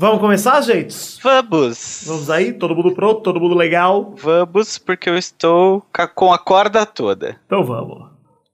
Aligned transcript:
Vamos 0.00 0.20
começar, 0.20 0.60
gente? 0.60 0.94
Vamos. 1.24 2.04
Vamos 2.06 2.30
aí? 2.30 2.52
Todo 2.52 2.72
mundo 2.72 2.94
pronto? 2.94 3.20
Todo 3.20 3.40
mundo 3.40 3.56
legal? 3.56 4.14
Vamos, 4.16 4.78
porque 4.78 5.10
eu 5.10 5.18
estou 5.18 5.84
com 6.14 6.32
a 6.32 6.38
corda 6.38 6.86
toda. 6.86 7.36
Então 7.46 7.64
vamos. 7.64 8.08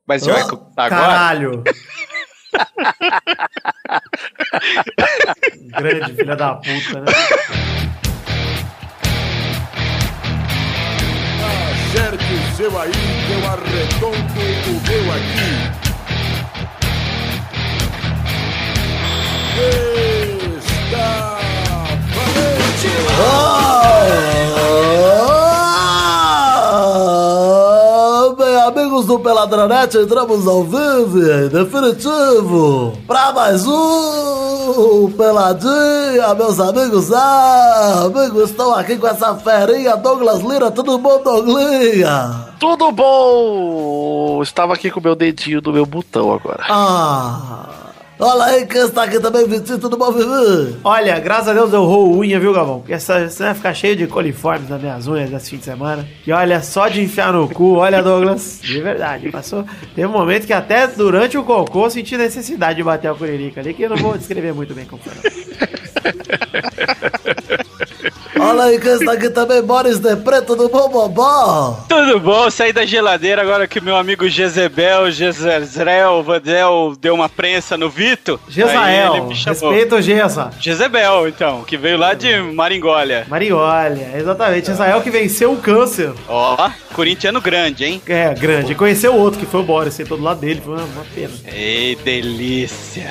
Mas 0.08 0.24
já 0.24 0.32
vai 0.32 0.44
começar 0.44 0.70
agora? 0.78 1.02
Caralho! 1.02 1.62
Grande 5.76 6.14
filha 6.14 6.34
da 6.34 6.54
puta, 6.54 7.00
né? 7.00 7.12
Acerte 11.92 12.24
o 12.24 12.56
seu 12.56 12.80
aí, 12.80 12.90
eu 13.30 13.46
arredondo 13.50 14.16
o 14.16 14.80
meu 14.88 15.12
aqui. 15.12 15.84
Está 20.94 21.33
amigos 28.66 29.06
do 29.06 29.18
Peladranet, 29.18 29.96
entramos 29.96 30.46
ao 30.46 30.64
vivo, 30.64 31.18
e 31.18 31.48
definitivo, 31.48 32.92
pra 33.06 33.32
mais 33.32 33.66
um 33.66 35.10
Peladinha, 35.16 36.34
meus 36.36 36.58
amigos. 36.58 37.12
Ah, 37.12 38.04
amigos, 38.06 38.50
estão 38.50 38.74
aqui 38.74 38.96
com 38.96 39.06
essa 39.06 39.34
ferinha, 39.34 39.96
Douglas 39.96 40.40
Lira, 40.40 40.70
tudo 40.70 40.98
bom, 40.98 41.22
Douglinha? 41.22 42.54
Tudo 42.58 42.90
bom? 42.92 44.42
Estava 44.42 44.74
aqui 44.74 44.90
com 44.90 45.00
o 45.00 45.02
meu 45.02 45.14
dedinho 45.14 45.60
no 45.60 45.72
meu 45.72 45.84
botão 45.84 46.32
agora. 46.32 46.64
Ah, 46.68 47.83
olha 48.18 48.44
aí 48.44 48.66
quem 48.66 48.82
está 48.82 49.04
aqui 49.04 49.20
também, 49.20 49.46
Vitinho, 49.46 49.78
tudo 49.78 49.96
bom, 49.96 50.12
Vivi? 50.12 50.76
Olha, 50.84 51.18
graças 51.20 51.48
a 51.48 51.54
Deus 51.54 51.72
eu 51.72 51.84
roo 51.84 52.18
unha, 52.18 52.38
viu, 52.38 52.52
Gavão? 52.52 52.80
Porque 52.80 52.92
essa, 52.92 53.28
você 53.28 53.44
vai 53.44 53.54
ficar 53.54 53.74
cheio 53.74 53.96
de 53.96 54.06
coliformes 54.06 54.68
nas 54.68 54.80
minhas 54.80 55.06
unhas 55.06 55.30
desse 55.30 55.50
fim 55.50 55.56
de 55.58 55.64
semana. 55.64 56.06
E 56.26 56.32
olha, 56.32 56.62
só 56.62 56.88
de 56.88 57.02
enfiar 57.02 57.32
no 57.32 57.48
cu, 57.48 57.76
olha, 57.76 58.02
Douglas, 58.02 58.60
de 58.62 58.80
verdade, 58.80 59.30
passou. 59.30 59.64
Teve 59.94 60.06
um 60.06 60.12
momento 60.12 60.46
que 60.46 60.52
até 60.52 60.86
durante 60.86 61.36
o 61.38 61.44
cocô 61.44 61.86
eu 61.86 61.90
senti 61.90 62.16
necessidade 62.16 62.76
de 62.76 62.82
bater 62.82 63.10
a 63.10 63.14
curirica 63.14 63.60
ali, 63.60 63.74
que 63.74 63.82
eu 63.82 63.90
não 63.90 63.96
vou 63.96 64.16
descrever 64.16 64.52
muito 64.52 64.74
bem 64.74 64.84
como 64.84 65.02
foi. 65.02 65.14
Olha 68.38 68.64
aí 68.64 68.80
quem 68.80 68.92
está 68.92 69.12
aqui 69.12 69.30
também, 69.30 69.62
Boris 69.62 69.98
de 69.98 70.16
Preto 70.16 70.56
do 70.56 70.68
Bobobó. 70.68 71.84
Tudo 71.88 72.18
bom? 72.20 72.50
Saí 72.50 72.72
da 72.72 72.84
geladeira 72.84 73.42
agora 73.42 73.66
que 73.66 73.80
meu 73.80 73.96
amigo 73.96 74.28
Jezebel, 74.28 75.10
Jezreel, 75.10 76.22
Vandel 76.22 76.94
deu 77.00 77.14
uma 77.14 77.28
prensa 77.28 77.76
no 77.76 77.88
Vito. 77.88 78.40
Chamou. 78.48 79.28
respeita 79.70 79.96
o 79.96 80.02
Gesa. 80.02 80.50
Jezebel, 80.58 81.28
então, 81.28 81.62
que 81.62 81.76
veio 81.76 81.96
lá 81.96 82.14
de 82.14 82.36
Maringolha. 82.54 83.24
Mariolha, 83.28 84.10
exatamente. 84.16 84.70
Israel 84.70 85.00
que 85.00 85.10
venceu 85.10 85.52
o 85.52 85.56
câncer. 85.58 86.12
Ó, 86.28 86.70
corintiano 86.92 87.40
grande, 87.40 87.84
hein? 87.84 88.02
É, 88.06 88.34
grande. 88.34 88.72
E 88.72 88.74
conheceu 88.74 89.14
o 89.14 89.18
outro, 89.18 89.38
que 89.38 89.46
foi 89.46 89.60
o 89.60 89.64
Boris, 89.64 89.94
sentou 89.94 90.16
do 90.16 90.24
lado 90.24 90.40
dele. 90.40 90.60
Foi 90.64 90.74
uma, 90.74 90.82
uma 90.84 91.04
pena. 91.14 91.32
Ei, 91.46 91.96
delícia. 91.96 93.10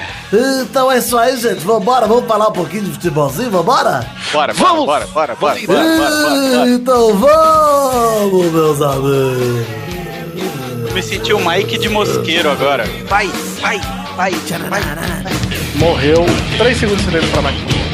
Então 0.61 0.91
é 0.91 0.97
isso 0.97 1.17
aí, 1.17 1.37
gente. 1.37 1.59
Vambora, 1.59 2.05
vamos 2.07 2.25
falar 2.27 2.49
um 2.49 2.53
pouquinho 2.53 2.83
de 2.83 2.91
futebolzinho, 2.91 3.49
vambora? 3.49 4.05
Bora, 4.31 4.53
bora, 4.53 4.53
Vamos! 4.53 4.85
bora, 4.85 5.07
bora, 5.07 5.22
bora, 5.23 5.35
bora, 5.35 5.59
bora, 5.65 5.83
bora, 5.83 6.49
bora. 6.57 6.69
Então 6.69 7.17
vamos, 7.17 8.51
meus 8.51 8.81
amigos. 8.81 9.67
Me 10.93 11.01
senti 11.01 11.33
um 11.33 11.49
Mike 11.49 11.77
de 11.77 11.89
mosqueiro 11.89 12.51
agora. 12.51 12.83
Vai, 13.07 13.27
vai, 13.61 13.79
vai, 14.17 14.31
vai. 14.69 14.81
Morreu 15.75 16.25
3 16.57 16.77
segundos 16.77 17.03
de 17.03 17.09
silêncio 17.09 17.31
pra 17.31 17.41
máquina. 17.41 17.92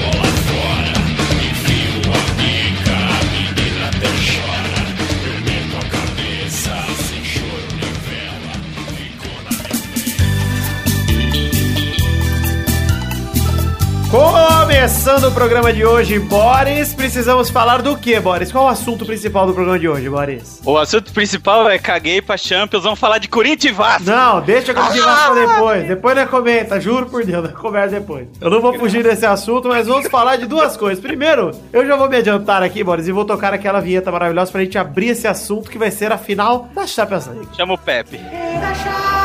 Começando 14.10 15.26
o 15.26 15.32
programa 15.32 15.72
de 15.72 15.86
hoje, 15.86 16.18
Boris, 16.18 16.96
precisamos 16.96 17.52
falar 17.52 17.84
do 17.84 17.96
que, 17.96 18.20
Boris? 18.20 18.52
Qual 18.52 18.66
o 18.66 18.68
assunto 18.68 19.06
principal 19.06 19.46
do 19.46 19.54
programa 19.54 19.78
de 19.78 19.88
hoje, 19.88 20.10
Boris? 20.10 20.60
O 20.66 20.80
assunto 20.80 21.14
principal 21.14 21.70
é 21.70 21.78
caguei 21.78 22.20
pra 22.20 22.36
Champions, 22.36 22.86
vamos 22.86 23.00
falar 23.00 23.20
de 23.20 23.28
Corinthians 23.28 23.72
e 23.72 23.78
Vasco. 23.78 24.10
Não, 24.10 24.42
deixa 24.42 24.74
que 24.74 24.80
eu 24.80 24.92
te 24.92 25.00
pra 25.00 25.34
depois. 25.36 25.88
Depois 25.88 26.16
nós 26.16 26.28
comenta, 26.28 26.82
juro 26.82 27.06
por 27.06 27.24
Deus, 27.24 27.44
nós 27.44 27.54
conversa 27.54 28.00
depois. 28.00 28.28
Eu 28.42 28.50
não 28.50 28.60
vou 28.60 28.74
fugir 28.80 29.04
desse 29.04 29.28
assunto, 29.28 29.68
mas 29.68 29.86
vamos 29.86 30.08
falar 30.08 30.38
de 30.38 30.48
duas 30.48 30.76
coisas. 30.76 31.00
Primeiro, 31.00 31.52
eu 31.72 31.86
já 31.86 31.96
vou 31.96 32.10
me 32.10 32.18
adiantar 32.18 32.64
aqui, 32.64 32.84
Boris, 32.84 33.08
e 33.08 33.12
vou 33.12 33.26
tocar 33.26 33.54
aquela 33.54 33.80
vinheta 33.80 34.12
maravilhosa 34.12 34.52
pra 34.52 34.62
gente 34.62 34.76
abrir 34.76 35.10
esse 35.10 35.28
assunto 35.28 35.70
que 35.70 35.78
vai 35.78 35.92
ser 35.92 36.12
a 36.12 36.18
final 36.18 36.68
da 36.74 36.88
Champions 36.88 37.28
League. 37.28 37.50
Chama 37.56 37.76
o 37.76 37.78
Pepe. 37.78 38.18
da 38.18 38.74
Champions, 38.74 39.19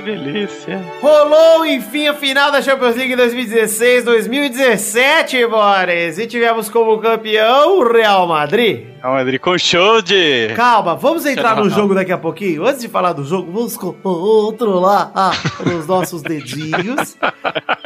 que 0.00 0.02
delícia. 0.02 0.80
Rolou, 1.00 1.64
enfim, 1.66 2.08
a 2.08 2.14
final 2.14 2.50
da 2.50 2.60
Champions 2.62 2.96
League 2.96 3.14
2016-2017, 3.16 5.46
Boris. 5.48 6.18
E 6.18 6.26
tivemos 6.26 6.68
como 6.68 6.98
campeão 6.98 7.78
o 7.78 7.92
Real 7.92 8.26
Madrid. 8.26 8.86
Calma, 9.00 9.16
Madrid, 9.18 9.40
com 9.40 9.56
show 9.56 10.02
de. 10.02 10.48
Calma, 10.54 10.94
vamos 10.94 11.24
entrar 11.24 11.56
no 11.56 11.70
jogo 11.70 11.94
daqui 11.94 12.12
a 12.12 12.18
pouquinho. 12.18 12.66
Antes 12.66 12.82
de 12.82 12.88
falar 12.88 13.14
do 13.14 13.24
jogo, 13.24 13.50
vamos 13.50 13.74
controlar 13.76 15.10
ah, 15.14 15.30
os 15.78 15.86
nossos 15.86 16.20
dedinhos 16.20 17.16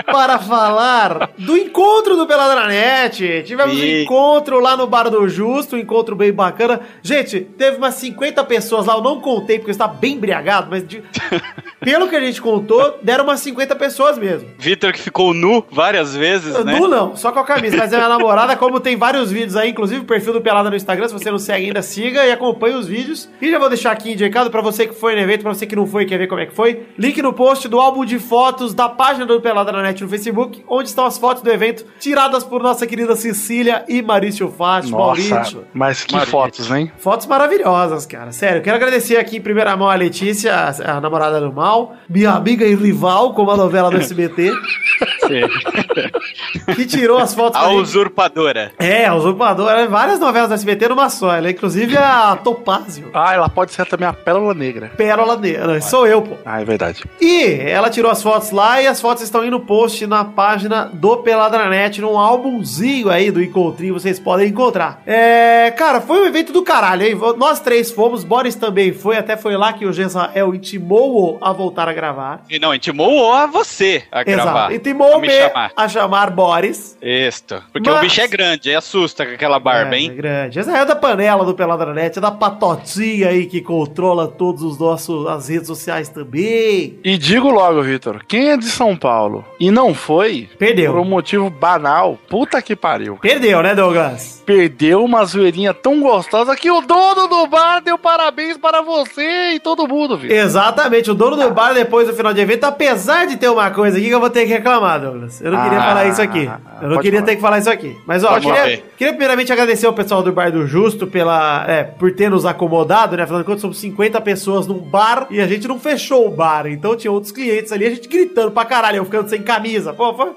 para 0.06 0.40
falar 0.40 1.30
do 1.38 1.56
encontro 1.56 2.16
do 2.16 2.26
Peladranet. 2.26 3.44
Tivemos 3.46 3.76
um 3.76 3.80
Sim. 3.80 4.02
encontro 4.02 4.58
lá 4.58 4.76
no 4.76 4.88
Bar 4.88 5.08
do 5.08 5.28
Justo, 5.28 5.76
um 5.76 5.78
encontro 5.78 6.16
bem 6.16 6.32
bacana. 6.32 6.80
Gente, 7.00 7.40
teve 7.40 7.76
umas 7.76 7.94
50 7.94 8.42
pessoas 8.44 8.86
lá, 8.86 8.94
eu 8.94 9.02
não 9.02 9.20
contei 9.20 9.58
porque 9.58 9.70
eu 9.70 9.72
estava 9.72 9.94
bem 9.94 10.14
embriagado, 10.14 10.66
mas 10.68 10.84
de- 10.86 11.02
pelo 11.80 12.08
que 12.08 12.16
a 12.16 12.20
gente 12.20 12.42
contou, 12.42 12.98
deram 13.02 13.22
umas 13.22 13.38
50 13.38 13.76
pessoas 13.76 14.18
mesmo. 14.18 14.48
Vitor 14.58 14.92
que 14.92 14.98
ficou 15.00 15.32
nu 15.32 15.64
várias 15.70 16.14
vezes, 16.16 16.58
né? 16.64 16.76
Nu 16.76 16.88
não, 16.88 17.14
só 17.14 17.30
com 17.30 17.38
a 17.38 17.44
camisa. 17.44 17.76
Mas 17.76 17.92
é 17.92 17.96
minha 17.96 18.08
namorada, 18.08 18.56
como 18.56 18.80
tem 18.80 18.96
vários 18.96 19.30
vídeos 19.30 19.54
aí, 19.54 19.70
inclusive 19.70 20.00
o 20.00 20.04
perfil 20.04 20.32
do 20.32 20.40
Pelada 20.40 20.70
no 20.70 20.76
Instagram, 20.76 21.03
se 21.08 21.14
você 21.14 21.30
não 21.30 21.38
segue 21.38 21.66
ainda, 21.66 21.82
siga 21.82 22.24
e 22.26 22.32
acompanhe 22.32 22.76
os 22.76 22.86
vídeos. 22.86 23.28
E 23.40 23.50
já 23.50 23.58
vou 23.58 23.68
deixar 23.68 23.92
aqui 23.92 24.12
indicado 24.12 24.50
pra 24.50 24.60
você 24.60 24.86
que 24.86 24.94
foi 24.94 25.14
no 25.14 25.20
evento, 25.20 25.42
pra 25.42 25.54
você 25.54 25.66
que 25.66 25.76
não 25.76 25.86
foi 25.86 26.02
e 26.02 26.06
quer 26.06 26.18
ver 26.18 26.26
como 26.26 26.40
é 26.40 26.46
que 26.46 26.54
foi. 26.54 26.86
Link 26.98 27.20
no 27.22 27.32
post 27.32 27.68
do 27.68 27.80
álbum 27.80 28.04
de 28.04 28.18
fotos 28.18 28.74
da 28.74 28.88
página 28.88 29.26
do 29.26 29.40
Pelada 29.40 29.72
na 29.72 29.82
Net 29.82 30.02
no 30.02 30.08
Facebook, 30.08 30.64
onde 30.68 30.88
estão 30.88 31.04
as 31.06 31.18
fotos 31.18 31.42
do 31.42 31.50
evento, 31.50 31.84
tiradas 31.98 32.44
por 32.44 32.62
nossa 32.62 32.86
querida 32.86 33.14
Cecília 33.16 33.84
e 33.88 34.02
Maurício 34.02 34.48
Fátio. 34.50 34.90
Nossa, 34.90 35.28
Maurício. 35.34 35.64
mas 35.72 36.04
que 36.04 36.12
Maurício. 36.12 36.32
fotos, 36.32 36.70
hein? 36.70 36.92
Fotos 36.98 37.26
maravilhosas, 37.26 38.06
cara. 38.06 38.32
Sério, 38.32 38.62
quero 38.62 38.76
agradecer 38.76 39.16
aqui 39.16 39.36
em 39.36 39.40
primeira 39.40 39.76
mão 39.76 39.88
a 39.88 39.94
Letícia, 39.94 40.54
a, 40.54 40.96
a 40.96 41.00
namorada 41.00 41.40
do 41.40 41.52
mal, 41.52 41.94
minha 42.08 42.30
amiga 42.30 42.64
e 42.64 42.74
rival, 42.74 43.34
como 43.34 43.50
a 43.50 43.56
novela 43.56 43.90
do 43.90 43.96
SBT, 43.98 44.50
que 46.74 46.86
tirou 46.86 47.18
as 47.18 47.34
fotos 47.34 47.60
A 47.60 47.68
usurpadora. 47.70 48.72
É, 48.78 49.06
a 49.06 49.14
usurpadora, 49.14 49.86
várias 49.88 50.18
novelas 50.18 50.48
do 50.48 50.54
SBT 50.54 50.88
numa 50.88 51.08
só. 51.08 51.34
Ela 51.34 51.48
é 51.48 51.50
inclusive 51.50 51.96
a 51.96 52.36
Topázio. 52.36 53.10
Ah, 53.14 53.34
ela 53.34 53.48
pode 53.48 53.72
ser 53.72 53.86
também 53.86 54.06
a 54.06 54.12
Pérola 54.12 54.54
Negra. 54.54 54.90
Pérola 54.96 55.36
Negra. 55.36 55.80
Sou 55.80 56.06
eu, 56.06 56.22
pô. 56.22 56.36
Ah, 56.44 56.60
é 56.60 56.64
verdade. 56.64 57.04
E 57.20 57.44
ela 57.60 57.90
tirou 57.90 58.10
as 58.10 58.22
fotos 58.22 58.50
lá 58.50 58.80
e 58.80 58.86
as 58.86 59.00
fotos 59.00 59.22
estão 59.22 59.40
aí 59.40 59.50
no 59.50 59.60
post 59.60 60.06
na 60.06 60.24
página 60.24 60.90
do 60.92 61.18
Peladranet, 61.18 62.00
num 62.00 62.18
álbumzinho 62.18 63.10
aí 63.10 63.30
do 63.30 63.42
Encontrinho, 63.42 63.94
vocês 63.94 64.18
podem 64.18 64.48
encontrar. 64.48 65.02
É, 65.06 65.70
cara, 65.76 66.00
foi 66.00 66.22
um 66.22 66.26
evento 66.26 66.52
do 66.52 66.62
caralho, 66.62 67.02
hein? 67.02 67.18
Nós 67.36 67.60
três 67.60 67.90
fomos, 67.90 68.24
Boris 68.24 68.54
também 68.54 68.92
foi, 68.92 69.16
até 69.16 69.36
foi 69.36 69.56
lá 69.56 69.72
que 69.72 69.86
o 69.86 69.92
Gesael 69.92 70.54
intimou 70.54 71.38
a 71.40 71.52
voltar 71.52 71.88
a 71.88 71.92
gravar. 71.92 72.42
E 72.48 72.58
não, 72.58 72.74
intimou 72.74 73.32
a 73.32 73.46
você 73.46 74.04
a 74.10 74.22
gravar. 74.22 74.50
Exato. 74.50 74.74
Intimou 74.74 75.13
a 75.16 75.20
me 75.20 75.28
me 75.28 75.34
chamar. 75.34 75.72
a 75.76 75.88
chamar 75.88 76.30
Boris. 76.30 76.96
Isto. 77.02 77.62
Porque 77.72 77.88
Mas- 77.90 77.98
o 77.98 78.02
bicho 78.02 78.20
é 78.20 78.26
grande, 78.28 78.68
aí 78.70 78.74
assusta 78.76 79.24
com 79.26 79.32
aquela 79.32 79.58
barba, 79.58 79.94
é, 79.94 79.98
hein? 79.98 80.10
É 80.10 80.14
grande. 80.14 80.58
Essa 80.58 80.76
é 80.76 80.84
da 80.84 80.96
panela 80.96 81.44
do 81.44 81.54
Peladranet, 81.54 82.18
é 82.18 82.20
da 82.20 82.30
patotinha 82.30 83.28
aí 83.28 83.46
que 83.46 83.60
controla 83.60 84.26
todos 84.28 84.62
os 84.62 84.78
nossos 84.78 85.26
as 85.26 85.48
redes 85.48 85.66
sociais 85.66 86.08
também. 86.08 86.98
E 87.04 87.16
digo 87.18 87.50
logo, 87.50 87.82
Vitor, 87.82 88.22
quem 88.26 88.50
é 88.50 88.56
de 88.56 88.66
São 88.66 88.96
Paulo 88.96 89.44
e 89.60 89.70
não 89.70 89.94
foi, 89.94 90.48
Perdeu. 90.58 90.92
por 90.92 91.00
um 91.00 91.04
motivo 91.04 91.50
banal, 91.50 92.18
puta 92.28 92.60
que 92.62 92.74
pariu. 92.76 93.16
Perdeu, 93.20 93.62
né, 93.62 93.74
Douglas? 93.74 94.42
Perdeu 94.44 95.04
uma 95.04 95.24
zoeirinha 95.24 95.72
tão 95.72 96.00
gostosa 96.00 96.54
que 96.56 96.70
o 96.70 96.80
dono 96.80 97.26
do 97.26 97.46
bar 97.46 97.80
deu 97.82 97.96
parabéns 97.98 98.56
para 98.56 98.82
você 98.82 99.52
e 99.54 99.60
todo 99.60 99.88
mundo, 99.88 100.16
Vitor. 100.16 100.36
Exatamente, 100.36 101.10
o 101.10 101.14
dono 101.14 101.36
do 101.36 101.50
bar, 101.50 101.72
depois 101.74 102.06
do 102.06 102.14
final 102.14 102.32
de 102.34 102.40
evento, 102.40 102.64
apesar 102.64 103.26
de 103.26 103.36
ter 103.36 103.48
uma 103.48 103.70
coisa 103.70 103.96
aqui 103.98 104.08
que 104.08 104.14
eu 104.14 104.20
vou 104.20 104.30
ter 104.30 104.46
que 104.46 104.52
reclamar, 104.52 105.00
Douglas. 105.04 105.40
Eu 105.40 105.52
não 105.52 105.62
queria 105.62 105.78
Ah, 105.78 105.82
falar 105.82 106.06
isso 106.06 106.22
aqui. 106.22 106.50
Eu 106.80 106.88
não 106.88 106.98
queria 106.98 107.20
falar. 107.20 107.26
ter 107.26 107.36
que 107.36 107.42
falar 107.42 107.58
isso 107.58 107.70
aqui. 107.70 107.96
Mas, 108.06 108.24
ó, 108.24 108.38
queria, 108.40 108.82
queria 108.96 109.12
primeiramente 109.12 109.52
agradecer 109.52 109.86
ao 109.86 109.92
pessoal 109.92 110.22
do 110.22 110.32
Bar 110.32 110.50
do 110.50 110.66
Justo 110.66 111.06
pela, 111.06 111.64
é, 111.68 111.84
por 111.84 112.12
ter 112.12 112.30
nos 112.30 112.46
acomodado, 112.46 113.16
né? 113.16 113.22
Afinal 113.24 113.40
de 113.40 113.46
contas, 113.46 113.60
somos 113.60 113.78
50 113.78 114.20
pessoas 114.20 114.66
num 114.66 114.78
bar 114.78 115.26
e 115.30 115.40
a 115.40 115.46
gente 115.46 115.68
não 115.68 115.78
fechou 115.78 116.26
o 116.26 116.30
bar. 116.30 116.66
Então 116.66 116.96
tinha 116.96 117.10
outros 117.12 117.32
clientes 117.32 117.70
ali, 117.72 117.86
a 117.86 117.90
gente 117.90 118.08
gritando 118.08 118.50
pra 118.50 118.64
caralho, 118.64 118.96
eu 118.98 119.04
ficando 119.04 119.28
sem 119.28 119.42
camisa. 119.42 119.92
Pô, 119.92 120.14
foi... 120.14 120.32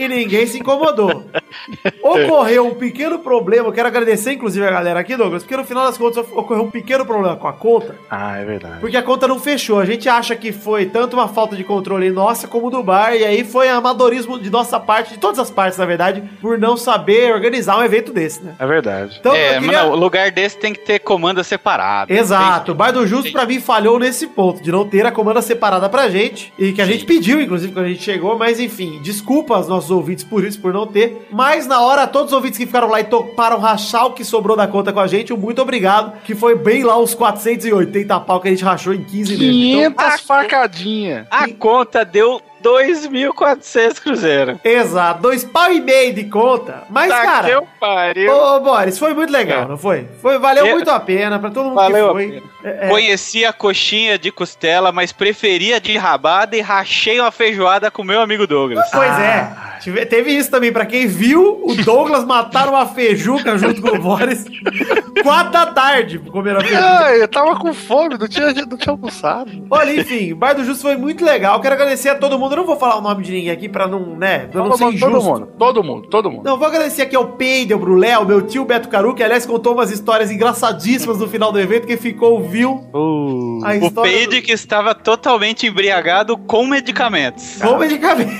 E 0.00 0.08
ninguém 0.08 0.46
se 0.46 0.58
incomodou. 0.58 1.24
Ocorreu 2.02 2.66
um 2.66 2.74
pequeno 2.74 3.18
problema, 3.18 3.68
eu 3.68 3.72
quero 3.72 3.88
agradecer 3.88 4.32
inclusive 4.32 4.66
a 4.66 4.70
galera 4.70 5.00
aqui, 5.00 5.16
Douglas, 5.16 5.42
porque 5.42 5.56
no 5.56 5.64
final 5.64 5.86
das 5.86 5.98
contas 5.98 6.24
ocorreu 6.32 6.64
um 6.64 6.70
pequeno 6.70 7.04
problema 7.04 7.36
com 7.36 7.48
a 7.48 7.52
conta. 7.52 7.94
Ah, 8.10 8.38
é 8.38 8.44
verdade. 8.44 8.80
Porque 8.80 8.96
a 8.96 9.02
conta 9.02 9.26
não 9.28 9.38
fechou. 9.38 9.78
A 9.80 9.84
gente 9.84 10.08
acha 10.08 10.34
que 10.36 10.52
foi 10.52 10.86
tanto 10.86 11.14
uma 11.14 11.28
falta 11.28 11.56
de 11.56 11.64
controle 11.64 12.10
nossa 12.10 12.46
como 12.48 12.70
do 12.70 12.82
bar. 12.82 13.14
E 13.14 13.24
aí 13.24 13.44
foi 13.44 13.68
amadorismo 13.78 14.38
de 14.38 14.50
nossa 14.50 14.78
parte, 14.78 15.14
de 15.14 15.18
todas 15.18 15.38
as 15.38 15.50
partes, 15.50 15.78
na 15.78 15.86
verdade, 15.86 16.22
por 16.40 16.58
não 16.58 16.76
saber 16.76 17.32
organizar 17.32 17.78
um 17.78 17.82
evento 17.84 18.12
desse, 18.12 18.42
né? 18.42 18.54
É 18.58 18.66
verdade. 18.66 19.16
Então, 19.20 19.34
é, 19.34 19.58
queria- 19.58 19.84
não, 19.84 19.94
lugar 19.94 20.30
desse 20.30 20.56
tem 20.58 20.72
que 20.72 20.80
ter 20.80 20.98
comanda 20.98 21.42
separada. 21.44 22.12
Exato. 22.12 22.72
O 22.72 22.74
Bar 22.74 22.92
do 22.92 23.06
Justo, 23.06 23.32
pra 23.32 23.46
mim, 23.46 23.60
falhou 23.60 23.98
nesse 23.98 24.26
ponto, 24.26 24.62
de 24.62 24.70
não 24.72 24.86
ter 24.88 25.06
a 25.06 25.12
comanda 25.12 25.40
separada 25.42 25.88
pra 25.88 26.08
gente. 26.08 26.52
E 26.58 26.72
que 26.72 26.82
a 26.82 26.86
gente 26.86 27.04
pediu, 27.04 27.40
inclusive, 27.40 27.72
quando 27.72 27.86
a 27.86 27.88
gente 27.88 28.02
chegou. 28.02 28.36
Mas, 28.38 28.60
enfim, 28.60 29.00
desculpa 29.02 29.56
aos 29.56 29.68
nossos 29.68 29.90
ouvintes 29.90 30.24
por 30.24 30.44
isso, 30.44 30.60
por 30.60 30.72
não 30.72 30.86
ter. 30.86 31.26
Mas, 31.30 31.66
na 31.66 31.80
hora, 31.80 32.06
todos 32.06 32.32
os 32.32 32.36
ouvintes 32.36 32.58
que 32.58 32.66
ficaram 32.66 32.88
lá 32.88 33.00
e 33.00 33.04
toparam 33.04 33.58
rachar 33.58 34.06
o 34.06 34.12
que 34.12 34.24
sobrou 34.24 34.56
da 34.56 34.66
conta 34.66 34.92
com 34.92 35.00
a 35.00 35.06
gente, 35.06 35.32
um 35.32 35.36
muito 35.36 35.62
obrigado. 35.62 36.12
Que 36.24 36.34
foi 36.34 36.54
bem 36.54 36.82
lá 36.84 36.98
os 36.98 37.14
480 37.14 38.18
pau 38.20 38.40
que 38.40 38.48
a 38.48 38.50
gente 38.50 38.64
rachou 38.64 38.92
em 38.94 39.02
15 39.04 39.36
meses. 39.36 39.54
Então, 39.54 39.92
500 39.92 40.20
facadinhas. 40.20 41.26
A 41.30 41.48
conta 41.48 42.04
deu 42.04 42.40
2.400 42.62 44.00
cruzeiro. 44.00 44.60
exato. 44.64 45.22
Dois 45.22 45.44
pau 45.44 45.72
e 45.72 45.80
meio 45.80 46.12
de 46.14 46.24
conta. 46.24 46.84
Mas, 46.90 47.08
Tá 47.10 47.20
que 47.20 47.26
cara... 47.26 47.48
eu 47.48 47.68
pariu. 47.80 48.32
Ô, 48.32 48.60
Boris, 48.60 48.98
foi 48.98 49.14
muito 49.14 49.32
legal, 49.32 49.62
É. 49.62 49.68
não 49.68 49.76
foi? 49.78 50.06
foi 50.20 50.38
valeu 50.38 50.66
Eu- 50.66 50.74
muito 50.74 50.90
a 50.90 51.00
pena 51.00 51.38
pra 51.38 51.50
todo 51.50 51.66
mundo 51.66 51.74
Valeu 51.74 52.04
que 52.06 52.10
a 52.10 52.12
foi. 52.12 52.28
pena. 52.30 52.42
É, 52.64 52.86
é. 52.86 52.88
Conheci 52.88 53.44
a 53.44 53.52
coxinha 53.52 54.18
de 54.18 54.30
costela, 54.32 54.90
mas 54.92 55.12
preferia 55.12 55.80
de 55.80 55.96
rabada 55.96 56.56
e 56.56 56.60
rachei 56.60 57.20
uma 57.20 57.30
feijoada 57.30 57.90
com 57.90 58.02
meu 58.04 58.20
amigo 58.20 58.46
Douglas. 58.46 58.88
Pois 58.92 59.18
é, 59.20 59.48
tive- 59.80 60.04
teve 60.06 60.30
isso 60.32 60.50
também. 60.50 60.72
Pra 60.72 60.84
quem 60.86 61.06
viu, 61.06 61.60
o 61.64 61.74
Douglas 61.76 62.24
mataram 62.24 62.72
uma 62.72 62.86
feijuca 62.86 63.56
junto 63.56 63.80
com 63.80 63.96
o 63.96 63.98
Boris. 64.00 64.44
Quatro 65.22 65.52
da 65.52 65.66
tarde 65.66 66.18
comeram 66.18 66.58
a 66.58 66.62
feijuca. 66.62 67.04
Ah, 67.04 67.16
eu 67.16 67.28
tava 67.28 67.56
com 67.56 67.72
fome, 67.74 68.16
não 68.18 68.28
tinha, 68.28 68.52
não 68.52 68.76
tinha 68.76 68.92
almoçado. 68.92 69.50
Olha, 69.70 70.00
enfim, 70.00 70.32
o 70.32 70.36
Bar 70.36 70.54
do 70.54 70.64
Justo 70.64 70.82
foi 70.82 70.96
muito 70.96 71.24
legal. 71.24 71.60
Quero 71.60 71.74
agradecer 71.74 72.08
a 72.10 72.14
todo 72.14 72.38
mundo. 72.38 72.47
Eu 72.52 72.58
não 72.58 72.66
vou 72.66 72.76
falar 72.76 72.96
o 72.96 73.00
nome 73.00 73.22
de 73.24 73.32
ninguém 73.32 73.50
aqui 73.50 73.68
pra 73.68 73.86
não, 73.86 74.00
né, 74.16 74.40
pra 74.50 74.60
não 74.62 74.68
Todo 74.70 74.78
ser 74.78 74.84
mundo, 74.84 74.94
injusto. 74.94 75.12
todo 75.14 75.24
mundo, 75.24 75.48
todo 75.58 75.82
mundo, 75.84 76.08
todo 76.08 76.30
mundo. 76.30 76.44
Não, 76.44 76.58
vou 76.58 76.66
agradecer 76.68 77.02
aqui 77.02 77.16
ao 77.16 77.26
Peidel, 77.32 77.78
pro 77.78 77.94
Léo, 77.94 78.24
meu 78.26 78.42
tio 78.42 78.64
Beto 78.64 78.88
Caru, 78.88 79.14
que 79.14 79.22
aliás 79.22 79.44
contou 79.46 79.74
umas 79.74 79.90
histórias 79.90 80.30
engraçadíssimas 80.30 81.18
no 81.18 81.28
final 81.28 81.50
do 81.52 81.60
evento. 81.60 81.86
Quem 81.86 81.96
ficou 81.96 82.42
viu 82.42 82.84
Uh, 82.92 83.60
a 83.64 83.70
O 83.70 83.72
história. 83.74 83.90
do- 83.90 84.02
Peide 84.02 84.42
que 84.42 84.52
estava 84.52 84.94
totalmente 84.94 85.66
embriagado 85.66 86.36
com 86.36 86.66
medicamentos. 86.66 87.58
Com 87.60 87.76
medicamento. 87.78 88.30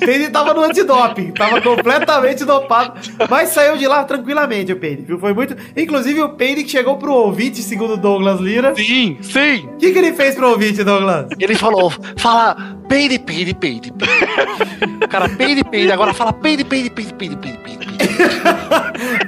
Peide 0.00 0.28
tava 0.30 0.54
no 0.54 0.62
antidoping, 0.62 1.32
tava 1.32 1.60
completamente 1.60 2.44
dopado, 2.44 3.00
mas 3.28 3.50
saiu 3.50 3.76
de 3.76 3.86
lá 3.86 4.04
tranquilamente 4.04 4.72
o 4.72 4.76
Peide, 4.76 5.02
viu? 5.02 5.18
Foi 5.18 5.32
muito. 5.34 5.56
Inclusive 5.76 6.22
o 6.22 6.30
Peide 6.30 6.64
que 6.64 6.70
chegou 6.70 6.96
pro 6.96 7.12
ouvinte, 7.12 7.62
segundo 7.62 7.94
o 7.94 7.96
Douglas 7.96 8.40
Lira. 8.40 8.74
sim, 8.74 9.18
sim. 9.22 9.68
O 9.74 9.76
que, 9.78 9.92
que 9.92 9.98
ele 9.98 10.12
fez 10.12 10.34
pro 10.34 10.50
ouvinte, 10.50 10.82
Douglas? 10.84 11.28
Ele 11.38 11.54
falou, 11.54 11.92
fala 12.16 12.56
peide, 12.88 13.18
peide, 13.18 13.54
peide, 13.54 13.92
peide. 13.92 15.06
Cara, 15.08 15.28
peide, 15.28 15.64
peide. 15.64 15.92
Agora 15.92 16.12
fala 16.14 16.32
peide, 16.32 16.64
peide, 16.64 16.90
peide, 16.90 17.12
peide, 17.14 17.36
peide, 17.36 17.58
peide. 17.58 17.80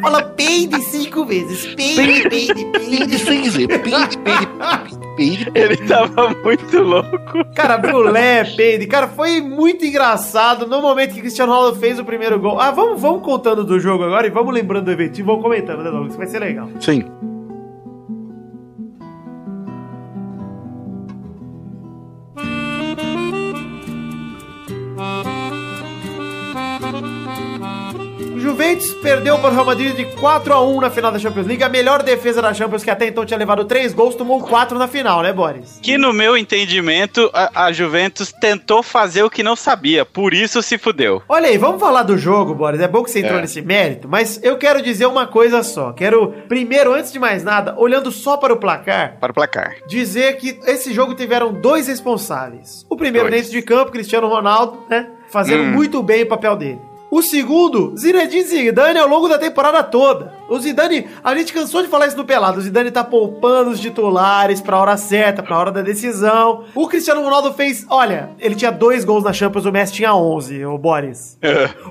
Fala 0.01 0.23
Peide 0.23 0.81
cinco 0.83 1.25
vezes. 1.25 1.67
Peide, 1.75 2.29
peide, 2.29 2.65
Peide 2.73 3.19
seis 3.19 3.55
vezes. 3.55 3.67
Peide, 3.67 3.79
peide, 3.79 4.19
peide, 4.19 4.47
peide, 4.47 4.92
peide. 5.17 5.51
Ele 5.55 5.77
tava 5.77 6.31
muito 6.43 6.79
louco. 6.79 7.45
Cara, 7.55 7.79
brulé, 7.79 8.45
Peide. 8.57 8.87
Cara, 8.87 9.09
foi 9.09 9.41
muito 9.41 9.85
engraçado 9.85 10.67
no 10.67 10.81
momento 10.81 11.15
que 11.15 11.21
Cristiano 11.21 11.53
Ronaldo 11.53 11.79
fez 11.79 11.99
o 11.99 12.05
primeiro 12.05 12.39
gol. 12.39 12.61
Ah, 12.61 12.71
vamos, 12.71 13.01
vamos 13.01 13.23
contando 13.23 13.65
do 13.65 13.79
jogo 13.81 14.05
agora 14.05 14.27
e 14.27 14.31
vamos 14.31 14.53
lembrando 14.53 14.87
do 14.87 14.91
evento 14.93 15.19
e 15.19 15.23
vamos 15.23 15.43
comentando, 15.43 15.83
né, 15.83 15.91
Douglas? 15.91 16.11
Isso 16.11 16.19
vai 16.19 16.27
ser 16.27 16.39
legal. 16.39 16.69
Sim. 16.81 17.05
Juventus 28.73 28.95
perdeu 29.03 29.39
para 29.39 29.51
o 29.51 29.53
Real 29.53 29.67
Madrid 29.67 29.95
de 29.95 30.05
4 30.17 30.53
a 30.55 30.61
1 30.67 30.81
na 30.81 30.89
final 30.91 31.13
da 31.13 31.19
Champions 31.19 31.47
League. 31.47 31.63
A 31.63 31.69
melhor 31.69 32.03
defesa 32.03 32.41
da 32.41 32.55
Champions, 32.55 32.83
que 32.83 32.91
até 32.91 33.07
então 33.07 33.25
tinha 33.25 33.37
levado 33.39 33.65
3 33.67 33.93
gols, 33.93 34.15
tomou 34.15 34.41
4 34.41 34.79
na 34.79 34.89
final, 34.89 35.23
né, 35.23 35.31
Boris? 35.31 35.79
Que 35.83 35.99
no 35.99 36.11
meu 36.13 36.37
entendimento, 36.39 37.31
a, 37.35 37.67
a 37.67 37.73
Juventus 37.73 38.33
tentou 38.33 38.83
fazer 38.83 39.23
o 39.25 39.29
que 39.31 39.43
não 39.43 39.55
sabia, 39.57 40.07
por 40.07 40.33
isso 40.33 40.63
se 40.63 40.79
fudeu. 40.79 41.23
Olha 41.29 41.49
aí, 41.49 41.59
vamos 41.59 41.81
falar 41.81 42.03
do 42.03 42.17
jogo, 42.17 42.55
Boris. 42.55 42.81
É 42.81 42.89
bom 42.89 43.03
que 43.03 43.11
você 43.11 43.19
entrou 43.21 43.39
É. 43.39 43.43
nesse 43.43 43.61
mérito, 43.61 44.09
mas 44.09 44.41
eu 44.43 44.57
quero 44.57 44.81
dizer 44.81 45.05
uma 45.07 45.27
coisa 45.27 45.63
só. 45.63 45.93
Quero, 45.93 46.29
primeiro, 46.49 46.95
antes 46.95 47.13
de 47.13 47.19
mais 47.19 47.45
nada, 47.45 47.75
olhando 47.77 48.11
só 48.11 48.39
para 48.39 48.55
o 48.55 48.57
placar, 48.57 49.19
Para 49.21 49.33
o 49.33 49.35
placar. 49.35 49.75
dizer 49.87 50.37
que 50.39 50.59
esse 50.67 50.95
jogo 50.95 51.15
tiveram 51.15 51.53
dois 51.53 51.89
responsáveis. 51.89 52.87
O 52.89 52.97
primeiro 52.97 53.29
Dois. 53.29 53.43
dentro 53.43 53.53
de 53.59 53.63
campo, 53.67 53.93
Cristiano 53.93 54.29
Ronaldo, 54.29 54.79
né? 54.89 55.09
Fazendo 55.29 55.63
Hum. 55.65 55.73
muito 55.73 56.03
bem 56.03 56.23
o 56.23 56.27
papel 56.29 56.57
dele. 56.57 56.81
O 57.15 57.21
segundo, 57.21 57.95
Zinedine 57.95 58.43
Zidane 58.43 58.99
ao 58.99 59.07
longo 59.07 59.29
da 59.29 59.37
temporada 59.37 59.83
toda. 59.83 60.33
O 60.53 60.61
Zidane, 60.61 61.07
a 61.23 61.35
gente 61.35 61.53
cansou 61.53 61.83
de 61.83 61.89
falar 61.89 62.07
isso 62.07 62.17
no 62.17 62.25
pelado. 62.25 62.59
O 62.59 62.61
Zidane 62.63 62.91
tá 62.91 63.03
poupando 63.05 63.71
os 63.71 63.81
titulares 63.81 64.61
pra 64.61 64.79
hora 64.79 64.97
certa, 64.97 65.43
pra 65.43 65.59
hora 65.59 65.71
da 65.71 65.83
decisão. 65.83 66.65
O 66.75 66.87
Cristiano 66.89 67.23
Ronaldo 67.23 67.53
fez, 67.53 67.87
olha, 67.89 68.31
ele 68.39 68.55
tinha 68.55 68.71
dois 68.71 69.05
gols 69.05 69.25
na 69.25 69.33
Champions, 69.33 69.65
o 69.65 69.73
Messi 69.73 69.93
tinha 69.95 70.15
11, 70.15 70.65
o 70.67 70.77
Boris. 70.79 71.39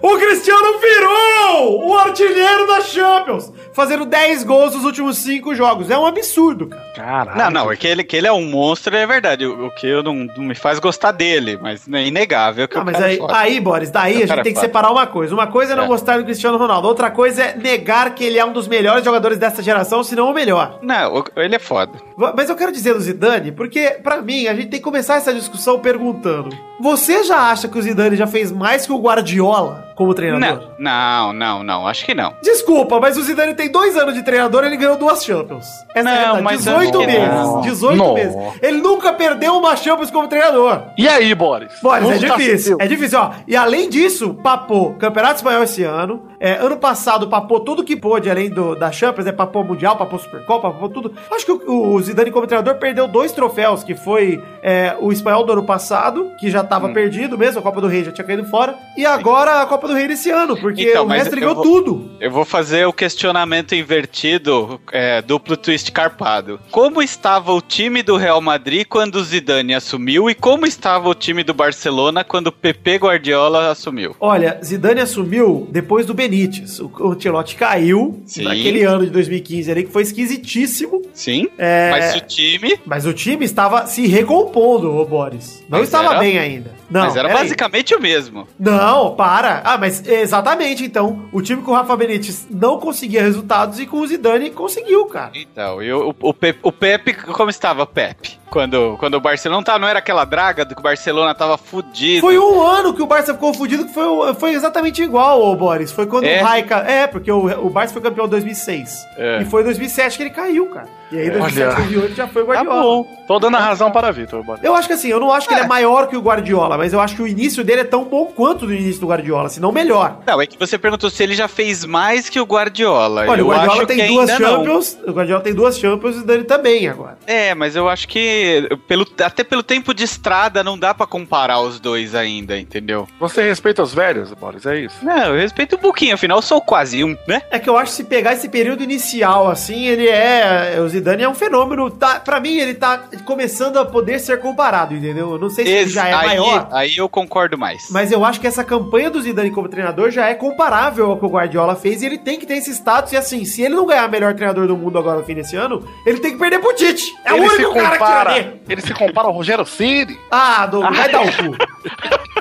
O 0.02 0.18
Cristiano 0.18 0.80
virou 0.80 1.88
o 1.90 1.98
artilheiro 1.98 2.68
da 2.68 2.82
Champions, 2.82 3.52
fazendo 3.74 4.06
10 4.06 4.44
gols 4.44 4.76
nos 4.76 4.86
últimos 4.86 5.18
5 5.18 5.54
jogos. 5.56 5.90
É 5.90 5.98
um 5.98 6.06
absurdo, 6.06 6.68
cara. 6.68 6.82
Caralho. 6.96 7.38
Não, 7.38 7.50
não, 7.66 7.72
é 7.72 7.76
que 7.76 7.88
ele, 7.88 8.04
que 8.04 8.16
ele 8.16 8.28
é 8.28 8.32
um 8.32 8.46
monstro, 8.46 8.96
é 8.96 9.06
verdade. 9.08 9.46
O, 9.46 9.68
o 9.68 9.72
que 9.72 9.88
eu 9.88 10.04
não, 10.04 10.14
não 10.16 10.44
me 10.44 10.56
faz 10.56 10.80
gostar 10.80 11.12
dele, 11.12 11.58
mas 11.62 11.88
é 11.92 12.06
inegável 12.06 12.68
que 12.68 12.78
Ah, 12.78 12.82
o 12.82 12.86
mas 12.86 12.94
cara 12.96 13.06
aí, 13.08 13.18
é 13.18 13.22
aí, 13.30 13.60
Boris, 13.60 13.90
daí 13.90 14.14
a 14.14 14.16
O 14.16 14.20
gente 14.20 14.28
cara 14.28 14.44
tem 14.44 14.52
é 14.52 14.54
que 14.54 14.60
foda. 14.60 14.68
separar 14.68 14.92
uma 14.92 15.08
coisa. 15.08 15.34
Uma 15.34 15.48
coisa 15.48 15.74
é 15.74 15.76
não 15.76 15.86
É. 15.86 15.88
gostar 15.88 16.18
do 16.18 16.24
Cristiano 16.26 16.58
Ronaldo, 16.58 16.88
outra 16.88 17.10
coisa 17.12 17.44
é 17.44 17.56
negar 17.56 18.14
que 18.14 18.24
ele 18.24 18.38
é 18.38 18.46
um 18.46 18.51
dos 18.52 18.68
melhores 18.68 19.04
jogadores 19.04 19.38
dessa 19.38 19.62
geração, 19.64 20.04
se 20.04 20.16
não 20.16 20.30
o 20.30 20.34
melhor. 20.34 20.80
Não, 20.82 21.24
ele 21.38 21.56
é 21.56 21.60
foda. 21.60 21.94
Mas 22.36 22.50
eu 22.50 22.56
quero 22.56 22.72
dizer 22.72 22.94
do 22.94 23.00
Zidane, 23.00 23.52
porque 23.52 23.98
pra 24.04 24.22
mim 24.22 24.48
a 24.48 24.54
gente 24.54 24.68
tem 24.70 24.80
que 24.80 24.84
começar 24.84 25.16
essa 25.16 25.34
discussão 25.34 25.80
perguntando: 25.80 26.56
você 26.80 27.24
já 27.24 27.50
acha 27.52 27.68
que 27.68 27.78
o 27.78 27.82
Zidane 27.82 28.16
já 28.16 28.28
fez 28.28 28.52
mais 28.52 28.86
que 28.86 28.92
o 28.92 28.98
Guardiola 29.00 29.92
como 29.96 30.14
treinador? 30.14 30.70
Não, 30.80 31.32
não, 31.32 31.34
não, 31.34 31.64
não, 31.64 31.88
acho 31.88 32.06
que 32.06 32.14
não. 32.14 32.34
Desculpa, 32.44 33.00
mas 33.00 33.18
o 33.18 33.22
Zidane 33.24 33.54
tem 33.54 33.72
dois 33.72 33.96
anos 33.98 34.14
de 34.14 34.24
treinador 34.24 34.64
e 34.64 34.68
ele 34.68 34.78
ganhou 34.78 34.98
duas 34.98 35.24
Champions. 35.24 35.66
Essa 35.94 36.04
Não, 36.04 36.12
é 36.12 36.16
a 36.16 36.24
verdade. 36.34 36.44
mas 36.44 36.58
18 36.60 36.80
acho 36.80 36.92
que 36.92 37.06
meses. 37.06 37.30
não. 37.36 37.62
18 37.62 37.98
Não. 37.98 38.14
meses. 38.14 38.36
Ele 38.62 38.78
nunca 38.82 39.14
perdeu 39.14 39.56
uma 39.58 39.76
Champions 39.76 40.10
como 40.12 40.28
treinador. 40.28 40.84
E 40.98 41.08
aí, 41.08 41.34
Boris? 41.36 41.72
Boris, 41.82 42.04
é 42.04 42.08
Vamos 42.14 42.22
tá 42.28 42.36
difícil. 42.38 42.78
É 42.80 42.88
difícil, 42.88 43.20
ó. 43.20 43.32
E 43.48 43.56
além 43.56 43.90
disso, 43.90 44.34
papou 44.42 44.94
Campeonato 44.96 45.36
Espanhol 45.36 45.64
esse 45.64 45.84
ano. 45.84 46.24
É, 46.40 46.54
ano 46.54 46.78
passado 46.78 47.28
papou 47.28 47.60
tudo 47.60 47.84
que 47.84 47.96
pôde, 47.96 48.30
além 48.30 48.41
do, 48.50 48.76
da 48.76 48.92
Champions, 48.92 49.28
é 49.28 49.32
papou 49.32 49.64
Mundial, 49.64 49.96
papou 49.98 50.20
Supercopa, 50.20 50.70
papou 50.72 50.90
tudo. 50.90 51.14
Acho 51.32 51.46
que 51.46 51.52
o, 51.52 51.94
o 51.94 52.02
Zidane, 52.02 52.32
como 52.32 52.48
treinador, 52.48 52.76
perdeu 52.76 53.08
dois 53.08 53.32
troféus, 53.32 53.84
que 53.84 53.96
foi 53.96 54.42
é, 54.64 54.96
o 55.00 55.12
espanhol 55.12 55.46
do 55.46 55.52
ano 55.54 55.64
passado, 55.64 56.32
que 56.40 56.50
já 56.50 56.64
tava 56.64 56.88
Hum. 56.88 56.94
perdido 56.94 57.38
mesmo, 57.38 57.60
a 57.60 57.64
Copa 57.64 57.80
do 57.82 57.88
Rei 57.88 58.04
já 58.04 58.12
tinha 58.12 58.26
caído 58.26 58.44
fora. 58.46 58.76
E 58.98 59.06
agora 59.06 59.62
a 59.62 59.66
Copa 59.66 59.88
do 59.88 59.94
Rei 59.94 60.08
desse 60.08 60.30
ano, 60.30 60.58
porque 60.58 60.84
Então, 60.90 61.06
o 61.08 61.14
eu 61.14 61.32
ganhou 61.32 61.56
vou- 61.56 61.64
tudo. 61.64 62.12
Eu 62.20 62.32
vou 62.32 62.44
fazer 62.46 62.86
o 62.88 62.94
questionamento 62.94 63.74
invertido, 63.76 64.80
é, 64.92 65.22
duplo 65.22 65.56
twist 65.56 65.92
carpado. 65.92 66.60
Como 66.72 67.02
estava 67.02 67.54
o 67.54 67.62
time 67.62 68.02
do 68.04 68.18
Real 68.18 68.42
Madrid 68.42 68.86
quando 68.88 69.16
o 69.16 69.24
Zidane 69.24 69.74
assumiu 69.74 70.30
e 70.30 70.36
como 70.36 70.66
estava 70.66 71.08
o 71.10 71.14
time 71.16 71.44
do 71.44 71.54
Barcelona 71.54 72.24
quando 72.24 72.48
o 72.48 72.52
Pepe 72.52 72.96
Guardiola 72.98 73.70
assumiu? 73.72 74.16
Olha, 74.20 74.60
Zidane 74.64 75.02
assumiu 75.02 75.68
depois 75.72 76.06
do 76.06 76.14
Benítez. 76.14 76.80
O, 76.80 76.92
o 77.00 77.12
Ancelotti 77.12 77.56
caiu 77.56 78.21
Sim. 78.26 78.44
naquele 78.44 78.84
ano 78.84 79.04
de 79.06 79.12
2015 79.12 79.72
ali, 79.72 79.84
que 79.84 79.92
foi 79.92 80.04
esquisitíssimo. 80.04 81.02
Sim, 81.14 81.48
É, 81.58 81.90
mas 81.92 82.16
o 82.16 82.20
time... 82.22 82.80
Mas 82.86 83.06
o 83.06 83.14
time 83.14 83.46
estava 83.46 83.86
se 83.88 84.08
recompondo, 84.08 84.96
ô 84.96 85.06
Boris. 85.06 85.64
Não 85.70 85.80
Mas 85.80 85.88
estava 85.88 86.10
era- 86.12 86.20
bem 86.20 86.38
ainda. 86.40 86.72
Não, 86.90 87.02
mas 87.06 87.16
era 87.16 87.30
basicamente 87.30 87.96
o 87.96 88.02
mesmo. 88.02 88.48
Não, 88.60 89.16
para. 89.16 89.62
Ah, 89.64 89.78
mas 89.78 90.06
exatamente, 90.06 90.84
então. 90.84 91.26
O 91.32 91.42
time 91.42 91.62
com 91.62 91.72
o 91.72 91.74
Rafa 91.74 91.96
Benítez 91.96 92.46
não 92.50 92.80
conseguia 92.80 93.22
resultados 93.22 93.80
e 93.80 93.86
com 93.86 93.98
o 94.02 94.08
Zidane 94.08 94.50
conseguiu, 94.52 95.06
cara. 95.06 95.32
Então, 95.34 95.82
e 95.82 95.92
o, 95.94 96.14
o, 96.22 96.34
Pepe, 96.34 96.60
o 96.64 96.72
Pepe, 96.72 97.14
como 97.14 97.50
estava 97.50 97.86
Pepe? 97.86 98.41
Quando, 98.52 98.98
quando 99.00 99.14
o 99.16 99.22
Barcelona 99.22 99.64
tá, 99.64 99.80
não 99.80 99.88
era 99.88 100.00
aquela 100.00 100.26
draga 100.26 100.66
do 100.66 100.76
que 100.76 100.82
o 100.82 100.84
Barcelona 100.84 101.34
tava 101.34 101.58
fudido. 101.58 102.20
Foi 102.20 102.38
um 102.38 102.62
ano 102.62 102.94
que 102.94 103.02
o 103.02 103.08
Barça 103.08 103.34
ficou 103.34 103.54
fudido, 103.54 103.86
que 103.86 103.94
foi, 103.94 104.34
foi 104.34 104.52
exatamente 104.52 105.02
igual, 105.02 105.42
ô 105.42 105.56
Boris. 105.56 105.90
Foi 105.90 106.06
quando 106.06 106.26
É? 106.26 106.42
o 106.42 106.44
Raika. 106.46 106.80
É, 106.80 107.08
porque 107.08 107.32
o, 107.32 107.46
o 107.66 107.70
Barça 107.70 107.94
foi 107.94 108.02
campeão 108.02 108.26
em 108.26 108.30
2006. 108.30 109.08
É. 109.18 109.42
E 109.42 109.46
foi 109.46 109.62
em 109.62 109.66
2007 109.66 110.18
que 110.18 110.24
ele 110.24 110.30
caiu, 110.32 110.66
cara. 110.70 110.90
E 111.12 111.18
aí, 111.18 111.28
em 111.28 111.30
Olha. 111.32 111.40
2007, 111.42 111.76
2008 111.76 112.16
já 112.16 112.28
foi 112.28 112.44
o 112.44 112.46
Tá 112.46 112.54
Guardiola. 112.54 112.82
bom. 112.82 113.24
Tô 113.28 113.40
dando 113.40 113.58
a 113.58 113.60
razão 113.60 113.92
para 113.92 114.12
Vitor. 114.12 114.44
Boris. 114.44 114.64
Eu 114.64 114.76
acho 114.76 114.88
que 114.88 114.94
assim, 114.94 115.08
eu 115.10 115.20
não 115.20 115.32
acho 115.32 115.48
que 115.48 115.54
ele 115.54 115.62
é 115.64 115.68
maior 115.68 116.08
que 116.08 116.16
o 116.18 116.22
Guardiola, 116.22 116.78
mas 116.78 116.94
eu 116.94 117.00
acho 117.00 117.16
que 117.16 117.22
o 117.22 117.28
início 117.28 117.64
dele 117.64 117.82
é 117.82 117.86
tão 117.86 118.04
bom 118.06 118.26
quanto 118.26 118.66
o 118.66 118.74
início 118.74 119.02
do 119.02 119.08
Guardiola, 119.08 119.50
se 119.50 119.60
não 119.60 119.72
melhor. 119.72 120.20
Não, 120.26 120.42
é 120.42 120.46
que 120.46 120.58
você 120.58 120.78
perguntou 120.78 121.10
se 121.10 121.22
ele 121.24 121.34
já 121.36 121.48
fez 121.48 121.86
mais 121.86 122.30
que 122.30 122.40
o 122.40 122.46
Guardiola. 122.46 123.26
Olha, 123.28 123.40
Eu 123.42 123.46
o 123.46 123.50
Guardiola 123.50 123.78
acho 123.80 123.88
tem 123.88 123.98
que 123.98 124.08
duas 124.08 124.30
ainda 124.30 124.44
não. 124.48 124.56
Champions, 124.58 124.98
o 125.06 125.12
Guardiola 125.12 125.42
tem 125.44 125.54
duas 125.54 125.78
Champions 125.80 126.16
e 126.16 126.20
o 126.20 126.26
Dani 126.26 126.44
também 126.44 126.88
agora. 126.88 127.18
É, 127.28 127.54
mas 127.56 127.76
eu 127.76 127.88
acho 127.90 128.08
que 128.08 128.68
pelo, 128.88 129.06
até 129.24 129.44
pelo 129.44 129.64
tempo 129.64 129.94
de 129.94 130.04
estrada 130.04 130.64
não 130.64 130.78
dá 130.78 130.94
pra 130.94 131.06
comparar 131.08 131.60
os 131.62 131.80
dois 131.80 132.16
ainda, 132.16 132.58
entendeu? 132.58 133.08
Você 133.20 133.42
respeita 133.44 133.82
os 133.84 133.94
velhos, 133.94 134.32
Boris? 134.34 134.66
É 134.66 134.80
isso. 134.80 134.96
Não, 135.04 135.36
eu 135.36 135.42
respeito 135.42 135.76
um 135.76 135.80
pouquinho, 135.80 136.16
afinal 136.16 136.38
eu 136.38 136.42
sou 136.42 136.62
quase 136.62 137.04
um, 137.04 137.16
né? 137.28 137.42
É 137.50 137.60
que 137.60 137.70
eu 137.70 137.78
acho 137.78 137.92
que 137.92 137.98
se 137.98 138.04
pegar 138.06 138.34
esse 138.34 138.50
período 138.50 138.84
inicial, 138.84 139.50
assim, 139.50 139.86
ele 139.88 140.08
é. 140.08 140.78
O 140.82 140.88
Zidane 141.02 141.24
é 141.24 141.30
um 141.30 141.34
fenômeno. 141.34 141.90
Tá, 141.90 142.20
pra 142.20 142.40
mim, 142.40 142.58
ele 142.58 142.76
tá 142.76 143.04
começando 143.26 143.78
a 143.78 143.86
poder 143.86 144.20
ser 144.20 144.40
comparado, 144.40 144.94
entendeu? 144.96 145.32
Eu 145.32 145.40
não 145.40 145.50
sei 145.50 145.66
se 145.66 145.72
Esse- 145.72 145.92
já 145.94 146.08
é 146.08 146.14
aí, 146.14 146.28
maior. 146.28 146.68
aí 146.72 146.96
eu 146.98 147.10
concordo 147.10 147.58
mais. 147.58 147.88
Mas 147.90 148.12
eu 148.12 148.24
acho 148.24 148.40
que 148.40 148.48
essa 148.48 148.64
campanha 148.64 149.10
do 149.10 149.22
Zidane 149.22 149.52
como 149.52 149.68
treinador 149.68 150.12
já 150.12 150.28
é 150.30 150.34
comparável 150.36 151.10
ao 151.12 151.18
que 151.18 151.26
o 151.26 151.30
Guardiola 151.30 151.76
fez 151.76 152.02
e 152.02 152.06
ele 152.06 152.18
tem 152.18 152.38
que 152.40 152.46
ter 152.46 152.56
esse 152.58 152.72
status. 152.72 153.12
E 153.14 153.18
assim, 153.18 153.44
se 153.46 153.62
ele 153.64 153.76
não 153.76 153.86
ganhar 153.86 154.08
melhor 154.10 154.34
treinador 154.36 154.68
do 154.68 154.78
mundo 154.78 154.98
agora 154.98 155.20
no 155.20 155.26
fim 155.26 155.34
desse 155.36 155.56
ano, 155.56 155.86
ele 156.06 156.20
tem 156.20 156.32
que 156.34 156.38
perder 156.38 156.60
pro 156.60 156.74
Tite. 156.74 157.12
É 157.26 157.34
ele 157.34 157.46
o 157.46 157.50
se 157.50 157.56
único 157.56 157.74
cara 157.74 157.90
que 157.92 157.98
compara. 157.98 158.34
tira 158.34 158.44
dele. 158.46 158.62
Ele 158.70 158.82
se 158.82 158.94
compara 158.94 159.28
ao 159.28 159.34
Rogério 159.34 159.66
Ceni. 159.66 160.18
Ah, 160.30 160.66
Douglas, 160.68 160.96
vai 160.98 161.12
dar 161.12 161.22
o 161.22 161.26
cu. 161.26 161.58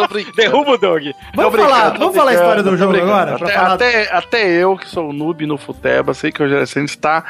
Tô 0.00 0.08
brincando. 0.08 0.36
Derruba 0.38 0.70
o 0.72 0.78
Doug. 0.78 1.04
Vamos 1.34 1.52
Tô 1.52 1.58
falar, 1.58 1.98
vamos 1.98 2.16
falar 2.16 2.30
a 2.30 2.34
história 2.34 2.62
do 2.62 2.76
jogo 2.76 2.96
agora? 2.96 3.34
Até, 3.34 3.52
falar... 3.52 3.72
até, 3.74 4.12
até 4.12 4.50
eu, 4.50 4.76
que 4.76 4.88
sou 4.88 5.12
noob 5.12 5.46
no 5.46 5.56
futeba, 5.58 6.14
sei 6.14 6.30
que 6.30 6.42
o 6.42 6.44
Rogério 6.44 6.84
está 6.84 7.24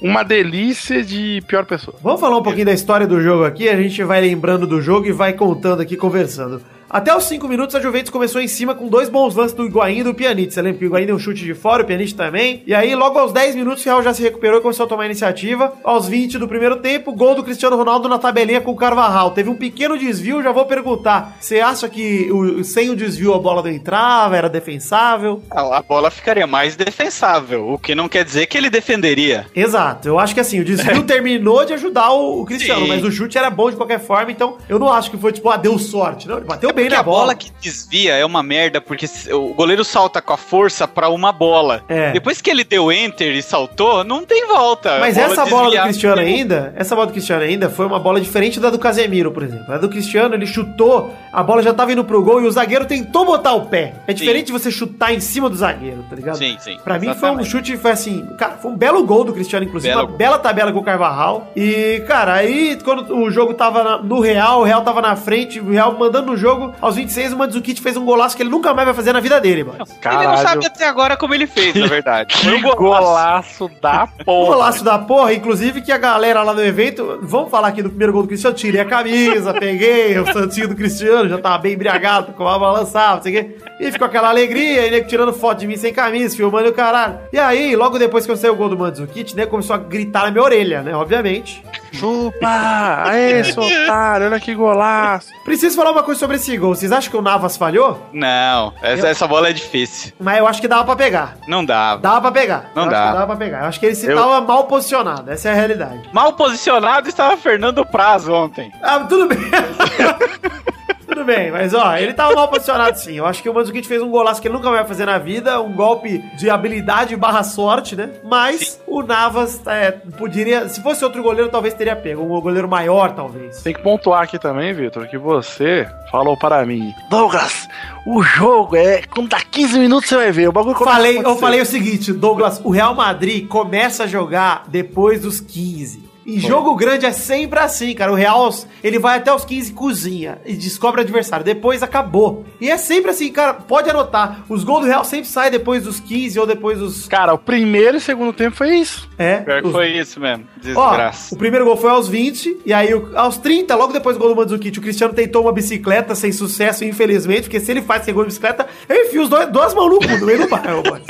uma 0.00 0.22
delícia 0.22 1.02
de 1.02 1.42
pior 1.46 1.64
pessoa. 1.64 1.96
Vamos 2.02 2.20
falar 2.20 2.38
um 2.38 2.42
pouquinho 2.42 2.66
da 2.66 2.72
história 2.72 3.06
do 3.06 3.20
jogo 3.20 3.44
aqui, 3.44 3.68
a 3.68 3.76
gente 3.76 4.02
vai 4.02 4.20
lembrando 4.20 4.66
do 4.66 4.80
jogo 4.80 5.06
e 5.06 5.12
vai 5.12 5.32
contando 5.32 5.80
aqui, 5.80 5.96
conversando. 5.96 6.62
Até 6.92 7.16
os 7.16 7.24
5 7.24 7.48
minutos 7.48 7.74
a 7.74 7.80
Juventus 7.80 8.10
começou 8.10 8.38
em 8.38 8.46
cima 8.46 8.74
com 8.74 8.86
dois 8.86 9.08
bons 9.08 9.34
lances 9.34 9.56
do 9.56 9.64
Higuaín 9.64 10.00
e 10.00 10.04
do 10.04 10.12
Pjanic. 10.12 10.52
Você 10.52 10.60
lembra 10.60 10.78
que 10.78 10.84
o 10.84 10.88
Higuaín 10.88 11.06
deu 11.06 11.16
um 11.16 11.18
chute 11.18 11.42
de 11.42 11.54
fora, 11.54 11.82
o 11.82 11.86
Pjanic 11.86 12.12
também. 12.14 12.62
E 12.66 12.74
aí, 12.74 12.94
logo 12.94 13.18
aos 13.18 13.32
10 13.32 13.54
minutos, 13.54 13.82
o 13.82 13.86
Real 13.86 14.02
já 14.02 14.12
se 14.12 14.22
recuperou 14.22 14.58
e 14.58 14.62
começou 14.62 14.84
a 14.84 14.88
tomar 14.90 15.06
iniciativa. 15.06 15.72
Aos 15.82 16.06
20 16.06 16.36
do 16.36 16.46
primeiro 16.46 16.76
tempo, 16.76 17.10
gol 17.14 17.34
do 17.34 17.42
Cristiano 17.42 17.76
Ronaldo 17.76 18.10
na 18.10 18.18
tabelinha 18.18 18.60
com 18.60 18.72
o 18.72 18.76
Carvajal. 18.76 19.30
Teve 19.30 19.48
um 19.48 19.54
pequeno 19.54 19.96
desvio, 19.96 20.42
já 20.42 20.52
vou 20.52 20.66
perguntar. 20.66 21.38
Você 21.40 21.60
acha 21.60 21.88
que 21.88 22.30
o- 22.30 22.62
sem 22.62 22.90
o 22.90 22.94
desvio 22.96 23.32
a 23.32 23.38
bola 23.38 23.62
não 23.62 23.70
entrava, 23.70 24.36
era 24.36 24.50
defensável? 24.50 25.42
A, 25.50 25.78
a 25.78 25.82
bola 25.82 26.10
ficaria 26.10 26.46
mais 26.46 26.76
defensável, 26.76 27.70
o 27.70 27.78
que 27.78 27.94
não 27.94 28.06
quer 28.06 28.22
dizer 28.22 28.44
que 28.44 28.58
ele 28.58 28.68
defenderia. 28.68 29.46
Exato, 29.56 30.08
eu 30.08 30.18
acho 30.18 30.34
que 30.34 30.40
assim, 30.40 30.60
o 30.60 30.64
desvio 30.64 31.02
terminou 31.08 31.64
de 31.64 31.72
ajudar 31.72 32.10
o, 32.12 32.42
o 32.42 32.44
Cristiano, 32.44 32.82
Sim. 32.82 32.88
mas 32.88 33.02
o 33.02 33.10
chute 33.10 33.38
era 33.38 33.48
bom 33.48 33.70
de 33.70 33.76
qualquer 33.76 33.98
forma, 33.98 34.30
então 34.30 34.58
eu 34.68 34.78
não 34.78 34.92
acho 34.92 35.10
que 35.10 35.16
foi 35.16 35.32
tipo, 35.32 35.48
ah, 35.48 35.56
deu 35.56 35.78
sorte. 35.78 36.28
Não, 36.28 36.36
ele 36.36 36.44
bateu 36.46 36.70
bem 36.72 36.81
Porque 36.84 36.94
na 36.94 37.00
a 37.00 37.02
bola 37.02 37.18
bola. 37.22 37.34
que 37.34 37.50
desvia 37.60 38.14
é 38.14 38.24
uma 38.24 38.42
merda, 38.42 38.80
porque 38.80 39.06
o 39.32 39.54
goleiro 39.54 39.84
salta 39.84 40.20
com 40.20 40.32
a 40.32 40.36
força 40.36 40.86
pra 40.88 41.08
uma 41.08 41.32
bola. 41.32 41.82
É. 41.88 42.12
Depois 42.12 42.40
que 42.40 42.50
ele 42.50 42.64
deu 42.64 42.90
enter 42.92 43.34
e 43.34 43.42
saltou, 43.42 44.04
não 44.04 44.24
tem 44.24 44.46
volta. 44.46 44.98
Mas 44.98 45.16
A 45.18 45.22
essa 45.22 45.46
bola 45.46 45.70
do 45.70 45.82
Cristiano 45.82 46.20
ainda, 46.20 46.72
essa 46.76 46.94
bola 46.94 47.06
do 47.06 47.12
Cristiano 47.12 47.42
ainda 47.42 47.68
foi 47.70 47.86
uma 47.86 47.98
bola 47.98 48.20
diferente 48.20 48.58
da 48.60 48.70
do 48.70 48.78
Casemiro, 48.78 49.30
por 49.32 49.42
exemplo. 49.42 49.72
A 49.72 49.78
do 49.78 49.88
Cristiano, 49.88 50.34
ele 50.34 50.46
chutou, 50.46 51.12
a 51.32 51.42
bola 51.42 51.62
já 51.62 51.72
tava 51.74 51.92
indo 51.92 52.04
pro 52.04 52.22
gol 52.22 52.40
e 52.42 52.46
o 52.46 52.50
zagueiro 52.50 52.84
tentou 52.84 53.24
botar 53.24 53.52
o 53.52 53.66
pé. 53.66 53.94
É 54.06 54.12
diferente 54.12 54.46
de 54.46 54.52
você 54.52 54.70
chutar 54.70 55.12
em 55.14 55.20
cima 55.20 55.48
do 55.48 55.56
zagueiro, 55.56 56.04
tá 56.08 56.16
ligado? 56.16 56.36
Sim, 56.38 56.56
sim. 56.60 56.78
Pra 56.82 56.98
mim 56.98 57.06
foi 57.06 57.12
um 57.30 57.40
Exatamente. 57.40 57.50
chute, 57.50 57.76
foi 57.76 57.90
assim, 57.90 58.26
cara, 58.38 58.54
foi 58.60 58.70
um 58.70 58.76
belo 58.76 59.04
gol 59.04 59.24
do 59.24 59.32
Cristiano, 59.32 59.64
inclusive, 59.64 59.92
Belo 59.92 60.02
uma 60.02 60.08
gol. 60.08 60.16
bela 60.16 60.38
tabela 60.38 60.72
com 60.72 60.78
o 60.78 60.82
Carvajal. 60.82 61.50
E, 61.56 62.02
cara, 62.06 62.34
aí 62.34 62.78
quando 62.82 63.14
o 63.16 63.30
jogo 63.30 63.54
tava 63.54 63.98
no 63.98 64.20
Real, 64.20 64.60
o 64.60 64.64
Real 64.64 64.82
tava 64.82 65.00
na 65.00 65.16
frente, 65.16 65.60
o 65.60 65.70
Real 65.70 65.96
mandando 65.98 66.32
no 66.32 66.36
jogo, 66.36 66.71
aos 66.80 66.96
26 66.96 67.32
o 67.32 67.36
Mandzukic 67.38 67.80
fez 67.80 67.96
um 67.96 68.04
golaço 68.04 68.36
que 68.36 68.42
ele 68.42 68.50
nunca 68.50 68.72
mais 68.74 68.86
vai 68.86 68.94
fazer 68.94 69.12
na 69.12 69.20
vida 69.20 69.40
dele, 69.40 69.64
mano. 69.64 69.84
Ele 70.04 70.26
não 70.26 70.36
sabe 70.38 70.66
até 70.66 70.86
agora 70.86 71.16
como 71.16 71.34
ele 71.34 71.46
fez, 71.46 71.74
na 71.74 71.86
verdade. 71.86 72.36
Foi 72.36 72.54
um 72.58 72.62
Que 72.62 72.74
golaço 72.76 73.70
da 73.80 74.06
porra. 74.24 74.52
golaço 74.54 74.84
da 74.84 74.98
porra, 74.98 75.32
inclusive 75.34 75.80
que 75.80 75.92
a 75.92 75.98
galera 75.98 76.42
lá 76.42 76.52
no 76.54 76.62
evento, 76.64 77.18
vamos 77.22 77.50
falar 77.50 77.68
aqui 77.68 77.82
do 77.82 77.88
primeiro 77.88 78.12
gol 78.12 78.22
do 78.22 78.28
Cristiano, 78.28 78.56
tirei 78.56 78.80
a 78.80 78.84
camisa, 78.84 79.54
peguei 79.54 80.18
o 80.18 80.32
santinho 80.32 80.68
do 80.68 80.74
Cristiano, 80.74 81.28
já 81.28 81.38
tava 81.38 81.58
bem 81.58 81.74
embriagado, 81.74 82.32
com 82.32 82.46
a 82.48 82.58
balançava, 82.58 83.16
não 83.16 83.22
sei 83.22 83.36
o 83.38 83.44
quê. 83.44 83.56
E 83.82 83.90
ficou 83.92 84.06
aquela 84.06 84.28
alegria, 84.28 84.82
ele 84.82 85.02
tirando 85.04 85.32
foto 85.32 85.58
de 85.58 85.66
mim 85.66 85.76
sem 85.76 85.92
camisa, 85.92 86.36
filmando 86.36 86.68
o 86.68 86.72
caralho. 86.72 87.18
E 87.32 87.38
aí, 87.38 87.74
logo 87.74 87.98
depois 87.98 88.24
que 88.24 88.30
eu 88.32 88.36
saí 88.36 88.48
o 88.50 88.54
gol 88.54 88.68
do 88.68 88.78
Mandzukic, 88.78 89.34
né, 89.34 89.44
começou 89.44 89.74
a 89.74 89.78
gritar 89.78 90.24
na 90.24 90.30
minha 90.30 90.44
orelha, 90.44 90.82
né, 90.82 90.94
obviamente. 90.94 91.64
Chupa! 91.92 93.02
Aê, 93.06 93.42
seu 93.52 93.62
otário, 93.62 94.26
olha 94.26 94.38
que 94.40 94.54
golaço. 94.54 95.28
Preciso 95.44 95.76
falar 95.76 95.90
uma 95.90 96.02
coisa 96.02 96.18
sobre 96.20 96.36
esse 96.36 96.56
gol. 96.56 96.74
Vocês 96.74 96.92
acham 96.92 97.10
que 97.10 97.16
o 97.16 97.22
Navas 97.22 97.56
falhou? 97.56 98.00
Não, 98.12 98.72
essa, 98.82 99.06
Eu- 99.06 99.10
essa 99.10 99.26
bola 99.26 99.48
é 99.48 99.52
difícil. 99.52 100.12
Mas 100.20 100.38
eu 100.38 100.46
acho 100.46 100.60
que 100.60 100.68
dava 100.68 100.84
pra 100.84 100.96
pegar. 100.96 101.36
Não 101.48 101.64
dá. 101.64 101.96
Dava 101.96 102.20
pra 102.20 102.32
pegar. 102.32 102.70
Não 102.74 102.84
eu 102.84 102.90
dá. 102.90 103.04
Acho 103.04 103.12
dava 103.14 103.26
pra 103.26 103.36
pegar. 103.36 103.60
Eu 103.62 103.66
acho 103.66 103.80
que 103.80 103.86
ele 103.86 103.94
se 103.94 104.06
Eu- 104.06 104.16
tava 104.16 104.40
mal 104.40 104.64
posicionado. 104.64 105.30
Essa 105.30 105.48
é 105.48 105.52
a 105.52 105.54
realidade. 105.54 106.08
Mal 106.12 106.32
posicionado 106.34 107.08
estava 107.08 107.36
Fernando 107.36 107.84
Praz 107.84 108.28
ontem. 108.28 108.72
Ah, 108.82 109.00
tudo 109.00 109.26
bem. 109.26 109.38
tudo 111.14 111.24
bem, 111.24 111.50
mas 111.50 111.74
ó, 111.74 111.96
ele 111.96 112.12
tava 112.12 112.34
mal 112.34 112.48
posicionado 112.48 112.98
sim. 112.98 113.14
Eu 113.16 113.26
acho 113.26 113.42
que 113.42 113.48
o 113.48 113.54
Mandzukic 113.54 113.86
fez 113.86 114.02
um 114.02 114.10
golaço 114.10 114.40
que 114.40 114.48
ele 114.48 114.54
nunca 114.54 114.70
vai 114.70 114.84
fazer 114.84 115.06
na 115.06 115.18
vida, 115.18 115.60
um 115.60 115.72
golpe 115.72 116.18
de 116.36 116.48
habilidade 116.48 117.14
barra 117.16 117.42
sorte, 117.42 117.94
né? 117.94 118.10
Mas 118.24 118.80
o 118.86 119.02
Navas 119.02 119.60
é, 119.66 119.90
poderia, 119.90 120.68
se 120.68 120.82
fosse 120.82 121.04
outro 121.04 121.22
goleiro, 121.22 121.50
talvez 121.50 121.74
teria 121.74 121.94
pego. 121.94 122.22
Um 122.22 122.40
goleiro 122.40 122.68
maior, 122.68 123.12
talvez. 123.12 123.62
Tem 123.62 123.74
que 123.74 123.82
pontuar 123.82 124.22
aqui 124.22 124.38
também, 124.38 124.72
Vitor, 124.72 125.06
que 125.08 125.18
você 125.18 125.86
falou 126.10 126.36
para 126.36 126.64
mim, 126.64 126.92
Douglas, 127.10 127.68
o 128.06 128.22
jogo 128.22 128.76
é. 128.76 129.02
Quando 129.02 129.28
dá 129.28 129.40
15 129.40 129.78
minutos 129.78 130.08
você 130.08 130.16
vai 130.16 130.32
ver. 130.32 130.48
O 130.48 130.52
bagulho 130.52 130.76
Falei, 130.76 131.16
eu 131.16 131.20
acontecer." 131.20 131.40
falei 131.40 131.60
o 131.60 131.66
seguinte, 131.66 132.12
Douglas, 132.12 132.60
o 132.64 132.70
Real 132.70 132.94
Madrid 132.94 133.46
começa 133.46 134.04
a 134.04 134.06
jogar 134.06 134.64
depois 134.68 135.22
dos 135.22 135.40
15. 135.40 136.11
E 136.24 136.38
jogo 136.38 136.74
grande 136.76 137.04
é 137.04 137.12
sempre 137.12 137.58
assim, 137.58 137.94
cara. 137.94 138.12
O 138.12 138.14
Real, 138.14 138.48
ele 138.82 138.98
vai 138.98 139.18
até 139.18 139.32
os 139.34 139.44
15 139.44 139.72
cozinha 139.72 140.38
e 140.46 140.54
descobre 140.54 141.00
o 141.00 141.04
adversário. 141.04 141.44
Depois 141.44 141.82
acabou. 141.82 142.44
E 142.60 142.70
é 142.70 142.76
sempre 142.76 143.10
assim, 143.10 143.30
cara. 143.32 143.54
Pode 143.54 143.90
anotar. 143.90 144.44
Os 144.48 144.62
gols 144.64 144.82
do 144.82 144.86
Real 144.86 145.04
sempre 145.04 145.26
saem 145.28 145.50
depois 145.50 145.84
dos 145.84 145.98
15 145.98 146.38
ou 146.38 146.46
depois 146.46 146.78
dos. 146.78 147.08
Cara, 147.08 147.34
o 147.34 147.38
primeiro 147.38 147.96
e 147.96 148.00
segundo 148.00 148.32
tempo 148.32 148.56
foi 148.56 148.76
isso. 148.76 149.08
É. 149.18 149.38
Pior 149.38 149.64
os- 149.64 149.72
foi 149.72 149.88
isso 149.98 150.20
mesmo. 150.20 150.44
Ó, 150.76 150.90
Desgraça. 150.90 151.34
o 151.34 151.38
primeiro 151.38 151.64
gol 151.64 151.76
foi 151.76 151.90
aos 151.90 152.06
20, 152.08 152.58
e 152.64 152.72
aí 152.72 152.88
aos 153.14 153.38
30, 153.38 153.74
logo 153.74 153.92
depois 153.92 154.16
do 154.16 154.20
gol 154.20 154.28
do 154.28 154.36
Mandzukic, 154.36 154.78
o 154.78 154.82
Cristiano 154.82 155.12
tentou 155.12 155.42
uma 155.42 155.52
bicicleta 155.52 156.14
sem 156.14 156.30
sucesso, 156.30 156.84
infelizmente, 156.84 157.42
porque 157.42 157.58
se 157.58 157.70
ele 157.70 157.82
faz 157.82 158.02
esse 158.02 158.12
gol 158.12 158.22
de 158.22 158.28
bicicleta, 158.28 158.66
eu 158.88 159.06
enfio 159.06 159.22
os 159.22 159.28
dois, 159.28 159.48
duas 159.50 159.74
mãos 159.74 159.88
no 159.90 159.98
cu, 159.98 160.06
no 160.20 160.26
meio 160.26 160.38
do 160.40 160.48
bairro, 160.48 160.82
mano. 160.88 161.04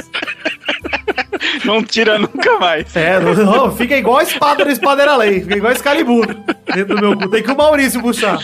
Não 1.65 1.83
tira 1.83 2.19
nunca 2.19 2.59
mais. 2.59 2.95
É, 2.97 3.19
não, 3.21 3.75
fica 3.75 3.97
igual 3.97 4.19
a 4.19 4.23
espada 4.23 4.65
do 4.65 4.71
Espadeira 4.71 5.17
Lei, 5.17 5.41
fica 5.41 5.57
igual 5.57 5.73
Excalibur 5.73 6.27
dentro 6.75 6.97
do 6.97 7.01
meu 7.01 7.17
cu. 7.17 7.29
Tem 7.29 7.43
que 7.43 7.51
o 7.51 7.57
Maurício 7.57 8.01
puxar. 8.01 8.39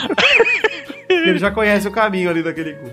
Ele 1.26 1.38
já 1.38 1.50
conhece 1.50 1.86
o 1.86 1.90
caminho 1.90 2.30
ali 2.30 2.42
daquele 2.42 2.74
cu. 2.74 2.90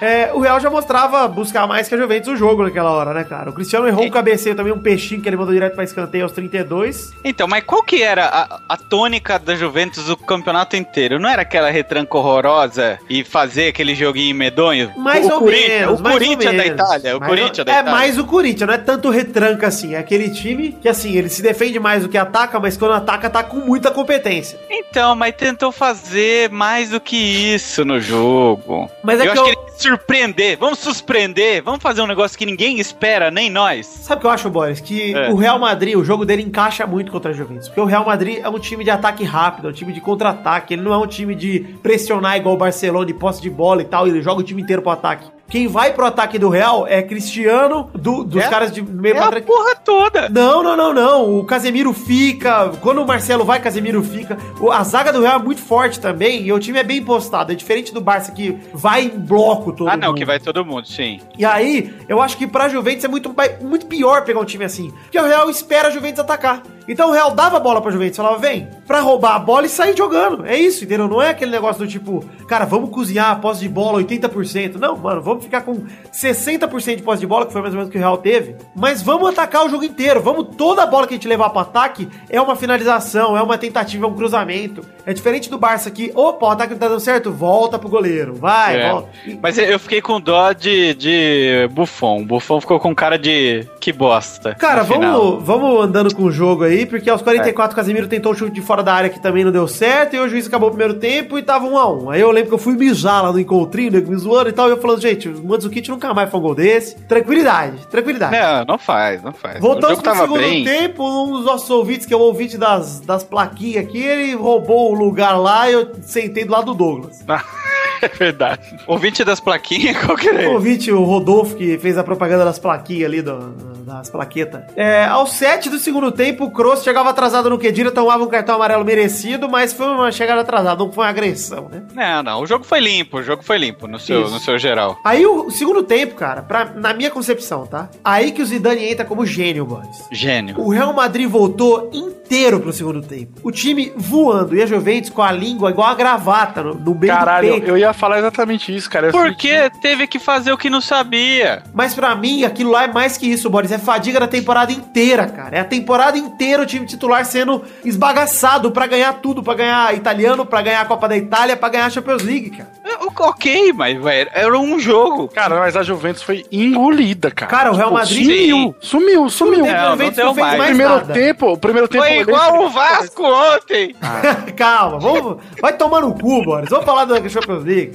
É, 0.00 0.30
o 0.32 0.40
Real 0.40 0.58
já 0.60 0.70
mostrava 0.70 1.26
buscar 1.28 1.66
mais 1.66 1.88
que 1.88 1.94
a 1.94 1.98
Juventus 1.98 2.28
o 2.32 2.36
jogo 2.36 2.62
naquela 2.62 2.90
hora, 2.90 3.12
né, 3.12 3.24
cara? 3.24 3.50
O 3.50 3.52
Cristiano 3.52 3.86
errou 3.88 4.04
um 4.04 4.10
cabeceio 4.10 4.54
também, 4.54 4.72
um 4.72 4.78
peixinho 4.78 5.20
que 5.20 5.28
ele 5.28 5.36
mandou 5.36 5.52
direto 5.52 5.74
pra 5.74 5.84
escanteio 5.84 6.24
aos 6.24 6.32
32. 6.32 7.12
Então, 7.24 7.46
mas 7.48 7.64
qual 7.64 7.82
que 7.82 8.02
era 8.02 8.26
a, 8.26 8.60
a 8.68 8.76
tônica 8.76 9.38
da 9.38 9.54
Juventus 9.54 10.08
o 10.08 10.16
campeonato 10.16 10.76
inteiro? 10.76 11.18
Não 11.18 11.28
era 11.28 11.42
aquela 11.42 11.70
retranca 11.70 12.16
horrorosa 12.16 12.98
e 13.08 13.24
fazer 13.24 13.68
aquele 13.68 13.94
joguinho 13.94 14.34
medonho? 14.34 14.92
Mais 14.96 15.26
o 15.26 15.32
ou 15.34 15.38
Corinthians, 15.40 15.68
menos. 15.80 16.00
O 16.00 16.02
mais 16.02 16.14
ou 16.14 16.20
Corinthians 16.20 16.56
da. 16.56 16.66
Itália. 16.66 17.16
O 17.16 17.20
Mais 17.20 17.30
Corinthians 17.30 17.58
ou- 17.58 17.64
da 17.64 17.72
É 17.72 17.74
Itália. 17.76 17.92
mais 17.92 18.18
o 18.18 18.24
Corinthians, 18.24 18.66
não 18.68 18.74
é 18.74 18.78
tanto 18.78 19.10
retranca 19.10 19.66
assim. 19.66 19.94
É 19.94 19.98
aquele 19.98 20.30
time 20.30 20.72
que, 20.80 20.88
assim, 20.88 21.16
ele 21.16 21.28
se 21.28 21.42
defende 21.42 21.78
mais 21.78 22.02
do 22.02 22.08
que 22.08 22.18
ataca, 22.18 22.58
mas 22.60 22.76
quando 22.76 22.94
ataca, 22.94 23.28
tá 23.30 23.42
com 23.42 23.56
muita 23.58 23.90
competência. 23.90 24.58
Então, 24.70 25.14
mas 25.14 25.34
tentou 25.34 25.72
fazer 25.72 26.50
mais 26.50 26.90
do 26.90 27.00
que 27.00 27.16
isso 27.16 27.51
no 27.84 28.00
jogo. 28.00 28.88
Mas 29.02 29.20
é 29.20 29.22
eu 29.28 29.32
que 29.32 29.38
acho 29.38 29.40
eu- 29.40 29.44
que 29.44 29.50
ele 29.50 29.72
surpreender. 29.78 30.58
Vamos 30.58 30.78
surpreender. 30.78 31.62
Vamos 31.62 31.82
fazer 31.82 32.00
um 32.02 32.06
negócio 32.06 32.38
que 32.38 32.46
ninguém 32.46 32.78
espera, 32.78 33.30
nem 33.30 33.50
nós. 33.50 33.86
Sabe 33.86 34.18
o 34.18 34.20
que 34.20 34.26
eu 34.26 34.30
acho, 34.30 34.48
Boris? 34.50 34.80
Que 34.80 35.14
É. 35.14 35.30
o 35.30 35.34
Real 35.34 35.58
Madrid, 35.58 35.96
o 35.96 36.04
jogo 36.04 36.24
dele 36.24 36.42
encaixa 36.42 36.86
muito 36.86 37.10
contra 37.10 37.30
a 37.30 37.34
Juventus. 37.34 37.68
Porque 37.68 37.80
o 37.80 37.84
Real 37.84 38.04
Madrid 38.04 38.38
é 38.42 38.48
um 38.48 38.58
time 38.58 38.84
de 38.84 38.90
ataque 38.90 39.24
rápido, 39.24 39.68
é 39.68 39.70
um 39.70 39.74
time 39.74 39.92
de 39.92 40.00
contra-ataque. 40.00 40.74
Ele 40.74 40.82
não 40.82 40.92
é 40.92 40.98
um 40.98 41.06
time 41.06 41.34
de 41.34 41.60
pressionar 41.82 42.36
igual 42.36 42.54
o 42.54 42.58
Barcelona, 42.58 43.06
de 43.06 43.14
posse 43.14 43.40
de 43.42 43.50
bola 43.50 43.82
e 43.82 43.84
tal. 43.84 44.06
Ele 44.06 44.22
joga 44.22 44.40
o 44.40 44.44
time 44.44 44.62
inteiro 44.62 44.82
pro 44.82 44.90
ataque. 44.92 45.26
Quem 45.52 45.68
vai 45.68 45.92
pro 45.92 46.06
ataque 46.06 46.38
do 46.38 46.48
Real 46.48 46.86
é 46.88 47.02
Cristiano, 47.02 47.90
do- 47.94 48.24
dos 48.24 48.42
É? 48.42 48.48
caras 48.48 48.72
de 48.72 48.80
meio 48.80 49.14
É 49.18 49.18
pra 49.28 49.38
a 49.38 49.42
porra 49.42 49.76
toda. 49.76 50.26
Não, 50.30 50.62
não, 50.62 50.74
não, 50.74 50.94
não. 50.94 51.38
O 51.38 51.44
Casemiro 51.44 51.92
fica. 51.92 52.70
Quando 52.80 53.02
o 53.02 53.06
Marcelo 53.06 53.44
vai, 53.44 53.60
Casemiro 53.60 54.02
fica. 54.02 54.38
O- 54.58 54.70
A 54.72 54.82
zaga 54.82 55.12
do 55.12 55.20
Real 55.20 55.38
é 55.38 55.42
muito 55.42 55.60
forte 55.60 56.00
também. 56.00 56.42
E 56.46 56.50
o 56.54 56.58
time 56.58 56.78
é 56.78 56.82
bem 56.82 57.04
postado. 57.04 57.52
É 57.52 57.54
diferente 57.54 57.92
do 57.92 58.00
Barça 58.00 58.32
que 58.32 58.56
vai 58.72 59.02
em 59.04 59.10
bloco 59.10 59.72
todo 59.74 59.88
Ah, 59.90 59.96
não, 59.96 60.08
mundo. 60.08 60.16
que 60.16 60.24
vai 60.24 60.40
todo 60.40 60.64
mundo, 60.64 60.86
sim. 60.88 61.20
E 61.38 61.44
aí, 61.44 61.92
eu 62.08 62.22
acho 62.22 62.38
que 62.38 62.46
pra 62.46 62.70
Juventus 62.70 63.04
é 63.04 63.08
muito, 63.08 63.30
muito 63.60 63.84
pior 63.84 64.24
pegar 64.24 64.40
um 64.40 64.46
time 64.46 64.64
assim. 64.64 64.90
Porque 65.02 65.18
o 65.18 65.26
Real 65.26 65.50
espera 65.50 65.88
a 65.88 65.90
Juventus 65.90 66.20
atacar. 66.20 66.62
Então 66.88 67.10
o 67.10 67.12
Real 67.12 67.30
dava 67.32 67.56
a 67.56 67.60
bola 67.60 67.80
pra 67.80 67.90
Juventus, 67.92 68.16
falava, 68.16 68.38
vem, 68.38 68.68
pra 68.86 69.00
roubar 69.00 69.36
a 69.36 69.38
bola 69.38 69.66
e 69.66 69.68
sair 69.68 69.96
jogando. 69.96 70.44
É 70.46 70.56
isso, 70.56 70.84
entendeu? 70.84 71.06
Não 71.08 71.22
é 71.22 71.30
aquele 71.30 71.50
negócio 71.50 71.84
do 71.84 71.88
tipo, 71.90 72.24
cara, 72.48 72.64
vamos 72.64 72.90
cozinhar 72.90 73.30
a 73.30 73.36
posse 73.36 73.60
de 73.60 73.68
bola 73.68 74.02
80%. 74.02 74.76
Não, 74.76 74.96
mano, 74.96 75.22
vamos 75.22 75.44
ficar 75.44 75.60
com 75.62 75.84
60% 76.12 76.96
de 76.96 77.02
posse 77.02 77.20
de 77.20 77.26
bola, 77.26 77.46
que 77.46 77.52
foi 77.52 77.62
mais 77.62 77.72
ou 77.74 77.78
menos 77.78 77.88
o 77.88 77.92
que 77.92 77.98
o 77.98 78.00
Real 78.00 78.16
teve. 78.18 78.56
Mas 78.74 79.02
vamos 79.02 79.28
atacar 79.28 79.64
o 79.64 79.68
jogo 79.68 79.84
inteiro. 79.84 80.20
Vamos, 80.20 80.56
toda 80.56 80.82
a 80.82 80.86
bola 80.86 81.06
que 81.06 81.14
a 81.14 81.16
gente 81.16 81.28
levar 81.28 81.50
pro 81.50 81.60
ataque 81.60 82.08
é 82.28 82.40
uma 82.40 82.56
finalização, 82.56 83.36
é 83.36 83.42
uma 83.42 83.56
tentativa, 83.58 84.04
é 84.06 84.08
um 84.08 84.14
cruzamento. 84.14 84.82
É 85.06 85.12
diferente 85.12 85.48
do 85.50 85.58
Barça 85.58 85.90
que, 85.90 86.10
opa, 86.14 86.46
o 86.46 86.50
ataque 86.50 86.72
não 86.72 86.78
tá 86.80 86.88
dando 86.88 87.00
certo, 87.00 87.30
volta 87.32 87.78
pro 87.78 87.88
goleiro. 87.88 88.34
Vai, 88.34 88.80
É. 88.80 88.90
volta. 88.90 89.08
Mas 89.42 89.58
eu 89.58 89.78
fiquei 89.78 90.00
com 90.00 90.20
dó 90.20 90.52
de, 90.52 90.94
de 90.94 91.68
Buffon. 91.72 92.24
Buffon 92.24 92.60
ficou 92.60 92.78
com 92.80 92.94
cara 92.94 93.18
de 93.18 93.66
que 93.82 93.92
bosta. 93.92 94.54
Cara, 94.54 94.84
vamos, 94.84 95.42
vamos 95.42 95.84
andando 95.84 96.14
com 96.14 96.22
o 96.22 96.30
jogo 96.30 96.62
aí, 96.62 96.86
porque 96.86 97.10
aos 97.10 97.20
44 97.20 97.72
o 97.72 97.76
Casemiro 97.76 98.06
tentou 98.06 98.30
o 98.30 98.34
chute 98.34 98.52
de 98.52 98.60
fora 98.60 98.80
da 98.80 98.94
área 98.94 99.10
que 99.10 99.18
também 99.18 99.42
não 99.42 99.50
deu 99.50 99.66
certo, 99.66 100.14
e 100.14 100.20
o 100.20 100.28
juiz 100.28 100.46
acabou 100.46 100.68
o 100.68 100.70
primeiro 100.70 100.94
tempo 100.94 101.36
e 101.36 101.42
tava 101.42 101.66
1 101.66 101.76
a 101.76 101.92
1 101.92 102.10
Aí 102.10 102.20
eu 102.20 102.30
lembro 102.30 102.50
que 102.50 102.54
eu 102.54 102.58
fui 102.58 102.74
mijar 102.76 103.24
lá 103.24 103.32
no 103.32 103.40
encontrinho, 103.40 103.90
nego 103.90 104.08
me 104.08 104.16
zoando 104.16 104.50
e 104.50 104.52
tal, 104.52 104.68
e 104.68 104.70
eu 104.70 104.80
falando, 104.80 105.00
gente, 105.00 105.28
o 105.28 105.44
Mandzukic 105.44 105.88
nunca 105.88 106.14
mais 106.14 106.30
foi 106.30 106.38
um 106.38 106.42
gol 106.44 106.54
desse. 106.54 106.94
Tranquilidade, 106.94 107.84
tranquilidade. 107.88 108.38
Não, 108.38 108.64
não 108.64 108.78
faz, 108.78 109.20
não 109.20 109.32
faz. 109.32 109.58
Voltamos 109.58 110.00
pro 110.00 110.14
segundo 110.14 110.38
bem. 110.38 110.62
tempo, 110.62 111.02
um 111.02 111.32
dos 111.32 111.44
nossos 111.44 111.68
ouvintes, 111.68 112.06
que 112.06 112.14
é 112.14 112.16
o 112.16 112.20
ouvinte 112.20 112.56
das, 112.56 113.00
das 113.00 113.24
plaquinhas 113.24 113.84
aqui, 113.84 114.00
ele 114.00 114.36
roubou 114.36 114.92
o 114.92 114.94
lugar 114.94 115.36
lá 115.36 115.68
e 115.68 115.72
eu 115.72 115.90
sentei 116.02 116.44
do 116.44 116.52
lado 116.52 116.66
do 116.66 116.74
Douglas. 116.74 117.24
É 118.02 118.08
verdade. 118.08 118.76
Ouvinte 118.86 119.24
das 119.24 119.38
plaquinhas, 119.40 119.96
qual 120.04 120.16
que 120.16 120.28
O 120.28 120.38
é? 120.38 120.48
ouvinte, 120.48 120.90
o 120.90 121.02
Rodolfo, 121.04 121.54
que 121.56 121.78
fez 121.78 121.96
a 121.96 122.02
propaganda 122.04 122.44
das 122.44 122.58
plaquinhas 122.58 123.04
ali, 123.06 123.22
do- 123.22 123.72
das 123.82 124.08
plaquetas. 124.10 124.62
É, 124.76 125.04
aos 125.04 125.32
7 125.34 125.68
do 125.68 125.78
segundo 125.78 126.10
tempo, 126.12 126.44
o 126.44 126.50
Kroos 126.50 126.82
chegava 126.82 127.10
atrasado 127.10 127.50
no 127.50 127.58
Kedira, 127.58 127.90
tomava 127.90 128.22
um 128.22 128.28
cartão 128.28 128.54
amarelo 128.54 128.84
merecido, 128.84 129.48
mas 129.48 129.72
foi 129.72 129.86
uma 129.86 130.10
chegada 130.12 130.40
atrasada, 130.40 130.82
não 130.82 130.90
foi 130.92 131.04
uma 131.04 131.10
agressão, 131.10 131.68
né? 131.68 131.82
Não, 131.94 132.22
não, 132.22 132.40
o 132.42 132.46
jogo 132.46 132.64
foi 132.64 132.80
limpo, 132.80 133.18
o 133.18 133.22
jogo 133.22 133.42
foi 133.42 133.58
limpo 133.58 133.86
no 133.88 133.98
seu, 133.98 134.22
Isso. 134.22 134.30
no 134.32 134.38
seu 134.40 134.58
geral. 134.58 134.98
Aí 135.04 135.26
o, 135.26 135.46
o 135.46 135.50
segundo 135.50 135.82
tempo, 135.82 136.14
cara, 136.14 136.42
pra, 136.42 136.64
na 136.76 136.94
minha 136.94 137.10
concepção, 137.10 137.66
tá? 137.66 137.88
Aí 138.04 138.30
que 138.32 138.40
o 138.40 138.46
Zidane 138.46 138.84
entra 138.84 139.04
como 139.04 139.26
gênio, 139.26 139.64
Boris. 139.66 140.04
Gênio. 140.12 140.58
O 140.60 140.70
Real 140.70 140.92
Madrid 140.94 141.28
voltou 141.28 141.90
inteiro 141.92 142.60
pro 142.60 142.72
segundo 142.72 143.02
tempo. 143.02 143.32
O 143.42 143.50
time 143.50 143.92
voando 143.96 144.56
e 144.56 144.62
a 144.62 144.66
Juventus 144.66 145.10
com 145.10 145.22
a 145.22 145.32
língua 145.32 145.70
igual 145.70 145.88
a 145.88 145.94
gravata 145.94 146.62
no, 146.62 146.74
no 146.74 146.94
meio 146.94 147.12
do 147.12 147.18
Caralho, 147.18 147.48
peito. 147.50 147.66
eu 147.68 147.76
ia 147.76 147.91
falar 147.92 148.18
exatamente 148.18 148.74
isso, 148.74 148.88
cara. 148.88 149.08
Eu 149.08 149.12
Porque 149.12 149.70
teve 149.80 150.06
que 150.06 150.18
fazer 150.18 150.52
o 150.52 150.58
que 150.58 150.70
não 150.70 150.80
sabia. 150.80 151.62
Mas 151.72 151.94
pra 151.94 152.14
mim, 152.14 152.44
aquilo 152.44 152.70
lá 152.70 152.84
é 152.84 152.88
mais 152.88 153.16
que 153.16 153.26
isso, 153.26 153.48
Boris. 153.50 153.72
É 153.72 153.78
fadiga 153.78 154.20
da 154.20 154.28
temporada 154.28 154.72
inteira, 154.72 155.26
cara. 155.26 155.56
É 155.56 155.60
a 155.60 155.64
temporada 155.64 156.16
inteira 156.16 156.62
o 156.62 156.66
time 156.66 156.86
titular 156.86 157.24
sendo 157.24 157.62
esbagaçado 157.84 158.70
pra 158.70 158.86
ganhar 158.86 159.12
tudo. 159.14 159.42
Pra 159.42 159.54
ganhar 159.54 159.94
italiano, 159.94 160.44
pra 160.46 160.62
ganhar 160.62 160.80
a 160.80 160.86
Copa 160.86 161.08
da 161.08 161.16
Itália, 161.16 161.56
pra 161.56 161.68
ganhar 161.68 161.86
a 161.86 161.90
Champions 161.90 162.22
League, 162.22 162.50
cara. 162.50 162.70
Ok, 163.18 163.72
mas 163.72 164.00
velho, 164.02 164.30
era 164.32 164.58
um 164.58 164.78
jogo. 164.78 165.28
Cara, 165.28 165.58
mas 165.58 165.76
a 165.76 165.82
Juventus 165.82 166.22
foi 166.22 166.44
engolida, 166.50 167.30
cara. 167.30 167.50
Cara, 167.50 167.72
o 167.72 167.76
Real 167.76 167.92
Madrid- 167.92 168.24
Sumiu, 168.24 168.74
sumiu, 168.80 169.28
sumiu. 169.28 169.64
Não, 169.64 169.70
a 169.70 169.82
não 169.82 169.90
Juventus 169.92 170.16
deu 170.16 170.26
não 170.26 170.34
fez 170.34 170.46
mais. 170.46 170.58
Mais 170.58 170.68
primeiro 170.70 170.94
nada. 170.94 171.12
tempo, 171.14 171.52
o 171.52 171.58
primeiro 171.58 171.88
tempo 171.88 172.04
Foi 172.04 172.18
igual 172.18 172.62
o 172.64 172.70
Vasco 172.70 173.22
ontem. 173.24 173.94
Calma, 174.56 174.98
vamos, 174.98 175.42
vai 175.60 175.72
tomar 175.72 176.00
no 176.00 176.14
cu, 176.14 176.42
Boris. 176.44 176.68
Vamos 176.70 176.84
falar 176.84 177.04
da 177.04 177.16
Champions 177.28 177.64
League. 177.64 177.94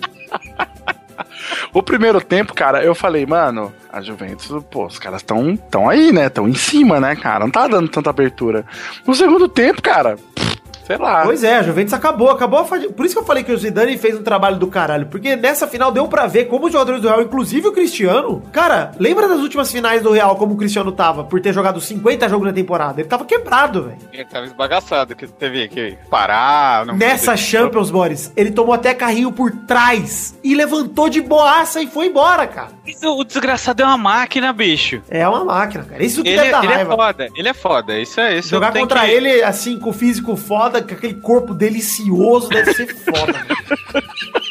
O 1.73 1.81
primeiro 1.81 2.21
tempo, 2.21 2.53
cara, 2.53 2.83
eu 2.83 2.93
falei, 2.93 3.25
mano, 3.25 3.73
a 3.91 4.01
Juventus, 4.01 4.63
pô, 4.69 4.85
os 4.85 4.99
caras 4.99 5.21
estão 5.21 5.55
tão 5.55 5.89
aí, 5.89 6.11
né? 6.11 6.27
Estão 6.27 6.47
em 6.47 6.53
cima, 6.53 6.99
né, 6.99 7.15
cara? 7.15 7.39
Não 7.39 7.49
tá 7.51 7.67
dando 7.67 7.87
tanta 7.89 8.09
abertura. 8.09 8.65
No 9.05 9.13
segundo 9.15 9.47
tempo, 9.49 9.81
cara, 9.81 10.15
pff, 10.35 10.46
sei 10.87 10.97
lá. 10.97 11.23
Pois 11.23 11.43
é, 11.43 11.57
a 11.57 11.63
Juventus 11.63 11.93
acabou, 11.93 12.29
acabou. 12.31 12.63
Por 12.65 13.05
isso 13.05 13.13
que 13.13 13.21
eu 13.21 13.25
falei 13.25 13.43
que 13.43 13.51
o 13.51 13.57
Zidane 13.57 13.97
fez 13.97 14.17
um 14.17 14.23
trabalho 14.23 14.55
do 14.57 14.67
caralho. 14.67 15.05
Porque 15.07 15.35
nessa 15.35 15.67
final 15.67 15.91
deu 15.91 16.07
pra 16.07 16.25
ver 16.25 16.45
como 16.45 16.65
os 16.67 16.71
jogadores 16.71 17.01
do 17.01 17.07
Real, 17.07 17.21
inclusive 17.21 17.67
o 17.67 17.71
Cristiano. 17.73 18.41
Cara, 18.51 18.91
lembra 18.97 19.27
das 19.27 19.39
últimas 19.41 19.71
finais 19.71 20.01
do 20.01 20.11
Real, 20.11 20.35
como 20.37 20.53
o 20.53 20.57
Cristiano 20.57 20.91
tava, 20.91 21.23
por 21.25 21.39
ter 21.41 21.53
jogado 21.53 21.79
50 21.81 22.27
jogos 22.29 22.47
na 22.47 22.53
temporada? 22.53 23.01
Ele 23.01 23.09
tava 23.09 23.25
quebrado, 23.25 23.83
velho. 23.83 23.97
Ele 24.13 24.25
tava 24.25 24.45
esbagaçado, 24.45 25.15
que 25.15 25.27
teve 25.27 25.67
que 25.67 25.97
parar. 26.09 26.85
Não 26.85 26.95
Nessa 26.95 27.35
Champions, 27.35 27.91
Boris, 27.91 28.31
ele 28.35 28.51
tomou 28.51 28.73
até 28.73 28.93
carrinho 28.93 29.31
por 29.31 29.51
trás 29.51 30.37
e 30.43 30.55
levantou 30.55 31.09
de 31.09 31.19
boaça 31.21 31.81
e 31.81 31.87
foi 31.87 32.07
embora, 32.07 32.47
cara. 32.47 32.69
O 33.03 33.23
desgraçado 33.23 33.81
é 33.81 33.85
uma 33.85 33.97
máquina, 33.97 34.53
bicho. 34.53 35.01
É 35.09 35.27
uma 35.27 35.43
máquina, 35.43 35.83
cara. 35.83 36.03
Isso 36.03 36.23
que 36.23 36.29
Ele, 36.29 36.37
deve 36.37 36.51
dar 36.51 36.63
ele 36.63 36.73
é 36.73 36.75
raiva. 36.77 36.95
foda, 36.95 37.27
ele 37.35 37.49
é 37.49 37.53
foda. 37.53 37.99
Isso 37.99 38.19
é 38.19 38.37
isso. 38.37 38.49
Jogar 38.49 38.71
contra 38.73 39.01
que- 39.01 39.11
ele, 39.11 39.43
assim, 39.43 39.77
com 39.79 39.89
o 39.89 39.93
físico 39.93 40.35
foda, 40.37 40.76
com 40.81 40.93
aquele 40.93 41.15
corpo 41.15 41.53
delicioso, 41.53 42.49
deve 42.49 42.73
ser 42.73 42.95
foda. 42.95 43.45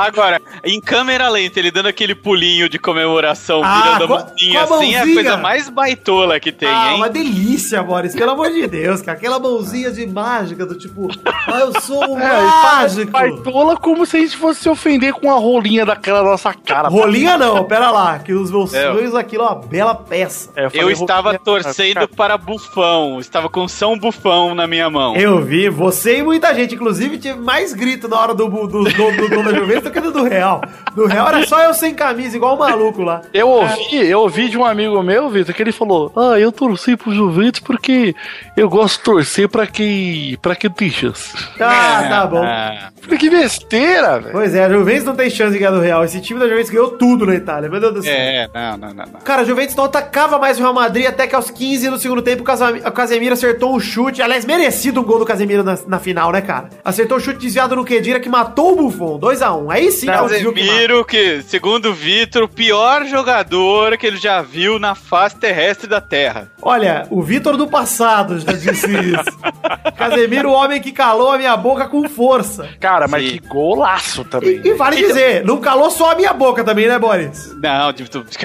Agora, 0.00 0.40
em 0.64 0.80
câmera 0.80 1.28
lenta, 1.28 1.58
ele 1.58 1.70
dando 1.70 1.86
aquele 1.86 2.14
pulinho 2.14 2.68
de 2.68 2.78
comemoração, 2.78 3.62
Ah, 3.64 3.82
virando 3.82 4.04
a 4.04 4.06
mãozinha 4.08 4.66
com 4.66 4.74
a 4.74 4.76
assim, 4.78 4.94
é 4.94 4.96
a 4.96 5.00
mãozinha. 5.00 5.14
coisa 5.14 5.36
mais 5.36 5.68
baitola 5.68 6.40
que 6.40 6.52
tem, 6.52 6.68
ah, 6.68 6.90
hein? 6.92 6.96
uma 6.96 7.08
delícia, 7.08 7.82
Boris, 7.82 8.14
pelo 8.14 8.30
amor 8.32 8.50
de 8.50 8.66
Deus, 8.66 9.02
cara. 9.02 9.16
Aquela 9.16 9.38
mãozinha 9.38 9.90
de 9.90 10.06
mágica 10.06 10.64
do 10.66 10.76
tipo, 10.76 11.08
ah, 11.26 11.60
eu 11.60 11.80
sou 11.80 12.02
um 12.14 12.18
É, 12.20 12.42
mágico. 12.42 13.10
Baitola 13.10 13.76
como 13.76 14.04
se 14.06 14.16
a 14.16 14.20
gente 14.20 14.36
fosse 14.36 14.60
se 14.60 14.68
ofender 14.68 15.12
com 15.12 15.30
a 15.32 15.36
rolinha 15.38 15.84
daquela 15.84 16.22
nossa 16.22 16.52
cara. 16.54 16.88
Rolinha 16.88 17.36
não, 17.36 17.64
pera 17.64 17.90
lá, 17.90 18.18
que 18.18 18.32
os 18.32 18.50
meus 18.50 18.72
É. 18.74 18.92
sonhos 18.92 19.14
aquilo 19.14 19.44
é 19.44 19.46
uma 19.46 19.54
bela 19.56 19.94
peça. 19.94 20.50
É, 20.56 20.66
Eu 20.66 20.70
falei, 20.70 20.92
estava 20.92 21.38
torcendo 21.38 22.08
para 22.08 22.36
Bufão, 22.38 23.18
estava 23.20 23.48
com 23.48 23.66
São 23.68 23.98
Bufão 23.98 24.54
na 24.54 24.66
minha 24.66 24.88
mão. 24.90 25.16
Eu 25.16 25.42
vi, 25.44 25.68
você 25.68 26.18
e 26.18 26.22
muita 26.22 26.54
gente, 26.54 26.74
inclusive 26.74 27.18
tive 27.18 27.38
mais 27.38 27.72
grito 27.74 28.08
na 28.08 28.18
hora 28.18 28.34
do 28.34 28.48
do, 28.50 28.66
do, 28.66 28.84
do, 28.84 29.28
do 29.28 29.42
da 29.44 29.54
Juventus 29.54 29.84
do 29.84 29.89
que 29.90 30.00
do 30.00 30.12
do 30.12 30.24
Real. 30.24 30.62
Do 30.94 31.06
Real 31.06 31.28
era 31.28 31.46
só 31.46 31.62
eu 31.62 31.74
sem 31.74 31.94
camisa, 31.94 32.36
igual 32.36 32.56
o 32.56 32.58
maluco 32.58 33.02
lá. 33.02 33.22
Eu 33.32 33.48
ouvi, 33.48 33.96
eu 33.96 34.20
ouvi 34.20 34.48
de 34.48 34.58
um 34.58 34.64
amigo 34.64 35.02
meu, 35.02 35.28
Vitor, 35.28 35.54
que 35.54 35.62
ele 35.62 35.72
falou: 35.72 36.12
Ah, 36.16 36.38
eu 36.38 36.50
torci 36.52 36.96
pro 36.96 37.14
Juventus 37.14 37.60
porque 37.60 38.14
eu 38.56 38.68
gosto 38.68 38.98
de 38.98 39.04
torcer 39.04 39.48
pra 39.48 39.66
quem. 39.66 40.36
pra 40.40 40.54
quem 40.56 40.70
tem 40.70 40.90
chance. 40.90 41.32
Ah, 41.60 42.06
tá 42.08 42.26
bom. 42.26 42.42
Ah, 42.42 42.90
Falei, 43.00 43.18
que 43.18 43.30
besteira, 43.30 44.20
velho. 44.20 44.32
Pois 44.32 44.54
é, 44.54 44.64
a 44.64 44.68
Juventus 44.68 45.04
não 45.04 45.16
tem 45.16 45.30
chance 45.30 45.52
de 45.52 45.58
ganhar 45.58 45.70
do 45.70 45.80
Real. 45.80 46.04
Esse 46.04 46.20
time 46.20 46.38
da 46.38 46.48
Juventus 46.48 46.70
ganhou 46.70 46.90
tudo 46.90 47.26
na 47.26 47.34
Itália, 47.34 47.68
meu 47.68 47.80
Deus 47.80 47.94
do 47.94 48.02
céu. 48.02 48.12
é, 48.12 48.48
não, 48.52 48.76
não, 48.76 48.88
não, 48.94 49.04
não. 49.06 49.20
Cara, 49.20 49.42
a 49.42 49.44
Juventus 49.44 49.74
não 49.74 49.84
atacava 49.84 50.38
mais 50.38 50.58
o 50.58 50.62
Real 50.62 50.74
Madrid 50.74 51.06
até 51.06 51.26
que 51.26 51.34
aos 51.34 51.50
15 51.50 51.90
do 51.90 51.98
segundo 51.98 52.22
tempo 52.22 52.42
o 52.42 52.88
o 52.88 52.92
Casemiro 52.92 53.32
acertou 53.32 53.74
um 53.74 53.80
chute. 53.80 54.20
Aliás, 54.22 54.44
merecido 54.44 55.00
um 55.00 55.04
gol 55.04 55.18
do 55.18 55.24
Casemiro 55.24 55.62
na, 55.62 55.78
na 55.86 55.98
final, 55.98 56.30
né, 56.30 56.40
cara? 56.40 56.68
Acertou 56.84 57.16
um 57.16 57.20
chute 57.20 57.38
desviado 57.38 57.74
no 57.76 57.84
Kedira 57.84 58.20
que 58.20 58.28
matou 58.28 58.72
o 58.72 58.76
Buffon. 58.76 59.18
2x1. 59.18 59.69
Aí 59.70 59.90
sim, 59.92 60.08
é. 60.08 60.12
Casemiro, 60.12 61.04
que, 61.04 61.42
segundo 61.42 61.90
o 61.90 61.94
Vitor, 61.94 62.42
o 62.42 62.48
pior 62.48 63.04
jogador 63.06 63.96
que 63.96 64.06
ele 64.06 64.16
já 64.16 64.42
viu 64.42 64.78
na 64.78 64.94
face 64.94 65.36
terrestre 65.36 65.86
da 65.86 66.00
Terra. 66.00 66.50
Olha, 66.60 67.06
o 67.10 67.22
Vitor 67.22 67.56
do 67.56 67.66
passado 67.66 68.40
já 68.40 68.52
disse 68.52 68.86
isso. 68.86 69.38
Casemiro, 69.96 70.50
o 70.50 70.52
homem 70.52 70.80
que 70.80 70.92
calou 70.92 71.30
a 71.30 71.38
minha 71.38 71.56
boca 71.56 71.86
com 71.86 72.08
força. 72.08 72.68
Cara, 72.80 73.06
mas 73.06 73.24
Sim. 73.24 73.32
que 73.32 73.46
golaço 73.46 74.24
também. 74.24 74.60
E, 74.64 74.68
e 74.68 74.74
vale 74.74 74.96
dizer, 74.96 75.44
não 75.44 75.58
calou 75.58 75.90
só 75.90 76.12
a 76.12 76.14
minha 76.14 76.32
boca 76.32 76.64
também, 76.64 76.88
né, 76.88 76.98
Boris? 76.98 77.54
Não, 77.62 77.92
tipo, 77.92 78.10
tu... 78.10 78.24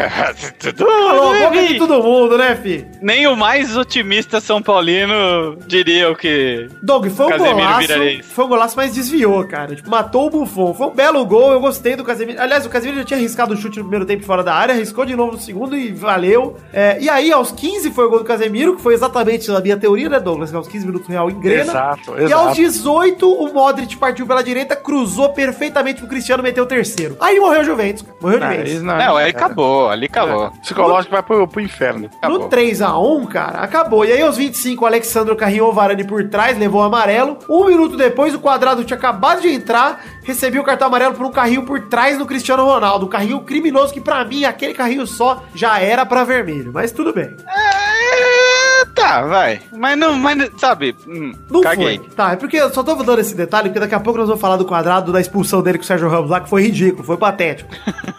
Calou 0.76 1.34
a 1.34 1.40
boca 1.40 1.68
de 1.68 1.78
todo 1.78 2.04
mundo, 2.04 2.38
né, 2.38 2.56
fi? 2.56 2.86
Nem 3.02 3.28
o 3.28 3.36
mais 3.36 3.76
otimista 3.76 4.40
São 4.40 4.62
Paulino 4.62 5.58
diria 5.66 6.12
o 6.12 6.16
que. 6.16 6.68
Doug, 6.82 7.08
foi 7.08 7.26
um 7.26 7.30
Casemiro 7.30 7.56
golaço. 7.56 8.24
Foi 8.24 8.46
um 8.46 8.48
golaço, 8.48 8.78
mas 8.78 8.94
desviou, 8.94 9.44
cara. 9.46 9.76
Tipo, 9.76 9.90
matou 9.90 10.28
o 10.28 10.30
Buffon. 10.30 10.74
Foi 10.74 10.88
um 10.88 10.92
belo 10.92 11.15
gol, 11.24 11.52
eu 11.54 11.60
gostei 11.60 11.96
do 11.96 12.04
Casemiro. 12.04 12.42
Aliás, 12.42 12.66
o 12.66 12.70
Casemiro 12.70 12.98
já 12.98 13.06
tinha 13.06 13.20
arriscado 13.20 13.54
o 13.54 13.58
chute 13.58 13.78
no 13.78 13.84
primeiro 13.86 14.06
tempo 14.06 14.24
fora 14.24 14.44
da 14.44 14.56
área, 14.56 14.74
arriscou 14.74 15.06
de 15.06 15.16
novo 15.16 15.34
no 15.34 15.38
segundo 15.38 15.78
e 15.78 15.92
valeu. 15.92 16.58
É, 16.74 16.98
e 17.00 17.08
aí, 17.08 17.32
aos 17.32 17.52
15 17.52 17.92
foi 17.92 18.06
o 18.06 18.10
gol 18.10 18.20
do 18.20 18.26
Casemiro, 18.26 18.76
que 18.76 18.82
foi 18.82 18.96
exatamente 18.96 19.52
a 19.52 19.60
minha 19.60 19.78
teoria, 19.78 20.10
né, 20.10 20.20
Douglas? 20.20 20.50
Que 20.50 20.56
aos 20.58 20.68
15 20.68 20.86
minutos 20.88 21.08
o 21.08 21.12
Real 21.12 21.30
engrena. 21.30 21.62
Exato, 21.62 22.16
E 22.18 22.24
exato. 22.24 22.48
aos 22.48 22.56
18, 22.58 23.32
o 23.32 23.54
Modric 23.54 23.96
partiu 23.98 24.26
pela 24.26 24.44
direita, 24.44 24.76
cruzou 24.76 25.30
perfeitamente 25.30 26.00
pro 26.00 26.10
Cristiano, 26.10 26.42
meteu 26.42 26.64
o 26.64 26.68
terceiro. 26.68 27.16
Aí 27.22 27.40
morreu 27.40 27.62
o 27.62 27.64
Juventus. 27.64 28.04
Morreu 28.20 28.40
de 28.40 28.46
Ah, 28.46 28.50
vez. 28.50 28.72
isso 28.72 28.84
Não, 28.84 29.16
aí 29.18 29.32
cara. 29.32 29.46
acabou, 29.46 29.90
ali 29.90 30.06
acabou. 30.08 30.50
Psicológico 30.62 31.14
vai 31.14 31.22
pro, 31.22 31.48
pro 31.48 31.62
inferno. 31.62 32.10
Acabou. 32.18 32.40
No 32.40 32.50
3x1, 32.50 33.28
cara, 33.28 33.60
acabou. 33.60 34.06
E 34.06 34.12
aí, 34.12 34.22
aos 34.22 34.38
25, 34.38 34.84
o 34.84 34.88
Alexandro 34.88 35.36
carrinhou 35.36 35.70
o 35.70 35.74
Varane 35.74 36.04
por 36.04 36.28
trás, 36.30 36.58
levou 36.58 36.82
o 36.82 36.84
amarelo. 36.84 37.38
Um 37.50 37.66
minuto 37.66 37.96
depois, 37.98 38.34
o 38.34 38.40
quadrado 38.40 38.84
tinha 38.84 38.98
acabado 38.98 39.42
de 39.42 39.50
entrar, 39.50 40.04
recebia 40.26 40.60
o 40.60 40.64
cartão 40.64 40.88
amarelo 40.88 41.14
por 41.14 41.26
um 41.26 41.32
carrinho 41.32 41.64
por 41.64 41.80
trás 41.88 42.18
do 42.18 42.26
Cristiano 42.26 42.66
Ronaldo. 42.66 43.06
Um 43.06 43.10
carrinho 43.10 43.40
criminoso 43.42 43.94
que 43.94 44.02
pra 44.02 44.26
mim, 44.26 44.44
aquele 44.44 44.74
carrinho 44.74 45.08
só, 45.08 45.44
já 45.54 45.80
era 45.80 46.06
pra 46.06 46.24
vermelho. 46.26 46.72
Mas 46.74 46.92
tudo 46.92 47.14
bem. 47.14 47.36
É, 47.48 48.86
tá, 48.94 49.22
vai. 49.22 49.62
Mas 49.78 49.98
não, 49.98 50.16
mas 50.16 50.50
sabe, 50.58 50.96
hum, 51.08 51.32
Não 51.50 51.62
caguei. 51.62 52.00
foi. 52.00 52.10
Tá, 52.10 52.34
é 52.34 52.36
porque 52.36 52.58
eu 52.58 52.74
só 52.74 52.84
tô 52.84 52.96
dando 52.96 53.20
esse 53.22 53.36
detalhe, 53.36 53.70
porque 53.70 53.80
daqui 53.80 53.96
a 53.96 54.00
pouco 54.00 54.20
nós 54.20 54.28
vamos 54.28 54.42
falar 54.42 54.58
do 54.58 54.66
quadrado 54.66 55.12
da 55.14 55.22
expulsão 55.22 55.62
dele 55.62 55.78
com 55.78 55.84
o 55.84 55.88
Sérgio 55.88 56.10
Ramos 56.10 56.30
lá, 56.30 56.42
que 56.42 56.50
foi 56.50 56.64
ridículo, 56.64 57.04
foi 57.04 57.18
patético. 57.18 57.70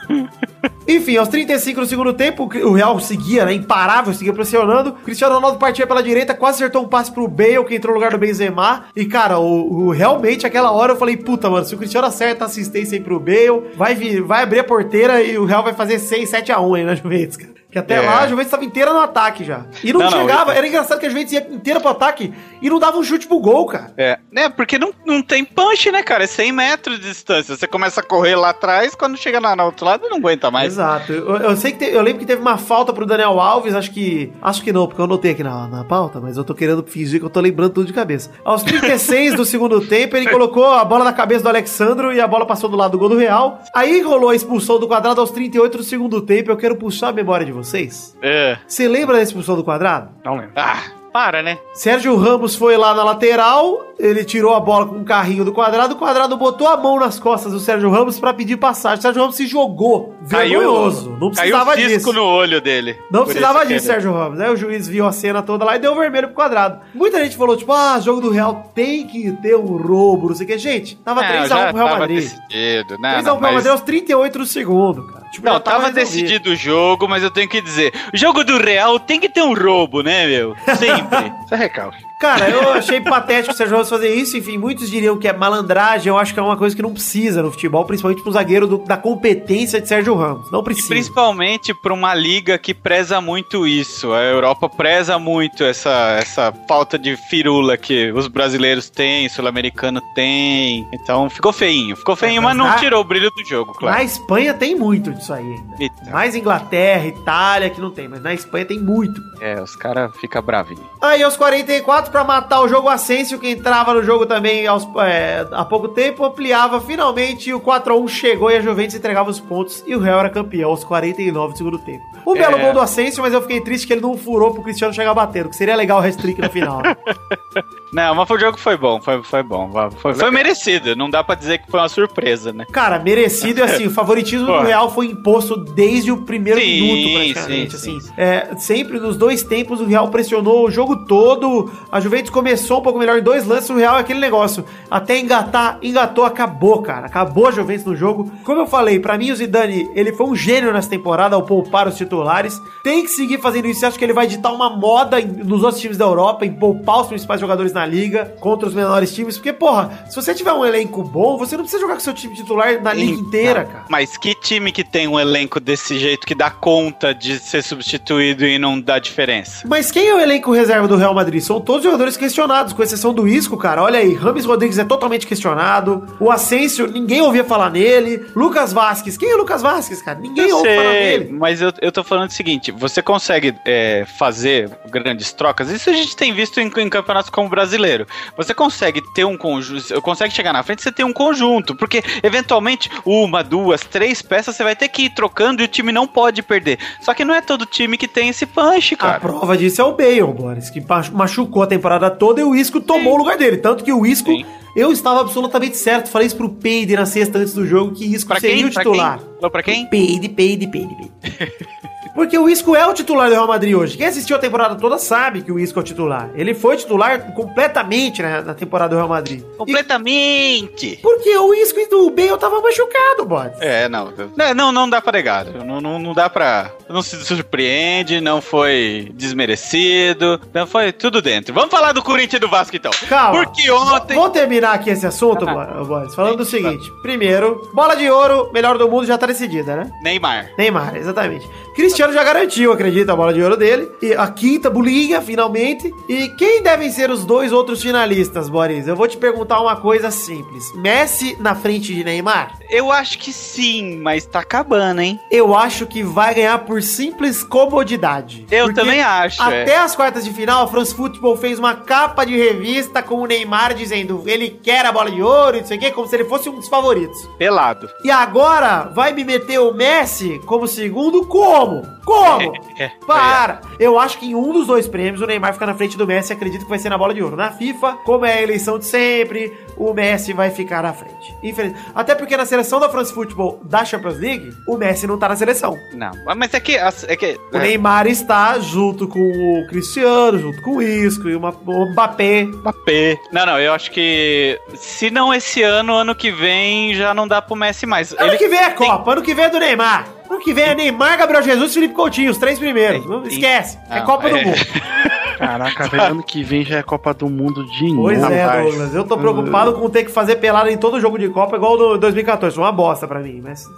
Enfim, 0.88 1.16
aos 1.16 1.28
35 1.28 1.80
do 1.80 1.86
segundo 1.86 2.12
tempo, 2.12 2.44
o 2.44 2.72
Real 2.72 2.98
seguia, 3.00 3.44
né, 3.44 3.52
imparável, 3.52 4.14
seguia 4.14 4.32
pressionando. 4.32 4.92
Cristiano 5.04 5.34
Ronaldo 5.34 5.58
partia 5.58 5.86
pela 5.86 6.02
direita, 6.02 6.34
quase 6.34 6.56
acertou 6.62 6.82
um 6.84 6.88
passe 6.88 7.10
pro 7.12 7.26
Bale, 7.26 7.64
que 7.64 7.74
entrou 7.74 7.92
no 7.92 7.98
lugar 7.98 8.12
do 8.12 8.18
Benzema. 8.18 8.84
E, 8.94 9.04
cara, 9.06 9.38
o, 9.38 9.86
o- 9.86 9.90
realmente, 9.90 10.46
aquela 10.46 10.70
hora 10.70 10.92
eu 10.92 10.96
falei, 10.96 11.16
puta, 11.16 11.50
mano, 11.50 11.64
se 11.64 11.74
o 11.74 11.78
Cristiano 11.78 12.06
acerta 12.06 12.44
a 12.44 12.46
assistência 12.46 12.96
aí 12.96 13.02
pro 13.02 13.18
Bale, 13.18 13.72
vai, 13.76 13.94
vir, 13.94 14.22
vai 14.22 14.42
abrir 14.44 14.60
a 14.60 14.64
porteira 14.64 15.20
e 15.22 15.36
o 15.38 15.44
Real 15.44 15.62
vai 15.62 15.74
fazer 15.74 15.98
6, 15.98 16.28
7 16.28 16.52
a 16.52 16.60
1 16.60 16.74
aí 16.74 16.84
na 16.84 16.94
Juventus, 16.96 17.36
cara. 17.36 17.56
Que 17.68 17.80
até 17.80 17.96
É. 17.96 18.00
lá 18.00 18.20
a 18.20 18.28
Juventus 18.28 18.50
tava 18.52 18.64
inteira 18.64 18.92
no 18.92 19.00
ataque 19.00 19.44
já. 19.44 19.66
E 19.84 19.92
não, 19.92 20.00
Não, 20.00 20.10
não, 20.10 20.20
chegava, 20.20 20.52
eu- 20.52 20.56
era 20.56 20.66
engraçado 20.66 20.98
que 21.00 21.04
a 21.04 21.08
Juventus 21.10 21.32
ia 21.32 21.46
inteira 21.50 21.78
pro 21.80 21.90
ataque 21.90 22.32
e 22.62 22.70
não 22.70 22.78
dava 22.78 22.96
um 22.96 23.02
chute 23.02 23.26
pro 23.26 23.38
gol, 23.40 23.66
cara. 23.66 23.92
É, 23.98 24.18
né? 24.32 24.48
Porque 24.48 24.78
não, 24.78 24.94
não 25.04 25.20
tem 25.20 25.44
punch, 25.44 25.90
né, 25.90 26.02
cara? 26.02 26.24
É 26.24 26.26
100 26.28 26.52
metros 26.52 26.98
de 27.00 27.06
distância. 27.08 27.54
Você 27.54 27.66
começa 27.66 28.00
a 28.00 28.04
correr 28.04 28.34
lá 28.36 28.50
atrás, 28.50 28.94
quando 28.94 29.18
chega 29.18 29.38
lá 29.40 29.54
no 29.54 29.64
outro 29.64 29.84
lado, 29.84 30.08
não 30.08 30.16
aguenta 30.16 30.50
mais. 30.50 30.55
Exato. 30.64 31.12
Eu, 31.12 31.36
eu 31.36 31.56
sei 31.56 31.72
que 31.72 31.78
te- 31.78 31.92
eu 31.92 32.00
lembro 32.00 32.20
que 32.20 32.26
teve 32.26 32.40
uma 32.40 32.56
falta 32.56 32.92
pro 32.92 33.04
Daniel 33.04 33.38
Alves, 33.40 33.74
acho 33.74 33.90
que. 33.90 34.32
Acho 34.40 34.62
que 34.62 34.72
não, 34.72 34.86
porque 34.86 35.00
eu 35.00 35.04
anotei 35.04 35.32
aqui 35.32 35.42
na, 35.42 35.66
na 35.68 35.84
pauta, 35.84 36.20
mas 36.20 36.36
eu 36.36 36.44
tô 36.44 36.54
querendo 36.54 36.82
fingir 36.82 37.20
que 37.20 37.26
eu 37.26 37.30
tô 37.30 37.40
lembrando 37.40 37.72
tudo 37.72 37.86
de 37.86 37.92
cabeça. 37.92 38.30
Aos 38.44 38.62
36 38.62 39.34
do 39.34 39.44
segundo 39.44 39.80
tempo, 39.80 40.16
ele 40.16 40.30
colocou 40.30 40.64
a 40.66 40.84
bola 40.84 41.04
na 41.04 41.12
cabeça 41.12 41.42
do 41.42 41.48
Alexandro 41.48 42.12
e 42.12 42.20
a 42.20 42.26
bola 42.26 42.46
passou 42.46 42.70
do 42.70 42.76
lado 42.76 42.92
do 42.92 42.98
gol 42.98 43.08
do 43.08 43.16
Real. 43.18 43.60
Aí 43.74 44.00
rolou 44.00 44.30
a 44.30 44.34
expulsão 44.36 44.78
do 44.78 44.86
quadrado 44.88 45.20
aos 45.20 45.30
38 45.30 45.78
do 45.78 45.84
segundo 45.84 46.20
tempo. 46.22 46.50
Eu 46.50 46.56
quero 46.56 46.76
puxar 46.76 47.08
a 47.08 47.12
memória 47.12 47.44
de 47.44 47.52
vocês. 47.52 48.16
É. 48.22 48.56
Você 48.66 48.86
lembra 48.88 49.16
da 49.16 49.22
expulsão 49.22 49.56
do 49.56 49.64
quadrado? 49.64 50.10
Não 50.24 50.34
lembro. 50.36 50.52
Ah, 50.56 50.82
para, 51.16 51.42
né? 51.42 51.56
Sérgio 51.72 52.14
Ramos 52.14 52.54
foi 52.54 52.76
lá 52.76 52.92
na 52.94 53.02
lateral, 53.02 53.86
ele 53.98 54.22
tirou 54.22 54.52
a 54.54 54.60
bola 54.60 54.84
com 54.84 54.96
um 54.96 55.04
carrinho 55.04 55.46
do 55.46 55.52
quadrado, 55.52 55.94
o 55.94 55.96
quadrado 55.96 56.36
botou 56.36 56.68
a 56.68 56.76
mão 56.76 56.98
nas 57.00 57.18
costas 57.18 57.52
do 57.52 57.58
Sérgio 57.58 57.88
Ramos 57.88 58.20
pra 58.20 58.34
pedir 58.34 58.58
passagem. 58.58 58.98
O 58.98 59.02
Sérgio 59.02 59.22
Ramos 59.22 59.34
se 59.36 59.46
jogou. 59.46 60.14
Vergonhoso. 60.20 61.16
Não 61.18 61.30
precisava 61.30 61.72
caiu 61.72 61.88
disso. 61.88 62.12
no 62.12 62.22
olho 62.22 62.60
dele. 62.60 62.98
Não 63.10 63.24
precisava 63.24 63.60
disso, 63.60 63.72
ele- 63.86 63.94
Sérgio 63.94 64.12
Ramos. 64.12 64.38
Aí 64.40 64.50
o 64.52 64.56
juiz 64.58 64.86
viu 64.86 65.06
a 65.06 65.12
cena 65.12 65.40
toda 65.40 65.64
lá 65.64 65.76
e 65.76 65.78
deu 65.78 65.94
vermelho 65.94 66.26
pro 66.28 66.36
quadrado. 66.36 66.80
Muita 66.94 67.24
gente 67.24 67.34
falou, 67.34 67.56
tipo, 67.56 67.72
ah, 67.72 67.98
jogo 67.98 68.20
do 68.20 68.30
Real 68.30 68.70
tem 68.74 69.06
que 69.06 69.32
ter 69.40 69.56
um 69.56 69.64
roubo, 69.78 70.28
não 70.28 70.34
sei 70.34 70.44
o 70.44 70.48
que. 70.48 70.58
Gente, 70.58 70.96
tava 70.96 71.22
Não, 71.22 71.28
3x1 71.28 71.48
já 71.48 71.66
pro 71.68 71.76
Real 71.78 71.98
Madrid. 71.98 72.18
decidido, 72.24 72.98
né? 72.98 73.14
3x1 73.14 73.24
Não, 73.24 73.36
pro 73.36 73.40
Real 73.40 73.40
mas- 73.40 73.54
Madrid 73.54 73.72
aos 73.72 73.80
38 73.80 74.38
do 74.38 74.44
segundo, 74.44 75.02
cara. 75.06 75.25
Tipo, 75.36 75.46
Não, 75.46 75.54
já 75.54 75.60
tava 75.60 75.86
resolvido. 75.88 76.04
decidido 76.04 76.50
o 76.50 76.56
jogo, 76.56 77.06
mas 77.08 77.22
eu 77.22 77.30
tenho 77.30 77.48
que 77.48 77.60
dizer, 77.60 77.92
o 78.12 78.16
jogo 78.16 78.42
do 78.44 78.58
Real 78.58 78.98
tem 78.98 79.20
que 79.20 79.28
ter 79.28 79.42
um 79.42 79.54
roubo, 79.54 80.02
né, 80.02 80.26
meu? 80.26 80.56
Sempre. 80.78 81.32
Isso 81.44 81.54
é 81.54 81.56
recalque. 81.56 82.05
Cara, 82.20 82.48
eu 82.48 82.70
achei 82.72 83.00
patético 83.00 83.52
o 83.52 83.56
Sérgio 83.56 83.74
Ramos 83.76 83.90
fazer 83.90 84.14
isso. 84.14 84.36
Enfim, 84.36 84.56
muitos 84.56 84.88
diriam 84.90 85.18
que 85.18 85.28
é 85.28 85.32
malandragem. 85.32 86.08
Eu 86.08 86.16
acho 86.18 86.32
que 86.32 86.40
é 86.40 86.42
uma 86.42 86.56
coisa 86.56 86.74
que 86.74 86.80
não 86.82 86.92
precisa 86.92 87.42
no 87.42 87.50
futebol, 87.50 87.84
principalmente 87.84 88.22
pro 88.22 88.32
zagueiro 88.32 88.66
do- 88.66 88.78
da 88.78 88.96
competência 88.96 89.80
de 89.80 89.86
Sérgio 89.88 90.14
Ramos. 90.14 90.50
Não 90.50 90.60
E 90.60 90.64
precisa. 90.64 90.88
principalmente 90.88 91.74
pra 91.74 91.92
uma 91.92 92.14
liga 92.14 92.56
que 92.58 92.72
preza 92.72 93.20
muito 93.20 93.66
isso. 93.66 94.12
A 94.14 94.22
Europa 94.22 94.68
preza 94.68 95.18
muito 95.18 95.62
essa, 95.62 96.16
essa 96.20 96.52
falta 96.66 96.98
de 96.98 97.16
firula 97.28 97.76
que 97.76 98.10
os 98.12 98.28
brasileiros 98.28 98.88
têm, 98.88 99.28
sul-americano 99.28 100.00
tem. 100.14 100.86
Então 100.94 101.28
ficou 101.28 101.52
feinho. 101.52 101.96
Ficou 101.96 102.16
feinho, 102.16 102.38
É, 102.38 102.40
mas 102.40 102.56
mas 102.56 102.56
não 102.56 102.66
na- 102.66 102.78
tirou 102.78 103.00
o 103.00 103.04
brilho 103.04 103.30
do 103.30 103.44
jogo, 103.44 103.72
Na 103.72 103.78
claro. 103.78 104.02
Espanha 104.02 104.54
tem 104.54 104.74
muito 104.74 105.12
disso 105.12 105.32
aí 105.34 105.44
ainda. 105.44 105.74
Então, 105.78 106.12
Mais 106.12 106.34
Inglaterra, 106.34 107.06
Itália, 107.06 107.68
que 107.70 107.80
não 107.80 107.90
tem, 107.90 108.08
mas 108.08 108.22
na 108.22 108.32
Espanha 108.32 108.64
tem 108.64 108.78
muito. 108.78 109.20
é, 109.40 109.60
os 109.60 109.76
caras 109.76 110.16
ficam 110.18 110.40
bravinhos. 110.42 110.82
Aí 111.02 111.22
aos 111.22 111.36
44, 111.36 112.05
pra 112.10 112.24
matar 112.24 112.60
o 112.60 112.68
jogo 112.68 112.88
Asensio, 112.88 113.38
que 113.38 113.48
entrava 113.48 113.92
no 113.94 114.02
jogo 114.02 114.26
também 114.26 114.66
aos, 114.66 114.86
é, 114.98 115.46
há 115.52 115.64
pouco 115.64 115.88
tempo, 115.88 116.24
ampliava 116.24 116.80
finalmente 116.80 117.50
e 117.50 117.54
o 117.54 117.60
4x1 117.60 118.08
chegou 118.08 118.50
e 118.50 118.56
a 118.56 118.60
Juventus 118.60 118.94
entregava 118.96 119.30
os 119.30 119.40
pontos 119.40 119.82
e 119.86 119.94
o 119.94 119.98
Real 120.00 120.20
era 120.20 120.30
campeão 120.30 120.70
aos 120.70 120.84
49 120.84 121.52
do 121.52 121.56
segundo 121.58 121.78
tempo. 121.78 122.02
Um 122.26 122.34
belo 122.34 122.56
É. 122.56 122.60
gol 122.62 122.72
do 122.72 122.80
Asensio, 122.80 123.22
mas 123.22 123.32
eu 123.32 123.40
fiquei 123.42 123.60
triste 123.60 123.86
que 123.86 123.92
ele 123.92 124.00
não 124.02 124.16
furou 124.16 124.52
pro 124.52 124.62
Cristiano 124.62 124.92
chegar 124.94 125.14
batendo, 125.14 125.48
que 125.48 125.56
seria 125.56 125.76
legal 125.76 126.00
o 126.00 126.04
hat-trick 126.04 126.40
na 126.40 126.48
final. 126.48 126.80
Não, 127.92 128.14
mas 128.14 128.28
o 128.28 128.38
jogo 128.38 128.58
foi 128.58 128.76
bom, 128.76 129.00
foi, 129.00 129.22
foi 129.22 129.42
bom. 129.42 129.70
Foi, 129.98 130.14
foi 130.14 130.30
merecido. 130.30 130.96
Não 130.96 131.08
dá 131.08 131.22
pra 131.22 131.34
dizer 131.34 131.58
que 131.58 131.70
foi 131.70 131.80
uma 131.80 131.88
surpresa, 131.88 132.52
né? 132.52 132.64
Cara, 132.72 132.98
merecido 132.98 133.60
e 133.60 133.62
assim, 133.62 133.86
o 133.86 133.90
favoritismo 133.90 134.46
do. 134.46 134.56
Real 134.60 134.90
foi 134.90 135.06
imposto 135.06 135.56
desde 135.56 136.10
o 136.10 136.18
primeiro 136.22 136.60
Sim, 136.60 136.80
minuto, 136.80 137.14
praticamente. 137.14 137.78
sim, 137.78 137.96
assim. 137.96 138.00
sim. 138.00 138.12
É, 138.16 138.54
sempre 138.56 138.98
nos 138.98 139.16
dois 139.16 139.42
tempos 139.42 139.80
o 139.80 139.84
Real 139.84 140.08
pressionou 140.08 140.66
o 140.66 140.70
jogo 140.70 141.04
todo. 141.06 141.70
A 141.90 142.00
Juventus 142.00 142.30
começou 142.30 142.80
um 142.80 142.82
pouco 142.82 142.98
melhor 142.98 143.18
em 143.18 143.22
dois 143.22 143.46
lances. 143.46 143.70
O 143.70 143.76
Real 143.76 143.96
é 143.96 144.00
aquele 144.00 144.18
negócio. 144.18 144.64
Até 144.90 145.18
engatar, 145.18 145.78
engatou, 145.82 146.24
acabou, 146.24 146.82
cara. 146.82 147.06
Acabou 147.06 147.46
a 147.46 147.50
Juventus 147.52 147.84
no 147.84 147.94
jogo. 147.94 148.30
Como 148.42 148.60
eu 148.60 148.66
falei, 148.66 148.98
pra 148.98 149.16
mim 149.16 149.30
o 149.30 149.36
Zidane, 149.36 149.88
ele 149.94 150.12
foi 150.12 150.26
um 150.26 150.34
gênio 150.34 150.72
nessa 150.72 150.90
temporada 150.90 151.36
ao 151.36 151.42
poupar 151.44 151.86
os 151.86 151.96
titulares. 151.96 152.60
Tem 152.82 153.02
que 153.02 153.08
seguir 153.10 153.40
fazendo 153.40 153.68
isso. 153.68 153.86
Acho 153.86 153.98
que 153.98 154.04
ele 154.04 154.12
vai 154.12 154.26
ditar 154.26 154.52
uma 154.52 154.70
moda 154.70 155.20
nos 155.20 155.62
outros 155.62 155.80
times 155.80 155.96
da 155.96 156.04
Europa, 156.04 156.44
em 156.44 156.52
poupar 156.52 157.02
os 157.02 157.08
principais 157.08 157.40
jogadores 157.40 157.72
na 157.76 157.86
liga 157.86 158.34
contra 158.40 158.66
os 158.66 158.74
menores 158.74 159.14
times. 159.14 159.36
Porque, 159.36 159.52
porra, 159.52 160.06
se 160.08 160.16
você 160.16 160.34
tiver 160.34 160.52
um 160.52 160.64
elenco 160.64 161.02
bom, 161.02 161.36
você 161.36 161.56
não 161.56 161.62
precisa 161.64 161.80
jogar 161.80 161.94
com 161.94 162.00
seu 162.00 162.14
time 162.14 162.34
titular 162.34 162.82
na 162.82 162.92
liga 162.92 163.12
inteira, 163.12 163.64
cara. 163.64 163.84
Mas 163.88 164.16
que 164.16 164.34
time 164.34 164.72
que 164.72 164.82
tem 164.82 165.06
um 165.06 165.20
elenco 165.20 165.60
desse 165.60 165.98
jeito 165.98 166.26
que 166.26 166.34
dá 166.34 166.50
conta 166.50 167.14
de 167.14 167.38
ser 167.38 167.62
substituído 167.62 168.44
e 168.44 168.58
não 168.58 168.80
dá 168.80 168.98
diferença? 168.98 169.66
Mas 169.68 169.90
quem 169.90 170.08
é 170.08 170.14
o 170.14 170.20
elenco 170.20 170.50
reserva 170.52 170.88
do 170.88 170.96
Real 170.96 171.14
Madrid? 171.14 171.42
São 171.42 171.60
todos 171.60 171.84
jogadores 171.84 172.16
questionados, 172.16 172.72
com 172.72 172.82
exceção 172.82 173.12
do 173.12 173.28
Isco, 173.28 173.56
cara. 173.56 173.82
Olha 173.82 173.98
aí, 173.98 174.14
Rames 174.14 174.44
Rodrigues 174.44 174.78
é 174.78 174.84
totalmente 174.84 175.26
questionado. 175.26 176.06
O 176.18 176.30
Asensio, 176.30 176.86
ninguém 176.86 177.20
ouvia 177.20 177.44
falar 177.44 177.70
nele. 177.70 178.26
Lucas 178.34 178.72
Vasquez, 178.72 179.16
quem 179.18 179.30
é 179.30 179.34
o 179.34 179.38
Lucas 179.38 179.60
Vasquez, 179.62 180.00
cara? 180.00 180.18
Ninguém 180.18 180.48
Eu 180.48 180.56
ouve 180.58 180.74
falar 180.74 180.92
nele. 180.92 181.32
mas 181.32 181.60
eu, 181.60 181.72
eu 181.82 181.92
tô 181.92 182.02
falando 182.02 182.30
o 182.30 182.32
seguinte: 182.32 182.72
você 182.72 183.02
consegue 183.02 183.54
é, 183.66 184.04
fazer 184.18 184.70
grandes 184.90 185.32
trocas? 185.32 185.70
Isso 185.70 185.90
a 185.90 185.92
gente 185.92 186.16
tem 186.16 186.32
visto 186.32 186.58
em, 186.60 186.70
em 186.76 186.88
campeonatos 186.88 187.30
como 187.30 187.46
o 187.46 187.50
brasileiro. 187.66 188.06
Você 188.36 188.54
consegue 188.54 189.02
ter 189.14 189.24
um 189.24 189.36
conjunto, 189.36 190.00
consegue 190.00 190.32
chegar 190.32 190.52
na 190.52 190.62
frente, 190.62 190.82
você 190.82 190.92
tem 190.92 191.04
um 191.04 191.12
conjunto, 191.12 191.74
porque 191.74 192.02
eventualmente 192.22 192.90
uma, 193.04 193.42
duas, 193.42 193.80
três 193.82 194.22
peças 194.22 194.56
você 194.56 194.62
vai 194.64 194.76
ter 194.76 194.88
que 194.88 195.02
ir 195.04 195.10
trocando 195.14 195.62
e 195.62 195.64
o 195.64 195.68
time 195.68 195.92
não 195.92 196.06
pode 196.06 196.42
perder. 196.42 196.78
Só 197.00 197.12
que 197.14 197.24
não 197.24 197.34
é 197.34 197.40
todo 197.40 197.66
time 197.66 197.98
que 197.98 198.08
tem 198.08 198.28
esse 198.28 198.46
punch, 198.46 198.94
A 198.94 198.98
cara. 198.98 199.20
prova 199.20 199.56
disso 199.56 199.80
é 199.80 199.84
o 199.84 199.92
Bale, 199.92 200.22
Boris, 200.32 200.70
que 200.70 200.82
machucou 201.12 201.62
a 201.62 201.66
temporada 201.66 202.10
toda 202.10 202.40
e 202.40 202.44
o 202.44 202.54
Isco 202.54 202.80
tomou 202.80 203.14
o 203.14 203.16
lugar 203.18 203.36
dele. 203.36 203.56
Tanto 203.58 203.82
que 203.84 203.92
o 203.92 204.06
Isco, 204.06 204.30
Sim. 204.30 204.44
eu 204.76 204.92
estava 204.92 205.20
absolutamente 205.20 205.76
certo. 205.76 206.08
Falei 206.08 206.26
isso 206.26 206.36
pro 206.36 206.48
Peide 206.48 206.94
na 206.96 207.06
sexta 207.06 207.38
antes 207.38 207.54
do 207.54 207.66
jogo, 207.66 207.92
que 207.94 208.04
Isco 208.04 208.28
Pra 208.28 208.40
seria 208.40 208.56
quem? 208.56 208.66
o 208.66 208.72
Pra 208.72 208.82
titular. 208.82 209.18
quem? 209.18 209.26
Falou 209.36 209.50
pra 209.50 209.62
quem? 209.62 209.86
Peide, 209.88 210.28
peide, 210.28 210.66
peide, 210.68 210.94
peide. 210.94 211.12
Porque 212.16 212.36
o 212.36 212.48
Isco 212.48 212.74
é 212.74 212.84
o 212.86 212.92
titular 212.94 213.28
do 213.28 213.34
Real 213.34 213.46
Madrid 213.46 213.74
hoje. 213.74 213.96
Quem 213.96 214.06
assistiu 214.06 214.34
a 214.34 214.38
temporada 214.40 214.74
toda 214.74 214.98
sabe 214.98 215.42
que 215.42 215.52
o 215.52 215.58
Isco 215.58 215.78
é 215.78 215.82
o 215.82 215.84
titular. 215.84 216.30
Ele 216.34 216.52
foi 216.54 216.76
titular 216.76 217.32
completamente 217.32 218.22
na, 218.22 218.40
na 218.42 218.54
temporada 218.54 218.90
do 218.90 218.96
Real 218.96 219.08
Madrid. 219.08 219.40
E 219.40 219.56
Completamente! 219.56 220.98
porque 221.02 221.36
o 221.36 221.54
Isco 221.54 221.78
e 221.78 221.94
o 221.94 222.10
Bale 222.10 222.36
tava 222.38 222.60
machucado, 222.60 223.24
Boris. 223.24 223.52
É, 223.60 223.88
não. 223.88 224.12
Não, 224.54 224.72
não, 224.72 224.88
dá 224.90 225.00
pra 225.00 225.12
negar. 225.12 225.44
Não, 225.46 225.80
não, 225.80 225.98
não 225.98 226.12
dá 226.14 226.28
pra. 226.28 226.70
Não 226.88 227.02
se 227.02 227.16
surpreende, 227.24 228.20
não 228.20 228.40
foi 228.40 229.10
desmerecido, 229.14 230.40
não 230.54 230.66
foi 230.66 230.92
tudo 230.92 231.20
dentro. 231.20 231.52
Vamos 231.54 231.70
falar 231.70 231.92
do 231.92 232.02
Corinthians 232.02 232.34
e 232.34 232.38
do 232.38 232.48
Vasco 232.48 232.74
então. 232.76 232.90
Calma. 233.08 233.44
Porque 233.44 233.70
ontem. 233.70 234.14
Vamos 234.16 234.30
terminar 234.32 234.72
aqui 234.74 234.90
esse 234.90 235.06
assunto, 235.06 235.44
Bo- 235.44 235.84
Boris, 235.84 236.14
falando 236.14 236.36
do 236.38 236.44
seguinte. 236.44 236.84
Primeiro, 237.02 237.70
bola 237.74 237.94
de 237.94 238.08
ouro, 238.10 238.50
melhor 238.52 238.78
do 238.78 238.88
mundo 238.88 239.06
já 239.06 239.18
tá 239.18 239.26
decidida, 239.26 239.76
né? 239.76 239.90
Neymar. 240.02 240.50
Neymar, 240.56 240.96
exatamente. 240.96 241.46
Cristiano 241.74 242.05
já 242.12 242.24
garantiu, 242.24 242.72
acredito, 242.72 243.10
a 243.10 243.16
bola 243.16 243.32
de 243.32 243.42
ouro 243.42 243.56
dele. 243.56 243.90
E 244.02 244.12
a 244.12 244.26
quinta 244.28 244.70
bolinha, 244.70 245.20
finalmente. 245.20 245.92
E 246.08 246.28
quem 246.30 246.62
devem 246.62 246.90
ser 246.90 247.10
os 247.10 247.24
dois 247.24 247.52
outros 247.52 247.82
finalistas, 247.82 248.48
Boris? 248.48 248.86
Eu 248.86 248.96
vou 248.96 249.08
te 249.08 249.16
perguntar 249.16 249.60
uma 249.60 249.76
coisa 249.76 250.10
simples. 250.10 250.72
Messi 250.74 251.36
na 251.40 251.54
frente 251.54 251.94
de 251.94 252.04
Neymar? 252.04 252.58
Eu 252.68 252.90
acho 252.90 253.18
que 253.18 253.32
sim, 253.32 253.96
mas 253.96 254.26
tá 254.26 254.40
acabando, 254.40 255.00
hein? 255.00 255.18
Eu 255.30 255.54
acho 255.54 255.86
que 255.86 256.02
vai 256.02 256.34
ganhar 256.34 256.58
por 256.60 256.82
simples 256.82 257.42
comodidade. 257.42 258.46
Eu 258.50 258.72
também 258.74 259.00
acho. 259.00 259.42
Até 259.42 259.72
é. 259.72 259.78
as 259.78 259.94
quartas 259.94 260.24
de 260.24 260.32
final, 260.32 260.64
a 260.64 260.68
France 260.68 260.94
Football 260.94 261.36
fez 261.36 261.58
uma 261.58 261.74
capa 261.74 262.24
de 262.24 262.36
revista 262.36 263.02
com 263.02 263.16
o 263.16 263.26
Neymar 263.26 263.74
dizendo 263.74 264.22
ele 264.26 264.50
quer 264.50 264.84
a 264.84 264.92
bola 264.92 265.10
de 265.10 265.22
ouro 265.22 265.56
e 265.56 265.60
não 265.60 265.66
sei 265.66 265.76
o 265.76 265.80
quê, 265.80 265.90
como 265.90 266.08
se 266.08 266.16
ele 266.16 266.24
fosse 266.24 266.48
um 266.48 266.54
dos 266.54 266.68
favoritos. 266.68 267.18
Pelado. 267.38 267.88
E 268.04 268.10
agora 268.10 268.90
vai 268.94 269.12
me 269.12 269.24
meter 269.24 269.58
o 269.58 269.72
Messi 269.72 270.40
como 270.46 270.66
segundo 270.66 271.26
como? 271.26 271.95
Como? 272.04 272.52
É, 272.78 272.84
é, 272.84 272.92
Para! 273.06 273.62
Eu 273.80 273.98
acho 273.98 274.18
que 274.18 274.26
em 274.26 274.34
um 274.34 274.52
dos 274.52 274.66
dois 274.66 274.86
prêmios 274.86 275.22
o 275.22 275.26
Neymar 275.26 275.54
fica 275.54 275.64
na 275.64 275.74
frente 275.74 275.96
do 275.96 276.06
Messi. 276.06 276.30
Acredito 276.32 276.64
que 276.64 276.68
vai 276.68 276.78
ser 276.78 276.90
na 276.90 276.98
bola 276.98 277.14
de 277.14 277.22
ouro. 277.22 277.34
Na 277.34 277.50
FIFA, 277.50 277.92
como 278.04 278.26
é 278.26 278.34
a 278.34 278.42
eleição 278.42 278.78
de 278.78 278.84
sempre, 278.84 279.50
o 279.78 279.94
Messi 279.94 280.34
vai 280.34 280.50
ficar 280.50 280.82
na 280.82 280.92
frente. 280.92 281.34
Infeliz... 281.42 281.72
Até 281.94 282.14
porque 282.14 282.36
na 282.36 282.44
seleção 282.44 282.78
da 282.78 282.90
France 282.90 283.14
Football 283.14 283.60
da 283.64 283.82
Champions 283.82 284.18
League, 284.18 284.52
o 284.68 284.76
Messi 284.76 285.06
não 285.06 285.18
tá 285.18 285.26
na 285.30 285.36
seleção. 285.36 285.78
Não, 285.94 286.10
mas 286.36 286.52
é 286.52 286.60
que. 286.60 286.76
É 286.76 287.16
que 287.16 287.38
O 287.50 287.56
é, 287.56 287.60
Neymar 287.60 288.06
está 288.06 288.58
junto 288.58 289.08
com 289.08 289.20
o 289.20 289.66
Cristiano, 289.68 290.38
junto 290.38 290.60
com 290.60 290.76
o 290.76 290.82
Isco 290.82 291.30
e 291.30 291.34
uma, 291.34 291.50
o 291.66 291.92
Mbappé. 291.92 292.44
Mbappé. 292.44 293.16
Não, 293.32 293.46
não, 293.46 293.58
eu 293.58 293.72
acho 293.72 293.90
que. 293.90 294.60
Se 294.74 295.10
não 295.10 295.32
esse 295.32 295.62
ano, 295.62 295.94
ano 295.94 296.14
que 296.14 296.30
vem 296.30 296.94
já 296.94 297.14
não 297.14 297.26
dá 297.26 297.40
pro 297.40 297.56
Messi 297.56 297.86
mais. 297.86 298.12
Ano 298.12 298.28
Ele 298.32 298.36
que 298.36 298.48
vem 298.48 298.58
é 298.58 298.70
tem- 298.70 298.86
Copa, 298.90 299.12
ano 299.12 299.22
que 299.22 299.32
vem 299.34 299.46
é 299.46 299.48
do 299.50 299.58
Neymar. 299.58 300.06
Ano 300.28 300.40
que 300.40 300.52
vem 300.52 300.64
é 300.64 300.74
Neymar, 300.74 301.16
Gabriel 301.18 301.42
Jesus 301.42 301.70
e 301.70 301.74
Felipe 301.74 301.94
Coutinho, 301.94 302.30
os 302.30 302.38
três 302.38 302.58
primeiros. 302.58 303.04
Não 303.06 303.22
Tem- 303.22 303.32
esquece, 303.32 303.78
é 303.90 303.98
Não, 304.00 304.06
Copa 304.06 304.28
do 304.28 304.36
é. 304.36 304.44
Mundo. 304.44 304.56
Caraca, 305.38 305.86
velho, 305.88 306.02
ano 306.04 306.22
que 306.22 306.42
vem 306.42 306.64
já 306.64 306.78
é 306.78 306.82
Copa 306.82 307.12
do 307.12 307.28
Mundo 307.28 307.64
de 307.66 307.88
novo. 307.88 308.02
Pois 308.02 308.22
é, 308.22 308.42
rapaz. 308.44 308.64
Douglas. 308.64 308.94
Eu 308.94 309.04
tô 309.04 309.18
preocupado 309.18 309.74
com 309.74 309.88
ter 309.90 310.04
que 310.04 310.10
fazer 310.10 310.36
pelada 310.36 310.70
em 310.72 310.78
todo 310.78 310.98
jogo 311.00 311.18
de 311.18 311.28
Copa, 311.28 311.56
igual 311.56 311.76
do 311.76 311.98
2014. 311.98 312.54
Foi 312.56 312.64
uma 312.64 312.72
bosta 312.72 313.06
pra 313.06 313.20
mim, 313.20 313.40
mas. 313.44 313.66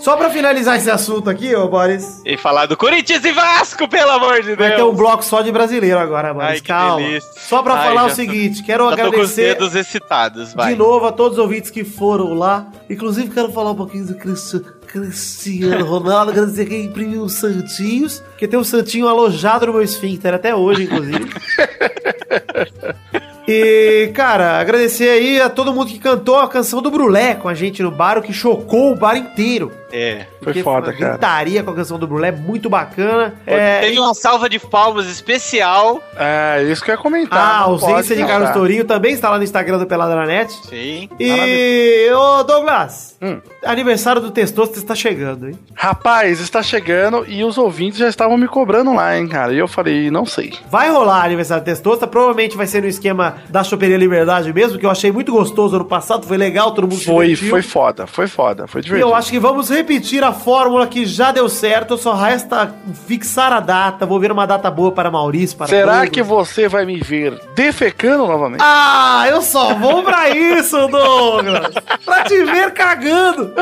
Só 0.00 0.16
pra 0.16 0.30
finalizar 0.30 0.76
esse 0.76 0.90
assunto 0.90 1.28
aqui, 1.28 1.54
ô 1.54 1.68
Boris. 1.68 2.22
E 2.24 2.36
falar 2.36 2.66
do 2.66 2.76
Corinthians 2.76 3.22
e 3.24 3.32
Vasco, 3.32 3.86
pelo 3.88 4.10
amor 4.12 4.36
de 4.40 4.48
Deus. 4.56 4.58
Vai 4.58 4.74
ter 4.76 4.82
um 4.82 4.94
bloco 4.94 5.22
só 5.24 5.42
de 5.42 5.52
brasileiro 5.52 5.98
agora, 5.98 6.32
Boris. 6.32 6.48
Ai, 6.50 6.60
Calma. 6.60 7.06
Só 7.36 7.62
pra 7.62 7.74
Ai, 7.74 7.88
falar 7.88 8.04
o 8.04 8.08
já 8.08 8.14
tô- 8.14 8.16
seguinte, 8.16 8.62
quero 8.62 8.84
Já 8.90 8.96
tô 8.96 8.96
com 8.96 9.02
os 9.08 9.12
agradecer 9.14 9.54
dedos 9.54 9.74
excitados, 9.74 10.54
vai. 10.54 10.72
de 10.72 10.78
novo 10.78 11.06
a 11.06 11.12
todos 11.12 11.36
os 11.38 11.44
ouvintes 11.44 11.70
que 11.70 11.84
foram 11.84 12.32
lá. 12.34 12.66
Inclusive, 12.88 13.28
quero 13.30 13.52
falar 13.52 13.72
um 13.72 13.76
pouquinho 13.76 14.06
do 14.06 14.14
Cristi- 14.14 14.64
Cristiano 14.86 15.84
Ronaldo. 15.84 16.32
Quero 16.32 16.46
dizer 16.46 16.66
que 16.66 16.76
imprimiu 16.76 17.22
os 17.22 17.34
santinhos, 17.34 18.22
que 18.38 18.48
tem 18.48 18.58
um 18.58 18.64
santinho 18.64 19.06
alojado 19.08 19.66
no 19.66 19.72
meu 19.74 19.82
esfíncter 19.82 20.32
até 20.34 20.54
hoje, 20.54 20.84
inclusive. 20.84 21.30
E, 23.52 24.12
cara, 24.14 24.60
agradecer 24.60 25.08
aí 25.08 25.40
a 25.40 25.50
todo 25.50 25.74
mundo 25.74 25.90
que 25.90 25.98
cantou 25.98 26.38
a 26.38 26.46
canção 26.46 26.80
do 26.80 26.88
Brulé 26.88 27.34
com 27.34 27.48
a 27.48 27.54
gente 27.54 27.82
no 27.82 27.90
bar, 27.90 28.16
o 28.16 28.22
que 28.22 28.32
chocou 28.32 28.92
o 28.92 28.94
bar 28.94 29.16
inteiro. 29.16 29.72
É. 29.92 30.26
Foi 30.42 30.54
foda, 30.62 30.92
cara. 30.92 31.10
gritaria 31.12 31.62
com 31.62 31.70
a 31.70 31.74
canção 31.74 31.98
do 31.98 32.06
Brulé, 32.06 32.30
muito 32.30 32.68
bacana. 32.70 33.34
É, 33.46 33.80
Teve 33.80 33.98
uma 33.98 34.14
salva 34.14 34.48
de 34.48 34.58
palmas 34.58 35.06
especial. 35.06 36.00
É, 36.16 36.62
isso 36.70 36.82
que 36.84 36.90
eu 36.90 36.94
ia 36.94 37.00
comentar. 37.00 37.38
a 37.38 37.58
não 37.60 37.64
ausência 37.72 38.14
pode 38.14 38.22
de. 38.22 38.26
Carlos 38.26 38.50
Tourinho 38.50 38.84
também 38.84 39.12
está 39.12 39.30
lá 39.30 39.38
no 39.38 39.44
Instagram 39.44 39.78
do 39.78 39.86
Peladranet. 39.86 40.52
Sim. 40.68 41.08
E, 41.18 42.08
ô 42.12 42.42
Douglas, 42.44 43.16
Hum. 43.22 43.38
aniversário 43.64 44.20
do 44.22 44.30
Testosto 44.30 44.78
está 44.78 44.94
chegando, 44.94 45.48
hein? 45.48 45.58
Rapaz, 45.74 46.40
está 46.40 46.62
chegando 46.62 47.24
e 47.28 47.44
os 47.44 47.58
ouvintes 47.58 47.98
já 47.98 48.08
estavam 48.08 48.38
me 48.38 48.48
cobrando 48.48 48.94
lá, 48.94 49.16
hein, 49.18 49.28
cara. 49.28 49.52
E 49.52 49.58
eu 49.58 49.68
falei, 49.68 50.10
não 50.10 50.24
sei. 50.24 50.54
Vai 50.70 50.90
rolar 50.90 51.24
aniversário 51.24 51.62
do 51.62 51.66
Testosta, 51.66 52.06
provavelmente 52.06 52.56
vai 52.56 52.66
ser 52.66 52.80
no 52.80 52.88
esquema 52.88 53.36
da 53.50 53.62
Choperia 53.62 53.96
Liberdade 53.98 54.50
mesmo, 54.52 54.78
que 54.78 54.86
eu 54.86 54.90
achei 54.90 55.12
muito 55.12 55.32
gostoso 55.32 55.76
ano 55.76 55.84
passado, 55.84 56.26
foi 56.26 56.36
legal, 56.38 56.72
todo 56.72 56.84
mundo 56.84 56.96
se 56.98 57.04
Foi, 57.04 57.26
divertiu. 57.26 57.50
foi 57.50 57.62
foda, 57.62 58.06
foi 58.06 58.26
foda, 58.26 58.66
foi 58.66 58.80
E 58.80 58.84
divertido. 58.84 59.10
eu 59.10 59.14
acho 59.14 59.30
que 59.30 59.38
vamos 59.38 59.68
repetir 59.80 60.22
a 60.22 60.32
fórmula 60.32 60.86
que 60.86 61.06
já 61.06 61.32
deu 61.32 61.48
certo, 61.48 61.96
só 61.96 62.14
resta 62.14 62.74
fixar 63.06 63.52
a 63.52 63.60
data, 63.60 64.04
vou 64.04 64.20
ver 64.20 64.30
uma 64.30 64.46
data 64.46 64.70
boa 64.70 64.92
para 64.92 65.10
Maurício, 65.10 65.56
para 65.56 65.68
Será 65.68 65.92
Douglas. 65.92 66.10
que 66.10 66.22
você 66.22 66.68
vai 66.68 66.84
me 66.84 67.00
ver 67.00 67.40
defecando 67.54 68.26
novamente? 68.26 68.60
Ah, 68.62 69.24
eu 69.28 69.40
só 69.40 69.74
vou 69.74 70.02
pra 70.02 70.30
isso, 70.30 70.76
Douglas! 70.88 71.74
pra 72.04 72.24
te 72.24 72.44
ver 72.44 72.72
cagando! 72.72 73.52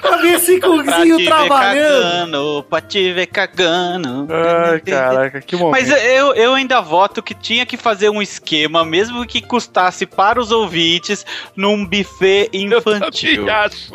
Pra 0.00 0.16
ver 0.18 0.34
esse 0.34 0.60
ver 0.60 1.24
trabalhando! 1.26 2.02
cagando, 2.04 2.66
pra 2.70 2.80
te 2.80 3.12
ver 3.12 3.26
cagando. 3.26 4.28
Ai, 4.30 4.80
caraca, 4.80 5.40
que 5.40 5.56
momento. 5.56 5.72
Mas 5.72 5.90
eu, 5.90 6.34
eu 6.34 6.54
ainda 6.54 6.80
voto 6.80 7.22
que 7.22 7.34
tinha 7.34 7.66
que 7.66 7.76
fazer 7.76 8.08
um 8.10 8.22
esquema, 8.22 8.84
mesmo 8.84 9.26
que 9.26 9.40
custasse 9.40 10.06
para 10.06 10.40
os 10.40 10.52
ouvintes, 10.52 11.26
num 11.56 11.84
buffet 11.84 12.48
infantil. 12.52 13.50
acho. 13.50 13.92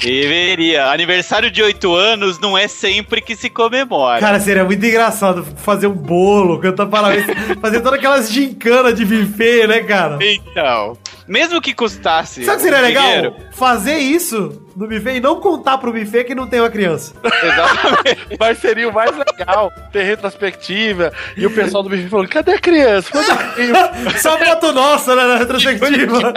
Deveria. 0.00 0.67
Aniversário 0.76 1.50
de 1.50 1.62
8 1.62 1.94
anos 1.94 2.38
não 2.38 2.56
é 2.56 2.68
sempre 2.68 3.20
que 3.20 3.34
se 3.36 3.48
comemora. 3.50 4.20
Cara, 4.20 4.38
seria 4.40 4.64
muito 4.64 4.84
engraçado 4.84 5.44
fazer 5.56 5.86
um 5.86 5.92
bolo, 5.94 6.58
cantar 6.58 6.86
parabéns, 6.86 7.26
fazer 7.60 7.80
todas 7.80 7.98
aquelas 7.98 8.30
gincanas 8.30 8.94
de 8.94 9.04
buffet, 9.04 9.66
né, 9.66 9.80
cara? 9.82 10.18
Então, 10.20 10.96
mesmo 11.26 11.60
que 11.60 11.72
custasse. 11.74 12.44
Sabe 12.44 12.56
o 12.56 12.56
que 12.58 12.62
seria 12.64 12.78
um 12.78 12.82
legal? 12.82 13.04
dinheiro- 13.06 13.34
Fazer 13.52 13.96
isso 13.98 14.62
no 14.76 14.86
buffet 14.86 15.16
e 15.16 15.20
não 15.20 15.40
contar 15.40 15.78
pro 15.78 15.92
buffet 15.92 16.24
que 16.24 16.34
não 16.34 16.46
tem 16.46 16.60
uma 16.60 16.70
criança. 16.70 17.12
Exatamente. 17.24 18.36
Mas 18.38 18.58
seria 18.58 18.88
o 18.88 18.92
mais 18.92 19.10
legal 19.16 19.72
ter 19.92 20.04
retrospectiva 20.04 21.12
e 21.36 21.44
o 21.44 21.50
pessoal 21.50 21.82
do 21.82 21.88
bife 21.88 22.08
falando: 22.08 22.28
cadê 22.28 22.52
a 22.52 22.58
criança? 22.60 23.10
Quando 23.10 23.26
veio? 23.56 23.74
Só 24.20 24.38
foto 24.38 24.72
nossa, 24.72 25.16
né, 25.16 25.24
na 25.24 25.36
retrospectiva. 25.38 26.32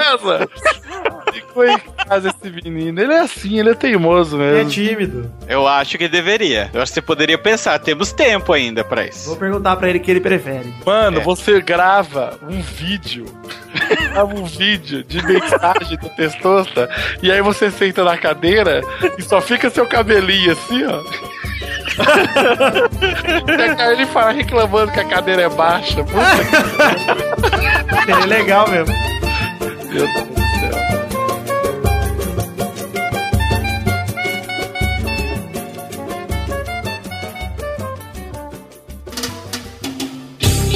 Ficou 1.33 1.65
em 1.65 1.77
casa 2.07 2.29
esse 2.29 2.49
menino. 2.53 2.99
Ele 3.01 3.13
é 3.13 3.19
assim, 3.19 3.59
ele 3.59 3.69
é 3.71 3.73
teimoso 3.73 4.35
É 4.41 4.51
mesmo. 4.53 4.69
tímido. 4.71 5.31
Eu 5.47 5.67
acho 5.67 5.97
que 5.97 6.07
deveria. 6.07 6.69
Eu 6.73 6.81
acho 6.81 6.91
que 6.91 6.95
você 6.95 7.01
poderia 7.01 7.37
pensar, 7.37 7.77
temos 7.79 8.11
tempo 8.11 8.51
ainda 8.53 8.83
pra 8.83 9.01
Vou 9.01 9.09
isso. 9.09 9.35
perguntar 9.37 9.75
pra 9.75 9.89
ele 9.89 9.99
o 9.99 10.01
que 10.01 10.11
ele 10.11 10.19
prefere. 10.21 10.73
Mano, 10.85 11.19
É. 11.19 11.23
você 11.23 11.59
grava 11.61 12.37
um 12.43 12.61
vídeo. 12.61 13.25
grava 14.11 14.33
um 14.33 14.45
vídeo 14.45 15.03
de 15.03 15.23
mensagem 15.25 15.97
do 15.97 16.09
Testosta. 16.09 16.89
E 17.21 17.31
aí 17.31 17.41
você 17.41 17.69
senta 17.71 18.03
na 18.03 18.17
cadeira 18.17 18.81
e 19.17 19.21
só 19.21 19.39
fica 19.41 19.69
seu 19.69 19.85
cabelinho 19.87 20.51
assim, 20.51 20.83
ó. 20.85 21.01
e 23.47 23.51
aí 23.81 23.93
ele 23.93 24.05
fala 24.07 24.31
reclamando 24.31 24.91
que 24.91 24.99
a 24.99 25.05
cadeira 25.05 25.43
é 25.43 25.49
baixa. 25.49 26.03
Puta 26.03 26.21
Seria 28.05 28.25
legal 28.25 28.67
mesmo. 28.69 28.93
que 29.79 29.93
Deus 29.93 30.09
do 30.09 30.19
céu. 30.59 31.00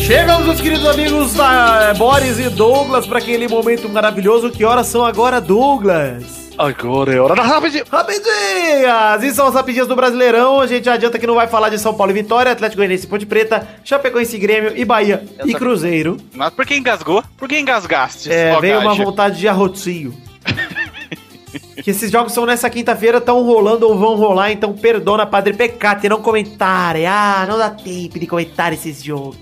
Chegamos, 0.06 0.46
meus 0.46 0.62
queridos 0.62 0.86
amigos 0.86 1.34
da 1.34 1.92
Boris 1.96 2.38
e 2.38 2.48
Douglas, 2.48 3.08
para 3.08 3.18
aquele 3.18 3.48
momento 3.48 3.90
maravilhoso. 3.90 4.52
Que 4.52 4.64
horas 4.64 4.86
são 4.86 5.04
agora, 5.04 5.42
Douglas? 5.42 6.52
Agora 6.56 7.12
é 7.12 7.20
hora 7.20 7.34
da 7.34 7.42
rapidinho. 7.42 7.86
Rapidinhas! 7.92 9.24
E 9.24 9.34
são 9.34 9.48
as 9.48 9.56
rapidinhas 9.56 9.88
do 9.88 9.96
Brasileirão. 9.96 10.62
A 10.62 10.68
gente 10.68 10.88
adianta 10.88 11.18
que 11.18 11.26
não 11.26 11.34
vai 11.34 11.48
falar 11.48 11.70
de 11.70 11.80
São 11.80 11.92
Paulo 11.92 12.12
e 12.12 12.14
Vitória, 12.14 12.52
Atlético 12.52 12.78
Goianiense 12.78 13.08
Ponte 13.08 13.26
Preta, 13.26 13.68
Chapecoense 13.84 14.38
Grêmio 14.38 14.74
e 14.76 14.86
Bahia 14.86 15.26
Eu 15.40 15.50
e 15.50 15.56
Cruzeiro. 15.56 16.18
Mas 16.36 16.54
por 16.54 16.68
que 16.68 16.76
engasgou? 16.76 17.24
Por 17.36 17.50
que 17.50 17.60
engasgaste? 17.60 18.32
É, 18.32 18.56
veio 18.62 18.82
uma 18.82 18.94
vontade 18.94 19.40
de 19.40 19.48
arrotinho. 19.48 20.16
Que 21.84 21.92
esses 21.92 22.12
jogos 22.12 22.34
são 22.34 22.46
nessa 22.46 22.70
quinta-feira, 22.70 23.18
estão 23.18 23.44
rolando 23.44 23.88
ou 23.88 23.98
vão 23.98 24.16
rolar, 24.16 24.52
então 24.52 24.74
perdona, 24.74 25.26
Padre 25.26 25.54
Pecate, 25.54 26.10
não 26.10 26.22
comentarem. 26.22 27.06
Ah, 27.06 27.46
não 27.48 27.58
dá 27.58 27.70
tempo 27.70 28.20
de 28.20 28.28
comentar 28.28 28.74
esses 28.74 29.04
jogos. 29.04 29.38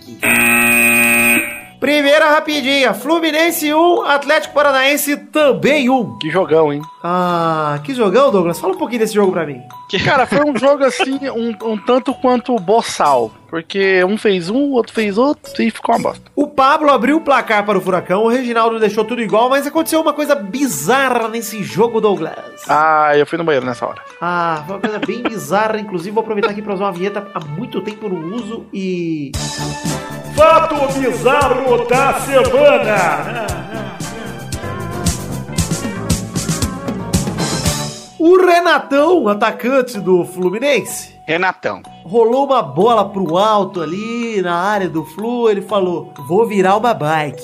Primeira 1.79 2.31
rapidinha, 2.31 2.93
Fluminense 2.93 3.73
1, 3.73 4.03
Atlético 4.03 4.53
Paranaense 4.53 5.17
também 5.17 5.89
1. 5.89 6.17
Que 6.17 6.31
jogão, 6.31 6.71
hein? 6.71 6.81
Ah, 7.03 7.77
que 7.83 7.93
jogão, 7.93 8.31
Douglas? 8.31 8.57
Fala 8.57 8.73
um 8.73 8.77
pouquinho 8.77 8.99
desse 8.99 9.13
jogo 9.13 9.33
pra 9.33 9.45
mim. 9.45 9.61
Cara, 10.05 10.25
foi 10.25 10.49
um 10.49 10.57
jogo 10.57 10.85
assim, 10.85 11.19
um, 11.29 11.53
um 11.71 11.77
tanto 11.77 12.13
quanto 12.13 12.55
boçal. 12.55 13.31
Porque 13.53 14.03
um 14.03 14.17
fez 14.17 14.49
um, 14.49 14.63
o 14.63 14.71
outro 14.71 14.91
fez 14.91 15.15
outro 15.15 15.61
e 15.61 15.69
ficou 15.69 15.93
uma 15.93 16.09
bosta. 16.09 16.23
O 16.35 16.47
Pablo 16.47 16.89
abriu 16.89 17.17
o 17.17 17.21
placar 17.21 17.63
para 17.63 17.77
o 17.77 17.81
Furacão, 17.81 18.23
o 18.23 18.27
Reginaldo 18.27 18.79
deixou 18.79 19.05
tudo 19.05 19.21
igual, 19.21 19.47
mas 19.47 19.67
aconteceu 19.67 20.01
uma 20.01 20.11
coisa 20.11 20.33
bizarra 20.33 21.27
nesse 21.27 21.61
jogo, 21.61 22.01
Douglas. 22.01 22.63
Ah, 22.67 23.15
eu 23.15 23.27
fui 23.27 23.37
no 23.37 23.43
banheiro 23.43 23.63
nessa 23.63 23.85
hora. 23.85 24.01
Ah, 24.19 24.63
foi 24.65 24.75
uma 24.75 24.81
coisa 24.81 24.97
bem 24.97 25.21
bizarra. 25.29 25.79
Inclusive, 25.79 26.09
vou 26.09 26.23
aproveitar 26.23 26.49
aqui 26.49 26.63
para 26.63 26.73
usar 26.73 26.85
uma 26.85 26.91
vinheta 26.93 27.27
há 27.31 27.39
muito 27.41 27.79
tempo 27.81 28.09
no 28.09 28.35
uso 28.35 28.65
e. 28.73 29.31
Fato 30.35 30.73
bizarro 30.99 31.85
da 31.85 32.19
semana. 32.21 33.45
O 38.17 38.43
Renatão, 38.43 39.27
atacante 39.27 39.99
do 39.99 40.25
Fluminense, 40.25 41.12
Renatão. 41.27 41.81
rolou 42.03 42.45
uma 42.45 42.61
bola 42.61 43.09
pro 43.09 43.37
alto 43.37 43.81
ali 43.81 44.41
na 44.41 44.55
área 44.55 44.89
do 44.89 45.03
Flu. 45.05 45.49
Ele 45.49 45.61
falou: 45.61 46.13
Vou 46.27 46.45
virar 46.45 46.77
uma 46.77 46.93
bike. 46.93 47.41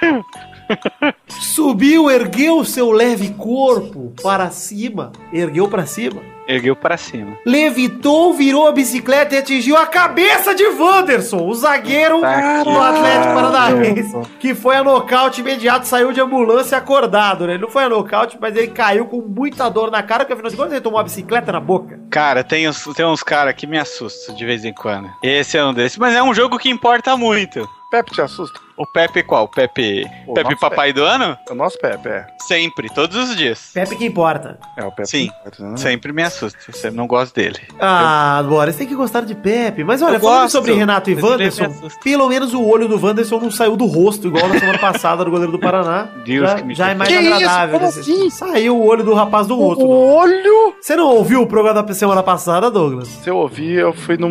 Subiu, 1.28 2.10
ergueu 2.10 2.64
seu 2.64 2.90
leve 2.90 3.30
corpo 3.30 4.12
para 4.22 4.50
cima, 4.50 5.12
ergueu 5.32 5.68
para 5.68 5.84
cima 5.84 6.31
Ergueu 6.46 6.74
pra 6.74 6.96
cima. 6.96 7.36
levitou, 7.46 8.32
virou 8.32 8.66
a 8.66 8.72
bicicleta 8.72 9.34
e 9.34 9.38
atingiu 9.38 9.76
a 9.76 9.86
cabeça 9.86 10.54
de 10.54 10.64
Wanderson, 10.66 11.46
o 11.46 11.54
zagueiro 11.54 12.20
do 12.20 12.80
Atlético 12.80 13.34
Paranaense, 13.34 14.16
que 14.38 14.54
foi 14.54 14.76
a 14.76 14.84
nocaute 14.84 15.40
imediato, 15.40 15.86
saiu 15.86 16.12
de 16.12 16.20
ambulância 16.20 16.76
acordado, 16.76 17.46
né? 17.46 17.54
Ele 17.54 17.62
não 17.62 17.70
foi 17.70 17.84
a 17.84 17.88
nocaute, 17.88 18.38
mas 18.40 18.56
ele 18.56 18.68
caiu 18.68 19.06
com 19.06 19.20
muita 19.20 19.68
dor 19.68 19.90
na 19.90 20.02
cara, 20.02 20.24
porque 20.24 20.32
afinal 20.32 20.50
de 20.50 20.56
contas 20.56 20.72
ele 20.72 20.80
tomou 20.80 20.98
uma 20.98 21.04
bicicleta 21.04 21.52
na 21.52 21.60
boca. 21.60 22.00
Cara, 22.10 22.42
tem 22.42 22.68
uns, 22.68 22.84
tem 22.94 23.06
uns 23.06 23.22
caras 23.22 23.54
que 23.54 23.66
me 23.66 23.78
assustam 23.78 24.34
de 24.34 24.44
vez 24.44 24.64
em 24.64 24.72
quando. 24.72 25.08
Esse 25.22 25.56
é 25.56 25.64
um 25.64 25.72
desses. 25.72 25.98
Mas 25.98 26.14
é 26.14 26.22
um 26.22 26.34
jogo 26.34 26.58
que 26.58 26.68
importa 26.68 27.16
muito. 27.16 27.68
Pepe 27.92 28.10
te 28.12 28.22
assusta? 28.22 28.58
O 28.76 28.86
Pepe 28.86 29.22
qual? 29.22 29.44
O 29.44 29.48
Pepe. 29.48 30.04
O 30.26 30.32
Pepe 30.32 30.58
Papai 30.58 30.94
do 30.94 31.04
Ano? 31.04 31.36
É 31.46 31.52
o 31.52 31.54
nosso 31.54 31.78
Pepe, 31.78 32.08
é. 32.08 32.26
Sempre, 32.48 32.88
todos 32.88 33.14
os 33.30 33.36
dias. 33.36 33.70
Pepe 33.74 33.94
que 33.96 34.06
importa. 34.06 34.58
É 34.78 34.82
o 34.84 34.90
Pepe. 34.90 35.08
Sim. 35.08 35.30
Né? 35.60 35.76
Sempre 35.76 36.10
me 36.10 36.22
assusta. 36.22 36.58
Eu 36.84 36.92
não 36.92 37.06
gosto 37.06 37.34
dele. 37.34 37.60
Ah, 37.78 38.42
Boris, 38.48 38.74
tem 38.74 38.86
que 38.86 38.94
gostar 38.94 39.20
de 39.20 39.34
Pepe. 39.34 39.84
Mas 39.84 40.00
olha, 40.00 40.16
Eu 40.16 40.20
falando 40.20 40.40
gosto, 40.44 40.52
sobre 40.52 40.72
Renato 40.72 41.10
e 41.10 41.14
me 41.14 41.22
Wanderson, 41.22 41.70
pelo 42.02 42.28
menos 42.28 42.54
o 42.54 42.64
olho 42.66 42.88
do 42.88 42.98
Wanderson 43.04 43.38
não 43.38 43.50
saiu 43.50 43.76
do 43.76 43.84
rosto, 43.84 44.26
igual 44.28 44.48
na 44.48 44.58
semana 44.58 44.78
passada 44.80 45.22
do 45.22 45.30
goleiro 45.30 45.52
do 45.52 45.58
Paraná. 45.58 46.08
Deus 46.24 46.48
já, 46.50 46.56
que 46.56 46.64
me 46.64 46.74
já 46.74 46.88
é 46.88 46.94
mais 46.94 47.10
Que 47.10 47.18
isso? 47.20 47.34
agradável. 47.34 47.78
Como 47.78 47.86
desse- 47.92 48.00
assim? 48.00 48.30
Saiu 48.30 48.76
o 48.78 48.86
olho 48.86 49.04
do 49.04 49.12
rapaz 49.12 49.46
do 49.46 49.54
rosto. 49.54 49.84
O 49.84 50.14
olho! 50.14 50.74
Você 50.80 50.96
não 50.96 51.08
ouviu 51.08 51.42
o 51.42 51.46
programa 51.46 51.82
da 51.82 51.94
semana 51.94 52.22
passada, 52.22 52.70
Douglas? 52.70 53.06
Se 53.08 53.28
eu 53.28 53.36
ouvir, 53.36 53.78
eu 53.78 53.92
fui 53.92 54.16
no. 54.16 54.28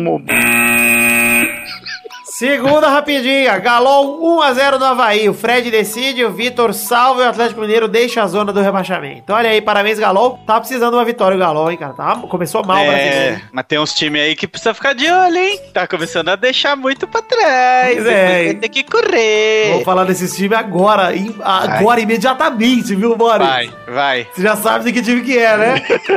Segunda 2.32 2.88
rapidinha. 2.88 3.58
Galol 3.58 4.18
1x0 4.40 4.78
no 4.78 4.86
Havaí. 4.86 5.28
O 5.28 5.34
Fred 5.34 5.70
decide, 5.70 6.24
o 6.24 6.32
Vitor 6.32 6.72
salva 6.72 7.24
e 7.24 7.26
o 7.26 7.28
Atlético 7.28 7.60
Mineiro 7.60 7.86
deixa 7.86 8.22
a 8.22 8.26
zona 8.26 8.50
do 8.54 8.62
rebaixamento. 8.62 9.30
Olha 9.34 9.50
aí, 9.50 9.60
parabéns, 9.60 9.98
Galol. 9.98 10.38
Tá 10.46 10.58
precisando 10.58 10.92
de 10.92 10.96
uma 10.96 11.04
vitória 11.04 11.36
o 11.36 11.38
Galol, 11.38 11.70
hein, 11.70 11.76
cara. 11.76 11.92
Tá, 11.92 12.16
começou 12.30 12.64
mal 12.64 12.86
o. 12.86 12.90
É, 12.90 13.38
mas 13.52 13.66
tem 13.66 13.78
uns 13.78 13.92
times 13.92 14.22
aí 14.22 14.34
que 14.34 14.48
precisa 14.48 14.72
ficar 14.72 14.94
de 14.94 15.10
olho, 15.10 15.36
hein? 15.36 15.60
Tá 15.74 15.86
começando 15.86 16.30
a 16.30 16.36
deixar 16.36 16.74
muito 16.74 17.06
pra 17.06 17.20
trás. 17.20 17.96
Pois 17.96 18.06
é. 18.06 18.44
Vai 18.44 18.54
ter 18.54 18.68
que 18.70 18.82
correr. 18.82 19.72
Vou 19.74 19.84
falar 19.84 20.04
desses 20.04 20.34
times 20.34 20.56
agora, 20.56 21.12
agora 21.44 22.00
imediatamente, 22.00 22.94
viu, 22.94 23.14
Boris? 23.14 23.46
Vai, 23.46 23.70
vai. 23.86 24.26
Você 24.32 24.40
já 24.40 24.56
sabe 24.56 24.86
de 24.86 24.92
que 24.94 25.02
time 25.02 25.20
que 25.20 25.36
é, 25.36 25.54
né? 25.58 25.74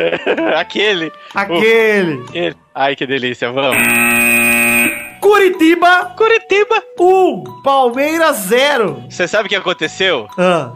Aquele. 0.56 1.12
Aquele. 1.34 2.23
Aquele. 2.30 2.56
Ai, 2.73 2.95
que 2.95 3.06
delícia, 3.06 3.51
vamos. 3.51 4.44
Curitiba 5.25 6.13
Curitiba. 6.15 6.83
1, 6.99 7.61
Palmeiras 7.63 8.38
0. 8.47 9.05
Você 9.09 9.27
sabe 9.27 9.47
o 9.47 9.49
que 9.49 9.55
aconteceu? 9.55 10.27
Ah, 10.38 10.71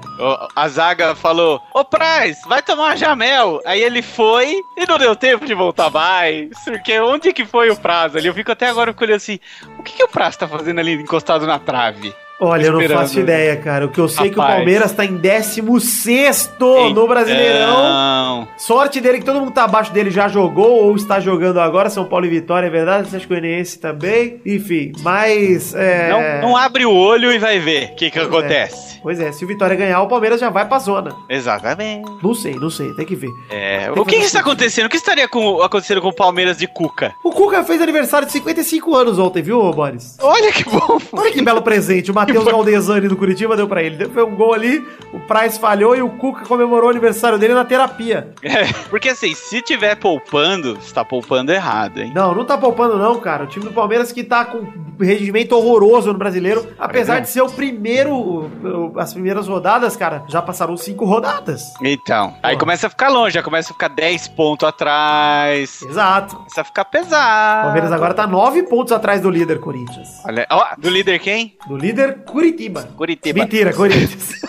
A 0.56 0.68
zaga 0.68 1.14
falou: 1.14 1.62
Ô 1.72 1.86
Praz, 1.86 2.42
vai 2.48 2.60
tomar 2.64 2.98
jamel. 2.98 3.62
Aí 3.64 3.80
ele 3.80 4.02
foi 4.02 4.56
e 4.76 4.88
não 4.88 4.98
deu 4.98 5.16
tempo 5.16 5.46
de 5.46 5.54
voltar 5.54 5.92
mais. 5.92 6.50
Porque 6.66 7.00
onde 7.00 7.32
que 7.32 7.46
foi 7.46 7.70
o 7.70 7.76
Praz 7.78 8.16
ali? 8.16 8.26
Eu 8.26 8.34
fico 8.34 8.52
até 8.52 8.68
agora 8.68 8.94
olhando 9.00 9.18
assim: 9.18 9.40
o 9.78 9.84
que, 9.84 9.94
que 9.94 10.04
o 10.04 10.08
Praz 10.08 10.36
tá 10.36 10.48
fazendo 10.48 10.80
ali 10.80 10.94
encostado 10.94 11.46
na 11.46 11.60
trave? 11.60 12.12
Olha, 12.40 12.66
eu 12.68 12.74
não 12.74 12.90
faço 12.90 13.20
ideia, 13.20 13.56
cara. 13.58 13.86
O 13.86 13.90
que 13.90 14.00
eu 14.00 14.08
sei 14.08 14.28
é 14.28 14.30
que 14.30 14.40
o. 14.40 14.42
Palmeiras 14.42 14.92
tá 14.92 15.06
em 15.06 15.16
16 15.16 16.50
no 16.94 17.08
Brasileirão. 17.08 18.48
Sorte 18.58 19.00
dele 19.02 19.20
que 19.20 19.26
todo 19.26 19.40
mundo 19.40 19.52
tá 19.52 19.64
abaixo 19.64 19.92
dele 19.92 20.10
já 20.12 20.28
jogou 20.28 20.84
ou 20.84 20.96
está 20.96 21.20
jogando 21.20 21.60
agora. 21.60 21.90
São 21.90 22.06
Paulo 22.06 22.26
e 22.26 22.30
Vitória, 22.30 22.68
é 22.68 22.70
verdade. 22.70 23.08
Atlético 23.08 23.34
Goianiense 23.34 23.80
também. 23.80 24.42
Enfim, 24.46 24.92
mas. 25.02 25.74
É... 25.76 26.10
Não, 26.42 26.50
não 26.50 26.58
abre 26.58 26.86
o 26.86 26.94
olho 26.94 27.32
e 27.32 27.40
vai 27.40 27.60
ver 27.60 27.92
o 27.92 27.96
que, 27.96 28.10
que 28.12 28.20
Pois 28.20 28.26
é. 28.26 28.28
acontece. 28.38 29.00
Pois 29.02 29.20
é, 29.20 29.32
se 29.32 29.46
o 29.46 29.48
Vitória 29.48 29.76
ganhar, 29.78 30.02
o 30.02 30.08
Palmeiras 30.08 30.40
já 30.42 30.50
vai 30.50 30.66
pra 30.68 30.78
zona. 30.80 31.16
Exatamente. 31.30 32.10
Não 32.22 32.34
sei, 32.34 32.56
não 32.56 32.70
sei, 32.70 32.94
tem 32.94 33.06
que 33.06 33.16
ver. 33.16 33.30
É, 33.50 33.90
o 33.92 34.04
que 34.04 34.12
que, 34.12 34.16
está 34.18 34.40
sentido. 34.40 34.42
acontecendo? 34.42 34.86
O 34.88 34.90
que 34.90 34.98
estaria 34.98 35.28
com- 35.28 35.62
acontecendo 35.62 36.02
com 36.02 36.10
o 36.10 36.14
Palmeiras 36.14 36.58
de 36.58 36.68
Cuca? 36.68 37.14
O 37.24 37.32
Cuca 37.32 37.64
fez 37.64 37.82
aniversário 37.82 38.26
de 38.28 38.34
55 38.34 38.96
anos 38.96 39.18
ontem, 39.18 39.42
viu, 39.42 39.72
Boris? 39.72 40.18
Olha 40.22 40.52
que 40.52 40.64
bom! 40.66 41.00
Olha 41.14 41.32
que 41.32 41.42
belo 41.42 41.62
presente. 41.62 42.12
O 42.12 42.14
Matheus 42.34 42.52
Galdesani 42.52 43.08
do 43.08 43.16
Curitiba 43.18 43.56
deu 43.56 43.68
pra 43.68 43.82
ele. 43.84 44.06
Foi 44.10 44.24
um 44.24 44.36
gol 44.36 44.54
ali, 44.54 44.86
o 45.14 45.20
Price 45.20 45.60
falhou 45.60 45.96
e 45.96 46.02
o 46.02 46.10
Cuca 46.10 46.46
comemorou 46.46 46.88
o 46.88 46.92
aniversário 46.92 47.38
dele 47.38 47.54
na 47.54 47.66
terapia. 47.66 48.34
É, 48.44 48.66
porque 48.90 49.10
assim, 49.10 49.34
se 49.34 49.62
tiver 49.62 49.96
poupando, 49.96 50.78
está 50.82 51.04
poupando 51.06 51.52
errado, 51.52 52.00
hein? 52.00 52.12
Não, 52.16 52.34
não 52.34 52.46
tá 52.46 52.58
poupando 52.58 52.98
não, 52.98 53.20
cara. 53.20 53.44
O 53.44 53.48
time 53.48 53.66
do 53.66 53.72
Palmeiras 53.72 54.12
que 54.12 54.24
tá 54.24 54.46
com 54.46 54.58
um 54.60 54.86
rendimento 55.00 55.54
horroroso 55.54 56.12
no 56.12 56.18
brasileiro, 56.20 56.68
apesar 56.78 57.20
de 57.20 57.30
ser 57.30 57.42
o 57.42 57.50
primeiro, 57.50 58.14
o- 58.14 58.94
as 58.98 59.14
primeiras 59.14 59.48
rodadas, 59.48 59.96
cara, 59.96 60.24
já 60.28 60.42
passaram 60.42 60.76
cinco 60.78 61.06
rodadas. 61.06 61.64
Então, 61.82 62.34
aí 62.44 62.52
Porra. 62.54 62.60
começa 62.60 62.88
a 62.88 62.90
ficar 62.90 63.10
longe, 63.10 63.34
já 63.36 63.44
começa 63.44 63.70
a 63.72 63.74
ficar 63.74 63.88
10 63.90 64.28
pontos 64.30 64.68
atrás. 64.68 65.82
Exato. 65.82 66.36
Começa 66.36 66.62
a 66.62 66.64
ficar 66.64 66.82
O 66.82 66.86
pesado. 66.86 67.64
Palmeiras 67.66 67.92
agora 67.92 68.14
tá 68.14 68.26
nove 68.28 68.64
pontos 68.64 68.92
atrás 68.92 69.22
do 69.22 69.30
líder 69.30 69.60
Corinthians. 69.60 70.08
Olha, 70.26 70.46
ó, 70.50 70.66
do 70.78 70.90
líder 70.90 71.20
quem? 71.20 71.56
Do 71.68 71.78
líder 71.78 72.19
Curitiba. 72.26 72.90
Curitiba. 72.96 73.40
Mentira, 73.40 73.74
Corinthians. 73.74 74.42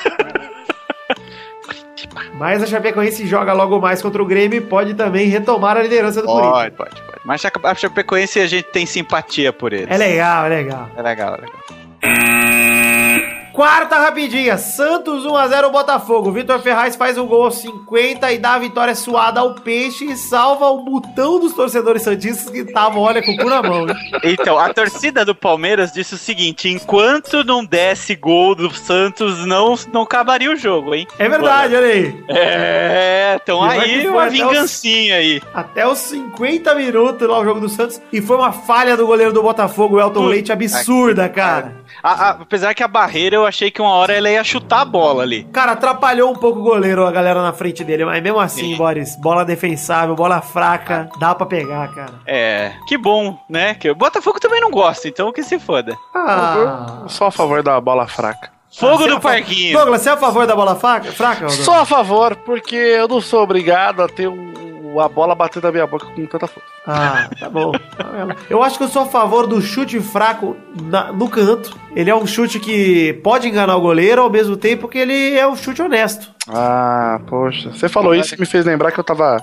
Mas 2.35 2.63
a 2.63 2.67
Chapecoense 2.67 3.27
joga 3.27 3.53
logo 3.53 3.79
mais 3.81 4.01
contra 4.01 4.23
o 4.23 4.27
Grêmio 4.27 4.57
e 4.57 4.61
pode 4.61 4.95
também 4.95 5.29
retomar 5.29 5.77
a 5.77 5.83
liderança 5.83 6.23
do 6.23 6.27
Corinthians. 6.27 6.73
Pode, 6.75 6.75
pode, 6.77 7.03
pode. 7.03 7.21
Mas 7.25 7.45
a 7.45 7.51
a 7.63 7.75
Chapecoense 7.75 8.41
a 8.41 8.47
gente 8.47 8.65
tem 8.65 8.87
simpatia 8.87 9.53
por 9.53 9.73
eles. 9.73 9.89
É 9.91 9.99
legal, 9.99 10.47
é 10.47 10.49
legal. 10.49 10.89
É 10.97 11.03
legal, 11.03 11.35
é 11.35 11.41
legal. 11.43 12.70
Quarta 13.61 13.99
rapidinha, 13.99 14.57
Santos 14.57 15.23
1x0 15.27 15.71
Botafogo. 15.71 16.33
Vitor 16.33 16.61
Ferraz 16.61 16.97
faz 16.97 17.19
um 17.19 17.27
gol 17.27 17.45
aos 17.45 17.57
50 17.59 18.33
e 18.33 18.39
dá 18.39 18.55
a 18.55 18.59
vitória 18.59 18.95
suada 18.95 19.41
ao 19.41 19.53
Peixe 19.53 20.07
e 20.07 20.17
salva 20.17 20.65
o 20.71 20.83
botão 20.83 21.39
dos 21.39 21.53
torcedores 21.53 22.01
santistas 22.01 22.49
que 22.49 22.61
estavam, 22.61 23.03
olha, 23.03 23.23
com 23.23 23.33
o 23.33 23.37
cu 23.37 23.51
na 23.51 23.63
mão. 23.63 23.87
hein? 23.87 23.95
Então, 24.25 24.59
a 24.59 24.73
torcida 24.73 25.27
do 25.27 25.35
Palmeiras 25.35 25.93
disse 25.93 26.15
o 26.15 26.17
seguinte: 26.17 26.71
enquanto 26.71 27.45
não 27.45 27.63
desse 27.63 28.17
gol 28.17 28.55
do 28.55 28.73
Santos, 28.75 29.45
não, 29.45 29.75
não 29.93 30.03
acabaria 30.05 30.51
o 30.51 30.57
jogo, 30.57 30.95
hein? 30.95 31.07
É 31.19 31.29
verdade, 31.29 31.77
olha 31.77 31.87
aí. 31.87 32.25
É, 32.31 33.39
então 33.43 33.63
E 33.67 33.79
aí 33.79 34.09
uma 34.09 34.23
até 34.23 34.29
os- 34.29 34.33
vingancinha 34.33 35.17
aí. 35.17 35.43
Até 35.53 35.87
os 35.87 35.99
50 35.99 36.75
minutos 36.77 37.29
lá 37.29 37.39
o 37.39 37.45
jogo 37.45 37.61
do 37.61 37.69
Santos. 37.69 38.01
E 38.11 38.23
foi 38.23 38.39
uma 38.39 38.53
falha 38.53 38.97
do 38.97 39.07
goleiro 39.07 39.35
do 39.35 39.43
Botafogo, 39.43 39.97
o 39.97 40.01
Elton 40.01 40.25
Leite, 40.25 40.51
absurda, 40.51 41.29
cara. 41.29 41.77
A- 42.03 42.13
a- 42.13 42.31
apesar 42.31 42.73
que 42.73 42.83
a 42.83 42.89
barreira 42.89 43.37
eu 43.37 43.50
achei 43.51 43.71
que 43.71 43.83
uma 43.83 43.91
hora 43.93 44.15
ela 44.15 44.31
ia 44.31 44.43
chutar 44.43 44.81
a 44.81 44.85
bola 44.85 45.23
ali. 45.23 45.45
Cara, 45.53 45.73
atrapalhou 45.73 46.31
um 46.31 46.35
pouco 46.35 46.61
o 46.61 46.63
goleiro, 46.63 47.07
a 47.07 47.13
galera 47.13 47.43
na 47.43 47.53
frente 47.53 47.85
dele. 47.85 48.05
Mas 48.07 48.23
mesmo 48.23 48.41
assim, 48.41 48.73
Sim. 48.73 48.77
Boris, 48.77 49.15
bola 49.17 49.45
defensável, 49.45 50.15
bola 50.15 50.41
fraca, 50.41 51.09
dá 51.19 51.35
pra 51.35 51.45
pegar, 51.45 51.89
cara. 51.95 52.15
É, 52.27 52.73
que 52.89 52.97
bom, 52.97 53.39
né? 53.49 53.75
Que 53.75 53.91
o 53.91 53.95
Botafogo 53.95 54.41
também 54.41 54.61
não 54.61 54.71
gosta, 54.71 55.07
então 55.09 55.31
que 55.33 55.43
se 55.43 55.59
foda. 55.59 55.95
Ah. 56.15 57.05
Só 57.09 57.27
a 57.27 57.31
favor 57.31 57.63
da 57.63 57.81
bola 57.81 58.07
fraca. 58.07 58.51
Fogo 58.73 58.99
Você 58.99 59.05
é 59.05 59.11
no 59.11 59.17
a 59.17 59.21
fa- 59.21 59.29
parquinho. 59.31 59.73
Douglas, 59.77 60.01
você 60.03 60.09
é 60.09 60.13
a 60.13 60.17
favor 60.17 60.47
da 60.47 60.55
bola 60.55 60.77
fraca? 60.77 61.11
fraca? 61.13 61.49
Só 61.49 61.81
a 61.81 61.85
favor, 61.85 62.37
porque 62.37 62.77
eu 62.77 63.09
não 63.09 63.21
sou 63.21 63.43
obrigado 63.43 64.01
a 64.03 64.09
ter 64.09 64.29
um- 64.29 64.99
a 65.01 65.09
bola 65.09 65.35
batendo 65.35 65.65
na 65.65 65.73
minha 65.73 65.87
boca 65.87 66.07
com 66.07 66.27
tanta 66.27 66.47
força. 66.47 66.69
Ah, 66.93 67.29
tá 67.39 67.49
bom. 67.49 67.73
Eu 68.49 68.63
acho 68.63 68.77
que 68.79 68.85
eu 68.85 68.89
sou 68.89 69.03
a 69.03 69.07
favor 69.07 69.47
do 69.47 69.61
chute 69.63 70.01
fraco 70.01 70.57
na- 70.83 71.13
no 71.13 71.29
canto. 71.29 71.79
Ele 71.95 72.11
é 72.11 72.15
um 72.15 72.27
chute 72.27 72.59
que 72.61 73.15
pode 73.25 73.49
enganar 73.49 73.77
o 73.77 73.81
goleiro 73.81 74.23
ao 74.23 74.31
mesmo 74.31 74.57
tempo 74.57 74.89
que 74.89 74.99
ele 74.99 75.37
é 75.37 75.47
um 75.47 75.57
chute 75.57 75.83
honesto. 75.83 76.31
Ah, 76.49 77.21
poxa. 77.29 77.71
Você 77.73 77.89
falou 77.89 78.15
isso 78.15 78.35
e 78.35 78.39
me 78.41 78.47
fez 78.47 78.65
lembrar 78.65 78.91
que 78.93 78.99
eu 78.99 79.05
tava 79.05 79.37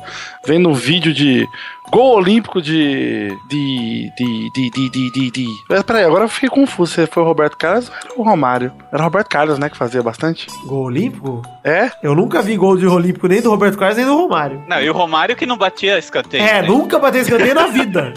vendo 0.46 0.68
um 0.70 0.74
vídeo 0.74 1.14
de 1.14 1.48
gol 1.90 2.18
olímpico 2.18 2.62
de. 2.62 3.30
de. 3.50 4.12
de. 4.18 4.52
de. 4.54 4.70
de. 4.72 4.90
de. 4.90 5.12
de, 5.12 5.32
de. 5.32 5.48
Mas 5.70 5.84
peraí, 5.84 6.04
agora 6.04 6.26
eu 6.26 6.30
fiquei 6.30 6.50
confuso. 6.50 6.94
Se 6.94 7.06
foi 7.08 7.24
o 7.24 7.26
Roberto 7.26 7.58
Carlos 7.58 7.90
ou 7.90 7.96
era 8.12 8.20
o 8.20 8.24
Romário? 8.24 8.72
Era 8.92 9.02
o 9.02 9.06
Roberto 9.06 9.30
Carlos, 9.30 9.60
né, 9.60 9.70
que 9.70 9.78
fazia 9.78 10.02
bastante? 10.02 10.48
Gol 10.66 10.86
olímpico? 10.86 11.42
É? 11.64 11.92
Eu 12.02 12.16
nunca 12.16 12.42
vi 12.42 12.56
gol 12.58 12.78
de 12.78 12.88
olímpico 12.88 13.28
nem 13.28 13.42
do 13.42 13.50
Roberto 13.50 13.78
Carlos 13.78 13.98
nem 13.98 14.06
do 14.06 14.16
Romário. 14.16 14.64
Não, 14.68 14.82
e 14.82 14.90
o 14.90 14.94
Romário 14.94 15.36
que 15.36 15.46
não 15.46 15.58
batia 15.58 15.98
escanteio. 16.00 16.44
É, 16.44 16.62
né? 16.62 16.68
nunca 16.68 16.98
bateu 17.00 17.22
escanteio 17.22 17.37
na 17.54 17.68
vida. 17.68 18.14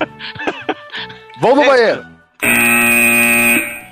Vamos 1.40 1.56
no 1.58 1.62
É. 1.64 1.68
banheiro! 1.68 2.06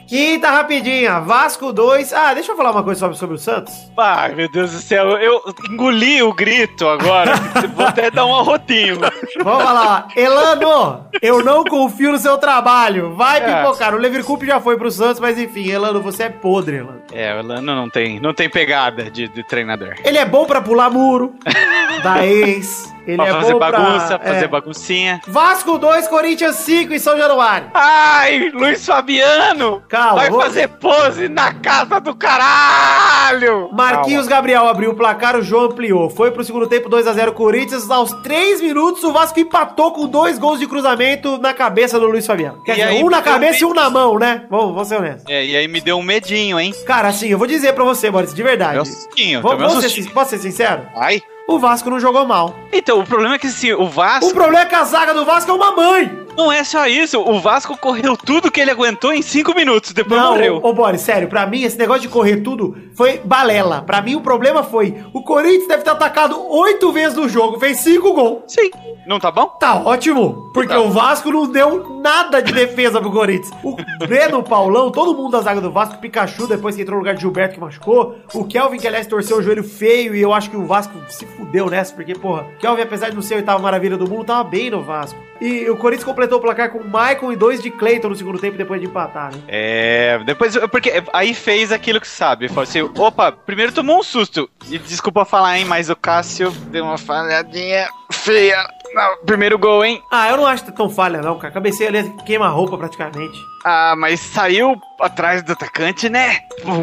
Quinta 0.07 0.51
rapidinha, 0.51 1.21
Vasco 1.21 1.71
2. 1.71 2.15
Ah, 2.15 2.33
deixa 2.33 2.53
eu 2.53 2.57
falar 2.57 2.71
uma 2.71 2.83
coisa 2.83 2.99
sobre, 2.99 3.19
sobre 3.19 3.37
o 3.37 3.39
Santos. 3.39 3.75
Ai, 3.95 4.35
meu 4.35 4.51
Deus 4.51 4.73
do 4.73 4.79
céu, 4.79 5.07
eu 5.19 5.43
engoli 5.71 6.23
o 6.23 6.33
grito 6.33 6.89
agora. 6.89 7.33
Vou 7.75 7.85
até 7.85 8.11
dar 8.11 8.25
um 8.25 8.35
arrotinho. 8.35 8.99
Vamos 9.45 9.65
lá, 9.65 10.09
Elano, 10.17 11.07
eu 11.21 11.45
não 11.45 11.63
confio 11.63 12.13
no 12.13 12.19
seu 12.19 12.39
trabalho. 12.39 13.15
Vai 13.17 13.39
É. 13.43 13.57
pipocar. 13.63 13.95
O 13.95 13.99
Leverkusen 13.99 14.47
já 14.49 14.59
foi 14.59 14.79
pro 14.79 14.91
Santos, 14.91 15.21
mas 15.21 15.39
enfim, 15.39 15.69
Elano, 15.69 16.01
você 16.01 16.23
é 16.23 16.29
podre, 16.31 16.77
Elano. 16.77 17.03
É, 17.13 17.35
o 17.35 17.41
Elano 17.41 17.75
não 17.75 17.91
tem, 17.91 18.19
não 18.19 18.33
tem 18.33 18.49
pegada 18.49 19.11
de, 19.11 19.29
de 19.29 19.43
treinador. 19.47 19.95
Ele 20.03 20.17
é 20.17 20.25
bom 20.25 20.47
pra 20.47 20.63
pular 20.63 20.89
muro, 20.89 21.35
da 22.03 22.25
ex. 22.25 22.95
Ele 23.09 23.17
pra 23.17 23.27
é 23.27 23.33
fazer 23.33 23.53
bom 23.55 23.59
pra- 23.59 23.71
bagunça, 23.73 24.15
é. 24.23 24.33
fazer 24.35 24.49
baguncinha. 24.49 25.21
Vasco 25.27 25.79
2, 25.79 26.07
Corinthians 26.09 26.57
5 26.57 26.93
em 26.93 26.99
São 26.99 27.17
Januário. 27.17 27.71
Ai, 27.73 28.51
Luiz 28.53 28.85
Fabiano! 28.85 29.83
Calma, 29.89 30.15
vai 30.17 30.31
vou- 30.31 30.41
fazer 30.43 30.69
pose 30.69 31.27
na 31.29 31.55
casa 31.55 31.99
do 32.01 32.15
caralho! 32.15 33.71
Marquinhos 33.73 34.27
Gabriel 34.27 34.69
abriu 34.69 34.91
o 34.91 34.95
placar, 34.95 35.37
o 35.37 35.43
João 35.43 35.65
ampliou. 35.65 36.11
Foi 36.11 36.31
pro 36.31 36.45
segundo 36.45 36.67
tempo 36.67 36.89
2x0 36.89 37.33
Corinthians. 37.33 37.91
Aos 37.91 38.13
3 38.23 38.61
minutos, 38.61 39.03
o 39.05 39.13
Vasco 39.13 39.41
empatou 39.41 39.93
com 39.93 40.07
dois 40.07 40.39
gols 40.39 40.59
de 40.61 40.67
cruzamento 40.67 41.39
na 41.39 41.55
cabeça 41.55 41.99
do 41.99 42.07
Luiz 42.07 42.27
Fabiano. 42.27 42.63
Quer 42.63 42.73
E 42.73 42.75
dizer, 42.77 42.89
aí, 42.89 43.03
um 43.03 43.09
na 43.11 43.23
cabeça 43.23 43.63
e 43.63 43.67
um 43.67 43.73
na 43.73 43.89
mão, 43.89 44.19
né? 44.19 44.45
Vamos, 44.51 44.75
vamos 44.75 44.89
ser 44.89 44.97
honestos. 44.97 45.25
É, 45.29 45.45
e 45.45 45.57
aí 45.57 45.67
me 45.67 45.81
deu 45.81 45.97
um 45.99 46.03
medinho, 46.03 46.59
hein? 46.61 46.75
Cara, 46.87 47.09
assim, 47.09 47.29
eu 47.29 47.39
vou 47.39 47.47
dizer 47.47 47.73
pra 47.73 47.85
você, 47.85 48.11
Maurício, 48.11 48.37
de 48.37 48.43
verdade. 48.43 48.75
Meu 48.75 48.85
sustinho, 48.85 49.41
Vou, 49.41 49.53
tomei 49.53 49.67
um 49.67 49.71
vou 49.71 49.81
ser, 49.81 50.11
posso 50.11 50.31
ser 50.31 50.39
sincero? 50.39 50.83
Ai. 50.95 51.23
O 51.49 51.59
Vasco 51.59 51.89
não 51.89 51.99
jogou 51.99 52.27
mal. 52.27 52.55
Então, 52.71 53.01
o 53.01 53.07
problema 53.07 53.37
é 53.37 53.39
que 53.39 53.47
assim, 53.47 53.73
o 53.73 53.89
Vasco. 53.89 54.27
O 54.27 54.35
problema 54.35 54.65
é 54.65 54.67
que 54.67 54.75
a 54.75 54.85
zaga 54.85 55.15
do 55.15 55.25
Vasco 55.25 55.51
é 55.51 55.55
uma 55.55 55.75
mãe. 55.75 56.28
Não 56.39 56.53
é 56.53 56.63
só 56.63 56.87
isso, 56.87 57.21
o 57.21 57.41
Vasco 57.41 57.77
correu 57.77 58.17
tudo 58.17 58.49
que 58.51 58.61
ele 58.61 58.71
aguentou 58.71 59.13
em 59.13 59.21
5 59.23 59.53
minutos, 59.57 59.93
depois 59.93 60.21
Não, 60.21 60.35
morreu. 60.35 60.61
ô, 60.63 60.69
ô 60.69 60.73
Boris, 60.73 61.01
sério, 61.01 61.27
pra 61.29 61.45
mim 61.47 61.63
esse 61.63 61.77
negócio 61.77 62.03
de 62.03 62.09
correr 62.09 62.37
tudo 62.39 62.77
foi 62.95 63.19
balela. 63.25 63.83
Pra 63.83 64.01
mim 64.01 64.15
o 64.15 64.21
problema 64.21 64.63
foi, 64.63 65.03
o 65.13 65.23
Corinthians 65.25 65.67
deve 65.67 65.83
ter 65.83 65.91
atacado 65.91 66.41
oito 66.49 66.93
vezes 66.93 67.17
no 67.19 67.29
jogo, 67.29 67.59
fez 67.59 67.79
cinco 67.81 68.13
gols. 68.13 68.43
Sim. 68.47 68.71
Não 69.05 69.19
tá 69.19 69.31
bom? 69.33 69.47
Tá 69.59 69.75
ótimo, 69.77 70.51
porque 70.55 70.73
Tá. 70.75 70.81
o 70.81 70.91
Vasco 70.91 71.31
não 71.33 71.51
deu 71.51 72.01
nada 72.01 72.41
de 72.41 72.53
defesa 72.53 73.01
pro 73.01 73.11
Corinthians. 73.11 73.51
O 73.65 73.75
Breno, 74.07 74.39
o 74.41 74.43
Paulão, 74.45 74.93
todo 74.93 75.17
mundo 75.17 75.33
da 75.33 75.41
zaga 75.41 75.61
do 75.61 75.73
Vasco, 75.73 75.97
o 75.97 75.99
Pikachu 75.99 76.47
depois 76.47 76.77
que 76.77 76.83
entrou 76.83 76.97
no 76.97 77.01
lugar 77.01 77.15
de 77.15 77.21
Gilberto 77.23 77.55
que 77.55 77.61
machucou, 77.61 78.17
o 78.33 78.45
Kelvin 78.45 78.79
que 78.79 78.87
aliás 78.87 79.07
torceu 79.09 79.39
o 79.39 79.43
joelho 79.43 79.65
feio 79.65 80.15
e 80.15 80.21
eu 80.23 80.33
acho 80.33 80.51
que 80.51 80.57
o 80.57 80.67
Vasco 80.67 80.93
se 81.09 81.27
fudeu 81.27 81.69
nessa, 81.69 81.93
porque 81.95 82.15
porra, 82.15 82.47
Kelvin 82.61 82.83
apesar 82.83 83.09
de 83.09 83.17
não 83.17 83.23
ser 83.23 83.35
a 83.35 83.37
oitava 83.39 83.59
maravilha 83.59 83.97
do 83.97 84.09
mundo, 84.09 84.25
tava 84.25 84.45
bem 84.45 84.71
no 84.71 84.83
Vasco. 84.83 85.19
E 85.41 85.69
o 85.71 85.77
Corinthians 85.77 86.05
completou 86.05 86.39
o 86.39 86.41
placar 86.41 86.71
com 86.71 86.79
o 86.79 86.89
Maicon 86.89 87.33
e 87.33 87.37
dois 87.37 87.63
de 87.63 87.71
Cleiton 87.71 88.09
no 88.09 88.17
segundo 88.17 88.39
tempo 88.39 88.57
depois 88.57 88.81
de 88.81 88.87
empatar, 88.87 89.33
né? 89.33 89.41
É, 89.49 90.21
depois, 90.25 90.57
porque 90.69 91.03
aí 91.13 91.33
fez 91.33 91.71
aquilo 91.71 92.01
que 92.01 92.09
sabe, 92.09 92.49
falou 92.49 92.65
assim, 92.65 92.83
opa, 92.83 93.31
primeiro 93.31 93.73
tomou 93.73 94.01
um 94.01 94.03
susto, 94.03 94.51
e 94.69 94.79
desculpa 94.79 95.25
falar, 95.25 95.59
hein, 95.59 95.65
mas 95.65 95.89
o 95.89 95.97
Cássio 95.97 96.51
deu 96.51 96.85
uma 96.85 96.99
falhadinha 96.99 97.89
feia 98.11 98.67
no 98.95 99.27
primeiro 99.27 99.59
gol, 99.59 99.85
hein? 99.85 100.03
Ah, 100.11 100.31
eu 100.31 100.37
não 100.37 100.47
acho 100.47 100.65
que 100.65 100.73
tão 100.73 100.89
falha, 100.89 101.21
não, 101.21 101.39
cara. 101.39 101.53
Cabeceia 101.53 101.91
ali, 101.91 102.13
queima 102.25 102.47
a 102.47 102.51
roupa 102.51 102.77
praticamente. 102.77 103.39
Ah, 103.65 103.95
mas 103.97 104.21
saiu 104.21 104.81
atrás 105.01 105.43
do 105.43 105.53
atacante, 105.53 106.09
né? 106.09 106.39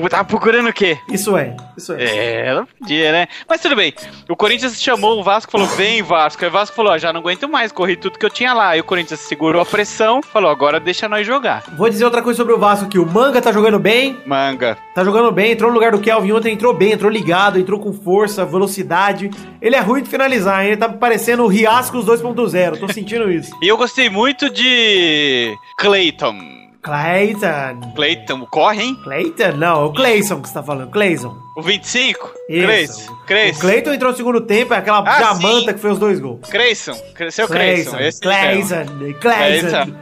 Tava 0.10 0.24
procurando 0.24 0.70
o 0.70 0.74
quê? 0.74 0.98
Isso 1.10 1.38
é, 1.38 1.56
isso 1.78 1.94
é. 1.94 2.48
É, 2.48 2.54
não 2.56 2.66
podia, 2.66 3.12
né? 3.12 3.28
Mas 3.48 3.62
tudo 3.62 3.76
bem. 3.76 3.94
O 4.30 4.36
Corinthians 4.36 4.82
chamou 4.82 5.20
o 5.20 5.24
Vasco 5.24 5.52
falou: 5.52 5.68
vem, 5.68 6.02
Vasco. 6.02 6.44
Aí 6.44 6.50
o 6.50 6.54
Vasco 6.54 6.76
falou: 6.76 6.94
ó, 6.94 6.98
já 6.98 7.12
não 7.12 7.20
aguento 7.20 7.48
mais, 7.48 7.72
corri 7.72 7.96
tudo 7.96 8.18
que 8.18 8.26
eu 8.26 8.30
tinha 8.30 8.54
lá. 8.54 8.70
Aí 8.70 8.80
o 8.80 8.84
Corinthians 8.84 9.20
segurou 9.22 9.62
a 9.62 9.66
pressão, 9.66 10.22
falou: 10.22 10.50
agora 10.50 10.80
deixa 10.80 11.10
nós 11.10 11.26
jogar. 11.26 11.64
Vou 11.78 11.90
dizer 11.90 12.06
outra 12.06 12.22
coisa 12.22 12.38
sobre 12.38 12.54
o 12.54 12.60
Vasco 12.60 12.86
aqui. 12.86 12.98
O 12.98 13.06
Manga 13.06 13.42
tá 13.42 13.52
jogando 13.52 13.80
bem, 13.80 14.18
Manga. 14.26 14.78
tá 14.94 15.04
jogando 15.04 15.32
bem, 15.32 15.52
entrou 15.52 15.70
no 15.70 15.76
lugar 15.76 15.92
do 15.92 16.00
Kelvin 16.00 16.32
ontem, 16.32 16.54
entrou 16.54 16.74
bem, 16.74 16.94
entrou 16.94 17.12
ligado, 17.12 17.60
entrou 17.60 17.80
com 17.80 17.94
força, 17.94 18.46
velocidade. 18.46 19.30
Ele 19.62 19.76
é 19.76 19.80
ruim 19.80 20.04
de 20.04 20.10
finalizar, 20.10 20.64
hein? 20.64 20.72
Ele 20.72 20.78
tá 20.78 20.90
parecendo 20.90 21.44
o 21.44 21.48
Riascos 21.48 22.06
2.0, 22.06 22.80
tô 22.80 22.92
sentindo 22.92 23.32
isso. 23.32 23.56
E 23.66 23.68
eu 23.68 23.78
gostei 23.78 24.10
muito 24.10 24.50
de 24.50 25.56
Clayton. 25.78 26.65
Clayton. 26.86 27.94
Clayton, 27.96 28.46
corre, 28.52 28.82
hein? 28.84 28.96
Clayton? 29.04 29.58
Não, 29.58 29.82
é 29.82 29.86
o 29.86 29.92
Clayson 29.92 30.40
que 30.42 30.48
você 30.48 30.54
tá 30.54 30.62
falando, 30.64 30.92
Clayson. 30.92 31.36
O 31.58 31.62
25? 31.64 32.32
Isso. 32.48 32.66
Clayson. 32.68 33.12
O 33.12 33.26
Clayson. 33.26 33.60
Clayton 33.62 33.94
entrou 33.94 34.12
no 34.12 34.18
segundo 34.18 34.42
tempo, 34.42 34.74
é 34.74 34.78
aquela 34.78 35.00
Ah, 35.06 35.20
jamanta 35.20 35.60
sim. 35.72 35.74
que 35.74 35.80
fez 35.80 35.94
os 35.94 36.00
dois 36.00 36.20
gols. 36.20 36.48
Clayson. 36.50 36.94
Seu 37.32 37.48
Clayson. 37.48 37.92
Clayson. 37.98 38.20
Clayson, 38.22 38.86
Clayson. 39.20 39.20
Clayson. 39.20 39.96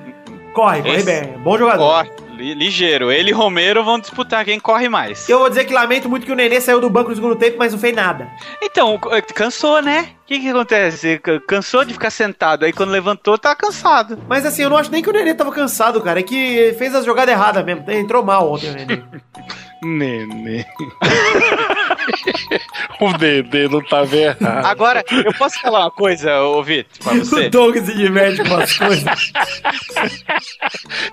Corre, 0.54 0.82
corre 0.82 0.96
Esse- 0.98 1.06
bem, 1.06 1.38
bom 1.44 1.58
jogador. 1.58 1.80
Corre, 2.06 2.12
ligeiro. 2.54 3.12
Ele 3.12 3.30
e 3.30 3.34
Romero 3.34 3.84
vão 3.84 4.00
disputar 4.00 4.44
quem 4.44 4.60
corre 4.60 4.90
mais. 4.90 5.30
Eu 5.30 5.40
vou 5.40 5.50
dizer 5.50 5.66
que 5.66 5.74
lamento 5.74 6.10
muito 6.10 6.26
que 6.26 6.32
o 6.32 6.36
Nenê 6.36 6.60
saiu 6.60 6.82
do 6.82 6.90
banco 6.90 7.10
no 7.10 7.16
segundo 7.16 7.36
tempo, 7.36 7.58
mas 7.60 7.72
não 7.72 7.80
fez 7.80 7.96
nada. 7.96 8.28
Então, 8.62 9.00
c- 9.02 9.22
cansou, 9.34 9.82
né? 9.82 10.10
O 10.24 10.26
que 10.26 10.40
que 10.40 10.50
acontece? 10.50 11.22
Cansou 11.48 11.86
de 11.86 11.94
ficar 11.94 12.10
sentado, 12.10 12.66
aí 12.66 12.74
quando 12.74 12.90
levantou, 12.90 13.38
tá 13.38 13.56
cansado. 13.56 14.18
Mas 14.28 14.46
assim, 14.46 14.64
eu 14.64 14.70
não 14.70 14.78
acho 14.78 14.92
nem 14.92 15.02
que 15.04 15.10
o 15.10 15.14
Nenê 15.14 15.34
tava 15.34 15.52
cansado, 15.52 16.02
cara. 16.02 16.20
É 16.20 16.24
que 16.24 16.74
fez 16.78 16.96
a 16.96 17.02
jogada 17.02 17.32
errada 17.32 17.62
mesmo. 17.64 17.90
Entrou 17.92 18.24
mal 18.24 18.52
ontem 18.52 18.70
o 18.70 18.74
Nenê. 18.74 19.02
Nenê. 19.84 20.66
o 23.00 23.12
Nenê 23.18 23.68
não 23.70 23.82
tá 23.84 24.04
vendo. 24.04 24.38
Agora, 24.66 25.04
eu 25.12 25.34
posso 25.34 25.60
falar 25.60 25.82
uma 25.82 25.92
coisa, 25.92 26.42
ô 26.42 26.62
Vitor, 26.64 26.92
pra 27.04 27.14
o 27.14 27.20
você? 27.26 27.50
Doug 27.50 27.76
se 27.78 27.94
diverte 27.96 28.44
com 28.48 28.56
as 28.56 28.78
coisas. 28.78 29.32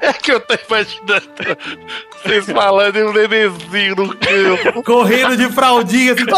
É 0.01 0.12
que 0.12 0.33
eu 0.33 0.41
tô 0.41 0.55
imaginando 0.68 1.57
vocês 2.23 2.47
falando 2.47 2.97
e 2.97 3.05
um 3.05 3.12
nenenzinho 3.12 3.95
no 3.97 4.09
campo. 4.16 4.83
Correndo 4.83 5.37
de 5.37 5.49
fraldinha 5.51 6.12
assim. 6.14 6.25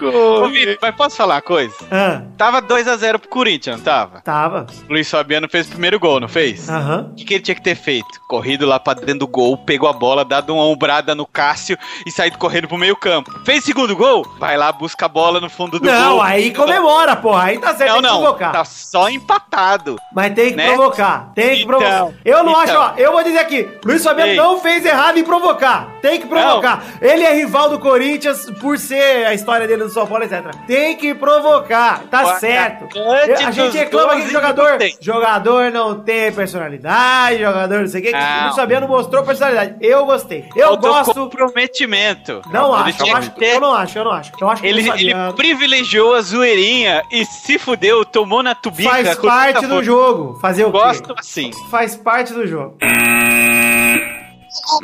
Ô 0.00 0.48
Vitor, 0.48 0.78
mas 0.80 0.94
posso 0.94 1.16
falar 1.16 1.34
uma 1.36 1.42
coisa? 1.42 1.74
ah, 1.90 2.22
Tava 2.36 2.62
2x0 2.62 3.18
pro 3.18 3.28
Corinthians, 3.28 3.76
não 3.78 3.84
tava? 3.84 4.20
tava. 4.20 4.66
Luiz 4.88 5.10
Fabiano 5.10 5.48
fez 5.48 5.66
o 5.66 5.70
primeiro 5.70 5.98
gol, 5.98 6.20
não 6.20 6.28
fez? 6.28 6.68
Aham. 6.68 7.08
O 7.10 7.14
que, 7.16 7.24
que 7.24 7.34
ele 7.34 7.42
tinha 7.42 7.54
que 7.56 7.62
ter 7.62 7.74
feito? 7.74 8.06
Corrido 8.28 8.64
lá 8.64 8.78
pra 8.78 8.94
dentro 8.94 9.17
do 9.18 9.26
gol, 9.26 9.56
pegou 9.58 9.88
a 9.88 9.92
bola, 9.92 10.24
dado 10.24 10.54
uma 10.54 10.64
ombrada 10.64 11.14
no 11.14 11.26
Cássio 11.26 11.76
e 12.06 12.10
saído 12.10 12.38
correndo 12.38 12.68
pro 12.68 12.78
meio 12.78 12.96
campo. 12.96 13.30
Fez 13.44 13.64
segundo 13.64 13.94
gol? 13.96 14.26
Vai 14.38 14.56
lá, 14.56 14.70
busca 14.72 15.06
a 15.06 15.08
bola 15.08 15.40
no 15.40 15.50
fundo 15.50 15.78
do 15.78 15.86
Não, 15.86 16.12
gol. 16.14 16.22
aí 16.22 16.52
comemora, 16.54 17.16
porra. 17.16 17.44
Aí 17.44 17.58
tá 17.58 17.74
certo, 17.74 17.90
Não, 17.90 18.00
tem 18.00 18.02
que 18.02 18.08
não, 18.14 18.20
provocar. 18.22 18.52
tá 18.52 18.64
só 18.64 19.08
empatado. 19.08 19.96
Mas 20.14 20.32
tem 20.34 20.50
que 20.50 20.56
né? 20.56 20.68
provocar. 20.68 21.32
Tem 21.34 21.56
que 21.56 21.62
Então, 21.62 21.78
provocar. 21.78 22.12
Eu 22.24 22.44
não 22.44 22.52
então. 22.62 22.62
acho, 22.62 22.76
ó. 22.78 22.92
Eu 22.96 23.12
vou 23.12 23.22
dizer 23.24 23.38
aqui: 23.38 23.68
Luiz 23.84 24.02
Fabiano 24.02 24.30
Ei. 24.30 24.36
não 24.36 24.60
fez 24.60 24.84
errado 24.84 25.18
em 25.18 25.24
provocar. 25.24 25.88
Tem 26.00 26.20
que 26.20 26.26
provocar. 26.26 26.82
Ele 27.00 27.24
é 27.24 27.34
rival 27.34 27.68
do 27.70 27.78
Corinthians 27.78 28.50
por 28.60 28.78
ser 28.78 29.26
a 29.26 29.34
história 29.34 29.66
dele 29.66 29.84
no 29.84 29.90
São 29.90 30.06
Paulo, 30.06 30.24
etc. 30.24 30.44
Tem 30.66 30.96
que 30.96 31.14
provocar. 31.14 32.02
Tá 32.10 32.24
Olha, 32.24 32.38
certo. 32.38 32.88
antes 32.98 33.46
a 33.46 33.50
gente 33.50 33.76
reclama 33.76 34.12
aqui 34.12 34.22
12 34.22 34.26
que 34.28 34.32
jogador. 34.32 34.78
não. 34.78 34.88
Jogador 35.00 35.70
não 35.72 36.00
tem 36.00 36.32
personalidade, 36.32 37.38
jogador 37.40 37.80
não 37.80 37.88
sei 37.88 38.00
o 38.00 38.04
que. 38.04 38.12
Não. 38.12 38.18
O 38.40 38.42
Luiz 38.44 38.56
Fabiano 38.56 38.88
mostrou 38.88 39.07
personalidade. 39.24 39.76
Eu 39.80 40.04
gostei. 40.06 40.48
Eu 40.54 40.68
Faltou 40.68 40.90
gosto. 40.92 41.14
comprometimento. 41.14 42.42
Não 42.52 42.74
Ele 42.80 42.90
acho, 42.90 43.06
eu 43.06 43.16
acho. 43.16 43.30
que 43.30 43.38
ter- 43.40 43.54
Eu 43.56 43.60
não 43.60 43.74
acho, 43.74 43.98
eu 43.98 44.04
não 44.04 44.12
acho. 44.12 44.32
Eu 44.40 44.48
acho 44.50 44.62
que 44.62 44.68
o 44.68 44.70
Ele, 44.70 44.88
ele 44.90 45.14
privilegiou 45.36 46.14
a 46.14 46.20
zoeirinha 46.20 47.02
e 47.10 47.24
se 47.24 47.58
fudeu, 47.58 48.04
tomou 48.04 48.42
na 48.42 48.54
tubica. 48.54 48.90
faz 48.90 49.14
parte 49.16 49.54
tanta 49.60 49.68
do 49.68 49.82
jogo. 49.82 50.38
Fazer 50.40 50.64
o 50.64 50.72
quê? 50.72 50.78
Gosto 50.78 51.14
assim. 51.18 51.50
Faz 51.70 51.96
parte 51.96 52.32
do 52.32 52.46
jogo. 52.46 52.76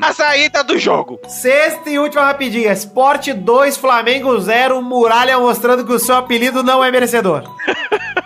A 0.03 0.13
saída 0.13 0.63
do 0.65 0.79
jogo. 0.79 1.19
Sexta 1.29 1.91
e 1.91 1.99
última 1.99 2.23
rapidinha. 2.25 2.73
Sport 2.73 3.29
2, 3.35 3.77
Flamengo 3.77 4.39
0. 4.39 4.81
Muralha 4.83 5.39
mostrando 5.39 5.85
que 5.85 5.93
o 5.93 5.99
seu 5.99 6.17
apelido 6.17 6.63
não 6.63 6.83
é 6.85 6.91
merecedor. 6.91 7.43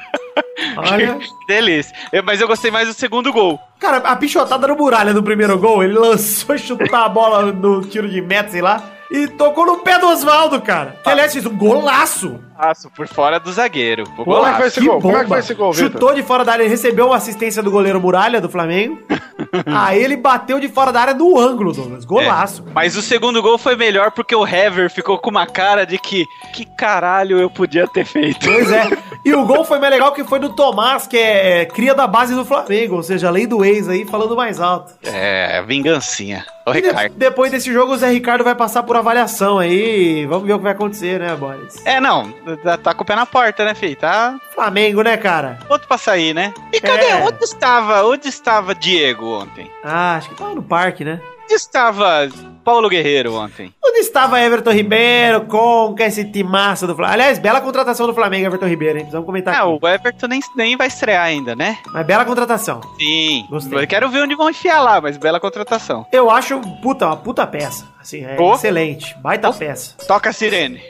Olha. 0.79 1.19
Delícia. 1.49 1.95
Eu- 2.13 2.23
Mas 2.23 2.41
eu 2.41 2.47
gostei 2.49 2.71
mais 2.71 2.89
do 2.89 2.95
segundo 2.95 3.33
gol. 3.33 3.59
Cara, 3.79 3.99
a 3.99 4.17
pichotada 4.17 4.67
no 4.67 4.77
Muralha 4.77 5.13
no 5.13 5.23
primeiro 5.23 5.57
gol, 5.59 5.83
ele 5.85 5.95
lançou 5.99 6.57
chutar 6.59 7.05
a 7.05 7.09
bola 7.09 7.53
no 7.53 7.83
tiro 7.83 8.09
de 8.09 8.21
meta, 8.21 8.51
sei 8.51 8.61
lá, 8.61 8.83
e 9.11 9.29
tocou 9.29 9.65
no 9.65 9.79
pé 9.79 9.99
do 9.99 10.09
Oswaldo, 10.09 10.61
cara. 10.61 10.97
Que 11.03 11.09
aliás 11.09 11.33
fez 11.33 11.47
um 11.47 11.57
golaço. 11.57 12.41
Passo 12.59 12.91
por 12.91 13.07
fora 13.07 13.39
do 13.39 13.53
zagueiro. 13.53 14.03
Pô, 14.17 14.25
Como 14.25 14.45
é 14.45 14.51
que 14.51 14.57
foi 14.57 14.59
golaço. 14.59 14.67
esse 14.67 14.81
gol? 14.89 15.01
Como 15.01 15.17
é 15.17 15.21
que 15.23 15.29
foi 15.29 15.39
esse 15.39 15.55
gol? 15.55 15.73
Chutou 15.73 16.13
de 16.13 16.23
fora 16.25 16.45
da 16.45 16.53
área, 16.53 16.65
ele 16.65 16.71
recebeu 16.71 17.07
uma 17.07 17.17
assistência 17.17 17.63
do 17.63 17.71
goleiro 17.71 18.01
Muralha 18.01 18.41
do 18.41 18.49
Flamengo. 18.49 18.99
Aí 19.65 20.03
ele 20.03 20.17
bateu 20.17 20.59
de 20.59 20.69
fora 20.69 20.93
da 20.93 21.01
área 21.01 21.15
no 21.15 21.39
ângulo, 21.39 21.73
Douglas. 21.73 22.05
Golaço. 22.05 22.65
Mas 22.75 22.97
o 22.97 23.01
segundo 23.03 23.41
gol 23.41 23.57
foi 23.59 23.77
melhor 23.77 24.11
porque 24.11 24.35
o 24.35 24.45
Hever 24.47 24.91
ficou 24.91 25.17
com 25.19 25.31
uma 25.31 25.47
cara 25.47 25.87
de 25.87 25.99
que 25.99 26.27
que 26.53 26.65
caralho 26.77 27.39
eu 27.39 27.49
podia 27.49 27.87
ter 27.87 28.05
feito. 28.05 28.45
Pois 28.45 28.71
é. 28.73 28.91
E 29.25 29.35
o 29.35 29.45
gol 29.45 29.65
foi 29.65 29.79
mais 29.79 29.93
legal 29.93 30.13
que 30.13 30.25
foi 30.25 30.39
do 30.39 30.51
Tomás, 30.51 31.07
que 31.07 31.17
é 31.19 31.67
cria 31.67 31.95
da 31.95 32.07
base 32.07 32.35
do 32.35 32.45
Flamengo, 32.45 32.97
ou 32.97 33.03
seja, 33.03 33.31
lei 33.31 33.47
do 33.47 33.65
ex 33.65 33.89
aí, 33.89 34.05
falando 34.07 34.35
mais 34.37 34.61
alto. 34.61 34.95
É, 35.05 35.61
vingancinha. 35.63 36.47
Ô, 36.67 36.71
E 36.73 36.81
de- 36.81 36.89
Ricardo. 36.89 37.15
depois 37.17 37.51
desse 37.51 37.73
jogo, 37.73 37.93
o 37.93 37.97
Zé 37.97 38.09
Ricardo 38.11 38.45
vai 38.45 38.55
passar 38.55 38.83
por 38.83 38.97
avaliação 38.97 39.59
aí. 39.59 40.25
Vamos 40.27 40.47
ver 40.47 40.55
o 40.55 40.59
que 40.59 40.63
vai 40.65 40.73
acontecer, 40.73 41.19
né, 41.21 41.35
Boris? 41.35 41.85
É, 41.85 42.01
não, 42.01 42.31
tá, 42.63 42.77
tá 42.79 42.95
com 42.95 43.03
o 43.03 43.07
pé 43.07 43.17
na 43.17 43.27
porta, 43.27 43.65
né, 43.65 43.75
filho? 43.75 43.97
Tá 43.97 44.39
Flamengo, 44.55 45.03
né, 45.03 45.17
cara? 45.17 45.59
outro 45.69 45.87
pra 45.89 45.99
sair, 45.99 46.33
né? 46.35 46.53
E 46.73 46.81
cadê? 46.81 47.07
É. 47.07 47.17
Onde 47.25 47.43
estava? 47.45 48.05
Onde 48.07 48.29
estava 48.29 48.75
Diego 48.75 49.27
ontem? 49.43 49.71
Ah, 49.85 50.17
acho 50.17 50.29
que 50.31 50.35
tava 50.37 50.55
no 50.55 50.63
parque, 50.63 51.05
né? 51.05 51.21
Onde 51.49 51.55
estava 51.55 52.29
Paulo 52.63 52.91
Guerreiro 52.91 53.33
ontem? 53.35 53.73
Onde 53.83 54.01
estava 54.01 54.39
Everton 54.39 54.71
Ribeiro, 54.71 55.47
Conca, 55.47 56.05
esse 56.05 56.23
timaço 56.27 56.87
do 56.87 56.95
Flamengo? 56.95 57.15
Aliás, 57.15 57.39
bela 57.39 57.59
contratação 57.63 58.07
do 58.07 58.13
Flamengo, 58.13 58.45
Everton 58.49 58.67
Ribeiro, 58.67 58.99
hein? 58.99 59.05
Precisamos 59.05 59.25
comentar 59.25 59.55
É, 59.55 59.57
aqui. 59.57 59.79
o 59.83 59.89
Everton 59.89 60.27
nem, 60.27 60.41
nem 60.55 60.77
vai 60.77 60.89
estrear 60.89 61.25
ainda, 61.25 61.57
né? 61.57 61.79
Mas 61.91 62.05
bela 62.07 62.27
contratação. 62.27 62.83
Sim. 63.01 63.47
Gostei. 63.49 63.83
Eu 63.83 63.87
quero 63.87 64.11
ver 64.11 64.21
onde 64.25 64.35
vão 64.35 64.51
enfiar 64.51 64.83
lá, 64.83 65.01
mas 65.01 65.17
bela 65.17 65.41
contratação. 65.41 66.05
Eu 66.13 66.29
acho, 66.31 66.61
puta, 66.83 67.07
uma 67.07 67.17
puta 67.17 67.47
peça. 67.47 67.87
Assim, 67.99 68.23
é 68.23 68.39
Ô. 68.39 68.53
excelente. 68.55 69.17
Baita 69.23 69.51
peça. 69.51 69.95
Toca 70.07 70.29
a 70.29 70.33
sirene. 70.35 70.83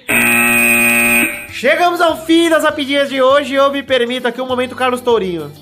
Chegamos 1.51 2.01
ao 2.01 2.17
fim 2.25 2.51
das 2.51 2.65
rapidinhas 2.65 3.09
de 3.09 3.23
hoje 3.23 3.55
eu 3.55 3.71
me 3.71 3.85
permito 3.85 4.27
aqui 4.27 4.41
um 4.43 4.47
momento 4.47 4.75
Carlos 4.75 5.01
Tourinho. 5.01 5.53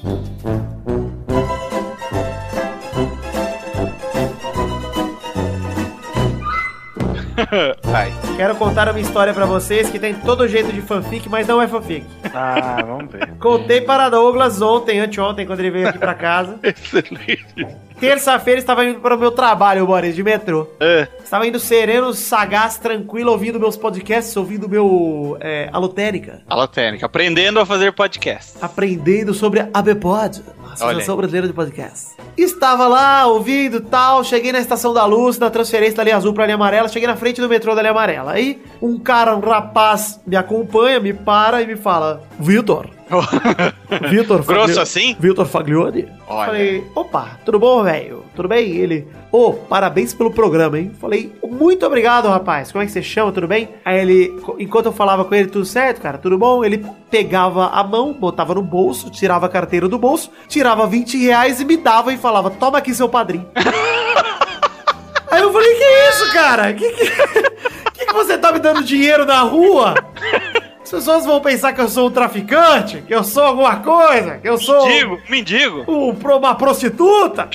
Vai. 7.84 8.12
Quero 8.36 8.54
contar 8.56 8.88
uma 8.88 9.00
história 9.00 9.32
pra 9.32 9.46
vocês 9.46 9.90
que 9.90 9.98
tem 9.98 10.14
todo 10.14 10.46
jeito 10.48 10.72
de 10.72 10.80
fanfic, 10.82 11.28
mas 11.28 11.46
não 11.46 11.60
é 11.60 11.68
fanfic. 11.68 12.04
Ah, 12.34 12.82
vamos 12.86 13.10
ver. 13.10 13.28
Contei 13.38 13.80
para 13.80 14.08
Douglas 14.08 14.60
ontem, 14.60 14.98
anteontem, 15.00 15.46
quando 15.46 15.60
ele 15.60 15.70
veio 15.70 15.88
aqui 15.88 15.98
pra 15.98 16.14
casa. 16.14 16.58
Excelente. 16.62 17.66
Terça-feira 17.98 18.60
estava 18.60 18.84
indo 18.84 19.00
para 19.00 19.16
o 19.16 19.18
meu 19.18 19.30
trabalho, 19.30 19.86
Boris, 19.86 20.14
de 20.14 20.22
metrô. 20.22 20.68
É. 20.78 21.08
Estava 21.22 21.46
indo 21.46 21.58
sereno, 21.58 22.12
sagaz, 22.12 22.76
tranquilo, 22.76 23.32
ouvindo 23.32 23.58
meus 23.58 23.76
podcasts, 23.76 24.36
ouvindo 24.36 24.68
meu 24.68 25.38
é, 25.40 25.70
Alotérica. 25.72 26.42
Alotênica, 26.46 27.06
aprendendo 27.06 27.58
a 27.58 27.64
fazer 27.64 27.92
podcast. 27.92 28.58
Aprendendo 28.60 29.32
sobre 29.32 29.60
a 29.60 29.70
ABPod, 29.72 30.42
a 30.68 30.72
Associação. 30.74 31.16
Brasileira 31.16 31.46
de 31.46 31.54
Podcast. 31.54 32.15
Estava 32.36 32.86
lá, 32.86 33.26
ouvindo 33.26 33.80
tal, 33.80 34.22
cheguei 34.22 34.52
na 34.52 34.58
Estação 34.58 34.92
da 34.92 35.06
Luz, 35.06 35.38
na 35.38 35.48
transferência 35.48 35.96
da 35.96 36.04
linha 36.04 36.16
azul 36.16 36.34
pra 36.34 36.44
linha 36.44 36.56
amarela, 36.56 36.86
cheguei 36.86 37.08
na 37.08 37.16
frente 37.16 37.40
do 37.40 37.48
metrô 37.48 37.74
da 37.74 37.80
linha 37.80 37.92
amarela. 37.92 38.32
Aí, 38.32 38.60
um 38.80 38.98
cara, 38.98 39.34
um 39.34 39.40
rapaz, 39.40 40.20
me 40.26 40.36
acompanha, 40.36 41.00
me 41.00 41.14
para 41.14 41.62
e 41.62 41.66
me 41.66 41.76
fala, 41.76 42.22
Vitor, 42.38 42.90
Vitor 44.10 44.42
Grosso 44.44 44.80
assim? 44.80 45.16
Vitor 45.18 45.46
Faglione. 45.46 46.08
Olha. 46.26 46.46
Falei, 46.46 46.84
opa, 46.94 47.38
tudo 47.44 47.58
bom, 47.58 47.82
velho? 47.82 48.24
Tudo 48.34 48.48
bem? 48.48 48.72
Ele, 48.76 49.06
ô, 49.30 49.52
parabéns 49.52 50.12
pelo 50.12 50.32
programa, 50.32 50.78
hein? 50.78 50.92
Falei, 51.00 51.32
muito 51.48 51.86
obrigado, 51.86 52.28
rapaz. 52.28 52.72
Como 52.72 52.82
é 52.82 52.86
que 52.86 52.92
você 52.92 53.02
chama? 53.02 53.32
Tudo 53.32 53.46
bem? 53.46 53.70
Aí 53.84 54.00
ele, 54.00 54.40
enquanto 54.58 54.86
eu 54.86 54.92
falava 54.92 55.24
com 55.24 55.34
ele, 55.34 55.48
tudo 55.48 55.64
certo, 55.64 56.00
cara? 56.00 56.18
Tudo 56.18 56.36
bom? 56.36 56.64
Ele 56.64 56.84
pegava 57.10 57.68
a 57.68 57.84
mão, 57.84 58.12
botava 58.12 58.54
no 58.54 58.62
bolso, 58.62 59.10
tirava 59.10 59.46
a 59.46 59.48
carteira 59.48 59.88
do 59.88 59.98
bolso, 59.98 60.30
tirava 60.48 60.86
20 60.86 61.16
reais 61.18 61.60
e 61.60 61.64
me 61.64 61.76
dava 61.76 62.12
e 62.12 62.18
falava, 62.18 62.50
toma 62.50 62.78
aqui 62.78 62.92
seu 62.92 63.08
padrinho. 63.08 63.46
Aí 65.30 65.42
eu 65.42 65.52
falei, 65.52 65.74
que 65.74 66.10
isso, 66.10 66.32
cara? 66.32 66.72
Que 66.72 66.90
que, 66.90 67.10
que 67.92 68.06
que 68.06 68.12
você 68.12 68.38
tá 68.38 68.52
me 68.52 68.58
dando 68.58 68.82
dinheiro 68.82 69.24
na 69.24 69.40
rua? 69.42 69.94
As 70.86 70.90
pessoas 70.92 71.26
vão 71.26 71.40
pensar 71.40 71.72
que 71.72 71.80
eu 71.80 71.88
sou 71.88 72.06
um 72.06 72.10
traficante, 72.12 73.02
que 73.04 73.12
eu 73.12 73.24
sou 73.24 73.42
alguma 73.42 73.78
coisa, 73.78 74.38
que 74.38 74.48
eu 74.48 74.56
sou 74.56 74.86
Mendigo, 74.86 75.18
mendigo. 75.28 75.84
um, 75.88 76.10
uma 76.10 76.54
prostituta. 76.54 77.50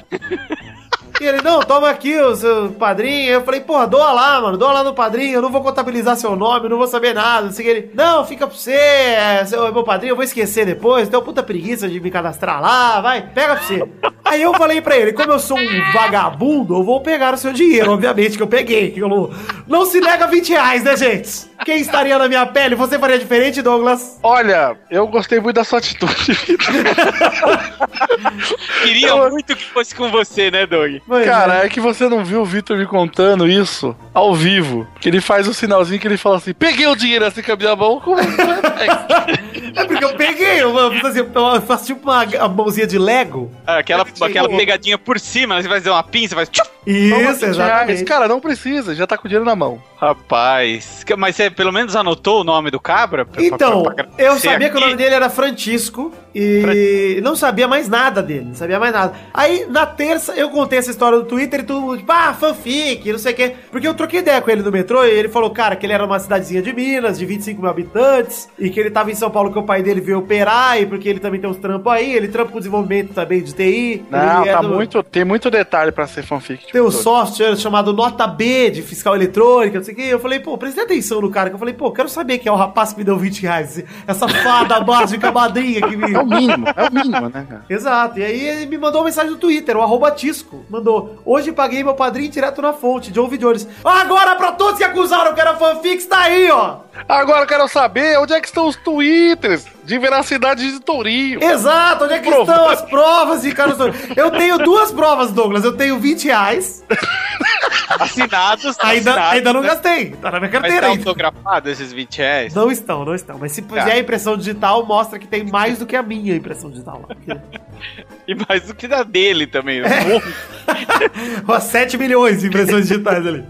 E 1.17 1.23
ele, 1.23 1.41
não, 1.41 1.61
toma 1.61 1.89
aqui 1.89 2.17
o 2.17 2.35
seu 2.35 2.71
padrinho. 2.71 3.29
Eu 3.31 3.43
falei, 3.43 3.61
porra, 3.61 3.87
doa 3.87 4.11
lá, 4.11 4.41
mano, 4.41 4.57
doa 4.57 4.73
lá 4.73 4.83
no 4.83 4.93
padrinho, 4.93 5.35
eu 5.35 5.41
não 5.41 5.49
vou 5.49 5.61
contabilizar 5.61 6.17
seu 6.17 6.35
nome, 6.35 6.67
não 6.67 6.77
vou 6.77 6.87
saber 6.87 7.13
nada. 7.13 7.47
Assim, 7.47 7.63
ele, 7.63 7.89
não, 7.93 8.25
fica 8.25 8.45
pra 8.45 8.57
você, 8.57 8.73
é, 8.73 9.45
seu, 9.45 9.65
é 9.65 9.71
meu 9.71 9.83
padrinho, 9.83 10.11
eu 10.11 10.15
vou 10.17 10.25
esquecer 10.25 10.65
depois, 10.65 11.07
tenho 11.07 11.21
puta 11.21 11.41
preguiça 11.41 11.87
de 11.87 12.01
me 12.01 12.11
cadastrar 12.11 12.61
lá, 12.61 12.99
vai, 12.99 13.21
pega 13.21 13.55
pra 13.55 13.63
você. 13.63 13.87
Aí 14.25 14.41
eu 14.41 14.53
falei 14.55 14.81
pra 14.81 14.97
ele, 14.97 15.13
como 15.13 15.31
eu 15.31 15.39
sou 15.39 15.57
um 15.57 15.93
vagabundo, 15.93 16.75
eu 16.75 16.83
vou 16.83 16.99
pegar 16.99 17.33
o 17.33 17.37
seu 17.37 17.53
dinheiro, 17.53 17.91
obviamente, 17.91 18.35
que 18.35 18.43
eu 18.43 18.47
peguei. 18.47 18.91
Que 18.91 18.99
eu 18.99 19.07
não, 19.07 19.29
não 19.67 19.85
se 19.85 20.01
nega 20.01 20.27
20 20.27 20.49
reais, 20.49 20.83
né, 20.83 20.97
gente? 20.97 21.50
Quem 21.65 21.79
estaria 21.79 22.17
na 22.17 22.27
minha 22.27 22.45
pele? 22.45 22.75
Você 22.75 22.97
faria 22.97 23.19
diferente, 23.19 23.61
Douglas? 23.61 24.19
Olha, 24.23 24.75
eu 24.89 25.05
gostei 25.07 25.39
muito 25.39 25.55
da 25.57 25.63
sua 25.63 25.79
atitude. 25.79 26.35
Queria 28.83 29.09
Eu- 29.09 29.29
muito 29.29 29.55
que 29.55 29.63
fosse 29.65 29.93
com 29.95 30.09
você, 30.09 30.49
né, 30.51 30.65
Doug? 30.65 30.97
Pois 31.07 31.25
Cara, 31.25 31.63
é. 31.63 31.65
é 31.65 31.69
que 31.69 31.79
você 31.79 32.07
não 32.09 32.23
viu 32.25 32.41
o 32.41 32.45
Vitor 32.45 32.77
me 32.77 32.85
contando 32.85 33.47
isso 33.47 33.95
ao 34.13 34.33
vivo. 34.35 34.87
Que 34.99 35.09
ele 35.09 35.21
faz 35.21 35.47
o 35.47 35.53
sinalzinho 35.53 35.99
que 35.99 36.07
ele 36.07 36.17
fala 36.17 36.37
assim: 36.37 36.53
peguei 36.53 36.87
o 36.87 36.95
dinheiro 36.95 37.25
assim 37.25 37.41
com 37.41 37.51
a 37.51 37.55
minha 37.55 37.75
mão. 37.75 37.99
Como 37.99 38.19
é? 38.19 38.23
É 39.73 39.85
porque 39.85 40.03
eu 40.03 40.13
peguei, 40.15 40.61
eu, 40.61 40.77
eu, 40.77 40.91
fiz 40.91 41.05
assim, 41.05 41.19
eu 41.19 41.61
faço 41.61 41.85
tipo 41.85 42.11
uma, 42.11 42.25
uma 42.25 42.47
mãozinha 42.49 42.85
de 42.85 42.97
Lego. 42.99 43.49
Ah, 43.65 43.77
Aquela, 43.77 44.05
Sim. 44.13 44.25
aquela 44.25 44.49
pegadinha 44.49 44.97
por 44.97 45.17
cima, 45.17 45.55
né? 45.55 45.61
você 45.61 45.69
vai 45.69 45.77
fazer 45.79 45.89
uma 45.91 46.03
pinça, 46.03 46.35
faz. 46.35 46.49
tchup. 46.49 46.69
Isso, 46.85 47.09
20 47.15 47.19
reais. 47.21 47.43
exatamente. 47.43 48.03
Cara, 48.05 48.27
não 48.27 48.39
precisa, 48.39 48.95
já 48.95 49.05
tá 49.05 49.17
com 49.17 49.25
o 49.25 49.29
dinheiro 49.29 49.45
na 49.45 49.55
mão. 49.55 49.81
Rapaz. 49.97 51.05
Mas 51.17 51.35
você 51.35 51.49
pelo 51.51 51.71
menos 51.71 51.95
anotou 51.95 52.41
o 52.41 52.43
nome 52.43 52.71
do 52.71 52.79
cabra? 52.79 53.23
Pra- 53.23 53.43
Então, 53.43 53.83
pra- 53.83 53.93
pra- 53.93 54.07
eu 54.17 54.39
sabia 54.39 54.67
que 54.69 54.75
o 54.75 54.77
aqui? 54.77 54.85
nome 54.87 54.95
dele 54.97 55.13
era 55.13 55.29
Francisco 55.29 56.11
e 56.33 57.19
não 57.23 57.35
sabia 57.35 57.67
mais 57.67 57.87
nada 57.87 58.23
dele, 58.23 58.45
não 58.45 58.55
sabia 58.55 58.79
mais 58.79 58.91
nada. 58.93 59.13
Aí, 59.31 59.65
na 59.69 59.85
terça, 59.85 60.33
eu 60.33 60.49
contei 60.49 60.79
essa 60.79 60.89
história 60.89 61.17
no 61.19 61.25
Twitter 61.25 61.59
e 61.59 61.63
todo 61.63 61.81
mundo, 61.81 61.97
tipo, 61.99 62.11
ah, 62.11 62.33
fanfic, 62.33 63.11
não 63.11 63.19
sei 63.19 63.33
o 63.33 63.35
quê. 63.35 63.55
Porque 63.71 63.87
eu 63.87 63.93
troquei 63.93 64.21
ideia 64.21 64.41
com 64.41 64.49
ele 64.49 64.63
no 64.63 64.71
metrô 64.71 65.03
e 65.03 65.11
ele 65.11 65.29
falou, 65.29 65.51
cara, 65.51 65.75
que 65.75 65.85
ele 65.85 65.93
era 65.93 66.03
uma 66.05 66.19
cidadezinha 66.19 66.61
de 66.63 66.73
Minas, 66.73 67.19
de 67.19 67.25
25 67.25 67.61
mil 67.61 67.69
habitantes, 67.69 68.49
e 68.57 68.69
que 68.71 68.79
ele 68.79 68.89
tava 68.89 69.11
em 69.11 69.15
São 69.15 69.29
Paulo 69.29 69.51
que 69.51 69.59
o 69.59 69.63
pai 69.63 69.83
dele 69.83 70.01
veio 70.01 70.17
operar, 70.19 70.81
e 70.81 70.85
porque 70.87 71.07
ele 71.07 71.19
também 71.19 71.39
tem 71.39 71.49
uns 71.49 71.57
trampos 71.57 71.91
aí, 71.93 72.15
ele 72.15 72.27
trampa 72.27 72.51
com 72.51 72.57
desenvolvimento 72.57 73.13
também 73.13 73.41
de 73.43 73.53
TI. 73.53 74.03
Não, 74.09 74.45
é 74.45 74.51
tá 74.53 74.61
do- 74.61 74.69
muito. 74.69 75.03
Tem 75.03 75.23
muito 75.23 75.51
detalhe 75.51 75.91
pra 75.91 76.07
ser 76.07 76.23
fanfic. 76.23 76.70
Tipo, 76.71 76.73
Tem 76.73 76.81
um 76.81 76.85
todo. 76.91 77.01
software 77.03 77.55
chamado 77.57 77.93
Nota 77.93 78.25
B 78.27 78.69
de 78.71 78.81
fiscal 78.81 79.15
eletrônica, 79.15 79.77
não 79.77 79.83
sei 79.85 79.93
o 79.93 79.97
que. 79.97 80.07
Eu 80.07 80.19
falei, 80.19 80.39
pô, 80.39 80.57
prestei 80.57 80.83
atenção 80.83 81.21
no 81.21 81.29
cara, 81.29 81.49
que 81.49 81.55
eu 81.55 81.59
falei, 81.59 81.73
pô, 81.73 81.91
quero 81.91 82.09
saber 82.09 82.37
quem 82.37 82.49
é 82.49 82.53
o 82.53 82.55
rapaz 82.57 82.93
que 82.93 82.99
me 82.99 83.03
deu 83.03 83.17
20 83.17 83.41
reais. 83.41 83.83
Essa 84.07 84.27
fada 84.27 84.79
mágica 84.81 85.31
madrinha 85.31 85.81
que 85.87 85.95
me. 85.95 86.13
É 86.13 86.19
o 86.19 86.25
mínimo, 86.25 86.65
é 86.75 86.87
o 86.89 86.93
mínimo, 86.93 87.29
né, 87.29 87.45
cara? 87.49 87.65
Exato. 87.69 88.19
E 88.19 88.23
aí 88.23 88.39
ele 88.47 88.65
me 88.65 88.77
mandou 88.77 89.01
uma 89.01 89.05
mensagem 89.05 89.31
no 89.31 89.37
Twitter, 89.37 89.75
o 89.77 89.81
arroba 89.81 90.11
Tisco. 90.11 90.65
Mandou. 90.69 91.21
Hoje 91.25 91.51
paguei 91.51 91.83
meu 91.83 91.93
padrinho 91.93 92.29
direto 92.31 92.61
na 92.61 92.73
fonte, 92.73 93.11
John 93.11 93.27
Vidores. 93.27 93.67
Agora, 93.83 94.35
pra 94.35 94.51
todos 94.53 94.77
que 94.77 94.83
acusaram 94.83 95.33
que 95.33 95.41
era 95.41 95.55
fanfic, 95.55 96.03
tá 96.05 96.19
aí, 96.21 96.49
ó. 96.51 96.77
Agora 97.07 97.43
eu 97.43 97.47
quero 97.47 97.67
saber 97.69 98.19
onde 98.19 98.33
é 98.33 98.41
que 98.41 98.47
estão 98.47 98.67
os 98.67 98.75
twitters 98.75 99.65
de 99.83 99.97
veracidade 99.97 100.71
de 100.71 100.79
Tourinho. 100.79 101.41
Exato, 101.43 102.03
onde 102.03 102.13
é 102.13 102.19
que 102.19 102.29
Provou. 102.29 102.43
estão 102.53 102.69
as 102.69 102.81
provas 102.81 103.41
de 103.41 103.51
Carlos 103.53 103.77
Tourinho? 103.77 103.97
Eu 104.15 104.29
tenho 104.31 104.57
duas 104.59 104.91
provas, 104.91 105.31
Douglas. 105.31 105.63
Eu 105.63 105.75
tenho 105.75 105.97
20 105.99 106.25
reais. 106.25 106.60
Assinados. 107.99 108.77
Ainda, 108.79 109.11
assinados, 109.11 109.33
ainda 109.33 109.53
não 109.53 109.61
né? 109.61 109.67
gastei. 109.67 110.11
Tá 110.11 110.31
na 110.31 110.39
minha 110.39 110.51
Mas 110.51 110.61
carteira 110.61 110.81
tá 110.81 110.87
ainda. 110.87 111.01
autografado 111.01 111.69
esses 111.69 111.91
20 111.91 112.17
reais? 112.19 112.53
Não 112.53 112.71
estão, 112.71 113.03
não 113.05 113.13
estão. 113.13 113.37
Mas 113.37 113.51
se 113.51 113.61
puser 113.61 113.85
Tá. 113.85 113.91
a 113.93 113.99
impressão 113.99 114.37
digital, 114.37 114.85
mostra 114.85 115.19
que 115.19 115.27
tem 115.27 115.43
mais 115.43 115.77
do 115.79 115.85
que 115.85 115.95
a 115.95 116.01
minha 116.01 116.35
impressão 116.35 116.69
digital 116.71 117.07
E 118.27 118.35
mais 118.47 118.63
do 118.63 118.73
que 118.75 118.87
da 118.87 119.03
dele 119.03 119.45
também. 119.47 119.81
Ó, 121.47 121.59
7 121.59 121.97
milhões 121.97 122.41
de 122.41 122.47
impressões 122.47 122.87
digitais 122.87 123.25
ali. 123.25 123.43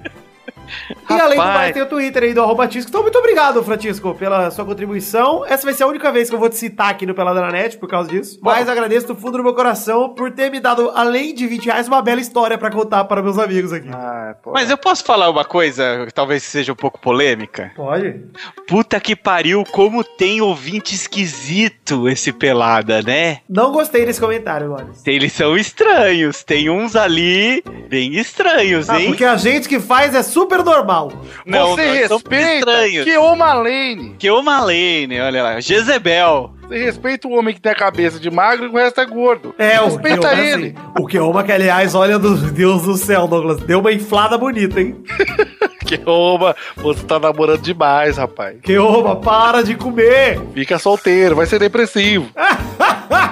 E 1.09 1.13
além 1.13 1.38
do 1.38 1.43
mais, 1.43 1.74
tem 1.74 1.82
o 1.82 1.86
Twitter 1.86 2.24
aí 2.24 2.34
do 2.34 2.41
arroba 2.41 2.67
Tisco. 2.67 2.89
Então, 2.89 3.01
muito 3.01 3.17
obrigado, 3.17 3.63
Francisco, 3.63 4.13
pela 4.15 4.49
sua 4.51 4.65
contribuição. 4.65 5.45
Essa 5.45 5.63
vai 5.65 5.74
ser 5.74 5.84
a 5.84 5.88
única 5.88 6.11
vez 6.11 6.30
que 6.30 6.36
eu 6.36 6.39
vou 6.39 6.49
te 6.49 6.55
citar 6.57 6.89
aqui 6.89 7.05
no 7.05 7.13
Peladranet 7.13 7.78
por 7.78 7.88
causa 7.89 8.09
disso. 8.09 8.39
Mas 8.41 8.67
agradeço 8.69 9.07
do 9.07 9.15
fundo 9.15 9.38
do 9.38 9.43
meu 9.43 9.53
coração 9.53 10.09
por 10.13 10.32
ter 10.32 10.49
me 10.49 10.59
dado, 10.59 10.91
além 10.95 11.34
de 11.34 11.47
20 11.47 11.65
reais, 11.65 11.88
uma 11.88 12.01
bela 12.01 12.22
história 12.22 12.57
pra 12.57 12.69
contar 12.72 13.03
para 13.05 13.22
meus 13.22 13.38
amigos 13.38 13.72
aqui. 13.74 13.89
Ah. 13.91 14.36
Mas 14.53 14.69
eu 14.69 14.78
posso 14.78 15.03
falar 15.03 15.30
uma 15.30 15.45
coisa 15.45 16.05
que 16.05 16.13
talvez 16.13 16.43
seja 16.43 16.72
um 16.72 16.76
pouco 16.76 16.99
polêmica? 16.99 17.72
Pode? 17.76 18.22
Puta 18.67 18.99
que 18.99 19.15
pariu, 19.15 19.63
como 19.72 20.03
tem 20.03 20.41
ouvinte 20.41 20.95
esquisito 20.95 22.07
esse 22.07 22.32
pelada, 22.32 23.01
né? 23.01 23.39
Não 23.49 23.72
gostei 23.72 24.05
desse 24.05 24.19
comentário, 24.19 24.69
Boris. 24.69 25.05
Eles 25.05 25.34
são 25.34 25.55
estranhos, 25.57 26.43
tem 26.43 26.69
uns 26.69 26.95
ali 26.95 27.63
bem 27.89 28.15
estranhos, 28.15 28.89
Ah, 28.89 28.99
hein? 28.99 29.07
porque 29.07 29.26
a 29.26 29.36
gente 29.38 29.67
que 29.67 29.80
faz 29.80 30.13
é 30.15 30.24
super 30.24 30.61
normal. 30.64 31.12
Não, 31.45 31.70
Você 31.76 32.07
respeita 32.07 32.53
estranhos. 32.59 33.03
que 33.05 33.18
o 33.18 33.36
Malene. 33.36 34.16
Que 34.18 34.30
o 34.32 34.41
Malene, 34.41 35.20
olha 35.20 35.43
lá, 35.43 35.59
Jezebel. 35.59 36.53
Respeita 36.78 37.28
o 37.28 37.32
homem 37.32 37.53
que 37.53 37.61
tem 37.61 37.72
a 37.72 37.76
cabeça 37.76 38.19
de 38.19 38.30
magro 38.30 38.65
e 38.65 38.69
o 38.69 38.74
resto 38.74 39.01
é 39.01 39.05
gordo. 39.05 39.53
É, 39.57 39.80
o 39.82 39.86
Respeita 39.86 40.30
Keoma, 40.30 40.41
ele. 40.41 40.76
assim, 40.78 40.91
o 40.99 41.05
Keoma, 41.07 41.43
que 41.43 41.51
aliás, 41.51 41.95
olha 41.95 42.17
do 42.17 42.36
Deus 42.36 42.84
do 42.84 42.95
céu, 42.97 43.28
Douglas, 43.28 43.59
deu 43.61 43.80
uma 43.80 43.91
inflada 43.91 44.38
bonita, 44.38 44.80
hein? 44.82 44.95
Que 45.86 45.99
oma, 46.05 46.55
você 46.78 47.03
tá 47.03 47.19
namorando 47.19 47.59
demais, 47.61 48.15
rapaz. 48.15 48.55
Keoma, 48.61 49.17
para 49.17 49.61
de 49.61 49.76
comer! 49.76 50.39
Fica 50.53 50.80
solteiro, 50.80 51.36
vai 51.36 51.45
ser 51.45 51.59
depressivo. 51.59 52.30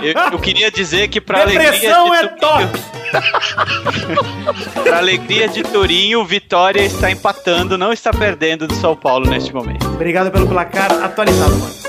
Eu, 0.01 0.33
eu 0.33 0.39
queria 0.39 0.69
dizer 0.69 1.07
que 1.07 1.21
pra 1.21 1.41
alegria 1.41 1.71
Depressão 1.71 2.09
de 2.09 2.15
é 2.15 2.27
top! 2.27 2.65
Pra 4.83 4.97
alegria 4.97 5.47
de 5.47 5.63
Torinho, 5.63 6.23
Vitória 6.25 6.81
está 6.81 7.09
empatando, 7.09 7.77
não 7.77 7.91
está 7.91 8.11
perdendo 8.11 8.67
do 8.67 8.75
São 8.75 8.95
Paulo 8.95 9.29
neste 9.29 9.53
momento. 9.53 9.87
Obrigado 9.87 10.31
pelo 10.31 10.47
placar 10.47 10.91
atualizado, 11.03 11.55
mano. 11.57 11.88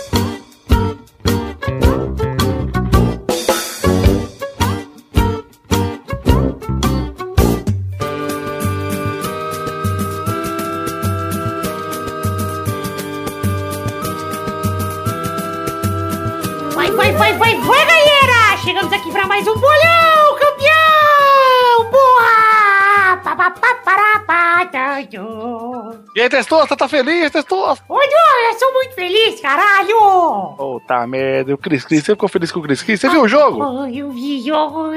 Cantando. 25.07 26.05
E 26.15 26.21
aí, 26.21 26.29
Testosta, 26.29 26.77
tá 26.77 26.89
feliz, 26.89 27.31
Testosta? 27.31 27.85
Ô, 27.89 27.95
Dô, 27.95 28.51
eu 28.53 28.59
sou 28.59 28.73
muito 28.73 28.95
feliz, 28.95 29.41
caralho! 29.41 30.55
Puta 30.57 31.07
merda, 31.07 31.55
o 31.55 31.59
Cris 31.59 31.85
Cris, 31.85 32.05
você 32.05 32.13
ficou 32.13 32.29
feliz 32.29 32.51
com 32.51 32.61
o 32.61 32.63
Cris 32.63 32.83
Cris? 32.83 33.01
Você 33.01 33.09
viu 33.09 33.23
o 33.23 33.29
jogo? 33.29 33.63
Oh, 33.63 33.87
eu 33.87 34.11
vi 34.11 34.41
jogo. 34.43 34.91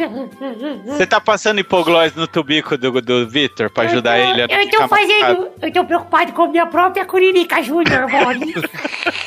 Você 0.85 1.05
tá 1.05 1.19
passando 1.21 1.59
hipoglós 1.59 2.15
no 2.15 2.27
tubico 2.27 2.77
do, 2.77 3.01
do 3.01 3.27
Vitor 3.27 3.69
pra 3.69 3.83
ajudar 3.83 4.17
eu 4.19 4.25
tô, 4.25 4.31
ele 4.31 4.41
a 4.41 4.61
Eu 4.63 4.69
tô 4.69 4.87
fazendo. 4.87 5.21
machucado? 5.21 5.51
Eu 5.61 5.73
tô 5.73 5.85
preocupado 5.85 6.33
com 6.33 6.47
minha 6.47 6.65
própria 6.65 7.05
Curirica 7.05 7.61
Júnior, 7.61 8.09
Mori. 8.09 8.53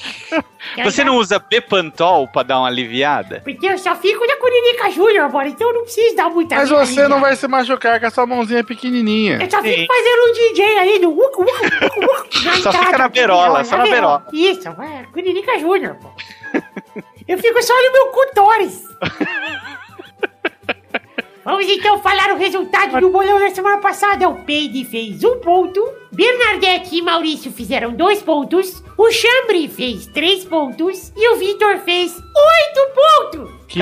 Você 0.85 1.05
não 1.05 1.17
usa 1.17 1.39
Bepantol 1.39 2.29
pra 2.29 2.43
dar 2.43 2.59
uma 2.59 2.69
aliviada? 2.69 3.41
Porque 3.45 3.67
eu 3.67 3.79
só 3.79 3.95
fico 3.95 4.27
na 4.27 4.37
Curirica 4.37 4.91
Júnior, 4.91 5.31
Mori, 5.31 5.51
então 5.51 5.69
eu 5.69 5.75
não 5.75 5.83
preciso 5.83 6.17
dar 6.17 6.29
muita 6.29 6.57
Mas 6.57 6.71
você 6.71 7.09
não 7.09 7.21
vai 7.21 7.37
se 7.37 7.47
machucar 7.49 8.01
com 8.01 8.07
a 8.07 8.11
sua 8.11 8.27
mãozinha 8.27 8.65
pequenininha. 8.65 9.39
Eu 9.41 9.51
só 9.51 9.63
fico 9.63 9.81
Sim. 9.81 9.87
fazendo 9.87 10.23
um 10.29 10.33
DJ 10.33 10.79
aí 10.79 10.99
no 10.99 11.11
uco, 11.11 11.43
uco, 11.43 11.43
uco, 11.43 12.05
uco, 12.05 12.39
Só 12.61 12.71
entrada 12.71 12.87
fica 12.87 12.99
na 12.99 13.09
berola, 13.09 13.65
só 13.65 13.77
na 13.77 13.85
berola. 13.85 14.27
Isso, 14.33 14.69
é, 14.69 15.05
Curirica 15.13 15.59
Júnior, 15.59 15.97
pô. 15.97 16.11
Eu 17.27 17.39
fico 17.39 17.63
só 17.63 17.75
no 17.75 17.93
meu 17.93 18.07
cutóris. 18.07 18.85
Vamos 21.47 21.69
então 21.69 22.01
falar 22.01 22.33
o 22.33 22.37
resultado 22.37 23.01
do 23.01 23.09
bolão 23.09 23.39
da 23.39 23.55
semana 23.55 23.79
passada. 23.79 24.29
O 24.29 24.35
Peide 24.43 24.85
fez 24.85 25.23
um 25.23 25.39
ponto, 25.39 25.81
Bernadette 26.17 26.97
e 26.97 27.03
Maurício 27.03 27.53
fizeram 27.53 27.93
dois 27.93 28.23
pontos, 28.23 28.83
o 28.97 29.11
Chambre 29.11 29.69
fez 29.69 30.07
três 30.07 30.47
pontos 30.47 31.13
e 31.15 31.35
o 31.35 31.37
Vitor 31.37 31.77
fez 31.85 32.13
oito 32.15 32.95
pontos. 32.95 33.51
Que... 33.69 33.81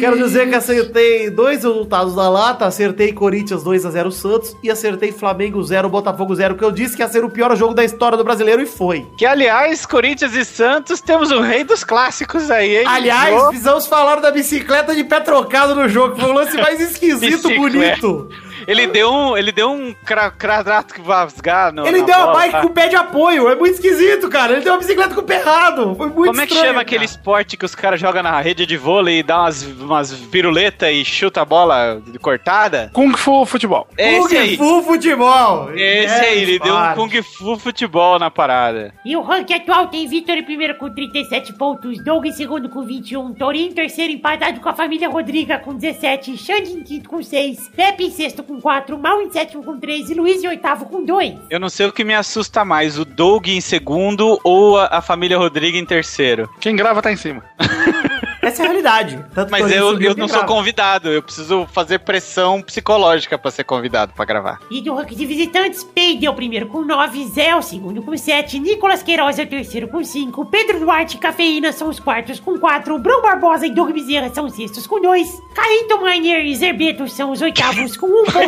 Quero 0.00 0.18
dizer 0.18 0.48
que 0.48 0.56
acertei 0.56 1.30
dois 1.30 1.62
resultados 1.62 2.16
da 2.16 2.28
lata, 2.28 2.66
acertei 2.66 3.12
Corinthians 3.12 3.62
2x0 3.62 4.10
Santos 4.10 4.56
e 4.64 4.70
acertei 4.70 5.12
Flamengo 5.12 5.62
0, 5.62 5.88
Botafogo 5.88 6.34
0, 6.34 6.56
que 6.56 6.64
eu 6.64 6.72
disse 6.72 6.96
que 6.96 7.02
ia 7.02 7.08
ser 7.08 7.24
o 7.24 7.30
pior 7.30 7.54
jogo 7.56 7.72
da 7.72 7.84
história 7.84 8.18
do 8.18 8.24
brasileiro 8.24 8.60
e 8.60 8.66
foi. 8.66 9.06
Que, 9.16 9.24
aliás, 9.24 9.86
Corinthians 9.86 10.34
e 10.34 10.44
Santos, 10.44 11.00
temos 11.00 11.30
o 11.30 11.40
rei 11.40 11.62
dos 11.62 11.84
clássicos 11.84 12.50
aí, 12.50 12.78
hein? 12.78 12.86
Aliás, 12.88 13.40
precisamos 13.44 13.86
falar 13.86 14.16
da 14.16 14.32
bicicleta 14.32 14.92
de 14.92 15.04
pé 15.04 15.20
trocado 15.20 15.76
no 15.76 15.88
jogo, 15.88 16.16
que 16.16 16.20
foi 16.20 16.30
o 16.30 16.34
lance 16.34 16.56
mais 16.56 16.80
esquisito, 16.80 17.48
bonito. 17.54 18.28
Ele 18.66 18.86
deu 18.86 19.12
um, 19.12 19.36
ele 19.36 19.52
deu 19.52 19.70
um 19.70 19.94
cra- 20.04 20.30
cradrato 20.30 20.94
que 20.94 21.00
vasgar 21.00 21.72
no 21.72 21.86
Ele 21.86 22.00
na 22.00 22.06
deu 22.06 22.14
a 22.16 22.18
bola, 22.26 22.32
bike 22.34 22.52
tá? 22.52 22.60
com 22.60 22.66
o 22.66 22.70
pé 22.70 22.88
de 22.88 22.96
apoio, 22.96 23.48
é 23.48 23.54
muito 23.54 23.74
esquisito, 23.74 24.28
cara. 24.28 24.52
Ele 24.54 24.62
deu 24.62 24.72
uma 24.72 24.78
bicicleta 24.78 25.14
com 25.14 25.20
o 25.20 25.24
pé 25.24 25.36
errado, 25.40 25.94
foi 25.96 26.06
muito 26.08 26.26
Como 26.28 26.40
é 26.40 26.46
que 26.46 26.52
estranho, 26.52 26.72
chama 26.72 26.80
aquele 26.82 27.06
cara. 27.06 27.10
esporte 27.10 27.56
que 27.56 27.64
os 27.64 27.74
caras 27.74 28.00
jogam 28.00 28.22
na 28.22 28.40
rede 28.40 28.64
de 28.66 28.76
vôlei 28.76 29.18
e 29.18 29.22
dá 29.22 29.40
umas, 29.40 29.62
umas 29.62 30.12
piruletas 30.12 30.90
e 30.92 31.04
chuta 31.04 31.42
a 31.42 31.44
bola 31.44 32.00
cortada? 32.20 32.90
Kung 32.92 33.12
Fu 33.16 33.44
Futebol. 33.44 33.86
É 33.98 34.18
esse 34.18 34.28
Kung 34.28 34.36
aí. 34.38 34.56
Fu 34.56 34.82
Futebol. 34.82 35.70
Esse 35.74 36.14
É, 36.14 36.28
aí, 36.30 36.42
ele 36.42 36.58
deu 36.58 36.74
um. 36.76 36.94
Kung 36.94 37.22
Fu 37.22 37.56
futebol 37.58 38.18
na 38.18 38.30
parada. 38.30 38.92
E 39.04 39.16
o 39.16 39.22
ranking 39.22 39.54
atual 39.54 39.86
tem 39.88 40.06
Vitor 40.06 40.36
em 40.36 40.42
primeiro 40.42 40.74
com 40.76 40.88
37 40.90 41.52
pontos, 41.54 42.02
Doug 42.04 42.24
em 42.26 42.32
segundo 42.32 42.68
com 42.68 42.82
21, 42.82 43.34
Torinho 43.34 43.68
em 43.70 43.72
terceiro 43.72 44.12
empatado 44.12 44.60
com 44.60 44.68
a 44.68 44.72
família 44.74 45.08
Rodriga 45.08 45.58
com 45.58 45.74
17, 45.74 46.36
Xande 46.36 46.72
em 46.72 46.82
quinto 46.82 47.08
com 47.08 47.22
6, 47.22 47.70
Pepe 47.74 48.04
em 48.04 48.10
sexto 48.10 48.42
com 48.42 48.51
4, 48.60 48.98
Mal 48.98 49.20
em 49.22 49.30
sétimo 49.30 49.64
com 49.64 49.78
3 49.78 50.10
e 50.10 50.14
Luiz 50.14 50.42
em 50.42 50.48
oitavo 50.48 50.86
com 50.86 51.04
2. 51.04 51.34
Eu 51.50 51.60
não 51.60 51.68
sei 51.68 51.86
o 51.86 51.92
que 51.92 52.04
me 52.04 52.14
assusta 52.14 52.64
mais, 52.64 52.98
o 52.98 53.04
Doug 53.04 53.48
em 53.48 53.60
segundo 53.60 54.38
ou 54.44 54.78
a, 54.78 54.98
a 54.98 55.02
família 55.02 55.38
Rodrigo 55.38 55.76
em 55.76 55.84
terceiro. 55.84 56.48
Quem 56.60 56.76
grava 56.76 57.02
tá 57.02 57.12
em 57.12 57.16
cima. 57.16 57.42
Essa 58.42 58.62
é 58.62 58.64
a 58.64 58.68
realidade. 58.68 59.24
Mas 59.48 59.70
eu, 59.70 60.00
eu 60.00 60.16
não 60.16 60.26
sou 60.26 60.44
convidado, 60.44 61.08
eu 61.08 61.22
preciso 61.22 61.64
fazer 61.72 62.00
pressão 62.00 62.60
psicológica 62.60 63.38
pra 63.38 63.52
ser 63.52 63.62
convidado 63.62 64.12
pra 64.14 64.24
gravar. 64.24 64.58
E 64.68 64.80
do 64.80 64.92
ranking 64.94 65.14
de 65.14 65.24
visitantes, 65.24 65.84
Peide 65.84 66.26
é 66.26 66.30
o 66.30 66.34
primeiro 66.34 66.66
com 66.66 66.82
9, 66.82 67.24
Zé 67.28 67.50
é 67.50 67.56
o 67.56 67.62
segundo 67.62 68.02
com 68.02 68.16
7, 68.16 68.58
Nicolas 68.58 69.00
Queiroz 69.00 69.38
é 69.38 69.44
o 69.44 69.46
terceiro 69.46 69.86
com 69.86 70.02
5, 70.02 70.46
Pedro 70.46 70.80
Duarte 70.80 71.16
e 71.16 71.20
Cafeína 71.20 71.70
são 71.72 71.88
os 71.88 72.00
quartos 72.00 72.40
com 72.40 72.58
4, 72.58 72.98
Brão 72.98 73.22
Barbosa 73.22 73.64
e 73.64 73.70
Doug 73.70 73.92
Bezerra 73.92 74.28
são 74.34 74.46
os 74.46 74.56
sextos 74.56 74.88
com 74.88 75.00
2, 75.00 75.40
Caíto 75.54 76.02
Miner 76.02 76.44
e 76.44 76.56
Zerbeto 76.56 77.06
são 77.08 77.30
os 77.30 77.40
oitavos 77.40 77.96
com 77.96 78.06
1 78.06 78.24
ponto. 78.24 78.42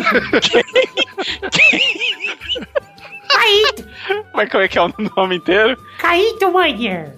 Caíto, 3.29 3.85
Mas 4.35 4.49
como 4.51 4.63
é 4.63 4.69
que 4.69 4.79
é 4.79 4.83
o 4.83 4.93
nome 5.17 5.37
inteiro? 5.37 5.77
Caíto 5.99 6.51
Miner. 6.51 7.15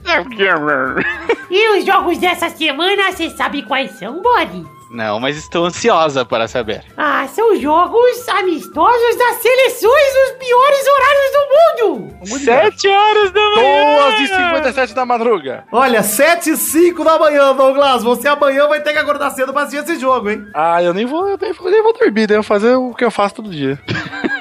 E 1.50 1.78
os 1.78 1.84
jogos 1.84 2.18
dessa 2.18 2.48
semana, 2.50 3.12
você 3.12 3.30
sabe 3.30 3.62
quais 3.62 3.92
são, 3.92 4.20
Body? 4.22 4.66
Não, 4.90 5.18
mas 5.18 5.36
estou 5.36 5.66
ansiosa 5.66 6.24
para 6.24 6.46
saber. 6.46 6.84
Ah, 6.96 7.26
são 7.28 7.56
jogos 7.56 8.28
amistosos 8.28 9.16
das 9.16 9.36
seleções 9.42 10.12
dos 10.14 10.38
piores 10.38 10.86
horários 10.86 11.32
do 11.32 11.96
mundo! 11.96 12.38
Sete 12.38 12.88
horas 12.88 13.32
da 13.32 13.40
manhã! 13.50 14.10
2 14.16 14.20
e 14.20 14.26
57 14.28 14.94
da 14.94 15.04
madruga. 15.04 15.64
Olha, 15.72 16.02
7 16.02 16.50
e 16.50 16.56
5 16.56 17.02
da 17.04 17.18
manhã, 17.18 17.54
Douglas. 17.54 18.04
Você 18.04 18.28
amanhã 18.28 18.68
vai 18.68 18.80
ter 18.80 18.92
que 18.92 18.98
acordar 18.98 19.30
cedo 19.30 19.52
pra 19.52 19.62
assistir 19.62 19.82
esse 19.84 20.00
jogo, 20.00 20.30
hein? 20.30 20.46
Ah, 20.54 20.80
eu 20.82 20.94
nem 20.94 21.04
vou, 21.04 21.28
eu 21.28 21.38
nem 21.40 21.52
vou, 21.52 21.70
nem 21.70 21.82
vou 21.82 21.92
dormir, 21.92 22.28
né? 22.28 22.36
Eu 22.36 22.42
vou 22.42 22.44
fazer 22.44 22.76
o 22.76 22.94
que 22.94 23.04
eu 23.04 23.10
faço 23.10 23.34
todo 23.36 23.50
dia. 23.50 23.78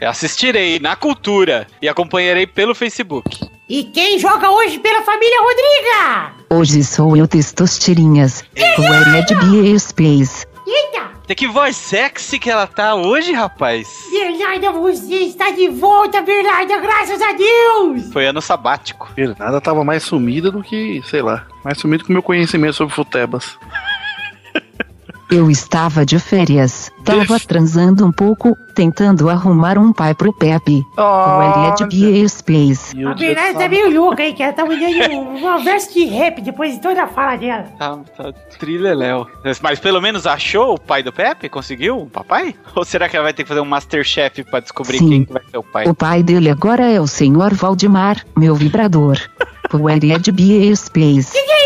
Assistirei 0.00 0.78
na 0.78 0.94
cultura 0.94 1.66
e 1.82 1.88
acompanharei 1.88 2.46
pelo 2.46 2.74
Facebook. 2.74 3.48
E 3.68 3.84
quem 3.84 4.18
joga 4.18 4.48
hoje 4.50 4.78
pela 4.78 5.02
família 5.02 5.40
Rodriga? 5.42 6.32
Hoje 6.50 6.84
sou 6.84 7.16
eu 7.16 7.26
Testosterinhas, 7.26 8.44
o 8.56 9.24
de 9.26 9.34
BA 9.34 9.78
Space. 9.78 10.46
Eita! 10.66 11.08
Tem 11.26 11.36
que 11.36 11.48
voz 11.48 11.76
sexy 11.76 12.38
que 12.38 12.48
ela 12.48 12.66
tá 12.66 12.94
hoje, 12.94 13.32
rapaz. 13.32 13.88
Bernarda, 14.10 14.70
você 14.72 15.16
está 15.16 15.50
de 15.50 15.68
volta, 15.68 16.22
Bernarda, 16.22 16.78
graças 16.78 17.20
a 17.20 17.32
Deus! 17.32 18.12
Foi 18.12 18.24
ano 18.24 18.40
sabático. 18.40 19.12
Nada 19.38 19.60
tava 19.60 19.84
mais 19.84 20.04
sumida 20.04 20.50
do 20.50 20.62
que, 20.62 21.02
sei 21.06 21.22
lá, 21.22 21.46
mais 21.64 21.76
sumido 21.78 22.04
que 22.04 22.10
o 22.10 22.12
meu 22.12 22.22
conhecimento 22.22 22.74
sobre 22.74 22.94
futebas. 22.94 23.58
Eu 25.30 25.50
estava 25.50 26.06
de 26.06 26.18
férias, 26.18 26.90
tava 27.04 27.38
transando 27.38 28.06
um 28.06 28.10
pouco, 28.10 28.56
tentando 28.74 29.28
arrumar 29.28 29.76
um 29.76 29.92
pai 29.92 30.14
pro 30.14 30.32
Pepe. 30.32 30.82
O 30.96 31.74
de 31.74 31.84
BA 31.84 32.26
Space. 32.26 32.96
A 33.04 33.14
tá 33.14 33.58
céu. 33.58 33.68
meio 33.68 33.90
louca 33.90 34.22
aí, 34.22 34.32
que 34.32 34.42
ela 34.42 34.54
tá 34.54 34.64
me 34.64 34.78
dando 34.78 35.20
uma 35.20 35.58
verso 35.58 35.92
de 35.92 36.06
rap 36.06 36.40
depois 36.40 36.74
de 36.74 36.80
toda 36.80 37.02
a 37.02 37.06
fala 37.06 37.36
dela. 37.36 37.64
Tá, 37.78 37.98
tá 38.16 38.32
trileléu. 38.58 39.26
Mas 39.60 39.78
pelo 39.78 40.00
menos 40.00 40.26
achou 40.26 40.74
o 40.74 40.80
pai 40.80 41.02
do 41.02 41.12
Pepe? 41.12 41.50
Conseguiu? 41.50 41.98
O 41.98 42.06
papai? 42.06 42.54
Ou 42.74 42.84
será 42.84 43.06
que 43.06 43.14
ela 43.14 43.24
vai 43.24 43.34
ter 43.34 43.42
que 43.42 43.48
fazer 43.50 43.60
um 43.60 43.66
Masterchef 43.66 44.44
pra 44.44 44.60
descobrir 44.60 44.98
Sim. 44.98 45.08
quem 45.08 45.24
que 45.26 45.32
vai 45.34 45.42
ser 45.50 45.58
o 45.58 45.62
pai? 45.62 45.86
O 45.86 45.94
pai 45.94 46.22
dele 46.22 46.48
agora 46.48 46.90
é 46.90 46.98
o 46.98 47.06
senhor 47.06 47.52
Valdemar, 47.52 48.24
meu 48.36 48.54
vibrador. 48.54 49.18
O 49.70 50.18
de 50.18 50.32
BA 50.32 50.74
Space. 50.74 51.32
Que 51.32 51.42
que 51.42 51.52
é? 51.52 51.57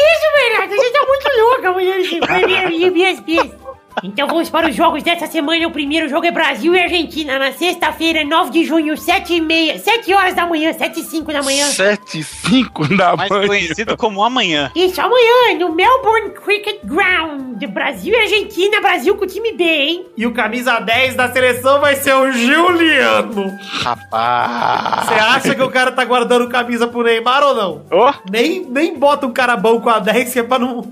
Você 1.42 1.58
tá 1.58 1.62
muito 1.62 1.64
louca, 1.64 1.72
mulher 1.72 2.02
de 2.02 2.90
BSB. 2.90 3.61
Então 4.02 4.26
vamos 4.26 4.48
para 4.50 4.68
os 4.68 4.74
jogos 4.74 5.02
dessa 5.02 5.26
semana. 5.26 5.66
O 5.66 5.70
primeiro 5.70 6.08
jogo 6.08 6.26
é 6.26 6.30
Brasil 6.30 6.74
e 6.74 6.80
Argentina, 6.80 7.38
na 7.38 7.52
sexta-feira, 7.52 8.24
9 8.24 8.50
de 8.50 8.64
junho, 8.64 8.96
7 8.96 9.34
e 9.34 9.40
meia, 9.40 9.78
7 9.78 10.12
horas 10.14 10.34
da 10.34 10.46
manhã, 10.46 10.72
7 10.72 11.00
e 11.00 11.04
5 11.04 11.32
da 11.32 11.42
manhã. 11.42 11.64
7 11.66 12.18
e 12.18 12.22
5 12.24 12.96
da 12.96 13.16
Mais 13.16 13.30
manhã. 13.30 13.46
conhecido 13.46 13.96
como 13.96 14.22
amanhã. 14.24 14.70
Isso, 14.74 15.00
amanhã, 15.00 15.58
no 15.58 15.74
Melbourne 15.74 16.30
Cricket 16.30 16.80
Ground. 16.84 17.62
Brasil 17.68 18.12
e 18.12 18.16
Argentina, 18.16 18.80
Brasil 18.80 19.16
com 19.16 19.24
o 19.24 19.26
time 19.26 19.52
B, 19.52 19.64
hein? 19.64 20.06
E 20.16 20.26
o 20.26 20.32
camisa 20.32 20.80
10 20.80 21.14
da 21.14 21.30
seleção 21.30 21.80
vai 21.80 21.94
ser 21.96 22.12
o 22.14 22.32
Juliano. 22.32 23.52
Rapaz. 23.82 25.06
Você 25.08 25.14
acha 25.14 25.54
que 25.54 25.62
o 25.62 25.70
cara 25.70 25.92
tá 25.92 26.04
guardando 26.04 26.48
camisa 26.48 26.86
pro 26.88 27.02
Neymar 27.02 27.42
ou 27.44 27.54
não? 27.54 27.82
Ô, 27.90 28.12
Nem, 28.30 28.64
nem 28.68 28.98
bota 28.98 29.26
um 29.26 29.32
cara 29.32 29.56
bom 29.56 29.80
com 29.80 29.88
a 29.90 29.98
10 29.98 30.32
que 30.32 30.38
é 30.40 30.42
pra 30.42 30.58
não. 30.58 30.82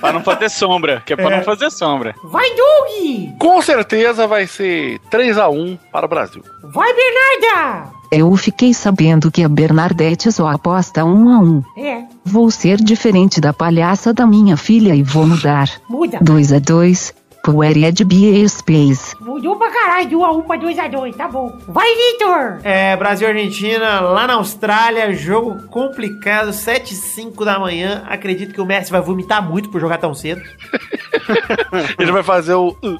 pra 0.00 0.12
não 0.12 0.22
fazer 0.22 0.48
sombra. 0.48 1.02
Que 1.04 1.12
é 1.14 1.16
pra 1.16 1.32
É. 1.32 1.36
não 1.38 1.44
fazer 1.44 1.70
sombra. 1.70 2.14
Vai, 2.24 2.48
Doug! 2.54 3.38
Com 3.38 3.62
certeza 3.62 4.26
vai 4.26 4.46
ser 4.46 4.98
3 5.10 5.38
a 5.38 5.48
1 5.48 5.78
para 5.92 6.06
o 6.06 6.08
Brasil. 6.08 6.42
Vai, 6.74 6.92
Bernarda! 6.94 7.90
Eu 8.10 8.34
fiquei 8.36 8.72
sabendo 8.72 9.30
que 9.30 9.42
a 9.44 9.48
Bernadette 9.48 10.32
só 10.32 10.48
aposta 10.48 11.04
um 11.04 11.28
a 11.28 11.38
um. 11.40 11.62
É, 11.76 12.04
Vou 12.24 12.50
ser 12.50 12.78
diferente 12.78 13.40
da 13.40 13.52
palhaça 13.52 14.12
da 14.14 14.26
minha 14.26 14.56
filha 14.56 14.94
e 14.94 15.02
vou 15.02 15.26
mudar. 15.26 15.70
muda. 15.88 16.18
2 16.22 16.52
a 16.54 16.58
2 16.58 17.14
Powered 17.42 18.04
by 18.04 18.48
Space. 18.48 19.14
Mudou 19.20 19.56
pra 19.56 19.70
caralho, 19.70 20.08
de 20.08 20.16
1 20.16 20.24
a 20.24 20.32
1 20.32 20.42
pra 20.42 20.56
2 20.56 20.78
a 20.78 20.88
2 20.88 21.16
tá 21.16 21.28
bom. 21.28 21.58
Vai, 21.68 21.88
Vitor! 21.94 22.60
É, 22.62 22.96
Brasil 22.96 23.28
e 23.28 23.30
Argentina, 23.30 24.00
lá 24.00 24.26
na 24.26 24.34
Austrália, 24.34 25.12
jogo 25.14 25.66
complicado, 25.68 26.52
7 26.52 26.92
e 26.92 26.96
5 26.96 27.44
da 27.44 27.58
manhã. 27.58 28.04
Acredito 28.08 28.52
que 28.52 28.60
o 28.60 28.66
Messi 28.66 28.90
vai 28.90 29.00
vomitar 29.00 29.42
muito 29.42 29.70
por 29.70 29.80
jogar 29.80 29.98
tão 29.98 30.14
cedo. 30.14 30.42
Ele 31.98 32.12
vai 32.12 32.22
fazer 32.22 32.54
o... 32.54 32.76
e 32.82 32.88
uh, 32.88 32.98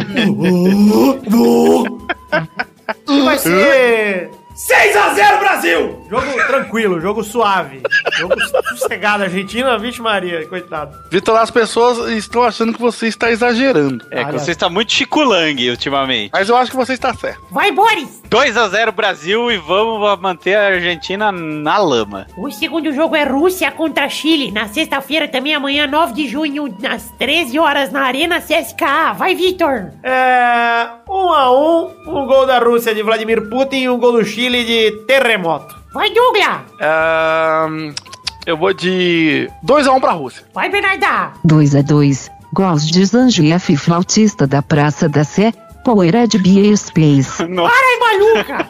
uh, 0.00 1.20
uh. 1.36 2.00
Vai 3.24 3.38
ser 3.38 4.30
6 4.66 4.96
a 4.96 5.14
0 5.14 5.38
Brasil! 5.38 6.06
Jogo 6.10 6.46
tranquilo, 6.46 7.00
jogo 7.00 7.24
suave. 7.24 7.80
Jogo 8.18 8.34
sossegado. 8.68 9.22
Argentina, 9.22 9.78
vixe 9.78 10.02
Maria, 10.02 10.46
coitado. 10.46 10.98
Vitor, 11.10 11.38
as 11.38 11.50
pessoas 11.50 12.12
estão 12.12 12.42
achando 12.42 12.74
que 12.74 12.80
você 12.80 13.06
está 13.06 13.30
exagerando. 13.30 14.04
É, 14.10 14.22
que 14.24 14.32
você 14.32 14.50
está 14.50 14.68
muito 14.68 14.92
chiculangue 14.92 15.70
ultimamente. 15.70 16.30
Mas 16.32 16.48
eu 16.50 16.56
acho 16.56 16.70
que 16.70 16.76
você 16.76 16.92
está 16.92 17.14
certo. 17.14 17.40
Vai, 17.50 17.72
Boris! 17.72 18.20
2 18.28 18.56
a 18.56 18.68
0 18.68 18.92
Brasil 18.92 19.50
e 19.50 19.56
vamos 19.56 20.20
manter 20.20 20.54
a 20.56 20.66
Argentina 20.66 21.32
na 21.32 21.78
lama. 21.78 22.26
O 22.36 22.50
segundo 22.50 22.92
jogo 22.92 23.16
é 23.16 23.24
Rússia 23.24 23.70
contra 23.70 24.08
Chile. 24.10 24.50
Na 24.52 24.68
sexta-feira 24.68 25.26
também, 25.26 25.54
amanhã, 25.54 25.86
9 25.86 26.12
de 26.12 26.28
junho, 26.28 26.76
às 26.88 27.10
13 27.18 27.58
horas, 27.58 27.90
na 27.90 28.02
Arena 28.02 28.40
CSKA. 28.40 29.14
Vai, 29.14 29.34
Vitor! 29.34 29.92
É... 30.02 31.00
1 31.08 31.12
um 31.12 31.32
a 31.32 31.50
1 31.50 32.00
um 32.06 32.26
gol 32.26 32.46
da 32.46 32.58
Rússia 32.58 32.94
de 32.94 33.02
Vladimir 33.02 33.48
Putin 33.48 33.76
e 33.78 33.88
um 33.88 33.98
gol 33.98 34.12
do 34.12 34.24
Chile 34.24 34.49
de 34.50 34.92
terremoto. 35.06 35.74
Vai, 35.92 36.10
Douglas! 36.10 36.60
Ahn, 36.80 37.92
eu 38.46 38.56
vou 38.56 38.72
de 38.72 39.50
2x1 39.64 40.00
pra 40.00 40.12
Rússia. 40.12 40.44
Vai, 40.54 40.68
Bernarda! 40.68 41.32
2 41.44 41.76
a 41.76 41.82
2 41.82 42.30
Gols 42.52 42.86
de 42.86 43.04
Zangief, 43.04 43.76
flautista 43.76 44.46
da 44.46 44.60
Praça 44.60 45.08
da 45.08 45.22
Sé, 45.22 45.52
Poeira 45.84 46.26
de 46.26 46.38
Bia 46.38 46.76
Space. 46.76 47.36
Para 47.46 47.46
aí, 47.46 47.98
maluca! 48.00 48.68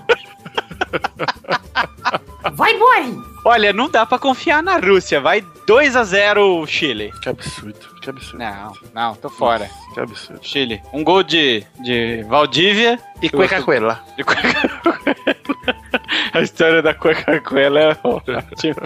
Vai, 2.54 2.76
Boris! 2.78 3.29
Olha, 3.44 3.72
não 3.72 3.88
dá 3.88 4.04
pra 4.04 4.18
confiar 4.18 4.62
na 4.62 4.76
Rússia. 4.76 5.20
Vai 5.20 5.40
2x0 5.66 6.66
Chile. 6.66 7.12
Que 7.22 7.28
absurdo, 7.30 7.78
que 8.02 8.10
absurdo. 8.10 8.38
Não, 8.38 8.72
não, 8.94 9.14
tô 9.14 9.30
fora. 9.30 9.70
Que 9.94 10.00
absurdo. 10.00 10.40
Chile. 10.42 10.82
Um 10.92 11.02
gol 11.02 11.22
de, 11.22 11.64
de 11.80 12.22
Valdívia. 12.28 12.98
E 13.22 13.28
cueca 13.30 13.62
coela. 13.62 14.02
De 14.16 14.24
cueca 14.24 14.42
A 16.32 16.40
história 16.40 16.82
da 16.82 16.94
cueca 16.94 17.40
coela 17.40 17.80
é 17.80 17.96
ótima. 18.04 18.82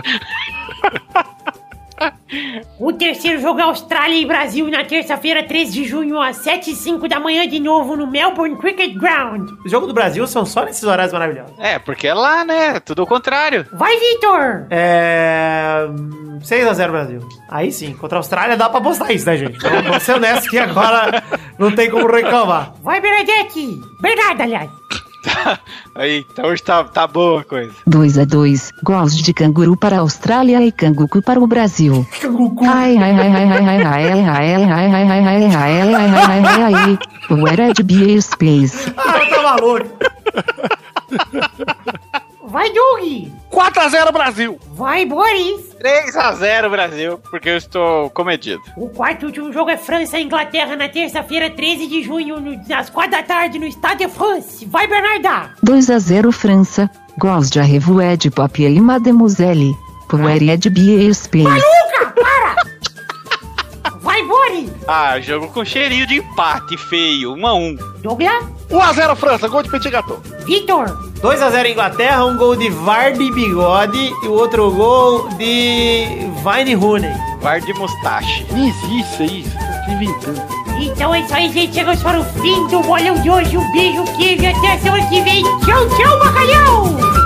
O 2.79 2.93
terceiro 2.93 3.41
jogo 3.41 3.61
é 3.61 3.63
Austrália 3.63 4.17
e 4.19 4.25
Brasil 4.27 4.69
na 4.69 4.85
terça-feira, 4.85 5.43
13 5.43 5.73
de 5.73 5.85
junho, 5.85 6.21
às 6.21 6.37
7 6.39 6.71
e 6.71 6.75
5 6.75 7.09
da 7.09 7.21
manhã, 7.21 7.47
de 7.47 7.61
novo 7.61 7.97
no 7.97 8.07
Melbourne 8.07 8.57
Cricket 8.57 8.95
Ground. 8.95 9.51
O 9.65 9.69
jogo 9.69 9.87
do 9.87 9.95
Brasil 9.95 10.27
são 10.27 10.45
só 10.45 10.65
nesses 10.65 10.85
horários 10.85 11.13
maravilhosos. 11.13 11.55
É, 11.59 11.79
porque 11.79 12.07
é 12.07 12.15
lá, 12.15 12.45
né? 12.45 12.81
Tudo 12.81 13.03
ao 13.03 13.07
contrário. 13.07 13.67
Vai, 13.73 13.97
Vitor! 13.99 14.67
É. 14.71 15.87
6x0 16.41 16.91
Brasil. 16.91 17.21
Aí 17.49 17.73
sim, 17.73 17.95
contra 17.95 18.19
a 18.19 18.21
Austrália 18.21 18.57
dá 18.57 18.69
pra 18.69 18.81
postar 18.81 19.13
isso, 19.13 19.27
né, 19.27 19.37
gente? 19.37 19.57
Então, 19.57 19.83
vou 19.83 20.01
ser 20.01 20.15
honesto 20.15 20.51
que 20.51 20.59
agora 20.59 21.23
não 21.59 21.73
tem 21.75 21.91
como 21.91 22.07
reclamar. 22.07 22.75
Vai, 22.83 23.01
Bernadette! 23.01 23.81
Bernardo, 24.01 24.43
aliás! 24.43 24.71
Aí, 25.95 26.27
então 26.31 26.47
hoje 26.47 26.63
tá, 26.63 26.83
tá 26.85 27.07
boa 27.07 27.41
a 27.41 27.45
coisa. 27.45 27.73
2 27.87 28.19
a 28.19 28.25
2 28.25 28.73
Gols 28.83 29.17
de 29.17 29.33
canguru 29.33 29.77
para 29.77 29.97
a 29.97 30.01
Austrália 30.01 30.65
e 30.65 30.73
cangucu 30.73 31.23
para 31.23 31.41
o 31.41 31.47
Brasil. 31.47 32.07
Ai, 32.67 32.97
ai, 32.97 33.13
ai, 33.13 33.29
ai, 33.29 33.49
ai, 33.49 33.69
ai, 33.69 33.85
ai, 33.85 33.85
ai, 33.85 34.55
ai, 34.55 34.65
ai, 34.65 34.93
ai, 34.93 34.93
ai, 34.93 35.15
ai, 35.15 35.45
ai, 35.45 35.65
ai, 35.65 36.05
ai, 36.05 36.45
ai, 36.45 36.63
ai, 36.63 36.75
ai, 36.75 36.99
Poeira 37.29 37.73
de 37.73 37.83
Bia 37.83 38.21
Space. 38.21 38.93
Ah, 38.97 39.19
eu 39.19 39.31
tava 39.31 39.61
louco. 39.61 39.89
Vai, 42.47 42.71
Doug! 42.73 43.29
4x0 43.51 44.13
Brasil. 44.13 44.59
Vai, 44.73 45.05
Boris! 45.07 45.75
3x0 45.83 46.71
Brasil, 46.71 47.19
porque 47.31 47.49
eu 47.49 47.57
estou 47.57 48.11
comedido. 48.11 48.61
O 48.77 48.89
quarto 48.89 49.23
e 49.23 49.27
último 49.27 49.53
jogo 49.53 49.71
é 49.71 49.77
França 49.77 50.19
e 50.19 50.25
Inglaterra 50.25 50.77
na 50.77 50.89
terça-feira, 50.89 51.51
13 51.51 51.87
de 51.87 52.03
junho, 52.03 52.41
no- 52.41 52.61
às 52.75 52.91
4 52.91 53.11
da 53.13 53.23
tarde, 53.23 53.59
no 53.59 53.67
Estádio 53.67 54.09
de 54.09 54.15
France. 54.15 54.67
Vai, 54.67 54.87
Bernarda! 54.87 55.51
2 55.63 55.91
a 55.91 55.99
0 55.99 56.31
França. 56.33 56.91
Gols 57.19 57.49
de 57.51 57.61
Arrevoé 57.61 58.17
de 58.17 58.31
Papier 58.31 58.71
e 58.73 58.81
Mademoiselle. 58.81 59.73
Poeira 60.09 60.57
de 60.59 60.69
Bia 60.69 61.13
Space. 61.15 61.45
Luca, 61.45 62.13
para! 62.14 62.14
Vai, 64.05 64.23
Boris! 64.23 64.71
Ah, 64.87 65.19
jogo 65.19 65.49
com 65.49 65.65
cheirinho 65.65 66.07
de 66.07 66.19
empate 66.19 66.77
feio, 66.77 67.33
1x1. 67.35 67.79
Douglas? 68.03 68.45
1x0 68.71 69.17
França, 69.17 69.49
gol 69.49 69.63
de 69.63 69.71
Petit 69.71 69.91
Gâteau. 69.91 70.21
Vitor! 70.45 70.87
2x0 71.23 71.71
Inglaterra, 71.71 72.27
um 72.27 72.37
gol 72.37 72.55
de 72.55 72.69
Vardy 72.69 73.33
Bigode 73.33 74.13
e 74.23 74.29
o 74.29 74.33
outro 74.33 74.71
gol 74.71 75.27
de 75.31 76.05
Vine 76.45 76.75
Rooney. 76.75 77.11
Var 77.41 77.61
de 77.63 77.73
mustache. 77.73 78.47
Não 78.51 78.67
existe 78.69 79.41
isso. 79.41 79.57
Tô 79.87 79.93
inventando. 79.93 80.43
Então 80.79 81.15
é 81.15 81.21
isso 81.21 81.35
aí, 81.35 81.51
gente. 81.51 81.75
Chegamos 81.75 82.03
para 82.03 82.21
o 82.21 82.25
fim 82.25 82.67
do 82.69 82.81
bolão 82.83 83.15
de 83.23 83.31
hoje. 83.31 83.57
Um 83.57 83.73
beijo, 83.73 84.05
queijo 84.19 84.47
até 84.47 84.79
semana 84.79 85.07
que 85.09 85.23
vem. 85.23 85.43
Tchau, 85.65 85.89
tchau, 85.97 86.19
bacalhau! 86.19 87.24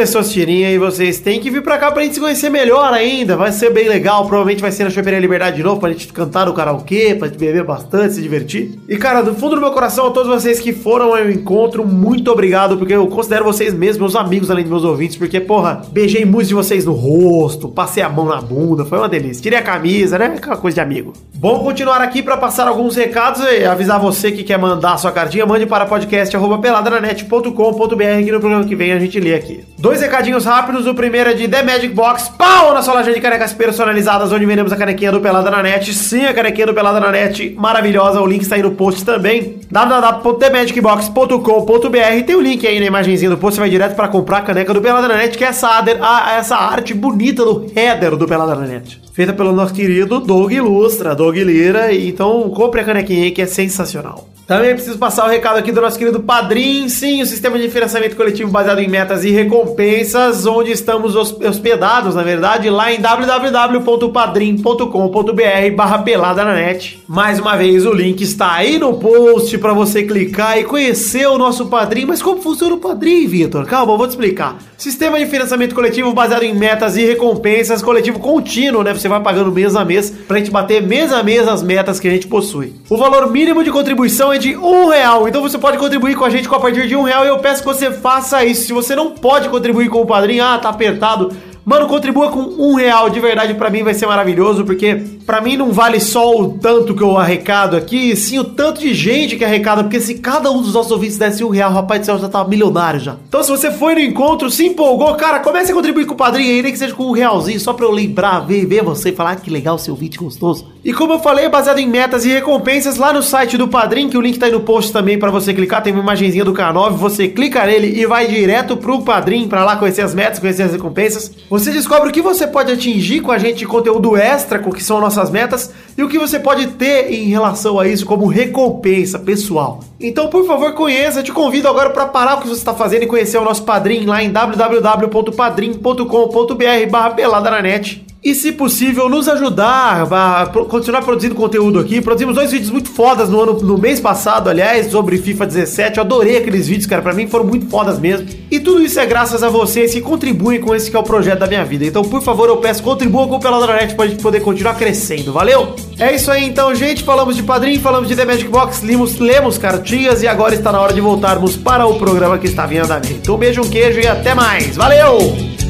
Testostirinha 0.40 0.70
e 0.70 0.78
vocês 0.78 1.18
têm 1.18 1.40
que 1.40 1.50
vir 1.50 1.62
pra 1.62 1.78
cá 1.78 1.90
pra 1.90 2.02
gente 2.02 2.14
se 2.14 2.20
conhecer 2.20 2.48
melhor 2.48 2.92
ainda. 2.92 3.36
Vai 3.36 3.52
ser 3.52 3.70
bem 3.70 3.88
legal, 3.88 4.26
provavelmente 4.26 4.60
vai 4.60 4.72
ser 4.72 4.84
na 4.84 4.90
Choperia 4.90 5.18
Liberdade 5.18 5.56
de 5.56 5.62
novo 5.62 5.80
pra 5.80 5.90
gente 5.90 6.08
cantar 6.08 6.46
no 6.46 6.54
karaokê, 6.54 7.14
pra 7.14 7.28
gente 7.28 7.38
beber 7.38 7.64
bastante, 7.64 8.14
se 8.14 8.22
divertir. 8.22 8.78
E 8.88 8.96
cara, 8.96 9.20
do 9.22 9.34
fundo 9.34 9.56
do 9.56 9.60
meu 9.60 9.72
coração, 9.72 10.06
a 10.06 10.10
todos 10.10 10.28
vocês 10.28 10.60
que 10.60 10.72
foram 10.72 11.14
ao 11.14 11.30
encontro, 11.30 11.86
muito 11.86 12.30
obrigado, 12.30 12.78
porque 12.78 12.94
eu 12.94 13.06
considero 13.08 13.44
vocês 13.44 13.74
mesmos 13.74 14.00
meus 14.00 14.16
amigos, 14.16 14.50
além 14.50 14.64
de 14.64 14.70
meus 14.70 14.84
ouvintes, 14.84 15.16
porque, 15.16 15.40
porra, 15.40 15.82
beijei 15.92 16.24
muitos 16.24 16.48
de 16.48 16.54
vocês 16.54 16.86
no 16.86 16.92
rosto, 16.92 17.68
passei 17.68 18.02
a 18.02 18.08
mão 18.08 18.26
na 18.26 18.40
bunda, 18.40 18.84
foi 18.84 18.98
uma 18.98 19.08
delícia. 19.08 19.42
Tirei 19.42 19.58
a 19.58 19.62
camisa, 19.62 20.18
né? 20.18 20.34
Aquela 20.36 20.56
coisa 20.56 20.76
de 20.76 20.80
amigo. 20.80 21.12
Bom 21.34 21.58
continuar 21.60 22.00
aqui 22.00 22.22
pra 22.22 22.36
passar 22.36 22.68
alguns 22.68 22.96
recados 22.96 23.42
e 23.42 23.64
avisar 23.64 24.00
você 24.00 24.32
que 24.32 24.42
quer 24.42 24.58
mandar 24.58 24.98
sua 24.98 25.12
cartinha, 25.12 25.46
mande 25.46 25.66
para 25.66 25.86
podcast.peladranet.com.br 25.86 28.24
que 28.24 28.32
no 28.32 28.40
programa 28.40 28.64
que 28.64 28.76
vem 28.76 28.92
a 28.92 28.98
gente 28.98 29.18
lê 29.18 29.34
aqui. 29.34 29.64
Dois 29.78 30.00
recadinhos 30.00 30.29
rápidos, 30.38 30.86
o 30.86 30.94
primeiro 30.94 31.30
é 31.30 31.34
de 31.34 31.48
The 31.48 31.62
Magic 31.62 31.94
Box, 31.94 32.30
pau 32.36 32.72
na 32.72 32.82
sua 32.82 32.94
loja 32.94 33.12
de 33.12 33.20
canecas 33.20 33.52
personalizadas, 33.52 34.32
onde 34.32 34.46
vendemos 34.46 34.72
a 34.72 34.76
canequinha 34.76 35.12
do 35.12 35.20
Pelada 35.20 35.50
na 35.50 35.62
Net. 35.62 35.92
Sim, 35.92 36.24
a 36.26 36.32
canequinha 36.32 36.66
do 36.66 36.74
Pelada 36.74 37.00
na 37.00 37.10
Net, 37.10 37.54
maravilhosa, 37.58 38.20
o 38.20 38.26
link 38.26 38.42
está 38.42 38.54
aí 38.56 38.62
no 38.62 38.72
post 38.72 39.04
também, 39.04 39.56
www.themagicbox.com.br, 39.70 42.24
tem 42.26 42.36
o 42.36 42.40
link 42.40 42.66
aí 42.66 42.80
na 42.80 42.86
imagenzinha 42.86 43.30
do 43.30 43.36
post, 43.36 43.56
você 43.56 43.60
vai 43.60 43.70
direto 43.70 43.96
para 43.96 44.08
comprar 44.08 44.38
a 44.38 44.42
caneca 44.42 44.72
do 44.72 44.80
Pelada 44.80 45.08
na 45.08 45.16
Net, 45.16 45.36
que 45.36 45.44
é 45.44 45.48
essa, 45.48 45.78
ader, 45.78 45.98
a, 46.02 46.36
essa 46.36 46.56
arte 46.56 46.94
bonita 46.94 47.44
do 47.44 47.66
header 47.74 48.16
do 48.16 48.26
Pelada 48.26 48.54
na 48.54 48.66
Net. 48.66 49.00
Feita 49.12 49.32
pelo 49.32 49.52
nosso 49.52 49.74
querido 49.74 50.20
Doug 50.20 50.52
Ilustra, 50.52 51.14
Doug 51.14 51.36
Lira, 51.36 51.94
então 51.94 52.48
compre 52.50 52.80
a 52.80 52.84
canequinha 52.84 53.24
aí 53.24 53.30
que 53.30 53.42
é 53.42 53.46
sensacional. 53.46 54.28
Também 54.50 54.74
preciso 54.74 54.98
passar 54.98 55.26
o 55.26 55.28
recado 55.28 55.58
aqui 55.58 55.70
do 55.70 55.80
nosso 55.80 55.96
querido 55.96 56.18
Padrim, 56.18 56.88
sim, 56.88 57.22
o 57.22 57.26
sistema 57.26 57.56
de 57.56 57.70
financiamento 57.70 58.16
coletivo 58.16 58.50
baseado 58.50 58.80
em 58.80 58.88
metas 58.88 59.24
e 59.24 59.30
recompensas, 59.30 60.44
onde 60.44 60.72
estamos 60.72 61.14
hospedados, 61.14 62.16
na 62.16 62.24
verdade, 62.24 62.68
lá 62.68 62.92
em 62.92 63.00
www.padrim.com.br 63.00 65.76
barra 65.76 65.98
pelada 66.00 66.44
na 66.44 66.54
net. 66.54 67.00
Mais 67.06 67.38
uma 67.38 67.56
vez, 67.56 67.86
o 67.86 67.92
link 67.92 68.22
está 68.22 68.54
aí 68.54 68.76
no 68.76 68.94
post 68.94 69.56
para 69.56 69.72
você 69.72 70.02
clicar 70.02 70.58
e 70.58 70.64
conhecer 70.64 71.28
o 71.28 71.38
nosso 71.38 71.66
Padrim. 71.66 72.06
Mas 72.06 72.20
como 72.20 72.42
funciona 72.42 72.74
o 72.74 72.78
Padrim, 72.78 73.28
Vitor? 73.28 73.64
Calma, 73.66 73.92
eu 73.92 73.98
vou 73.98 74.08
te 74.08 74.10
explicar. 74.10 74.58
Sistema 74.76 75.16
de 75.20 75.26
financiamento 75.26 75.76
coletivo 75.76 76.12
baseado 76.12 76.42
em 76.42 76.56
metas 76.56 76.96
e 76.96 77.06
recompensas, 77.06 77.82
coletivo 77.82 78.18
contínuo, 78.18 78.82
né? 78.82 78.92
Você 78.94 79.06
vai 79.06 79.20
pagando 79.20 79.52
mês 79.52 79.76
a 79.76 79.84
mês 79.84 80.10
pra 80.26 80.38
gente 80.38 80.50
bater 80.50 80.82
mês 80.82 81.12
a 81.12 81.22
mês 81.22 81.46
as 81.46 81.62
metas 81.62 82.00
que 82.00 82.08
a 82.08 82.10
gente 82.10 82.26
possui. 82.26 82.72
O 82.88 82.96
valor 82.96 83.30
mínimo 83.30 83.62
de 83.62 83.70
contribuição 83.70 84.32
é 84.32 84.39
de 84.40 84.56
um 84.56 84.88
real. 84.88 85.28
Então 85.28 85.42
você 85.42 85.58
pode 85.58 85.78
contribuir 85.78 86.16
com 86.16 86.24
a 86.24 86.30
gente 86.30 86.48
com 86.48 86.56
a 86.56 86.60
partir 86.60 86.88
de 86.88 86.96
um 86.96 87.02
real 87.02 87.24
e 87.24 87.28
eu 87.28 87.38
peço 87.38 87.62
que 87.62 87.68
você 87.68 87.92
faça 87.92 88.44
isso. 88.44 88.66
Se 88.66 88.72
você 88.72 88.96
não 88.96 89.10
pode 89.10 89.48
contribuir 89.48 89.88
com 89.88 90.00
o 90.00 90.06
padrinho, 90.06 90.42
ah, 90.42 90.58
tá 90.58 90.70
apertado. 90.70 91.30
Mano, 91.64 91.86
contribua 91.86 92.30
com 92.30 92.40
um 92.40 92.74
real, 92.74 93.10
de 93.10 93.20
verdade, 93.20 93.54
para 93.54 93.70
mim 93.70 93.82
vai 93.82 93.94
ser 93.94 94.06
maravilhoso, 94.06 94.64
porque 94.64 94.94
para 95.26 95.40
mim 95.40 95.56
não 95.56 95.72
vale 95.72 96.00
só 96.00 96.34
o 96.34 96.58
tanto 96.58 96.94
que 96.94 97.02
eu 97.02 97.16
arrecado 97.16 97.76
aqui, 97.76 98.16
sim 98.16 98.38
o 98.38 98.44
tanto 98.44 98.80
de 98.80 98.94
gente 98.94 99.36
que 99.36 99.44
arrecada, 99.44 99.82
porque 99.82 100.00
se 100.00 100.14
cada 100.14 100.50
um 100.50 100.62
dos 100.62 100.74
nossos 100.74 100.90
ouvintes 100.90 101.18
desse 101.18 101.44
um 101.44 101.50
real, 101.50 101.72
rapaz 101.72 102.00
do 102.00 102.06
céu, 102.06 102.18
já 102.18 102.28
tava 102.28 102.48
milionário 102.48 102.98
já. 102.98 103.16
Então 103.28 103.42
se 103.42 103.50
você 103.50 103.70
foi 103.70 103.94
no 103.94 104.00
encontro, 104.00 104.50
se 104.50 104.66
empolgou, 104.66 105.14
cara, 105.14 105.40
comece 105.40 105.70
a 105.70 105.74
contribuir 105.74 106.06
com 106.06 106.14
o 106.14 106.16
padrinho 106.16 106.50
aí, 106.50 106.62
nem 106.62 106.72
que 106.72 106.78
seja 106.78 106.94
com 106.94 107.04
um 107.04 107.12
realzinho, 107.12 107.60
só 107.60 107.72
pra 107.72 107.84
eu 107.84 107.90
lembrar, 107.90 108.40
ver, 108.40 108.64
ver 108.66 108.82
você 108.82 109.10
e 109.10 109.12
falar 109.12 109.32
ah, 109.32 109.36
que 109.36 109.50
legal 109.50 109.78
seu 109.78 109.94
vídeo 109.94 110.22
gostoso. 110.22 110.66
E 110.82 110.94
como 110.94 111.12
eu 111.12 111.18
falei, 111.20 111.44
é 111.44 111.48
baseado 111.48 111.78
em 111.78 111.86
metas 111.86 112.24
e 112.24 112.28
recompensas 112.30 112.96
lá 112.96 113.12
no 113.12 113.22
site 113.22 113.58
do 113.58 113.68
Padrim, 113.68 114.08
que 114.08 114.16
o 114.16 114.20
link 114.20 114.38
tá 114.38 114.46
aí 114.46 114.52
no 114.52 114.60
post 114.60 114.90
também 114.92 115.18
para 115.18 115.30
você 115.30 115.52
clicar, 115.52 115.82
tem 115.82 115.92
uma 115.92 116.02
imagenzinha 116.02 116.44
do 116.44 116.54
K9, 116.54 116.92
você 116.92 117.28
clica 117.28 117.64
nele 117.66 118.00
e 118.00 118.06
vai 118.06 118.26
direto 118.26 118.78
pro 118.78 119.02
Padrim, 119.02 119.46
para 119.46 119.62
lá 119.62 119.76
conhecer 119.76 120.00
as 120.00 120.14
metas, 120.14 120.38
conhecer 120.38 120.62
as 120.62 120.72
recompensas. 120.72 121.30
Você 121.50 121.59
descobre 121.68 122.08
o 122.08 122.12
que 122.12 122.22
você 122.22 122.46
pode 122.46 122.70
atingir 122.70 123.20
com 123.20 123.32
a 123.32 123.38
gente 123.38 123.58
de 123.58 123.66
conteúdo 123.66 124.16
extra, 124.16 124.60
com 124.60 124.70
o 124.70 124.72
que 124.72 124.84
são 124.84 125.00
nossas 125.00 125.30
metas, 125.30 125.72
e 125.98 126.02
o 126.02 126.08
que 126.08 126.16
você 126.16 126.38
pode 126.38 126.68
ter 126.68 127.12
em 127.12 127.24
relação 127.24 127.80
a 127.80 127.88
isso 127.88 128.06
como 128.06 128.26
recompensa 128.26 129.18
pessoal. 129.18 129.80
Então, 129.98 130.28
por 130.28 130.46
favor, 130.46 130.72
conheça, 130.74 131.18
eu 131.18 131.24
te 131.24 131.32
convido 131.32 131.66
agora 131.66 131.90
para 131.90 132.06
parar 132.06 132.36
o 132.36 132.40
que 132.40 132.48
você 132.48 132.60
está 132.60 132.72
fazendo 132.72 133.02
e 133.02 133.08
conhecer 133.08 133.38
o 133.38 133.44
nosso 133.44 133.64
Padrim 133.64 134.06
lá 134.06 134.22
em 134.22 134.30
www.padrim.com.br 134.30 136.90
barra 136.90 137.10
pelada 137.10 137.50
na 137.50 137.60
net 137.60 138.06
e, 138.22 138.34
se 138.34 138.52
possível, 138.52 139.08
nos 139.08 139.28
ajudar 139.28 140.06
a 140.12 140.46
continuar 140.46 141.02
produzindo 141.02 141.34
conteúdo 141.34 141.78
aqui. 141.78 142.02
Produzimos 142.02 142.34
dois 142.34 142.52
vídeos 142.52 142.70
muito 142.70 142.90
fodas 142.90 143.30
no 143.30 143.40
ano, 143.40 143.54
no 143.60 143.78
mês 143.78 143.98
passado, 143.98 144.50
aliás, 144.50 144.90
sobre 144.90 145.16
FIFA 145.16 145.46
17. 145.46 145.96
Eu 145.96 146.04
adorei 146.04 146.36
aqueles 146.36 146.68
vídeos, 146.68 146.86
cara. 146.86 147.00
Pra 147.00 147.14
mim 147.14 147.26
foram 147.26 147.46
muito 147.46 147.66
fodas 147.70 147.98
mesmo. 147.98 148.28
E 148.50 148.60
tudo 148.60 148.82
isso 148.82 149.00
é 149.00 149.06
graças 149.06 149.42
a 149.42 149.48
vocês 149.48 149.94
que 149.94 150.02
contribuem 150.02 150.60
com 150.60 150.74
esse 150.74 150.90
que 150.90 150.96
é 150.96 150.98
o 150.98 151.02
projeto 151.02 151.38
da 151.38 151.46
minha 151.46 151.64
vida. 151.64 151.86
Então, 151.86 152.02
por 152.02 152.20
favor, 152.22 152.48
eu 152.48 152.58
peço, 152.58 152.82
contribua 152.82 153.26
com 153.26 153.36
o 153.36 153.40
Peladranet 153.40 153.94
pra 153.94 154.06
gente 154.06 154.22
poder 154.22 154.40
continuar 154.40 154.74
crescendo. 154.74 155.32
Valeu? 155.32 155.74
É 155.98 156.14
isso 156.14 156.30
aí, 156.30 156.44
então, 156.44 156.74
gente. 156.74 157.02
Falamos 157.02 157.36
de 157.36 157.42
padrinho, 157.42 157.80
falamos 157.80 158.06
de 158.06 158.14
The 158.14 158.26
Magic 158.26 158.48
Box, 158.50 158.82
lemos, 158.82 159.18
lemos 159.18 159.56
cartinhas 159.56 160.22
e 160.22 160.28
agora 160.28 160.54
está 160.54 160.70
na 160.70 160.80
hora 160.80 160.92
de 160.92 161.00
voltarmos 161.00 161.56
para 161.56 161.86
o 161.86 161.98
programa 161.98 162.38
que 162.38 162.46
está 162.46 162.66
vindo 162.66 162.84
andamento. 162.84 163.14
Então, 163.14 163.36
um 163.36 163.38
beijo, 163.38 163.62
um 163.62 163.68
queijo 163.68 163.98
e 163.98 164.06
até 164.06 164.34
mais. 164.34 164.76
Valeu! 164.76 165.69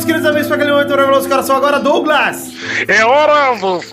Meus 0.00 0.04
queridos 0.04 0.26
amigos, 0.26 0.46
para 0.46 0.56
aquele 0.56 0.72
momento 0.72 0.90
maravilhoso. 0.90 1.20
Os 1.22 1.26
caras 1.26 1.46
são 1.46 1.56
agora 1.56 1.78
Douglas. 1.78 2.50
É 2.88 3.04
hora 3.04 3.54
dos... 3.58 3.92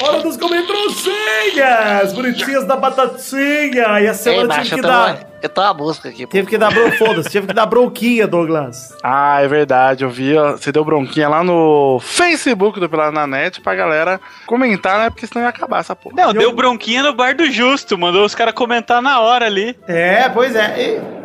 Hora 0.00 0.22
dos 0.22 0.36
comentrocinhas, 0.36 2.12
bonitinhas 2.12 2.64
da 2.64 2.76
batatinha. 2.76 4.00
E 4.00 4.06
a 4.06 4.10
Ei, 4.10 4.14
semana 4.14 4.48
macho, 4.48 4.62
tive 4.62 4.76
eu 4.76 4.82
que 4.82 4.88
dar... 4.88 5.26
eu 5.42 5.48
tô 5.48 5.60
a 5.60 5.74
busca 5.74 6.08
aqui. 6.08 6.24
pô. 6.24 6.30
Teve 6.30 6.46
que 6.46 6.56
dar 6.56 6.72
bron... 6.72 6.92
Foda-se, 6.92 7.30
tive 7.30 7.48
que 7.48 7.52
dar 7.52 7.66
bronquinha, 7.66 8.28
Douglas. 8.28 8.94
Ah, 9.02 9.42
é 9.42 9.48
verdade, 9.48 10.04
eu 10.04 10.10
vi, 10.10 10.36
ó, 10.36 10.52
você 10.52 10.70
deu 10.70 10.84
bronquinha 10.84 11.28
lá 11.28 11.42
no 11.42 11.98
Facebook 12.00 12.78
do 12.78 12.88
Pelada 12.88 13.10
na 13.10 13.26
Net 13.26 13.60
pra 13.60 13.74
galera 13.74 14.20
comentar, 14.46 15.00
né? 15.00 15.10
Porque 15.10 15.26
senão 15.26 15.42
ia 15.42 15.48
acabar 15.48 15.80
essa 15.80 15.96
porra. 15.96 16.14
Não, 16.16 16.32
deu 16.32 16.52
bronquinha 16.52 17.02
no 17.02 17.12
bar 17.12 17.34
do 17.34 17.50
Justo, 17.50 17.98
mandou 17.98 18.24
os 18.24 18.36
caras 18.36 18.54
comentar 18.54 19.02
na 19.02 19.18
hora 19.18 19.46
ali. 19.46 19.76
É, 19.88 20.28
pois 20.28 20.54
é. 20.54 20.80
E- 20.80 21.17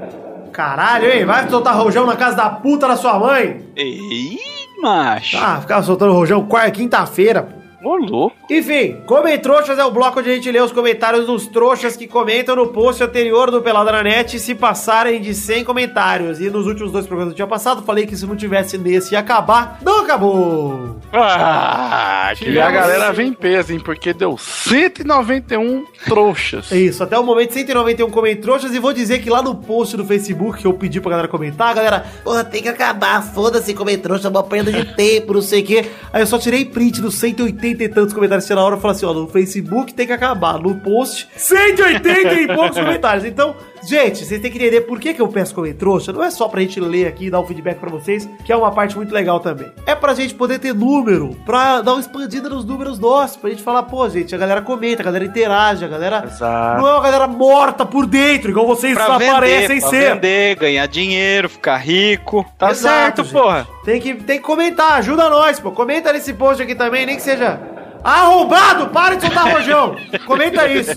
Caralho, 0.53 1.11
hein? 1.11 1.25
Vai 1.25 1.49
soltar 1.49 1.75
rojão 1.75 2.05
na 2.05 2.15
casa 2.15 2.37
da 2.37 2.49
puta 2.49 2.87
da 2.87 2.95
sua 2.95 3.17
mãe? 3.17 3.67
Ei, 3.75 4.37
macho. 4.81 5.35
Ah, 5.37 5.59
ficava 5.59 5.81
soltando 5.83 6.13
rojão 6.13 6.45
quarta, 6.45 6.71
quinta-feira, 6.71 7.41
pô. 7.41 7.62
Ô, 7.83 7.97
louco. 7.97 8.35
Enfim, 8.49 9.01
Comentroxas 9.05 9.77
é 9.77 9.83
o 9.83 9.91
bloco 9.91 10.19
onde 10.19 10.29
a 10.29 10.35
gente 10.35 10.49
lê 10.49 10.61
os 10.61 10.71
comentários 10.71 11.25
dos 11.25 11.47
trouxas 11.47 11.97
que 11.97 12.07
comentam 12.07 12.55
no 12.55 12.67
post 12.67 13.03
anterior 13.03 13.51
do 13.51 13.61
Pelada 13.61 13.91
na 13.91 14.03
Net 14.03 14.39
se 14.39 14.55
passarem 14.55 15.19
de 15.19 15.33
100 15.33 15.65
comentários. 15.65 16.39
E 16.39 16.49
nos 16.49 16.65
últimos 16.65 16.91
dois 16.93 17.05
programas 17.05 17.33
do 17.33 17.35
dia 17.35 17.45
passado, 17.45 17.83
falei 17.83 18.05
que 18.05 18.15
se 18.15 18.25
não 18.25 18.37
tivesse 18.37 18.77
nesse 18.77 19.13
ia 19.13 19.19
acabar. 19.19 19.79
Não 19.81 19.99
acabou! 19.99 20.97
Ah, 21.11 22.31
que 22.37 22.49
E 22.49 22.59
a 22.59 22.71
galera 22.71 23.11
vem 23.11 23.27
em 23.27 23.33
peso, 23.33 23.73
hein? 23.73 23.81
Porque 23.83 24.13
deu 24.13 24.37
191 24.37 25.85
trouxas. 26.05 26.71
É 26.71 26.77
isso, 26.79 27.03
até 27.03 27.19
o 27.19 27.23
momento 27.23 27.53
191 27.53 28.09
Comentroxas. 28.09 28.73
E 28.73 28.79
vou 28.79 28.93
dizer 28.93 29.19
que 29.19 29.29
lá 29.29 29.41
no 29.41 29.55
post 29.55 29.97
do 29.97 30.05
Facebook 30.05 30.59
que 30.59 30.67
eu 30.67 30.73
pedi 30.73 31.01
pra 31.01 31.11
galera 31.11 31.27
comentar, 31.27 31.69
a 31.69 31.73
galera, 31.73 32.05
porra, 32.23 32.45
tem 32.45 32.61
que 32.61 32.69
acabar, 32.69 33.21
foda-se 33.21 33.73
Comentrouxa, 33.73 34.27
é 34.27 34.29
uma 34.29 34.43
perda 34.43 34.71
de 34.71 34.95
tempo, 34.95 35.33
não 35.33 35.41
sei 35.41 35.61
o 35.61 35.65
quê. 35.65 35.85
Aí 36.13 36.21
eu 36.21 36.27
só 36.27 36.37
tirei 36.37 36.63
print 36.63 37.01
dos 37.01 37.15
180 37.15 37.72
e 37.81 37.89
tantos 37.89 38.13
comentários 38.13 38.47
que 38.47 38.53
na 38.53 38.63
hora 38.63 38.77
e 38.77 38.79
falei 38.79 38.95
assim: 38.95 39.05
ó, 39.05 39.13
no 39.13 39.27
Facebook 39.27 39.93
tem 39.93 40.05
que 40.05 40.13
acabar, 40.13 40.59
no 40.59 40.75
post 40.75 41.27
180 41.35 42.33
e 42.35 42.47
poucos 42.47 42.77
comentários. 42.77 43.25
Então, 43.25 43.55
gente, 43.87 44.25
vocês 44.25 44.41
têm 44.41 44.51
que 44.51 44.57
entender 44.57 44.81
por 44.81 44.99
que, 44.99 45.13
que 45.13 45.21
eu 45.21 45.27
peço 45.27 45.53
Comentrouxa. 45.53 46.11
Não 46.11 46.23
é 46.23 46.31
só 46.31 46.47
pra 46.47 46.61
gente 46.61 46.79
ler 46.79 47.07
aqui 47.07 47.25
e 47.27 47.29
dar 47.29 47.39
um 47.39 47.45
feedback 47.45 47.77
pra 47.79 47.89
vocês, 47.89 48.27
que 48.45 48.51
é 48.51 48.55
uma 48.55 48.71
parte 48.71 48.95
muito 48.95 49.13
legal 49.13 49.39
também. 49.39 49.71
É 49.85 49.93
pra 49.95 50.13
gente 50.13 50.33
poder 50.33 50.59
ter 50.59 50.73
número, 50.73 51.35
pra 51.45 51.81
dar 51.81 51.93
uma 51.93 51.99
expandida 52.01 52.49
nos 52.49 52.65
números 52.65 52.97
nossos, 52.99 53.37
pra 53.37 53.49
gente 53.49 53.61
falar, 53.63 53.83
pô, 53.83 54.07
gente, 54.09 54.33
a 54.33 54.37
galera 54.37 54.61
comenta, 54.61 55.01
a 55.01 55.05
galera 55.05 55.25
interage, 55.25 55.85
a 55.85 55.87
galera. 55.87 56.23
Exato. 56.25 56.81
Não 56.81 56.87
é 56.87 56.93
uma 56.93 57.01
galera 57.03 57.27
morta 57.27 57.85
por 57.85 58.05
dentro, 58.05 58.49
igual 58.51 58.65
vocês 58.67 58.93
Pra 58.93 59.17
vender, 59.17 59.29
aparecem 59.29 59.79
pra 59.79 59.89
ser. 59.89 60.13
vender, 60.15 60.55
ganhar 60.55 60.85
dinheiro, 60.87 61.49
ficar 61.49 61.77
rico. 61.77 62.45
Tá 62.57 62.71
Exato, 62.71 62.95
certo, 62.95 63.23
gente. 63.23 63.33
porra. 63.33 63.67
Tem 63.83 63.99
que, 64.01 64.13
tem 64.15 64.37
que 64.37 64.43
comentar, 64.43 64.93
ajuda 64.93 65.29
nós, 65.29 65.59
pô. 65.59 65.71
Comenta 65.71 66.11
nesse 66.13 66.33
post 66.33 66.61
aqui 66.63 66.73
também, 66.75 67.05
nem 67.05 67.15
que 67.15 67.21
seja. 67.21 67.59
Arrombado! 68.03 68.87
Para 68.89 69.15
de 69.15 69.21
soltar 69.21 69.49
rojão! 69.51 69.95
Comenta 70.25 70.67
isso. 70.67 70.91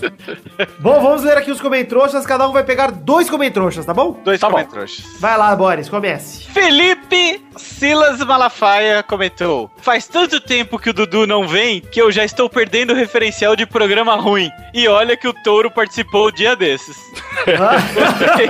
Bom, 0.79 1.01
vamos 1.01 1.23
ler 1.23 1.37
aqui 1.37 1.49
os 1.51 1.61
comentroxas. 1.61 2.25
Cada 2.25 2.47
um 2.47 2.51
vai 2.51 2.63
pegar 2.63 2.91
dois 2.91 3.29
comentroxas, 3.29 3.85
tá 3.85 3.93
bom? 3.93 4.19
Dois 4.23 4.39
Tá 4.39 4.47
bom. 4.49 4.57
comentários. 4.57 5.03
Vai 5.19 5.37
lá, 5.37 5.55
Boris, 5.55 5.87
comece. 5.87 6.43
Felipe 6.49 7.41
Silas 7.55 8.19
Malafaia 8.19 9.01
comentou: 9.03 9.71
Faz 9.77 10.05
tanto 10.07 10.41
tempo 10.41 10.77
que 10.77 10.89
o 10.89 10.93
Dudu 10.93 11.25
não 11.25 11.47
vem 11.47 11.79
que 11.79 12.01
eu 12.01 12.11
já 12.11 12.25
estou 12.25 12.49
perdendo 12.49 12.91
o 12.91 12.95
referencial 12.95 13.55
de 13.55 13.65
programa 13.65 14.15
ruim. 14.15 14.49
E 14.73 14.87
olha 14.87 15.15
que 15.15 15.27
o 15.27 15.33
Touro 15.43 15.71
participou 15.71 16.27
o 16.27 16.31
dia 16.31 16.55
desses. 16.55 16.97
Gostei, 17.95 18.47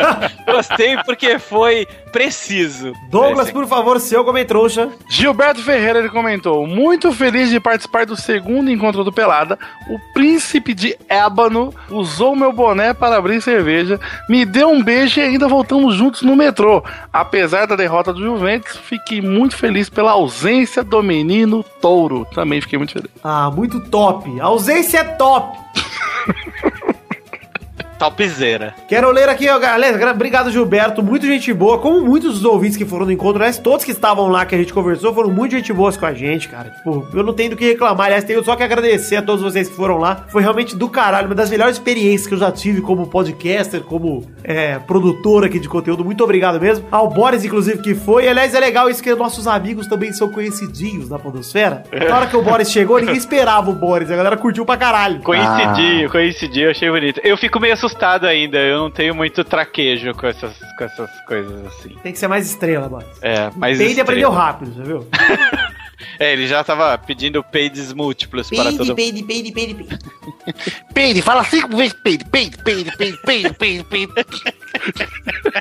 gostei 0.54 0.98
porque 1.04 1.38
foi 1.38 1.86
preciso. 2.12 2.94
Douglas, 3.10 3.52
por 3.52 3.68
favor, 3.68 4.00
seu 4.00 4.24
comentroxa. 4.26 4.90
Gilberto 5.10 5.62
Ferreira 5.62 6.00
ele 6.00 6.10
comentou: 6.10 6.66
Muito 6.66 7.12
feliz 7.12 7.50
de 7.50 7.60
participar 7.60 8.06
do 8.06 8.16
segundo 8.16 8.47
encontro 8.72 9.04
do 9.04 9.12
Pelada. 9.12 9.58
O 9.90 10.00
príncipe 10.14 10.74
de 10.74 10.98
Ébano 11.10 11.74
usou 11.90 12.36
meu 12.36 12.52
boné 12.52 12.94
para 12.94 13.18
abrir 13.18 13.42
cerveja, 13.42 14.00
me 14.30 14.46
deu 14.46 14.70
um 14.70 14.84
beijo 14.84 15.20
e 15.20 15.24
ainda 15.24 15.48
voltamos 15.48 15.96
juntos 15.96 16.22
no 16.22 16.36
metrô. 16.36 16.84
Apesar 17.12 17.68
da 17.68 17.76
derrota 17.76 18.14
do 18.14 18.24
Juventus, 18.24 18.78
fiquei 18.78 19.22
muito 19.22 19.56
feliz 19.56 19.90
pela 19.90 20.12
ausência 20.12 20.84
do 20.84 21.02
menino 21.04 21.64
Touro. 21.82 22.26
Também 22.34 22.62
fiquei 22.62 22.78
muito 22.78 22.94
feliz. 22.94 23.10
Ah, 23.24 23.50
muito 23.50 23.80
top. 23.80 24.40
A 24.40 24.46
ausência 24.46 25.00
é 25.00 25.04
top. 25.04 25.58
Topzera. 27.98 28.74
Quero 28.88 29.12
ler 29.12 29.28
aqui, 29.28 29.50
ó, 29.50 29.58
galera. 29.58 30.12
Obrigado, 30.12 30.52
Gilberto. 30.52 31.02
Muito 31.02 31.26
gente 31.26 31.52
boa. 31.52 31.80
Como 31.80 32.02
muitos 32.02 32.36
dos 32.36 32.46
ouvintes 32.46 32.78
que 32.78 32.86
foram 32.86 33.06
no 33.06 33.12
encontro, 33.12 33.42
aliás, 33.42 33.58
todos 33.58 33.84
que 33.84 33.92
estavam 33.92 34.28
lá 34.28 34.46
que 34.46 34.54
a 34.54 34.58
gente 34.58 34.72
conversou 34.72 35.14
foram 35.14 35.32
muito 35.32 35.52
gente 35.52 35.74
boas 35.74 35.98
com 35.98 36.06
a 36.06 36.14
gente, 36.14 36.48
cara. 36.48 36.70
Tipo, 36.70 37.08
eu 37.14 37.24
não 37.24 37.34
tenho 37.34 37.52
do 37.52 37.56
que 37.56 37.66
reclamar. 37.66 38.08
Aliás, 38.08 38.24
tenho 38.24 38.44
só 38.44 38.56
que 38.56 38.64
agradecer 38.64 39.18
a 39.18 39.22
todos 39.22 39.42
vocês 39.42 39.68
que 39.68 39.76
foram 39.76 39.98
lá. 39.98 40.26
Foi 40.30 40.42
realmente 40.42 40.76
do 40.76 40.88
caralho. 40.88 41.28
Uma 41.28 41.36
das 41.36 41.50
melhores 41.50 41.76
experiências 41.76 42.28
que 42.28 42.34
eu 42.36 42.38
já 42.38 42.52
tive 42.52 42.82
como 42.82 43.08
podcaster, 43.08 43.82
como 43.82 44.24
é, 44.44 44.78
produtor 44.80 45.44
aqui 45.44 45.60
de 45.60 45.68
conteúdo. 45.68 46.06
Muito 46.06 46.24
obrigado 46.24 46.62
mesmo. 46.62 46.86
Ao 46.92 47.10
Boris, 47.10 47.44
inclusive, 47.44 47.82
que 47.82 47.96
foi. 47.96 48.26
E, 48.26 48.28
aliás, 48.28 48.54
é 48.54 48.60
legal 48.60 48.90
isso 48.90 49.02
que 49.02 49.14
nossos 49.16 49.48
amigos 49.48 49.88
também 49.88 50.14
são 50.14 50.30
conhecidinhos 50.30 51.10
na 51.10 51.18
Podosfera. 51.18 51.84
Na 52.08 52.16
hora 52.16 52.28
que 52.28 52.38
o 52.38 52.44
Boris 52.44 52.72
chegou, 52.72 53.00
ninguém 53.00 53.16
esperava 53.16 53.72
o 53.72 53.74
Boris. 53.74 54.12
A 54.12 54.16
galera 54.16 54.38
curtiu 54.38 54.66
pra 54.66 54.78
caralho. 54.78 55.20
Coincidi, 55.22 56.08
coincidi, 56.12 56.62
eu 56.62 56.72
achei 56.72 56.90
bonito. 56.92 57.20
Eu 57.24 57.36
fico 57.38 57.60
meio 57.60 57.74
assustado 57.74 57.87
ainda, 58.28 58.58
eu 58.58 58.78
não 58.78 58.92
tenho 58.92 59.16
muito 59.16 59.44
traquejo 59.44 60.14
com 60.14 60.28
essas, 60.28 60.58
com 60.78 60.84
essas 60.84 61.10
coisas 61.26 61.66
assim. 61.68 61.96
Tem 62.04 62.12
que 62.12 62.20
ser 62.20 62.28
mais 62.28 62.50
estrela, 62.50 62.88
Boris. 62.90 63.08
É, 63.22 63.52
mas. 63.56 63.78
Peide 63.78 63.92
estrela. 63.92 64.02
aprendeu 64.02 64.32
rápido, 64.32 64.74
você 64.74 64.84
viu? 64.84 65.08
É, 66.20 66.32
ele 66.32 66.48
já 66.48 66.64
tava 66.64 66.96
pedindo 66.98 67.44
peides 67.44 67.92
múltiplos 67.92 68.50
para 68.50 68.72
todo 68.72 68.96
peide, 68.96 69.24
peide, 69.24 69.52
peide, 69.52 69.74
peide. 69.74 70.00
Peide, 70.94 71.22
fala 71.22 71.44
cinco 71.44 71.76
vezes 71.76 71.94
peide, 71.94 72.24
peide, 72.26 72.56
peide, 72.64 72.92
peide, 72.98 73.18
peide, 73.18 73.54
peide, 73.54 73.84
peide. 73.84 74.14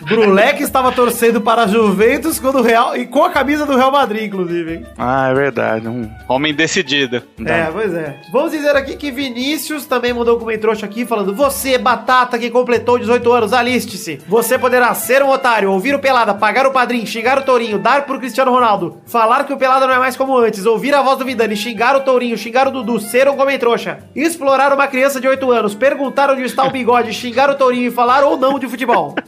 Brulé 0.03 0.53
que 0.53 0.63
estava 0.63 0.93
torcendo 0.93 1.41
para 1.41 1.65
a 1.65 1.67
Juventus 1.67 2.39
quando 2.39 2.59
o 2.59 2.63
Real, 2.63 2.97
e 2.97 3.07
com 3.07 3.25
a 3.25 3.31
camisa 3.31 3.67
do 3.67 3.77
Real 3.77 3.91
Madrid, 3.91 4.25
inclusive, 4.25 4.75
hein? 4.75 4.87
Ah, 4.97 5.29
é 5.29 5.35
verdade. 5.35 5.89
Um... 5.89 6.09
Homem 6.29 6.55
decidido. 6.55 7.23
É, 7.45 7.65
pois 7.73 7.93
é. 7.95 8.21
Vamos 8.33 8.53
dizer 8.53 8.75
aqui 8.77 8.97
que 8.97 9.11
Vinícius 9.11 9.87
também 9.87 10.13
mandou 10.13 10.37
um 10.37 10.41
comentário 10.41 10.57
aqui 10.85 11.05
falando: 11.05 11.35
Você, 11.35 11.79
batata 11.79 12.39
que 12.39 12.51
completou 12.51 12.99
18 12.99 13.33
anos, 13.33 13.53
aliste-se. 13.53 14.21
Você 14.27 14.59
poderá 14.59 14.93
ser 14.95 15.23
um 15.23 15.31
otário, 15.31 15.71
ouvir 15.71 15.95
o 15.95 15.99
Pelada, 15.99 16.35
pagar 16.35 16.67
o 16.67 16.73
padrinho, 16.73 17.07
xingar 17.07 17.39
o 17.39 17.43
Tourinho, 17.43 17.79
dar 17.79 18.05
pro 18.07 18.19
Cristiano 18.19 18.51
Ronaldo, 18.51 19.01
falar 19.07 19.45
que 19.45 19.53
o 19.53 19.57
Pelada 19.57 19.87
não 19.87 19.95
é 19.95 19.99
mais 19.99 20.17
como 20.17 20.37
antes, 20.37 20.67
ouvir 20.67 20.95
a 20.95 21.03
voz 21.03 21.19
do 21.19 21.25
Vidani, 21.25 21.57
xingar 21.57 21.95
o 21.97 22.01
Tourinho, 22.01 22.37
xingar 22.37 22.69
o 22.69 22.71
Dudu, 22.71 22.99
ser 22.99 23.29
um 23.29 23.37
comentrouxa, 23.37 23.99
explorar 24.15 24.73
uma 24.73 24.87
criança 24.87 25.21
de 25.21 25.29
8 25.29 25.51
anos, 25.51 25.75
perguntar 25.75 26.31
onde 26.31 26.43
está 26.43 26.65
o 26.65 26.71
bigode, 26.71 27.13
xingar 27.13 27.51
o 27.51 27.55
Tourinho 27.55 27.89
e 27.89 27.91
falar 27.91 28.25
ou 28.25 28.37
não 28.37 28.59
de 28.59 28.69
futebol. 28.69 29.06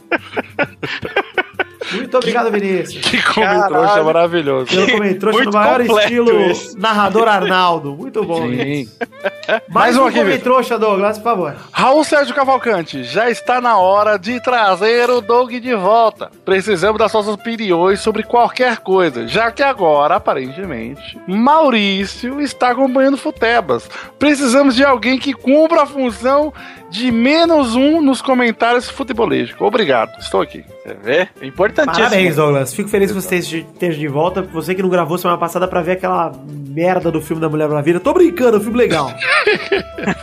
Muito 1.91 2.17
obrigado, 2.17 2.51
Vinícius. 2.51 3.03
Que 3.03 3.21
comentário 3.21 4.05
maravilhoso. 4.05 4.67
Pelo 4.67 4.91
comentário 4.91 5.31
no 5.31 5.37
Muito 5.37 5.51
maior 5.51 5.81
estilo 5.81 6.41
esse. 6.41 6.77
narrador 6.77 7.27
Arnaldo. 7.27 7.95
Muito 7.95 8.23
bom. 8.23 8.41
Sim. 8.43 8.49
Vinícius. 8.49 8.99
Mais 9.69 9.95
Mais 9.95 9.97
um 9.97 10.03
aqui, 10.05 10.17
Vitor. 10.19 10.25
comentrouxa, 10.25 10.79
Douglas, 10.79 11.17
por 11.17 11.23
favor. 11.23 11.55
Raul 11.71 12.03
Sérgio 12.03 12.35
Cavalcante, 12.35 13.03
já 13.03 13.29
está 13.29 13.59
na 13.59 13.77
hora 13.77 14.17
de 14.17 14.39
trazer 14.41 15.09
o 15.09 15.21
Doug 15.21 15.51
de 15.51 15.75
volta. 15.75 16.29
Precisamos 16.45 16.99
das 16.99 17.11
suas 17.11 17.27
opiniões 17.27 17.99
sobre 17.99 18.23
qualquer 18.23 18.77
coisa, 18.77 19.27
já 19.27 19.51
que 19.51 19.63
agora, 19.63 20.15
aparentemente, 20.15 21.17
Maurício 21.27 22.39
está 22.41 22.71
acompanhando 22.71 23.17
Futebas. 23.17 23.89
Precisamos 24.17 24.75
de 24.75 24.83
alguém 24.83 25.17
que 25.17 25.33
cumpra 25.33 25.83
a 25.83 25.85
função 25.85 26.53
de 26.89 27.11
menos 27.11 27.75
um 27.75 28.01
nos 28.01 28.21
comentários 28.21 28.89
futebolísticos. 28.89 29.61
Obrigado, 29.65 30.11
estou 30.19 30.41
aqui. 30.41 30.63
Você 30.83 30.93
vê? 30.95 31.27
É 31.39 31.45
Importantíssimo. 31.45 32.03
Parabéns, 32.03 32.35
Douglas. 32.35 32.73
Fico 32.73 32.89
feliz 32.89 33.11
que 33.11 33.21
você 33.21 33.35
esteja 33.37 33.97
de 33.97 34.07
volta. 34.07 34.41
Você 34.41 34.73
que 34.73 34.81
não 34.81 34.89
gravou 34.89 35.17
semana 35.17 35.37
passada 35.37 35.67
pra 35.67 35.81
ver 35.81 35.93
aquela 35.93 36.31
merda 36.47 37.11
do 37.11 37.21
filme 37.21 37.41
da 37.41 37.47
Mulher 37.49 37.67
Maravilha. 37.67 37.99
Tô 37.99 38.13
brincando, 38.13 38.57
é 38.57 38.59
um 38.59 38.63
filme 38.63 38.77
legal. 38.77 39.11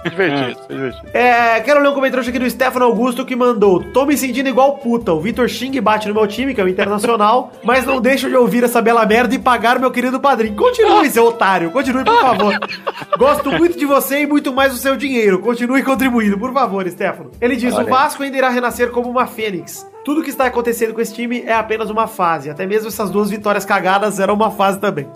Divertido, 0.05 0.61
divertido. 0.69 1.09
É, 1.13 1.61
quero 1.61 1.81
ler 1.81 1.89
um 1.89 1.95
comentário 1.95 2.29
aqui 2.29 2.39
do 2.39 2.49
Stefano 2.49 2.85
Augusto 2.85 3.25
que 3.25 3.37
mandou: 3.37 3.83
Tô 3.93 4.07
me 4.07 4.17
sentindo 4.17 4.49
igual 4.49 4.79
puta. 4.79 5.13
O 5.13 5.21
Vitor 5.21 5.49
xinga 5.49 5.79
e 5.79 5.81
bate 5.81 6.09
no 6.09 6.15
meu 6.15 6.27
time, 6.27 6.55
que 6.55 6.61
é 6.61 6.65
o 6.65 6.69
Internacional, 6.69 7.53
mas 7.63 7.85
não 7.85 8.01
deixo 8.01 8.29
de 8.29 8.37
ouvir 8.37 8.65
essa 8.65 8.83
bela 8.83 9.05
merda 9.07 9.35
e 9.35 9.39
pagar 9.39 9.79
meu 9.79 9.91
querido 9.91 10.21
padrinho. 10.21 10.57
Continue, 10.57 11.11
seu 11.11 11.27
otário. 11.27 11.71
Continue, 11.71 12.05
por 12.05 12.21
favor. 12.21 12.59
Gosto 13.19 13.53
muito 13.53 13.79
de 13.79 13.87
você 13.87 14.23
e 14.23 14.27
muito 14.27 14.53
mais 14.53 14.73
do 14.73 14.79
seu 14.79 14.97
dinheiro. 14.97 15.39
Continue 15.41 15.83
contribuindo, 15.83 16.39
por 16.39 16.53
favor, 16.53 16.89
Stefano. 16.89 17.31
Ele 17.41 17.57
diz: 17.57 17.77
O 17.77 17.85
Vasco 17.85 18.23
ainda 18.23 18.37
irá 18.37 18.49
renascer 18.49 18.91
como 18.91 19.11
uma 19.11 19.27
fênix. 19.27 19.87
Tudo 20.07 20.23
que 20.23 20.31
está 20.31 20.47
acontecendo 20.47 20.95
com 20.95 21.01
esse 21.01 21.13
time 21.13 21.41
é 21.41 21.53
apenas 21.53 21.91
uma 21.91 22.07
fase. 22.07 22.49
Até 22.49 22.65
mesmo 22.65 22.87
essas 22.87 23.11
duas 23.11 23.29
vitórias 23.29 23.65
cagadas 23.65 24.21
eram 24.21 24.35
uma 24.35 24.53
fase 24.53 24.79
também. 24.79 25.09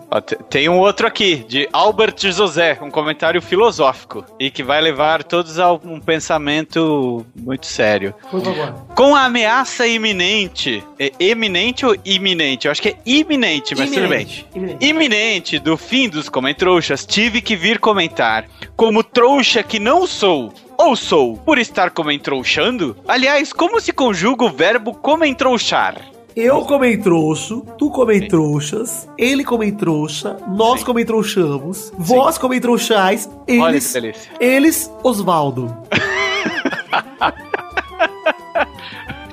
Tem 0.48 0.68
um 0.68 0.80
outro 0.80 1.06
aqui, 1.06 1.44
de 1.48 1.68
Albert 1.72 2.16
José, 2.18 2.76
um 2.82 2.90
comentário 2.90 3.40
filosófico, 3.40 4.24
e 4.36 4.50
que 4.50 4.64
vai 4.64 4.80
levar 4.80 5.22
todos 5.22 5.60
a 5.60 5.72
um 5.72 6.00
pensamento 6.00 7.24
muito 7.36 7.66
sério. 7.66 8.12
Por 8.32 8.42
favor. 8.42 8.72
Com 8.96 9.14
a 9.14 9.26
ameaça 9.26 9.86
iminente, 9.86 10.82
é 10.98 11.12
eminente 11.20 11.86
ou 11.86 11.94
iminente? 12.04 12.66
Eu 12.66 12.72
acho 12.72 12.82
que 12.82 12.88
é 12.88 12.96
iminente, 13.06 13.76
mas 13.76 13.90
tudo 13.90 14.08
bem. 14.08 14.22
Iminente, 14.22 14.46
iminente. 14.56 14.84
Iminente 14.84 15.58
do 15.60 15.76
fim 15.76 16.08
dos 16.08 16.28
comentrouxas, 16.28 17.06
tive 17.06 17.40
que 17.40 17.54
vir 17.54 17.78
comentar. 17.78 18.44
Como 18.74 19.04
trouxa 19.04 19.62
que 19.62 19.78
não 19.78 20.04
sou, 20.04 20.52
ou 20.80 20.96
sou, 20.96 21.36
por 21.36 21.58
estar 21.58 21.90
comentrouxando? 21.90 22.96
Aliás, 23.06 23.52
como 23.52 23.80
se 23.80 23.92
conjuga 23.92 24.46
o 24.46 24.50
verbo 24.50 24.94
comentrouxar? 24.94 26.10
Eu 26.34 26.62
comem 26.62 26.98
trouxo, 26.98 27.66
tu 27.76 27.90
comem 27.90 28.26
trouxas, 28.26 29.06
ele 29.18 29.44
comem 29.44 29.72
trouxa, 29.74 30.38
nós 30.48 30.80
Sim. 30.80 30.86
comem 30.86 31.04
trouxamos, 31.04 31.92
vós 31.98 32.38
comem 32.38 32.60
trouxais, 32.60 33.28
Olha 33.46 33.76
eles, 33.76 34.28
eles, 34.40 34.90
Osvaldo. 35.02 35.76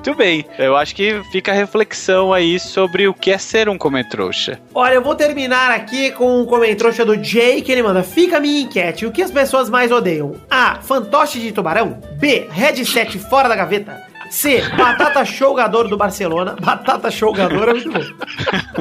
Muito 0.08 0.16
bem. 0.16 0.42
Eu 0.58 0.74
acho 0.74 0.94
que 0.96 1.20
fica 1.30 1.52
a 1.52 1.54
reflexão 1.54 2.32
aí 2.32 2.58
sobre 2.58 3.06
o 3.06 3.12
que 3.12 3.30
é 3.30 3.36
ser 3.36 3.68
um 3.68 3.76
comentrouxa. 3.76 4.58
Olha, 4.74 4.94
eu 4.94 5.02
vou 5.02 5.14
terminar 5.14 5.70
aqui 5.70 6.10
com 6.12 6.40
um 6.40 6.46
comentrouxa 6.46 7.04
do 7.04 7.22
Jay, 7.22 7.60
que 7.60 7.70
ele 7.70 7.82
manda: 7.82 8.02
Fica 8.02 8.38
a 8.38 8.40
minha 8.40 8.62
enquete. 8.62 9.04
O 9.04 9.12
que 9.12 9.20
as 9.20 9.30
pessoas 9.30 9.68
mais 9.68 9.92
odeiam? 9.92 10.34
A. 10.50 10.76
Fantoche 10.80 11.38
de 11.38 11.52
tubarão. 11.52 12.00
B. 12.14 12.48
Headset 12.50 13.18
fora 13.18 13.50
da 13.50 13.56
gaveta. 13.56 14.07
C. 14.30 14.62
Batata 14.76 15.24
showgador 15.24 15.88
do 15.88 15.96
Barcelona. 15.96 16.56
Batata 16.60 17.10
showgador 17.10 17.68
é 17.68 17.72
muito 17.74 17.90
bom. 17.90 18.00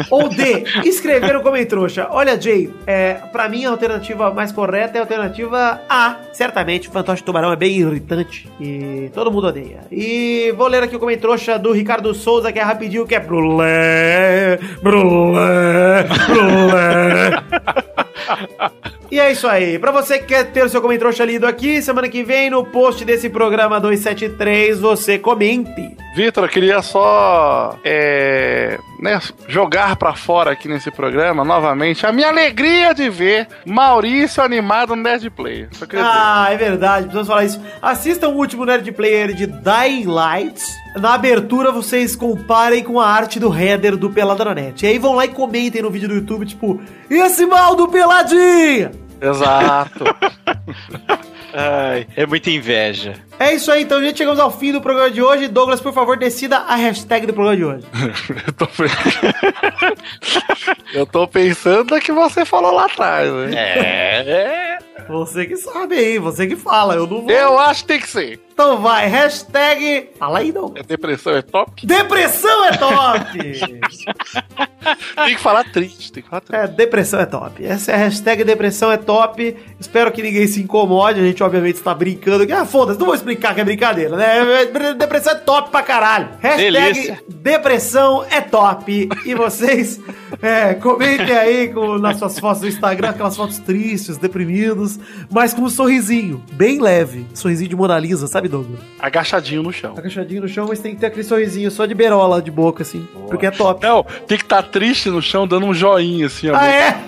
Ou 0.10 0.30
D. 0.30 0.64
Escrever 0.86 1.36
o 1.36 1.42
comentrouxa. 1.42 2.08
Olha, 2.12 2.40
Jay, 2.40 2.74
é, 2.86 3.16
pra 3.32 3.50
mim 3.50 3.66
a 3.66 3.70
alternativa 3.70 4.34
mais 4.34 4.52
correta 4.52 4.98
é 4.98 5.00
a 5.00 5.04
alternativa 5.04 5.82
A. 5.90 6.18
Certamente, 6.34 6.90
o 6.90 6.92
fantoche 6.92 7.24
tubarão 7.24 7.52
é 7.52 7.56
bem 7.56 7.78
irritante 7.78 8.50
e 8.60 9.10
todo 9.14 9.32
mundo 9.32 9.48
odeia. 9.48 9.82
E 9.92 10.54
vou 10.56 10.68
ler 10.68 10.84
aqui 10.84 10.96
o 10.96 11.00
comentrouxa 11.00 11.58
do 11.58 11.72
Ricardo 11.72 12.14
Souza, 12.14 12.52
que 12.52 12.60
é 12.60 12.64
rapidinho, 12.64 13.08
que 13.08 13.16
é 13.16 13.20
brulé, 13.20 14.60
brulé, 14.82 16.04
brulé. 16.28 17.32
E 19.10 19.20
é 19.20 19.32
isso 19.32 19.48
aí. 19.48 19.80
Pra 19.80 19.92
você 19.92 20.20
que 20.20 20.26
quer 20.26 20.52
ter 20.52 20.66
o 20.66 20.70
seu 20.70 20.82
comentrouxa 20.82 21.24
lido 21.24 21.48
aqui, 21.48 21.82
semana 21.82 22.10
que 22.10 22.24
vem, 22.24 22.50
no 22.50 22.66
post 22.66 23.06
desse 23.06 23.30
programa 23.30 23.80
273, 23.80 24.80
você 24.80 25.18
comente. 25.18 25.96
Vitor, 26.18 26.46
eu 26.46 26.50
queria 26.50 26.82
só 26.82 27.78
é, 27.84 28.80
né, 29.00 29.22
jogar 29.48 29.96
pra 29.98 30.16
fora 30.16 30.50
aqui 30.50 30.68
nesse 30.68 30.90
programa 30.90 31.46
novamente 31.46 32.08
a 32.08 32.12
minha 32.12 32.30
alegria 32.30 32.92
de 32.92 33.08
ver 33.08 33.48
Maurício 33.64 34.42
animado 34.42 34.96
no 34.96 35.04
Nerd 35.04 35.30
Player. 35.30 35.70
Só 35.74 35.86
queria 35.86 36.04
dizer. 36.04 36.18
Ah, 36.18 36.48
é 36.50 36.58
verdade, 36.58 37.04
precisamos 37.04 37.28
falar 37.28 37.46
isso. 37.46 37.62
Assistam 37.80 38.30
o 38.30 38.36
último 38.36 38.66
Nerd 38.66 38.92
Player 38.94 39.32
de 39.32 39.46
Dying 39.46 40.06
Light. 40.08 40.60
Na 40.96 41.14
abertura, 41.14 41.72
vocês 41.72 42.16
comparem 42.16 42.84
com 42.84 43.00
a 43.00 43.08
arte 43.08 43.40
do 43.40 43.56
header 43.56 43.96
do 43.96 44.10
Peladranet. 44.10 44.84
E 44.84 44.90
aí 44.90 44.98
vão 44.98 45.14
lá 45.14 45.26
e 45.26 45.30
comentem 45.30 45.84
no 45.84 45.92
vídeo 45.92 46.10
do 46.10 46.16
YouTube, 46.16 46.48
tipo, 46.48 46.82
esse 47.08 47.46
mal 47.46 47.76
do 47.76 47.88
Peladinha! 47.90 48.90
Exato. 49.22 50.04
Ai, 51.60 52.06
é 52.16 52.24
muita 52.24 52.52
inveja. 52.52 53.16
É 53.40 53.52
isso 53.52 53.72
aí, 53.72 53.82
então, 53.82 54.00
gente, 54.00 54.20
chegamos 54.20 54.40
ao 54.40 54.52
fim 54.52 54.72
do 54.72 54.80
programa 54.80 55.10
de 55.10 55.24
hoje. 55.24 55.48
Douglas, 55.48 55.82
por 55.82 55.92
favor, 55.92 56.16
decida 56.16 56.58
a 56.58 56.76
hashtag 56.76 57.26
do 57.26 57.34
programa 57.34 57.58
de 57.58 57.66
hoje. 57.66 57.86
eu, 58.46 58.54
tô... 58.54 58.68
eu 60.94 61.06
tô 61.08 61.28
pensando 61.28 61.96
na 61.96 62.00
que 62.00 62.12
você 62.12 62.46
falou 62.46 62.72
lá 62.72 62.86
atrás, 62.86 63.32
né? 63.34 63.56
É. 63.56 64.78
Você 65.10 65.48
que 65.48 65.58
sabe 65.58 65.96
aí, 65.96 66.20
você 66.20 66.46
que 66.46 66.56
fala, 66.56 66.94
eu 66.94 67.08
não 67.08 67.22
vou. 67.22 67.32
Eu 67.32 67.58
acho 67.58 67.82
que 67.82 67.88
tem 67.88 68.00
que 68.02 68.10
ser. 68.10 68.40
Então 68.58 68.82
vai, 68.82 69.08
hashtag. 69.08 70.10
Fala 70.18 70.40
aí, 70.40 70.52
Douglas. 70.52 70.84
É 70.84 70.88
depressão 70.88 71.36
é 71.36 71.44
top? 71.44 71.86
Depressão 71.86 72.66
é 72.66 72.72
top! 72.72 73.38
Tem 75.16 75.36
que 75.36 75.42
falar 75.42 75.64
triste, 75.66 76.12
tem 76.12 76.24
que 76.24 76.30
falar 76.30 76.42
triste. 76.42 76.64
É, 76.64 76.68
depressão 76.68 77.20
é 77.20 77.26
top. 77.26 77.66
Essa 77.66 77.92
é 77.92 77.96
a 77.96 77.98
hashtag 77.98 78.44
depressão 78.44 78.92
é 78.92 78.98
top. 78.98 79.56
Espero 79.80 80.12
que 80.12 80.22
ninguém 80.22 80.48
se 80.48 80.62
incomode. 80.62 81.20
A 81.20 81.24
gente, 81.24 81.44
obviamente, 81.44 81.76
está 81.76 81.94
brincando. 81.94 82.52
Ah, 82.54 82.66
foda-se, 82.66 83.00
não 83.00 83.08
vou 83.08 83.16
explicar 83.16 83.54
que 83.54 83.62
é 83.62 83.66
brincadeira, 83.66 84.16
né? 84.16 84.66
Depressão 84.98 85.34
é 85.34 85.36
top 85.36 85.70
pra 85.72 85.84
caralho. 85.84 86.30
Hashtag 86.40 86.72
Delícia. 86.72 87.24
depressão 87.28 88.26
é 88.30 88.40
top. 88.42 89.10
E 89.26 89.36
vocês 89.36 90.00
é, 90.42 90.74
comentem 90.76 91.36
aí 91.36 91.74
com, 91.74 91.98
nas 91.98 92.18
suas 92.18 92.40
fotos 92.40 92.62
do 92.62 92.68
Instagram, 92.68 93.10
aquelas 93.10 93.36
fotos 93.36 93.60
tristes, 93.60 94.18
deprimidos, 94.18 95.00
mas 95.30 95.54
com 95.54 95.64
um 95.64 95.70
sorrisinho, 95.70 96.44
bem 96.54 96.80
leve. 96.80 97.26
Sorrisinho 97.34 97.70
de 97.70 97.76
Mona 97.76 97.98
Lisa, 98.00 98.28
sabe, 98.28 98.47
Douglas? 98.48 98.80
Agachadinho 99.00 99.64
no 99.64 99.72
chão. 99.72 99.94
Agachadinho 99.98 100.42
no 100.42 100.48
chão, 100.48 100.66
mas 100.68 100.80
tem 100.80 100.94
que 100.94 101.02
ter 101.02 101.08
aquele 101.08 101.24
sorrisinho 101.24 101.72
só 101.72 101.86
de 101.86 101.94
berola 101.94 102.42
de 102.42 102.52
boca, 102.52 102.84
assim. 102.84 103.08
Porque 103.28 103.46
é 103.46 103.52
top. 103.52 103.86
Não, 103.86 104.04
tem 104.26 104.38
que 104.38 104.44
estar 104.44 104.64
triste 104.64 105.10
no 105.10 105.22
chão, 105.22 105.48
dando 105.48 105.66
um 105.66 105.74
joinha 105.74 106.28
assim, 106.28 106.50
ó. 106.50 106.56
Ah, 106.56 106.68
é? 106.68 106.98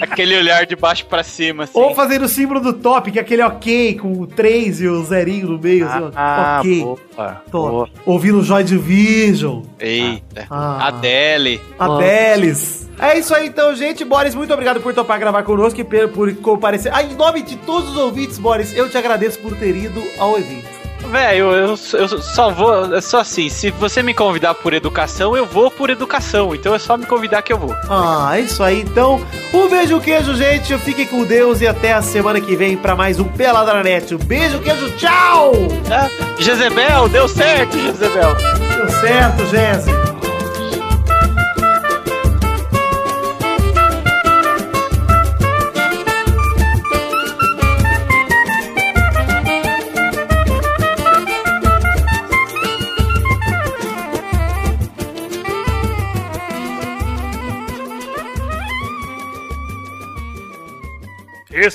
Aquele 0.00 0.36
olhar 0.36 0.66
de 0.66 0.76
baixo 0.76 1.06
pra 1.06 1.22
cima, 1.22 1.64
assim. 1.64 1.78
Ou 1.78 1.94
fazendo 1.94 2.24
o 2.24 2.28
símbolo 2.28 2.60
do 2.60 2.72
top, 2.72 3.10
que 3.10 3.18
é 3.18 3.22
aquele 3.22 3.42
ok, 3.42 3.98
com 3.98 4.20
o 4.20 4.26
3 4.26 4.80
e 4.80 4.88
o 4.88 5.02
zerinho 5.04 5.48
no 5.48 5.58
meio, 5.58 5.86
assim, 5.86 6.02
ó. 6.02 6.10
Ah, 6.14 6.60
ok. 6.60 6.80
boa. 6.82 6.98
Top. 7.16 7.42
boa. 7.50 7.88
Ouvindo 8.04 8.42
Joy 8.42 8.64
Division, 8.64 9.62
Eita. 9.78 10.46
Ah. 10.50 10.88
Adele. 10.88 11.60
Adelis. 11.78 12.90
É 12.98 13.18
isso 13.18 13.34
aí 13.34 13.48
então, 13.48 13.74
gente. 13.74 14.04
Boris, 14.04 14.34
muito 14.34 14.52
obrigado 14.52 14.80
por 14.80 14.94
topar 14.94 15.18
gravar 15.18 15.42
conosco 15.42 15.80
e 15.80 15.84
por, 15.84 16.08
por 16.08 16.34
comparecer. 16.36 16.92
Ah, 16.94 17.02
em 17.02 17.14
nome 17.14 17.42
de 17.42 17.56
todos 17.56 17.90
os 17.90 17.96
ouvintes, 17.96 18.38
Boris, 18.38 18.74
eu 18.76 18.81
te 18.88 18.96
agradeço 18.98 19.38
por 19.38 19.56
ter 19.56 19.74
ido 19.76 20.02
ao 20.18 20.38
evento. 20.38 20.82
Velho, 21.10 21.52
eu, 21.52 21.78
eu 21.94 22.22
só 22.22 22.50
vou. 22.50 22.94
É 22.94 23.00
só 23.00 23.20
assim, 23.20 23.48
se 23.48 23.70
você 23.70 24.02
me 24.02 24.14
convidar 24.14 24.54
por 24.54 24.72
educação, 24.72 25.36
eu 25.36 25.44
vou 25.44 25.70
por 25.70 25.90
educação. 25.90 26.54
Então 26.54 26.74
é 26.74 26.78
só 26.78 26.96
me 26.96 27.06
convidar 27.06 27.42
que 27.42 27.52
eu 27.52 27.58
vou. 27.58 27.74
Ah, 27.88 28.30
é 28.34 28.40
isso 28.40 28.62
aí 28.62 28.80
então. 28.80 29.20
Um 29.52 29.68
beijo, 29.68 30.00
queijo, 30.00 30.34
gente. 30.34 30.76
Fiquem 30.78 31.06
com 31.06 31.24
Deus 31.24 31.60
e 31.60 31.66
até 31.66 31.92
a 31.92 32.02
semana 32.02 32.40
que 32.40 32.56
vem 32.56 32.76
pra 32.76 32.94
mais 32.94 33.18
um 33.18 33.24
Pelada 33.24 33.74
na 33.74 33.82
Net. 33.82 34.14
Um 34.14 34.18
beijo, 34.18 34.60
queijo, 34.60 34.90
tchau! 34.96 35.52
Ah, 35.90 36.08
Jezebel, 36.38 37.08
deu 37.08 37.28
certo, 37.28 37.78
Jezebel. 37.78 38.34
Deu 38.76 38.88
certo, 38.88 39.46
Jéssica. 39.46 40.21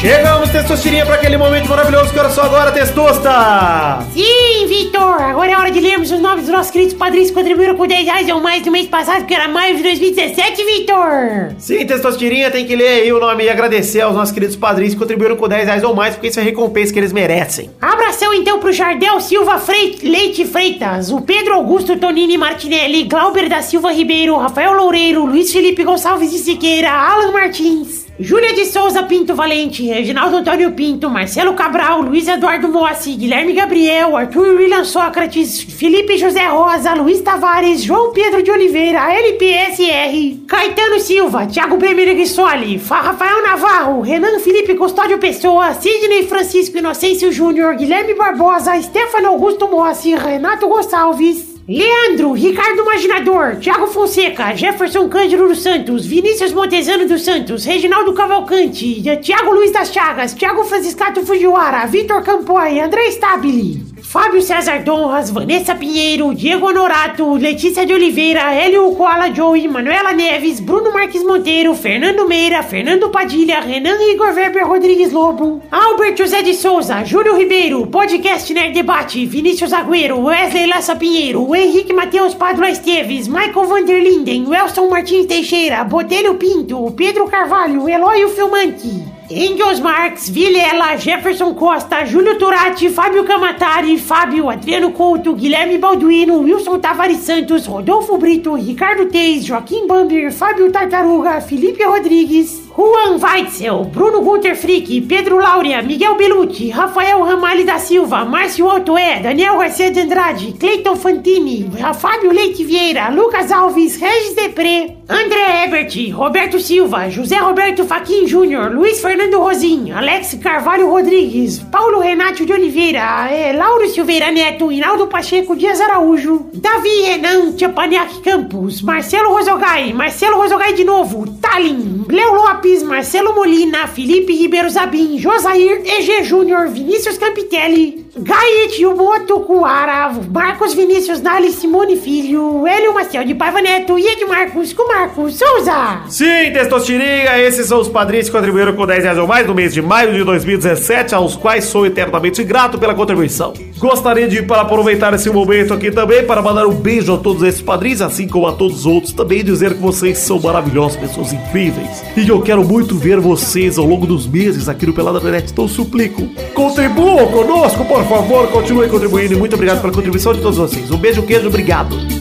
Chegamos, 0.00 0.48
Testosterinha, 0.48 1.04
para 1.04 1.16
aquele 1.16 1.36
momento 1.36 1.68
maravilhoso 1.68 2.10
que 2.10 2.18
era 2.18 2.30
só 2.30 2.44
agora, 2.44 2.72
Testosta! 2.72 3.98
Sim, 4.14 4.66
Vitor! 4.66 5.20
Agora 5.20 5.52
é 5.52 5.56
hora 5.58 5.70
de 5.70 5.78
lermos 5.78 6.10
os 6.10 6.18
nomes 6.18 6.44
dos 6.46 6.54
nossos 6.54 6.72
queridos 6.72 6.94
padrinhos 6.94 7.28
que 7.28 7.34
contribuíram 7.34 7.76
com 7.76 7.86
10 7.86 8.06
reais 8.06 8.28
ou 8.30 8.40
mais 8.40 8.64
no 8.64 8.72
mês 8.72 8.86
passado, 8.88 9.26
que 9.26 9.34
era 9.34 9.46
maio 9.46 9.76
de 9.76 9.82
2017, 9.82 10.64
Vitor! 10.64 11.54
Sim, 11.58 11.84
Testosterinha, 11.84 12.50
tem 12.50 12.64
que 12.64 12.74
ler 12.74 13.02
aí 13.02 13.12
o 13.12 13.20
nome 13.20 13.44
e 13.44 13.50
agradecer 13.50 14.00
aos 14.00 14.14
nossos 14.16 14.32
queridos 14.32 14.56
padrinhos 14.56 14.94
que 14.94 15.00
contribuíram 15.00 15.36
com 15.36 15.46
10 15.46 15.66
reais 15.66 15.84
ou 15.84 15.94
mais, 15.94 16.14
porque 16.14 16.28
isso 16.28 16.38
é 16.40 16.42
a 16.42 16.46
recompensa 16.46 16.94
que 16.94 16.98
eles 16.98 17.12
merecem. 17.12 17.70
Abração 17.78 18.32
então 18.32 18.58
pro 18.58 18.72
Jardel 18.72 19.20
Silva 19.20 19.58
Frei- 19.58 19.98
Leite 20.02 20.46
Freitas, 20.46 21.12
o 21.12 21.20
Pedro 21.20 21.52
Augusto 21.56 21.98
Tonini 21.98 22.38
Martinelli, 22.38 23.04
Glauber 23.04 23.50
da 23.50 23.60
Silva 23.60 23.92
Ribeiro, 23.92 24.34
Rafael 24.38 24.72
Loureiro, 24.72 25.26
Luiz 25.26 25.52
Felipe 25.52 25.84
Gonçalves 25.84 26.30
de 26.30 26.38
Siqueira, 26.38 26.90
Alan 26.90 27.32
Martins, 27.32 28.06
Júlia 28.22 28.52
de 28.52 28.66
Souza 28.66 29.02
Pinto 29.04 29.34
Valente, 29.34 29.82
Reginaldo 29.86 30.36
Antônio 30.36 30.72
Pinto, 30.72 31.08
Marcelo 31.08 31.54
Cabral, 31.54 32.02
Luiz 32.02 32.28
Eduardo 32.28 32.68
Mossi, 32.68 33.14
Guilherme 33.16 33.54
Gabriel, 33.54 34.14
Arthur 34.14 34.56
William 34.58 34.84
Sócrates, 34.84 35.62
Felipe 35.62 36.18
José 36.18 36.44
Rosa, 36.46 36.92
Luiz 36.92 37.22
Tavares, 37.22 37.82
João 37.82 38.12
Pedro 38.12 38.42
de 38.42 38.50
Oliveira, 38.50 39.10
LPSR, 39.14 40.36
Caetano 40.46 41.00
Silva, 41.00 41.46
Thiago 41.46 41.78
B. 41.78 41.94
Meneghissoli, 41.94 42.78
Fa- 42.78 43.00
Rafael 43.00 43.42
Navarro, 43.42 44.02
Renan 44.02 44.38
Felipe 44.38 44.74
Custódio 44.74 45.16
Pessoa, 45.18 45.72
Sidney 45.72 46.26
Francisco 46.26 46.76
Inocêncio 46.76 47.32
Júnior, 47.32 47.74
Guilherme 47.76 48.12
Barbosa, 48.14 48.80
Stefano 48.82 49.28
Augusto 49.28 49.66
Mossi, 49.66 50.14
Renato 50.14 50.68
Gonçalves, 50.68 51.49
Leandro, 51.72 52.32
Ricardo 52.32 52.82
Imaginador, 52.82 53.60
Thiago 53.60 53.86
Fonseca, 53.86 54.56
Jefferson 54.56 55.08
Cândido 55.08 55.46
dos 55.46 55.62
Santos, 55.62 56.04
Vinícius 56.04 56.52
Montezano 56.52 57.06
dos 57.06 57.22
Santos, 57.22 57.64
Reginaldo 57.64 58.12
Cavalcante, 58.12 59.00
Thiago 59.22 59.52
Luiz 59.52 59.70
das 59.70 59.92
Chagas, 59.92 60.34
Thiago 60.34 60.64
Franciscato 60.64 61.24
Fujiwara, 61.24 61.86
Vitor 61.86 62.24
Campoy, 62.24 62.80
André 62.80 63.12
Stabile, 63.12 63.82
Fábio 64.10 64.42
César 64.42 64.82
Donras, 64.82 65.30
Vanessa 65.30 65.72
Pinheiro, 65.72 66.34
Diego 66.34 66.66
Honorato, 66.66 67.36
Letícia 67.36 67.86
de 67.86 67.94
Oliveira, 67.94 68.52
Hélio 68.52 68.90
Koala 68.96 69.32
Joey, 69.32 69.68
Manuela 69.68 70.12
Neves, 70.12 70.58
Bruno 70.58 70.92
Marques 70.92 71.22
Monteiro, 71.22 71.76
Fernando 71.76 72.26
Meira, 72.26 72.60
Fernando 72.64 73.08
Padilha, 73.10 73.60
Renan 73.60 74.02
Igor 74.02 74.34
Weber 74.34 74.66
Rodrigues 74.66 75.12
Lobo, 75.12 75.62
Albert 75.70 76.18
José 76.18 76.42
de 76.42 76.54
Souza, 76.54 77.04
Júlio 77.04 77.36
Ribeiro, 77.36 77.86
Podcast 77.86 78.50
Nerd 78.50 78.74
Debate, 78.74 79.24
Vinícius 79.26 79.72
Agüero, 79.72 80.18
Wesley 80.18 80.66
Lassa 80.66 80.96
Pinheiro, 80.96 81.54
Henrique 81.54 81.92
Matheus 81.92 82.34
Padua 82.34 82.68
Esteves, 82.68 83.28
Michael 83.28 83.68
Vanderlinden, 83.68 84.48
Welson 84.48 84.90
Martins 84.90 85.26
Teixeira, 85.26 85.84
Botelho 85.84 86.34
Pinto, 86.34 86.90
Pedro 86.96 87.28
Carvalho, 87.28 87.88
Eloy 87.88 88.28
Filmante. 88.30 89.19
Engels 89.32 89.78
Marx, 89.78 90.28
Vilela, 90.28 90.96
Jefferson 90.96 91.54
Costa, 91.54 92.04
Júlio 92.04 92.36
Turati, 92.36 92.88
Fábio 92.88 93.22
Camatari, 93.22 93.96
Fábio, 93.96 94.50
Adriano 94.50 94.90
Couto, 94.90 95.34
Guilherme 95.34 95.78
Balduino, 95.78 96.38
Wilson 96.38 96.80
Tavares 96.80 97.18
Santos, 97.18 97.64
Rodolfo 97.64 98.18
Brito, 98.18 98.56
Ricardo 98.56 99.06
Teis, 99.06 99.46
Joaquim 99.46 99.86
Bamber, 99.86 100.32
Fábio 100.32 100.72
Tartaruga, 100.72 101.40
Felipe 101.40 101.84
Rodrigues, 101.84 102.59
Juan 102.76 103.18
Weitzel, 103.18 103.84
Bruno 103.92 104.22
Gunter 104.22 104.54
Frick, 104.54 105.06
Pedro 105.08 105.38
Laura, 105.40 105.82
Miguel 105.82 106.16
Belucci, 106.16 106.70
Rafael 106.70 107.18
Ramalho 107.18 107.64
da 107.64 107.78
Silva, 107.78 108.24
Márcio 108.24 108.70
Altoé, 108.70 109.20
Daniel 109.20 109.58
Garcia 109.58 109.90
de 109.90 110.00
Andrade, 110.00 110.52
Cleiton 110.52 110.94
Fantini, 110.96 111.68
Fábio 111.98 112.30
Leite 112.32 112.62
Vieira, 112.64 113.10
Lucas 113.10 113.50
Alves, 113.50 114.00
Regis 114.00 114.34
Depré, 114.36 114.96
André 115.08 115.64
Ebert, 115.64 115.92
Roberto 116.12 116.60
Silva, 116.60 117.10
José 117.10 117.38
Roberto 117.40 117.84
Faquin 117.84 118.26
Júnior, 118.26 118.70
Luiz 118.70 119.00
Fernando 119.00 119.40
Rosim, 119.40 119.90
Alex 119.92 120.38
Carvalho 120.40 120.88
Rodrigues, 120.88 121.58
Paulo 121.58 121.98
Renato 121.98 122.46
de 122.46 122.52
Oliveira, 122.52 123.28
eh, 123.32 123.52
Lauro 123.52 123.88
Silveira 123.88 124.30
Neto, 124.30 124.70
Hinaldo 124.70 125.08
Pacheco 125.08 125.56
Dias 125.56 125.80
Araújo, 125.80 126.48
Davi 126.54 127.02
Renan 127.08 127.56
Tchapaniak 127.56 128.20
Campos, 128.22 128.80
Marcelo 128.82 129.36
Rosogai, 129.36 129.92
Marcelo 129.92 130.36
Rosogai 130.40 130.72
de 130.74 130.84
novo, 130.84 131.24
Talin, 131.40 132.04
Leo 132.08 132.32
Lopes, 132.34 132.59
Marcelo 132.84 133.34
Molina, 133.34 133.86
Felipe 133.86 134.34
Ribeiro 134.34 134.68
Zabim, 134.68 135.18
Josair 135.18 135.82
EG 135.84 136.24
Júnior, 136.24 136.68
Vinícius 136.68 137.16
Campitelli, 137.16 138.04
Gaet 138.16 138.82
Yumoto 138.82 139.40
Kuara, 139.40 140.12
Marcos 140.30 140.74
Vinícius 140.74 141.22
Nali 141.22 141.52
Simone 141.52 141.96
Filho, 141.96 142.66
Hélio 142.66 142.92
Maciel 142.92 143.24
de 143.24 143.34
Paiva 143.34 143.62
Neto 143.62 143.98
e 143.98 144.06
Edmarcos 144.06 144.74
com 144.74 144.86
Marcos 144.86 145.38
Souza. 145.38 146.02
Sim, 146.08 146.52
Testosterinha, 146.52 147.38
esses 147.38 147.66
são 147.66 147.80
os 147.80 147.88
padrinhos 147.88 148.26
que 148.26 148.36
contribuíram 148.36 148.74
com 148.74 148.86
10 148.86 149.04
reais 149.04 149.18
ou 149.18 149.26
mais 149.26 149.46
no 149.46 149.54
mês 149.54 149.72
de 149.72 149.80
maio 149.80 150.12
de 150.12 150.22
2017, 150.22 151.14
aos 151.14 151.36
quais 151.36 151.64
sou 151.64 151.86
eternamente 151.86 152.44
grato 152.44 152.78
pela 152.78 152.94
contribuição. 152.94 153.54
Gostaria 153.80 154.28
de, 154.28 154.42
para 154.42 154.60
aproveitar 154.60 155.14
esse 155.14 155.30
momento 155.30 155.72
aqui 155.72 155.90
também, 155.90 156.22
para 156.22 156.42
mandar 156.42 156.66
um 156.66 156.74
beijo 156.74 157.14
a 157.14 157.16
todos 157.16 157.42
esses 157.42 157.62
padrinhos, 157.62 158.02
assim 158.02 158.28
como 158.28 158.46
a 158.46 158.52
todos 158.52 158.80
os 158.80 158.86
outros, 158.86 159.14
também 159.14 159.42
dizer 159.42 159.72
que 159.72 159.80
vocês 159.80 160.18
são 160.18 160.38
maravilhosos, 160.38 160.98
pessoas 160.98 161.32
incríveis, 161.32 162.04
e 162.14 162.28
eu 162.28 162.42
quero 162.42 162.62
muito 162.62 162.94
ver 162.94 163.18
vocês 163.18 163.78
ao 163.78 163.86
longo 163.86 164.06
dos 164.06 164.26
meses 164.26 164.68
aqui 164.68 164.84
no 164.84 164.92
Pelada 164.92 165.18
Net, 165.30 165.50
então 165.50 165.66
suplico, 165.66 166.28
contribuam 166.52 167.26
conosco, 167.28 167.82
por 167.86 168.04
favor, 168.04 168.48
continuem 168.48 168.90
contribuindo, 168.90 169.32
e 169.32 169.36
muito 169.36 169.54
obrigado 169.54 169.80
pela 169.80 169.94
contribuição 169.94 170.34
de 170.34 170.42
todos 170.42 170.58
vocês. 170.58 170.90
Um 170.90 170.98
beijo, 170.98 171.22
queijo, 171.22 171.48
obrigado. 171.48 172.19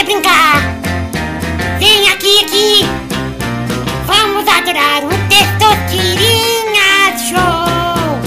Você 0.00 0.04
brincar. 0.04 0.56
Vem 1.78 2.08
aqui, 2.08 2.44
aqui. 2.44 2.84
Vamos 4.06 4.46
adorar 4.48 5.04
o 5.04 5.08
Testosterinha 5.28 7.18
Show. 7.18 8.20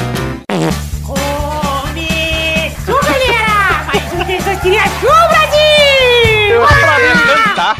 Começou, 1.04 3.00
galera! 3.04 3.86
Mais 3.88 4.14
um 4.14 4.24
Testosterinha 4.26 4.84
Show, 5.02 5.28
Brasil! 5.30 6.50
Eu 6.50 6.62
ia 6.62 7.16
cantar. 7.44 7.76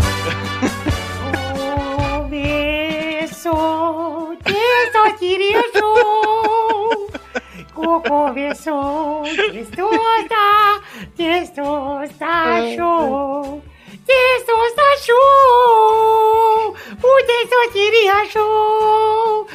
Começou, 3.14 4.36
Testosterinha 4.44 5.62
Show. 5.78 7.12
Co- 7.74 8.02
Começou, 8.02 9.24
Testosta, 9.24 10.82
Testosta 11.16 12.34
Show. 12.76 13.62
Jesus 14.08 14.74
sachou, 14.76 16.76
o 17.02 17.04
deso 17.28 17.60
tiri 17.74 18.04
achou, 18.10 19.44
o 19.44 19.46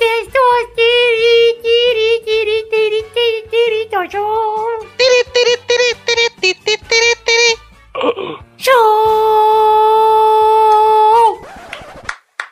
deso 0.00 0.46
tiri 0.76 1.38
tiri 1.62 2.10
tiri 2.26 2.58
tiri 2.70 3.00
tiri 3.14 3.40
tiri 3.50 3.82
dojo. 3.92 4.26
Tiri 4.98 5.20
tiri 5.34 5.54
tiri 5.68 5.88
tiri 6.06 6.26
tiri 6.40 6.74
tiri 6.88 7.12
tiri. 7.26 7.50
Show! 8.58 8.74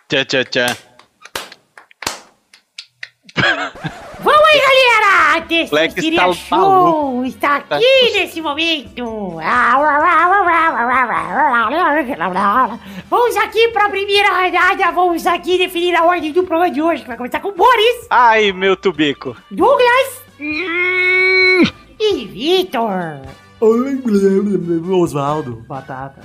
Tchau, 0.09 0.25
tchau, 0.25 0.45
tchau. 0.45 0.73
Vamos 4.23 4.49
aí, 4.53 4.61
galera! 4.61 5.47
Testosterinha 5.49 6.11
está 6.13 6.33
Show 6.33 7.25
está 7.25 7.57
aqui 7.57 8.13
nesse 8.13 8.41
momento. 8.41 9.39
Vamos 13.11 13.37
aqui 13.37 13.69
para 13.69 13.87
a 13.87 13.91
primeira 13.91 14.29
rodada. 14.29 14.93
Vamos 14.93 15.27
aqui 15.27 15.59
definir 15.59 15.95
a 15.97 16.05
ordem 16.05 16.33
do 16.33 16.45
programa 16.45 16.71
de 16.71 16.81
hoje. 16.81 17.03
que 17.03 17.09
Vai 17.09 17.17
começar 17.17 17.41
com 17.41 17.53
Boris, 17.53 18.07
Ai, 18.11 18.53
meu 18.53 18.77
tubico. 18.77 19.37
Douglas 19.51 20.23
e 20.39 22.25
Vitor. 22.27 23.21
Osvaldo, 25.01 25.65
batata. 25.69 26.21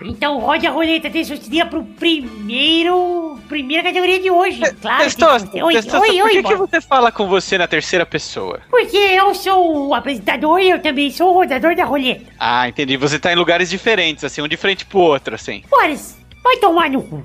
Então 0.00 0.38
rode 0.38 0.66
a 0.66 0.70
roleta 0.70 1.08
Testosterinha 1.10 1.66
pro 1.66 1.84
primeiro... 1.84 3.38
Primeira 3.48 3.82
categoria 3.82 4.18
de 4.18 4.30
hoje. 4.30 4.58
Claro. 4.80 5.04
Testosta, 5.04 5.48
Testosterinha. 5.48 5.64
Oi, 5.66 5.74
Testosta, 5.74 6.00
oi, 6.00 6.16
por 6.16 6.24
oi, 6.24 6.30
que, 6.32 6.42
que 6.42 6.54
você 6.54 6.80
fala 6.80 7.12
com 7.12 7.28
você 7.28 7.58
na 7.58 7.66
terceira 7.66 8.06
pessoa? 8.06 8.60
Porque 8.70 8.96
eu 8.96 9.34
sou 9.34 9.88
o 9.88 9.94
apresentador 9.94 10.60
e 10.60 10.70
eu 10.70 10.80
também 10.80 11.10
sou 11.10 11.30
o 11.30 11.34
rodador 11.34 11.76
da 11.76 11.84
roleta. 11.84 12.24
Ah, 12.38 12.66
entendi. 12.68 12.96
Você 12.96 13.18
tá 13.18 13.32
em 13.32 13.36
lugares 13.36 13.68
diferentes, 13.68 14.24
assim, 14.24 14.40
um 14.40 14.48
de 14.48 14.56
frente 14.56 14.86
pro 14.86 14.98
outro, 14.98 15.34
assim. 15.34 15.62
Boris, 15.68 16.16
vai 16.42 16.56
tomar 16.56 16.88
no 16.88 17.02
cu. 17.02 17.22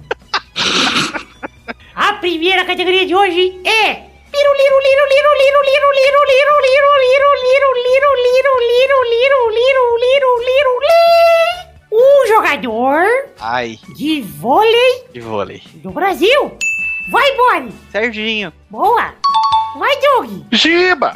A 1.95 2.13
primeira 2.13 2.65
categoria 2.65 3.05
de 3.05 3.15
hoje 3.15 3.61
é 3.65 4.09
um 11.91 12.27
jogador 12.27 13.03
Ai. 13.39 13.79
de 13.95 14.21
vôlei 14.21 15.03
de 15.13 15.19
vôlei 15.19 15.61
do 15.75 15.91
Brasil. 15.91 16.57
Vai, 17.11 17.35
Boni! 17.35 17.73
Serginho. 17.91 18.53
Boa! 18.69 19.13
Vai, 19.77 19.99
Doug! 19.99 20.45
Giba! 20.51 21.15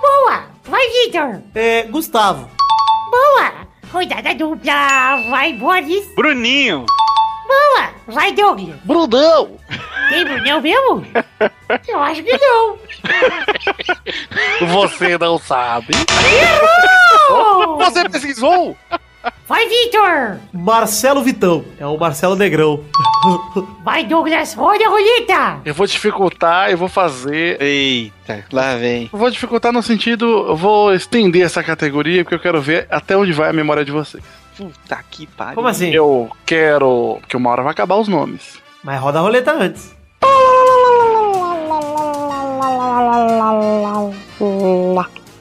Boa! 0.00 0.44
Vai, 0.64 0.86
Vitor! 0.88 1.42
É, 1.54 1.84
Gustavo. 1.84 2.50
Boa! 3.10 3.52
Rodada 3.90 4.34
dupla! 4.34 5.22
Vai, 5.30 5.54
Boris! 5.54 6.06
Bruninho! 6.14 6.84
Boa! 7.46 7.90
Vai, 8.06 8.32
Doug! 8.32 8.60
Brunão! 8.84 9.56
Tem 10.10 10.24
Brunão 10.24 10.60
mesmo? 10.60 11.06
Eu 11.88 12.02
acho 12.02 12.22
que 12.22 12.36
não! 12.36 12.78
Você 14.68 15.16
não 15.16 15.38
sabe! 15.38 15.94
Errou! 17.30 17.78
Você 17.84 18.08
pesquisou? 18.08 18.76
Vai, 19.46 19.68
Victor! 19.68 20.38
Marcelo 20.52 21.22
Vitão. 21.22 21.64
É 21.78 21.86
o 21.86 21.98
Marcelo 21.98 22.34
Negrão. 22.34 22.82
Vai, 23.84 24.04
Douglas, 24.04 24.54
roda 24.54 24.84
a 24.84 24.88
roleta! 24.88 25.60
Eu 25.64 25.74
vou 25.74 25.86
dificultar, 25.86 26.70
eu 26.70 26.78
vou 26.78 26.88
fazer. 26.88 27.60
Eita, 27.60 28.44
lá 28.52 28.76
vem. 28.76 29.10
Eu 29.12 29.18
vou 29.18 29.30
dificultar 29.30 29.72
no 29.72 29.82
sentido. 29.82 30.24
Eu 30.48 30.56
vou 30.56 30.94
estender 30.94 31.42
essa 31.42 31.62
categoria 31.62 32.24
porque 32.24 32.34
eu 32.34 32.40
quero 32.40 32.60
ver 32.60 32.86
até 32.90 33.16
onde 33.16 33.32
vai 33.32 33.50
a 33.50 33.52
memória 33.52 33.84
de 33.84 33.92
vocês. 33.92 34.24
Puta 34.56 34.98
que 35.10 35.26
pariu. 35.26 35.56
Como 35.56 35.68
assim? 35.68 35.90
Eu 35.90 36.30
quero. 36.46 37.18
Porque 37.20 37.36
uma 37.36 37.50
hora 37.50 37.62
vai 37.62 37.72
acabar 37.72 37.96
os 37.96 38.08
nomes. 38.08 38.58
Mas 38.82 39.00
roda 39.00 39.18
a 39.18 39.22
roleta 39.22 39.52
antes. 39.52 39.94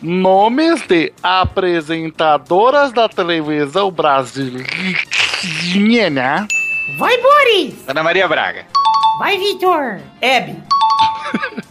Nomes 0.04 0.86
de 0.86 1.14
apresentadoras 1.24 2.92
da 2.92 3.08
televisão 3.08 3.90
brasileira. 3.90 4.68
Vai, 6.98 7.18
Boris! 7.22 7.76
Ana 7.88 8.04
Maria 8.04 8.28
Braga. 8.28 8.66
Vai, 9.18 9.38
Victor! 9.38 10.02
Hebe. 10.20 10.62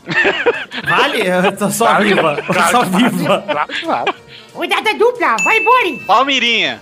vale? 0.88 1.26
Eu 1.26 1.54
tô 1.54 1.70
só 1.70 1.84
Claro 1.88 2.04
viva. 2.04 2.32
Eu 2.32 2.36
tô 2.46 2.52
claro 2.54 2.70
só 2.70 2.82
viva. 2.84 3.44
Claro. 3.82 4.14
Rodada 4.54 4.94
dupla! 4.94 5.36
Vai, 5.44 5.60
Boris! 5.60 6.02
Palmirinha. 6.06 6.80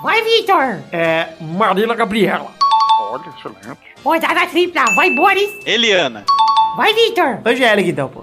Vai, 0.00 0.22
Victor! 0.22 0.78
É, 0.92 1.30
Marina 1.40 1.96
Gabriela. 1.96 2.52
Olha, 3.00 3.24
excelente. 3.36 3.80
Rodada 4.04 4.46
tripla! 4.46 4.84
Vai, 4.94 5.10
Boris! 5.10 5.50
Eliana. 5.66 6.24
Vai, 6.76 6.94
Victor! 6.94 7.40
Angélica, 7.44 7.90
então, 7.90 8.08
pô. 8.08 8.20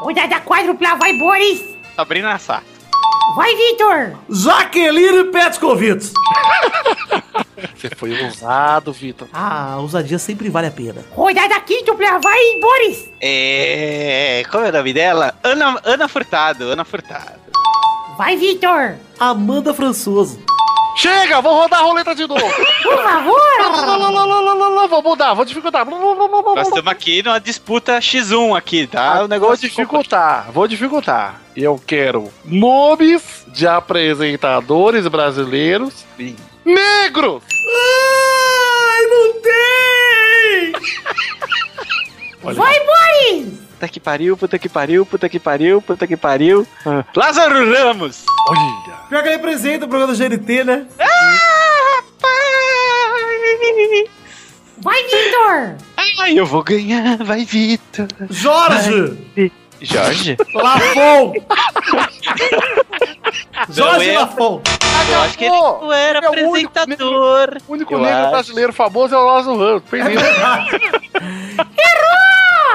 Rodada 0.00 0.40
quádrupla! 0.40 0.94
Vai, 0.94 1.12
Boris! 1.18 1.73
Sabrina 1.96 2.38
Sato. 2.38 2.64
Vai, 3.36 3.54
Vitor! 3.56 4.16
Jaqueline 4.28 5.24
Petkovic. 5.30 6.12
Você 7.74 7.90
foi 7.96 8.22
ousado, 8.24 8.92
Vitor. 8.92 9.28
Ah, 9.32 9.72
a 9.72 9.78
ousadia 9.78 10.18
sempre 10.18 10.48
vale 10.48 10.68
a 10.68 10.70
pena. 10.70 11.04
Rodada 11.12 11.58
quíntupla, 11.60 12.18
vai, 12.18 12.60
Boris! 12.60 13.08
É. 13.20 14.42
Como 14.50 14.64
é 14.64 14.68
o 14.68 14.72
nome 14.72 14.92
dela? 14.92 15.34
Ana, 15.42 15.80
Ana 15.84 16.08
Furtado, 16.08 16.64
Ana 16.64 16.84
Furtado. 16.84 17.40
Vai, 18.16 18.36
Vitor! 18.36 18.96
Amanda 19.18 19.72
Françoso. 19.74 20.38
Chega, 20.96 21.40
vou 21.40 21.54
rodar 21.54 21.80
a 21.80 21.82
roleta 21.82 22.14
de 22.14 22.26
novo. 22.26 22.40
Por 22.82 23.02
favor! 23.02 23.40
Lá, 23.58 23.96
lá, 23.96 24.68
lá, 24.68 24.86
vou 24.86 25.02
mudar, 25.02 25.34
vou 25.34 25.44
dificultar. 25.44 25.84
Nós 25.84 26.68
estamos 26.68 26.90
aqui 26.90 27.22
numa 27.22 27.40
disputa 27.40 27.98
X1 27.98 28.56
aqui, 28.56 28.86
tá? 28.86 29.14
O 29.14 29.18
Vou 29.18 29.28
negócio 29.28 29.68
dificultar, 29.68 30.50
vou 30.52 30.68
dificultar. 30.68 31.40
Eu 31.56 31.80
quero 31.84 32.32
nomes 32.44 33.44
de 33.48 33.66
apresentadores 33.66 35.06
brasileiros 35.08 36.04
negros. 36.64 37.42
Ai, 37.76 39.06
não 39.06 39.32
tem! 39.40 40.72
Vai, 42.54 42.80
Boris! 42.80 43.64
Puta 43.84 43.88
que 43.92 44.00
pariu, 44.00 44.36
puta 44.36 44.58
que 44.58 44.68
pariu, 44.68 45.04
puta 45.04 45.28
que 45.28 45.38
pariu, 45.38 45.82
puta 45.82 46.06
que 46.06 46.16
pariu. 46.16 46.66
Ah. 46.86 47.04
Lázaro 47.14 47.70
Ramos! 47.70 48.24
Olha. 48.48 48.94
Pior 49.10 49.22
que 49.22 49.28
ele 49.28 49.36
apresenta 49.36 49.84
o 49.84 49.88
programa 49.88 50.14
do 50.14 50.18
GNT, 50.18 50.64
né? 50.64 50.86
Vai, 54.78 55.02
Vitor! 55.04 55.76
Ai, 56.18 56.38
eu 56.38 56.46
vou 56.46 56.62
ganhar, 56.62 57.18
vai 57.18 57.44
Vitor. 57.44 58.06
Jorge! 58.30 59.18
Jorge? 59.82 60.36
Lafon! 60.54 61.34
Jorge 63.68 64.10
é- 64.10 64.18
Lafon! 64.18 64.62
Eu 65.10 65.20
acho 65.20 65.36
que 65.38 65.44
ele 65.44 65.52
não 65.54 65.92
era 65.92 66.20
É 66.24 66.30
o 66.30 66.50
único 66.50 66.70
apresentador. 66.78 67.58
O 67.68 67.72
único 67.74 67.98
negro 67.98 68.20
acho. 68.22 68.30
brasileiro 68.30 68.72
famoso 68.72 69.14
é 69.14 69.18
o 69.18 69.26
Lázaro 69.26 69.58
Ramos. 69.58 69.82
Perdeu. 69.90 70.18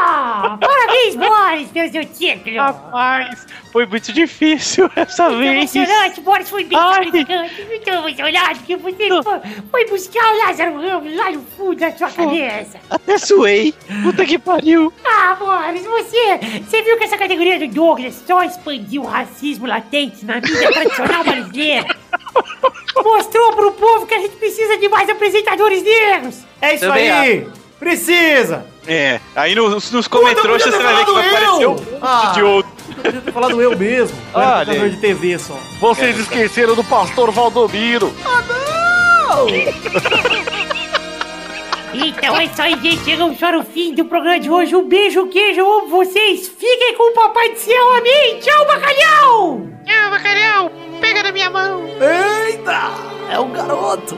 Ah, 0.01 0.57
parabéns, 0.61 1.15
Boris, 1.15 1.69
pelo 1.69 1.91
seu 1.91 2.05
título! 2.05 2.57
Rapaz, 2.57 3.45
foi 3.71 3.85
muito 3.85 4.13
difícil 4.13 4.89
essa 4.95 5.29
Muito 5.29 5.39
vez. 5.39 5.75
emocionante, 5.75 6.21
Boris 6.21 6.49
foi 6.49 6.63
bem 6.63 6.77
Ai. 6.79 7.03
emocionante, 7.07 7.65
muito 7.65 7.89
emocionante, 7.89 8.59
porque 8.59 8.75
você 8.77 9.07
foi, 9.23 9.39
foi 9.69 9.85
buscar 9.87 10.33
o 10.33 10.37
Lázaro 10.37 10.81
Ramos 10.81 11.15
lá 11.15 11.31
no 11.31 11.41
fundo 11.41 11.75
da 11.75 11.91
sua 11.91 12.09
cabeça. 12.09 12.79
Até 12.89 13.17
suei. 13.17 13.73
Puta 14.03 14.25
que 14.25 14.39
pariu. 14.39 14.93
Ah, 15.05 15.35
Boris, 15.37 15.83
você, 15.85 16.39
você 16.65 16.81
viu 16.81 16.97
que 16.97 17.03
essa 17.03 17.17
categoria 17.17 17.59
do 17.59 17.67
Douglas 17.67 18.23
só 18.25 18.41
expandiu 18.43 19.01
o 19.03 19.05
racismo 19.05 19.67
latente 19.67 20.25
na 20.25 20.35
mídia 20.35 20.71
tradicional 20.71 21.23
brasileira? 21.23 21.87
Mostrou 23.03 23.53
pro 23.53 23.71
povo 23.73 24.05
que 24.05 24.13
a 24.13 24.19
gente 24.19 24.35
precisa 24.35 24.77
de 24.77 24.87
mais 24.89 25.09
apresentadores 25.09 25.83
negros. 25.83 26.39
É 26.61 26.75
isso 26.75 26.85
Também 26.85 27.09
aí! 27.09 27.47
Precisa! 27.79 28.65
É, 28.87 29.19
aí 29.35 29.55
nos, 29.55 29.91
nos 29.91 30.07
comentários 30.07 30.63
podia 30.63 30.77
você 30.77 30.83
vai 30.83 30.95
ver 30.97 31.05
que 31.05 31.11
vai 31.11 31.29
aparecer 31.29 31.67
um 31.67 31.75
Ah. 32.01 32.31
de 32.33 32.43
outro. 32.43 32.71
Eu 32.89 32.95
podia 33.03 33.21
ter 33.21 33.31
falado 33.31 33.61
eu 33.61 33.77
mesmo. 33.77 34.17
Eu 34.33 34.41
era 34.41 34.57
Olha 34.71 34.83
aí. 34.83 34.89
de 34.89 34.97
TV 34.97 35.39
só. 35.39 35.57
Vocês 35.79 36.17
esqueceram 36.19 36.75
do 36.75 36.83
pastor 36.83 37.31
Valdomiro. 37.31 38.13
Então 41.93 42.37
é 42.37 42.45
isso 42.45 42.61
aí, 42.61 42.71
gente. 42.81 43.03
Chegamos 43.03 43.37
para 43.37 43.57
o 43.59 43.63
fim 43.63 43.93
do 43.95 44.05
programa 44.05 44.39
de 44.39 44.49
hoje. 44.49 44.75
Um 44.75 44.87
beijo, 44.87 45.27
queijo, 45.27 45.59
eu 45.61 45.71
amo 45.79 45.87
vocês. 45.87 46.47
Fiquem 46.47 46.95
com 46.95 47.11
o 47.11 47.13
Papai 47.13 47.49
do 47.49 47.57
Céu. 47.59 47.93
Amém. 47.97 48.39
Tchau, 48.39 48.65
bacalhau. 48.67 49.61
Tchau, 49.85 50.09
bacalhau. 50.11 50.71
Pega 51.01 51.23
na 51.23 51.31
minha 51.31 51.49
mão. 51.49 51.83
Eita! 52.47 52.91
É 53.31 53.39
um 53.39 53.51
garoto! 53.51 54.17